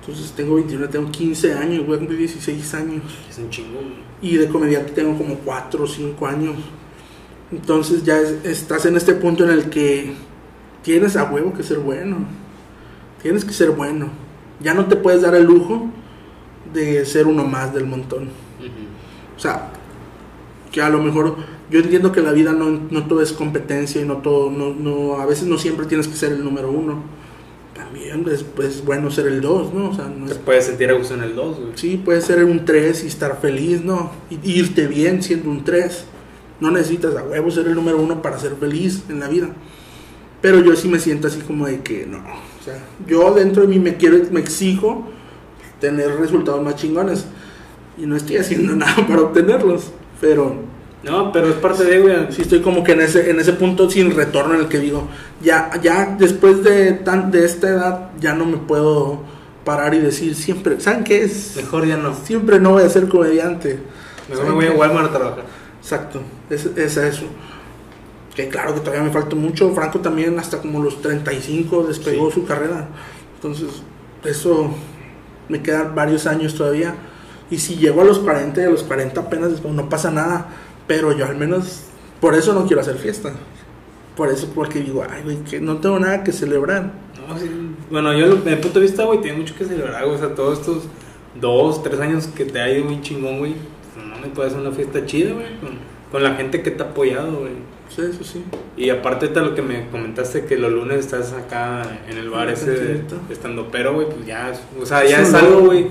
Entonces 0.00 0.32
tengo 0.32 0.56
21, 0.56 0.88
tengo 0.88 1.10
15 1.10 1.54
años, 1.54 1.86
voy 1.86 1.96
a 1.96 1.98
cumplir 1.98 2.18
16 2.20 2.74
años. 2.74 3.02
Es 3.28 3.38
un 3.38 3.50
chingo, 3.50 3.80
y 4.22 4.36
de 4.36 4.48
comediante 4.48 4.92
tengo 4.92 5.16
como 5.16 5.36
4 5.36 5.84
o 5.84 5.86
5 5.86 6.26
años. 6.26 6.54
Entonces 7.52 8.04
ya 8.04 8.18
es- 8.20 8.44
estás 8.44 8.86
en 8.86 8.96
este 8.96 9.14
punto 9.14 9.44
en 9.44 9.50
el 9.50 9.70
que 9.70 10.14
tienes 10.82 11.16
a 11.16 11.24
huevo 11.24 11.52
que 11.52 11.62
ser 11.62 11.78
bueno. 11.78 12.18
Tienes 13.22 13.44
que 13.44 13.52
ser 13.52 13.70
bueno. 13.70 14.10
Ya 14.60 14.74
no 14.74 14.86
te 14.86 14.96
puedes 14.96 15.22
dar 15.22 15.34
el 15.34 15.44
lujo 15.44 15.88
de 16.72 17.04
ser 17.04 17.26
uno 17.26 17.44
más 17.44 17.72
del 17.74 17.86
montón. 17.86 18.28
O 19.36 19.38
sea, 19.40 19.70
que 20.72 20.80
a 20.82 20.88
lo 20.88 21.02
mejor 21.02 21.36
yo 21.70 21.80
entiendo 21.80 22.12
que 22.12 22.20
la 22.20 22.32
vida 22.32 22.52
no, 22.52 22.70
no 22.90 23.06
todo 23.06 23.22
es 23.22 23.32
competencia 23.32 24.00
y 24.00 24.04
no 24.04 24.18
todo, 24.18 24.50
no, 24.50 24.74
no, 24.74 25.20
a 25.20 25.26
veces 25.26 25.48
no 25.48 25.58
siempre 25.58 25.86
tienes 25.86 26.06
que 26.06 26.14
ser 26.14 26.32
el 26.32 26.44
número 26.44 26.70
uno. 26.70 27.02
También 27.74 28.26
es, 28.30 28.44
es 28.64 28.84
bueno 28.84 29.10
ser 29.10 29.26
el 29.26 29.40
dos, 29.40 29.72
¿no? 29.74 29.90
O 29.90 29.94
sea, 29.94 30.06
no 30.06 30.26
Te 30.26 30.32
es 30.32 30.38
puedes 30.38 30.64
sentir 30.64 30.90
a 30.90 30.94
gusto 30.94 31.14
en 31.14 31.22
el 31.22 31.34
2, 31.34 31.56
güey. 31.56 31.72
Sí, 31.74 32.00
puede 32.02 32.20
ser 32.20 32.42
un 32.44 32.64
3 32.64 33.04
y 33.04 33.06
estar 33.06 33.38
feliz, 33.40 33.84
¿no? 33.84 34.12
Y 34.30 34.58
irte 34.58 34.86
bien 34.86 35.22
siendo 35.22 35.50
un 35.50 35.62
3. 35.62 36.04
No 36.60 36.70
necesitas 36.70 37.14
a 37.16 37.22
huevo 37.22 37.50
ser 37.50 37.66
el 37.66 37.74
número 37.74 37.98
uno 37.98 38.22
para 38.22 38.38
ser 38.38 38.56
feliz 38.56 39.02
en 39.08 39.20
la 39.20 39.28
vida. 39.28 39.50
Pero 40.40 40.60
yo 40.60 40.74
sí 40.74 40.88
me 40.88 40.98
siento 40.98 41.26
así 41.26 41.40
como 41.40 41.66
de 41.66 41.80
que 41.80 42.06
no. 42.06 42.18
O 42.18 42.64
sea, 42.64 42.82
yo 43.06 43.34
dentro 43.34 43.62
de 43.62 43.68
mí 43.68 43.78
me 43.78 43.96
quiero, 43.96 44.18
me 44.30 44.40
exijo 44.40 45.06
tener 45.80 46.16
resultados 46.16 46.62
más 46.62 46.76
chingones. 46.76 47.26
Y 47.98 48.06
no 48.06 48.16
estoy 48.16 48.38
haciendo 48.38 48.74
nada 48.76 49.06
para 49.06 49.22
obtenerlos. 49.22 49.92
Pero 50.20 50.56
No, 51.06 51.30
pero 51.32 51.48
es 51.48 51.54
parte 51.54 51.84
de, 51.84 52.00
güey. 52.00 52.16
sí 52.32 52.42
estoy 52.42 52.60
como 52.60 52.82
que 52.82 52.92
en 52.92 53.00
ese, 53.00 53.30
en 53.30 53.38
ese 53.38 53.52
punto 53.52 53.88
sin 53.88 54.14
retorno 54.14 54.54
en 54.54 54.60
el 54.60 54.68
que 54.68 54.78
digo, 54.78 55.08
ya, 55.40 55.70
ya 55.82 56.16
después 56.18 56.64
de, 56.64 56.92
tan, 56.92 57.30
de 57.30 57.44
esta 57.44 57.68
edad, 57.68 58.10
ya 58.20 58.34
no 58.34 58.44
me 58.44 58.56
puedo 58.56 59.20
parar 59.64 59.94
y 59.94 59.98
decir 60.00 60.34
siempre, 60.34 60.80
¿saben 60.80 61.04
qué 61.04 61.22
es? 61.24 61.54
Mejor 61.56 61.86
ya 61.86 61.96
no. 61.96 62.14
Siempre 62.14 62.58
no 62.60 62.72
voy 62.72 62.82
a 62.82 62.88
ser 62.88 63.08
comediante. 63.08 63.78
Mejor 64.28 64.46
me 64.46 64.52
voy 64.52 64.66
a 64.66 64.72
Walmart 64.72 65.10
a 65.10 65.12
trabajar. 65.16 65.44
Exacto, 65.80 66.20
es, 66.50 66.66
es 66.76 66.96
eso. 66.96 67.26
Que 68.34 68.48
claro 68.48 68.74
que 68.74 68.80
todavía 68.80 69.02
me 69.02 69.10
falta 69.10 69.34
mucho. 69.36 69.72
Franco 69.74 70.00
también 70.00 70.38
hasta 70.38 70.58
como 70.58 70.82
los 70.82 71.00
35 71.00 71.84
despegó 71.84 72.28
Sí. 72.30 72.34
su 72.40 72.46
carrera. 72.46 72.88
Entonces, 73.36 73.68
eso 74.24 74.74
me 75.48 75.62
quedan 75.62 75.94
varios 75.94 76.26
años 76.26 76.54
todavía. 76.54 76.94
Y 77.50 77.58
si 77.58 77.76
llego 77.76 78.02
a 78.02 78.04
los 78.04 78.18
40 78.18 78.60
y 78.60 78.64
a 78.64 78.70
los 78.70 78.82
40 78.82 79.20
apenas 79.20 79.52
después 79.52 79.72
no 79.72 79.88
pasa 79.88 80.10
nada. 80.10 80.48
Pero 80.86 81.16
yo 81.16 81.26
al 81.26 81.36
menos, 81.36 81.82
por 82.20 82.34
eso 82.34 82.52
no 82.52 82.66
quiero 82.66 82.82
hacer 82.82 82.96
fiesta. 82.96 83.32
Por 84.16 84.30
eso, 84.30 84.50
porque 84.54 84.80
digo, 84.80 85.04
ay, 85.08 85.22
güey, 85.22 85.36
que 85.44 85.60
no 85.60 85.78
tengo 85.78 85.98
nada 85.98 86.24
que 86.24 86.32
celebrar. 86.32 86.92
No, 87.28 87.38
sí. 87.38 87.50
Bueno, 87.90 88.12
yo 88.14 88.36
desde 88.36 88.56
mi 88.56 88.62
punto 88.62 88.80
de 88.80 88.86
vista, 88.86 89.04
güey, 89.04 89.20
tiene 89.20 89.38
mucho 89.38 89.54
que 89.54 89.64
celebrar, 89.64 90.04
güey. 90.04 90.16
O 90.16 90.18
sea, 90.18 90.34
todos 90.34 90.60
estos 90.60 90.84
dos, 91.40 91.82
tres 91.82 92.00
años 92.00 92.26
que 92.28 92.44
te 92.44 92.60
ha 92.60 92.70
ido 92.70 92.84
muy 92.84 93.00
chingón, 93.02 93.38
güey. 93.38 93.54
Pues, 93.94 94.06
no 94.06 94.18
me 94.18 94.28
puedes 94.28 94.52
hacer 94.52 94.66
una 94.66 94.74
fiesta 94.74 95.04
chida, 95.04 95.32
güey. 95.32 95.46
Con, 95.60 95.78
con 96.10 96.22
la 96.22 96.34
gente 96.34 96.62
que 96.62 96.70
te 96.70 96.82
ha 96.82 96.86
apoyado, 96.86 97.40
güey. 97.40 97.52
Sí, 97.88 98.02
eso 98.02 98.24
sí. 98.24 98.44
Y 98.76 98.90
aparte 98.90 99.28
de 99.28 99.40
lo 99.40 99.54
que 99.54 99.62
me 99.62 99.88
comentaste 99.88 100.44
que 100.44 100.56
los 100.56 100.72
lunes 100.72 100.98
estás 100.98 101.32
acá 101.32 102.00
en 102.08 102.18
el 102.18 102.30
bar 102.30 102.46
la 102.46 102.52
ese 102.52 103.02
estando 103.30 103.68
pero, 103.70 103.94
güey, 103.94 104.08
pues 104.08 104.26
ya, 104.26 104.52
o 104.80 104.84
sea, 104.84 105.04
ya 105.04 105.20
Es 105.22 105.28
es, 105.28 105.34
algo, 105.34 105.60
güey. 105.60 105.86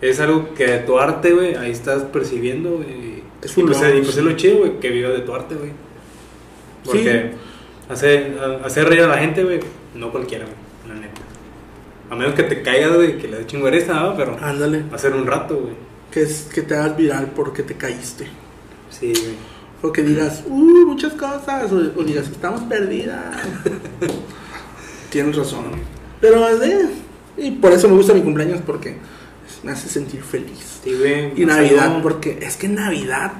Es 0.00 0.20
algo 0.20 0.54
que 0.54 0.78
tu 0.78 0.98
arte, 0.98 1.32
güey, 1.32 1.54
ahí 1.54 1.70
estás 1.70 2.02
percibiendo, 2.04 2.76
güey. 2.76 3.13
Es 3.44 3.56
y 3.56 3.60
un 3.60 3.66
pues, 3.66 3.78
pues 3.78 4.12
sí. 4.14 4.18
es 4.18 4.24
lo 4.24 4.32
chido, 4.32 4.58
güey, 4.58 4.80
que 4.80 4.90
viva 4.90 5.10
de 5.10 5.20
tu 5.20 5.34
arte, 5.34 5.54
güey. 5.54 5.70
Porque 6.84 7.30
Sí. 7.32 7.92
hacer, 7.92 8.38
hacer 8.64 8.88
reír 8.88 9.02
a 9.02 9.08
la 9.08 9.18
gente, 9.18 9.44
güey, 9.44 9.60
no 9.94 10.10
cualquiera, 10.10 10.44
güey, 10.44 10.94
la 10.94 11.00
neta. 11.00 11.20
A 12.10 12.16
menos 12.16 12.34
que 12.34 12.42
te 12.42 12.62
caigas, 12.62 12.94
güey, 12.94 13.18
que 13.18 13.28
le 13.28 13.38
dé 13.38 13.46
chinguereza, 13.46 13.94
¿no? 13.94 14.16
Pero 14.16 14.36
Ándale. 14.40 14.84
ser 14.96 15.14
un 15.14 15.26
rato, 15.26 15.56
güey. 15.56 15.74
Que, 16.10 16.22
es, 16.22 16.48
que 16.54 16.62
te 16.62 16.74
hagas 16.74 16.96
viral 16.96 17.32
porque 17.34 17.62
te 17.62 17.74
caíste. 17.74 18.26
Sí, 18.90 19.12
güey. 19.12 19.34
O 19.82 19.92
que 19.92 20.02
digas, 20.02 20.44
uh, 20.46 20.86
muchas 20.86 21.12
cosas. 21.14 21.70
O, 21.72 21.76
o 21.76 22.04
digas, 22.04 22.28
estamos 22.28 22.62
perdidas. 22.62 23.36
Tienes 25.10 25.36
razón. 25.36 25.64
Pero, 26.20 26.46
eh, 26.62 26.88
y 27.36 27.50
por 27.52 27.72
eso 27.72 27.88
me 27.88 27.94
gusta 27.94 28.14
mi 28.14 28.22
cumpleaños, 28.22 28.60
porque 28.64 28.96
me 29.64 29.72
hace 29.72 29.88
sentir 29.88 30.22
feliz. 30.22 30.80
Sí, 30.84 30.94
güey. 30.98 31.32
Y 31.40 31.46
Navidad, 31.46 32.02
porque 32.02 32.38
es 32.42 32.56
que 32.56 32.68
Navidad, 32.68 33.32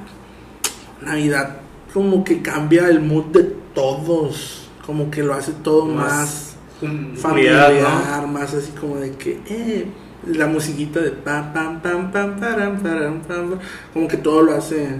Navidad, 1.01 1.57
como 1.93 2.23
que 2.23 2.41
cambia 2.41 2.87
el 2.89 2.99
mood 2.99 3.25
de 3.25 3.43
todos. 3.73 4.67
Como 4.85 5.09
que 5.09 5.23
lo 5.23 5.33
hace 5.33 5.51
todo 5.51 5.85
más, 5.85 6.55
Más 6.81 7.19
familiar, 7.19 7.73
¿no? 8.21 8.27
más 8.27 8.53
así 8.53 8.71
como 8.79 8.97
de 8.97 9.11
que, 9.13 9.39
eh, 9.47 9.87
la 10.27 10.45
musiquita 10.47 10.99
de 11.01 11.11
pam, 11.11 11.53
pam, 11.53 11.81
pam, 11.81 12.11
pam, 12.11 12.39
param, 12.39 12.79
param, 12.81 13.21
pam, 13.21 13.49
pam, 13.51 13.59
como 13.93 14.07
que 14.07 14.17
todo 14.17 14.41
lo 14.43 14.53
hace, 14.53 14.95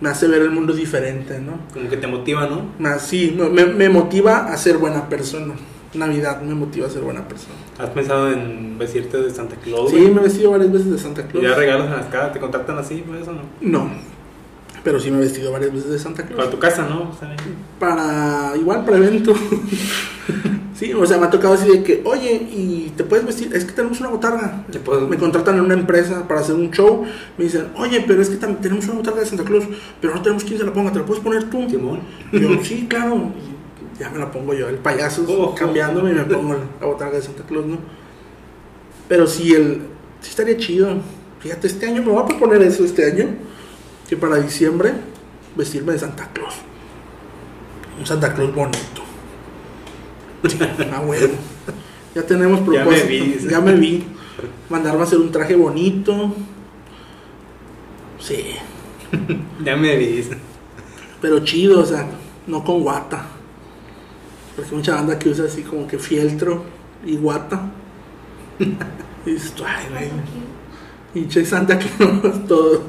me 0.00 0.08
hace 0.08 0.28
ver 0.28 0.42
el 0.42 0.50
mundo 0.50 0.72
diferente, 0.72 1.38
¿no? 1.40 1.58
Como 1.74 1.88
que 1.90 1.96
te 1.98 2.06
motiva, 2.06 2.46
¿no? 2.46 2.66
Más, 2.78 3.02
sí, 3.02 3.36
me- 3.38 3.66
me 3.66 3.88
motiva 3.90 4.46
a 4.46 4.56
ser 4.56 4.78
buena 4.78 5.08
persona. 5.08 5.54
Navidad 5.94 6.42
me 6.42 6.54
motiva 6.54 6.86
a 6.86 6.90
ser 6.90 7.02
buena 7.02 7.26
persona. 7.26 7.54
¿Has 7.78 7.90
pensado 7.90 8.30
en 8.32 8.76
vestirte 8.78 9.18
de 9.18 9.30
Santa 9.30 9.56
Claus? 9.56 9.90
Sí, 9.90 9.96
me 9.96 10.20
he 10.20 10.24
vestido 10.24 10.50
varias 10.50 10.72
veces 10.72 10.90
de 10.90 10.98
Santa 10.98 11.22
¿Y 11.22 11.24
Claus. 11.24 11.44
ya 11.44 11.54
regalos 11.54 11.86
en 11.86 11.92
las 11.92 12.06
casas? 12.06 12.32
¿Te 12.32 12.40
contactan 12.40 12.78
así 12.78 12.96
por 13.06 13.16
eso 13.16 13.32
no? 13.32 13.42
No, 13.60 13.90
pero 14.84 15.00
sí 15.00 15.10
me 15.10 15.16
he 15.16 15.20
vestido 15.20 15.50
varias 15.50 15.72
veces 15.72 15.90
de 15.90 15.98
Santa 15.98 16.24
Claus. 16.24 16.36
Para 16.36 16.50
tu 16.50 16.58
casa, 16.58 16.86
¿no? 16.86 17.10
O 17.10 17.14
sea, 17.18 17.34
Para, 17.78 18.54
igual 18.56 18.84
para 18.84 18.98
evento. 18.98 19.32
sí, 20.74 20.92
o 20.92 21.06
sea, 21.06 21.16
me 21.16 21.24
ha 21.26 21.30
tocado 21.30 21.54
así 21.54 21.66
de 21.66 21.82
que, 21.82 22.02
oye, 22.04 22.34
y 22.34 22.92
te 22.94 23.02
puedes 23.02 23.24
vestir, 23.24 23.50
es 23.54 23.64
que 23.64 23.72
tenemos 23.72 23.98
una 24.00 24.10
botarga. 24.10 24.64
te 24.70 24.78
Me 25.08 25.16
contratan 25.16 25.56
en 25.56 25.62
una 25.62 25.74
empresa 25.74 26.28
para 26.28 26.40
hacer 26.40 26.54
un 26.54 26.70
show. 26.70 27.02
Me 27.38 27.44
dicen, 27.44 27.68
oye, 27.76 28.04
pero 28.06 28.20
es 28.20 28.28
que 28.28 28.36
tenemos 28.36 28.84
una 28.84 28.94
botarga 28.96 29.20
de 29.20 29.26
Santa 29.26 29.44
Claus, 29.44 29.64
pero 30.02 30.14
no 30.14 30.20
tenemos 30.22 30.44
quien 30.44 30.58
se 30.58 30.64
la 30.66 30.72
ponga, 30.72 30.92
¿te 30.92 30.98
la 30.98 31.06
puedes 31.06 31.24
poner 31.24 31.44
tú? 31.44 31.66
Simón. 31.68 32.00
Y 32.30 32.40
yo, 32.40 32.48
sí, 32.62 32.86
claro. 32.88 33.32
Ya 33.98 34.10
me 34.10 34.18
la 34.18 34.30
pongo 34.30 34.54
yo, 34.54 34.68
el 34.68 34.76
payaso 34.78 35.24
Oh, 35.28 35.54
cambiándome 35.54 36.10
y 36.10 36.14
me 36.14 36.24
pongo 36.24 36.56
la 36.80 36.86
botarga 36.86 37.16
de 37.16 37.22
Santa 37.22 37.44
Claus, 37.44 37.66
¿no? 37.66 37.78
Pero 39.08 39.26
sí, 39.26 39.54
el, 39.54 39.82
sí 40.20 40.30
estaría 40.30 40.56
chido. 40.56 40.96
Fíjate, 41.40 41.66
este 41.66 41.86
año 41.86 42.02
me 42.02 42.10
voy 42.10 42.22
a 42.22 42.26
proponer 42.26 42.62
eso 42.62 42.84
este 42.84 43.04
año. 43.06 43.26
Que 44.08 44.16
para 44.16 44.36
diciembre 44.36 44.92
vestirme 45.56 45.92
de 45.92 45.98
Santa 45.98 46.28
Claus. 46.32 46.54
Un 47.98 48.06
Santa 48.06 48.34
Claus 48.34 48.54
bonito. 48.54 48.78
Ah, 50.92 51.00
bueno. 51.00 51.34
Ya 52.14 52.22
tenemos 52.22 52.60
Ya 52.60 52.66
me 52.66 52.76
propósito. 52.78 53.08
vi. 53.08 53.38
Ya 53.50 53.60
me 53.60 53.72
vi. 53.74 54.04
Mandarme 54.68 55.00
a 55.00 55.04
hacer 55.04 55.18
un 55.18 55.30
traje 55.32 55.54
bonito. 55.56 56.34
Sí. 58.18 58.54
Ya 59.64 59.76
me 59.76 59.96
vi. 59.96 60.22
Pero 61.20 61.38
chido, 61.40 61.80
o 61.80 61.86
sea, 61.86 62.06
no 62.46 62.62
con 62.64 62.80
guata. 62.82 63.26
Porque 64.54 64.70
hay 64.70 64.76
mucha 64.76 64.94
banda 64.94 65.18
que 65.18 65.28
usa 65.28 65.46
así 65.46 65.62
como 65.62 65.86
que 65.86 65.98
fieltro 65.98 66.64
y 67.04 67.16
guata. 67.16 67.70
Y 69.26 69.30
dices, 69.30 69.52
tú, 69.52 69.62
ay, 69.66 69.86
güey. 69.90 70.10
Pinche 71.14 71.46
Santa 71.46 71.78
Claus, 71.78 72.46
todo. 72.46 72.82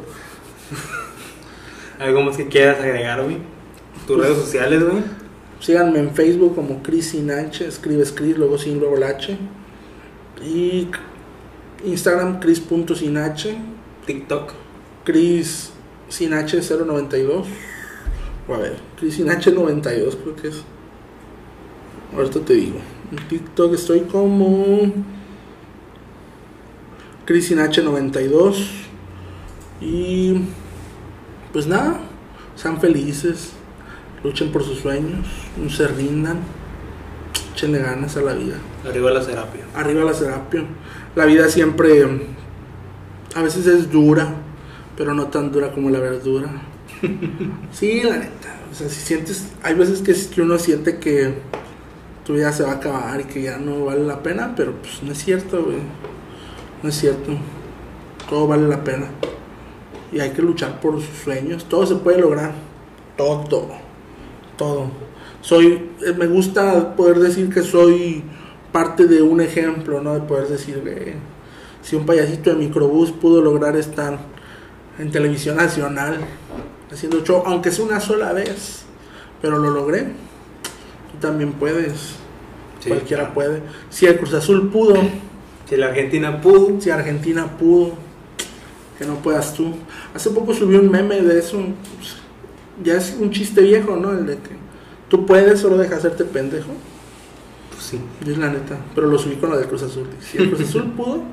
¿Algo 1.97 2.23
más 2.23 2.35
que 2.35 2.49
quieras 2.49 2.81
agregar, 2.81 3.23
güey? 3.23 3.37
Tus 4.05 4.19
redes 4.19 4.37
sociales, 4.37 4.83
güey. 4.83 5.01
Síganme 5.61 5.99
en 5.99 6.13
Facebook 6.13 6.53
como 6.55 6.83
Chris 6.83 7.11
Sinache, 7.11 7.67
escribe 7.67 8.03
Chris, 8.13 8.37
luego 8.37 8.57
sin, 8.57 8.79
luego 8.79 8.97
la 8.97 9.09
H. 9.09 9.37
Y 10.43 10.89
Instagram 11.85 12.39
Chris.sinache, 12.39 13.57
TikTok. 14.05 14.53
Chris 15.05 15.71
Sinache 16.09 16.59
092. 16.61 17.47
O 18.47 18.53
a 18.53 18.57
ver, 18.57 18.77
Chris 18.99 19.15
Sinache 19.15 19.51
92 19.51 20.17
creo 20.17 20.35
que 20.35 20.47
es. 20.49 20.63
Ahorita 22.15 22.39
te 22.39 22.53
digo. 22.53 22.77
En 23.11 23.27
TikTok 23.27 23.73
estoy 23.73 24.01
como 24.01 24.91
Chris 27.25 27.47
Sinache 27.47 27.83
92. 27.83 28.69
Y 29.81 30.33
pues 31.51 31.67
nada, 31.67 31.99
sean 32.55 32.79
felices, 32.79 33.51
luchen 34.23 34.51
por 34.51 34.63
sus 34.63 34.79
sueños, 34.79 35.27
no 35.61 35.69
se 35.69 35.87
rindan, 35.87 36.39
échenle 37.53 37.79
ganas 37.79 38.15
a 38.15 38.21
la 38.21 38.33
vida. 38.33 38.55
Arriba 38.87 39.11
la 39.11 39.25
terapia. 39.25 39.65
Arriba 39.75 40.03
la 40.05 40.13
serapio. 40.13 40.63
La 41.15 41.25
vida 41.25 41.49
siempre 41.49 42.05
a 43.35 43.41
veces 43.41 43.67
es 43.67 43.91
dura, 43.91 44.33
pero 44.97 45.13
no 45.13 45.27
tan 45.27 45.51
dura 45.51 45.71
como 45.71 45.89
la 45.89 45.99
verdura. 45.99 46.49
Sí, 47.73 48.01
la 48.03 48.17
neta. 48.17 48.55
O 48.71 48.73
sea, 48.73 48.87
si 48.87 49.01
sientes, 49.01 49.49
hay 49.61 49.75
veces 49.75 50.01
que 50.29 50.41
uno 50.41 50.57
siente 50.57 50.97
que 50.97 51.35
tu 52.25 52.33
vida 52.33 52.51
se 52.51 52.63
va 52.63 52.71
a 52.71 52.75
acabar 52.75 53.21
y 53.21 53.25
que 53.25 53.43
ya 53.43 53.57
no 53.57 53.85
vale 53.85 54.03
la 54.03 54.21
pena, 54.23 54.53
pero 54.55 54.73
pues 54.73 55.03
no 55.03 55.11
es 55.11 55.23
cierto, 55.23 55.63
güey. 55.63 55.77
No 56.81 56.89
es 56.89 56.95
cierto. 56.95 57.31
Todo 58.27 58.47
vale 58.47 58.67
la 58.67 58.83
pena. 58.83 59.07
Y 60.11 60.19
hay 60.19 60.31
que 60.31 60.41
luchar 60.41 60.81
por 60.81 60.95
sus 60.95 61.17
sueños. 61.23 61.65
Todo 61.65 61.85
se 61.85 61.95
puede 61.95 62.19
lograr. 62.19 62.53
Todo. 63.15 63.69
Todo. 64.57 64.87
Soy, 65.41 65.91
eh, 66.05 66.13
me 66.17 66.25
gusta 66.25 66.95
poder 66.95 67.19
decir 67.19 67.53
que 67.53 67.61
soy 67.61 68.23
parte 68.71 69.05
de 69.05 69.21
un 69.21 69.39
ejemplo, 69.39 70.01
¿no? 70.01 70.15
De 70.15 70.21
poder 70.21 70.47
decir 70.47 70.81
que 70.83 71.13
si 71.83 71.95
un 71.95 72.07
payasito 72.07 72.49
de 72.49 72.55
microbús 72.55 73.11
pudo 73.11 73.41
lograr 73.41 73.75
estar 73.75 74.17
en 74.97 75.11
televisión 75.11 75.57
nacional 75.57 76.17
haciendo 76.91 77.23
show, 77.23 77.43
aunque 77.45 77.71
sea 77.71 77.85
una 77.85 77.99
sola 77.99 78.33
vez, 78.33 78.83
pero 79.41 79.59
lo 79.59 79.69
logré, 79.69 80.07
tú 81.15 81.27
también 81.27 81.53
puedes. 81.53 82.15
Sí, 82.79 82.89
Cualquiera 82.89 83.23
claro. 83.23 83.33
puede. 83.33 83.61
Si 83.89 84.05
el 84.05 84.17
Cruz 84.17 84.33
Azul 84.33 84.69
pudo, 84.69 84.95
Si 85.67 85.75
la 85.75 85.87
Argentina 85.87 86.41
pudo. 86.41 86.79
si 86.79 86.89
Argentina 86.91 87.57
pudo, 87.57 87.93
que 88.99 89.05
no 89.05 89.15
puedas 89.15 89.53
tú. 89.53 89.73
Hace 90.13 90.29
poco 90.29 90.53
subí 90.53 90.75
un 90.75 90.91
meme 90.91 91.21
de 91.21 91.39
eso, 91.39 91.59
ya 92.83 92.95
es 92.97 93.17
un 93.19 93.31
chiste 93.31 93.61
viejo, 93.61 93.95
¿no? 93.95 94.11
El 94.11 94.25
de 94.27 94.35
que 94.35 94.51
tú 95.09 95.25
puedes, 95.25 95.59
solo 95.59 95.77
deja 95.77 95.95
hacerte 95.95 96.23
pendejo. 96.25 96.71
Pues 97.71 97.83
sí. 97.83 97.99
Es 98.27 98.37
la 98.37 98.49
neta, 98.49 98.77
pero 98.93 99.07
lo 99.07 99.17
subí 99.17 99.35
con 99.35 99.49
lo 99.49 99.57
del 99.57 99.67
Cruz 99.67 99.83
Azul. 99.83 100.07
Si 100.21 100.37
el 100.37 100.49
Cruz 100.51 100.69
Azul 100.69 100.91
pudo, 100.97 101.23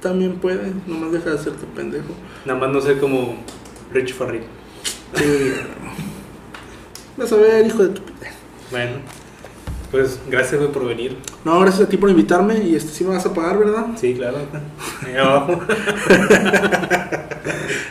también 0.00 0.34
puede, 0.34 0.72
nomás 0.86 1.12
deja 1.12 1.30
de 1.30 1.36
hacerte 1.36 1.64
pendejo. 1.74 2.08
Nada 2.44 2.58
más 2.58 2.70
no 2.70 2.80
ser 2.80 2.98
como 2.98 3.36
Rich 3.92 4.12
Farrell. 4.14 4.42
Sí. 5.14 5.24
Vas 7.16 7.32
a 7.32 7.36
ver, 7.36 7.66
hijo 7.66 7.82
de 7.82 7.88
tu... 7.94 8.02
Bueno. 8.70 8.98
Pues 9.90 10.20
gracias 10.28 10.60
güey, 10.60 10.72
por 10.72 10.86
venir. 10.86 11.16
No, 11.44 11.58
gracias 11.60 11.86
a 11.86 11.88
ti 11.88 11.96
por 11.96 12.10
invitarme 12.10 12.58
y 12.58 12.74
este 12.74 12.92
sí 12.92 13.04
me 13.04 13.10
vas 13.10 13.24
a 13.24 13.32
pagar, 13.32 13.58
¿verdad? 13.58 13.86
Sí, 13.96 14.14
claro. 14.14 14.38
Ahí 15.06 15.16
abajo. 15.16 15.60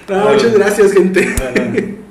No, 0.07 0.29
muchas 0.29 0.53
gracias, 0.53 0.93
gente. 0.93 1.35
Bueno. 1.53 2.06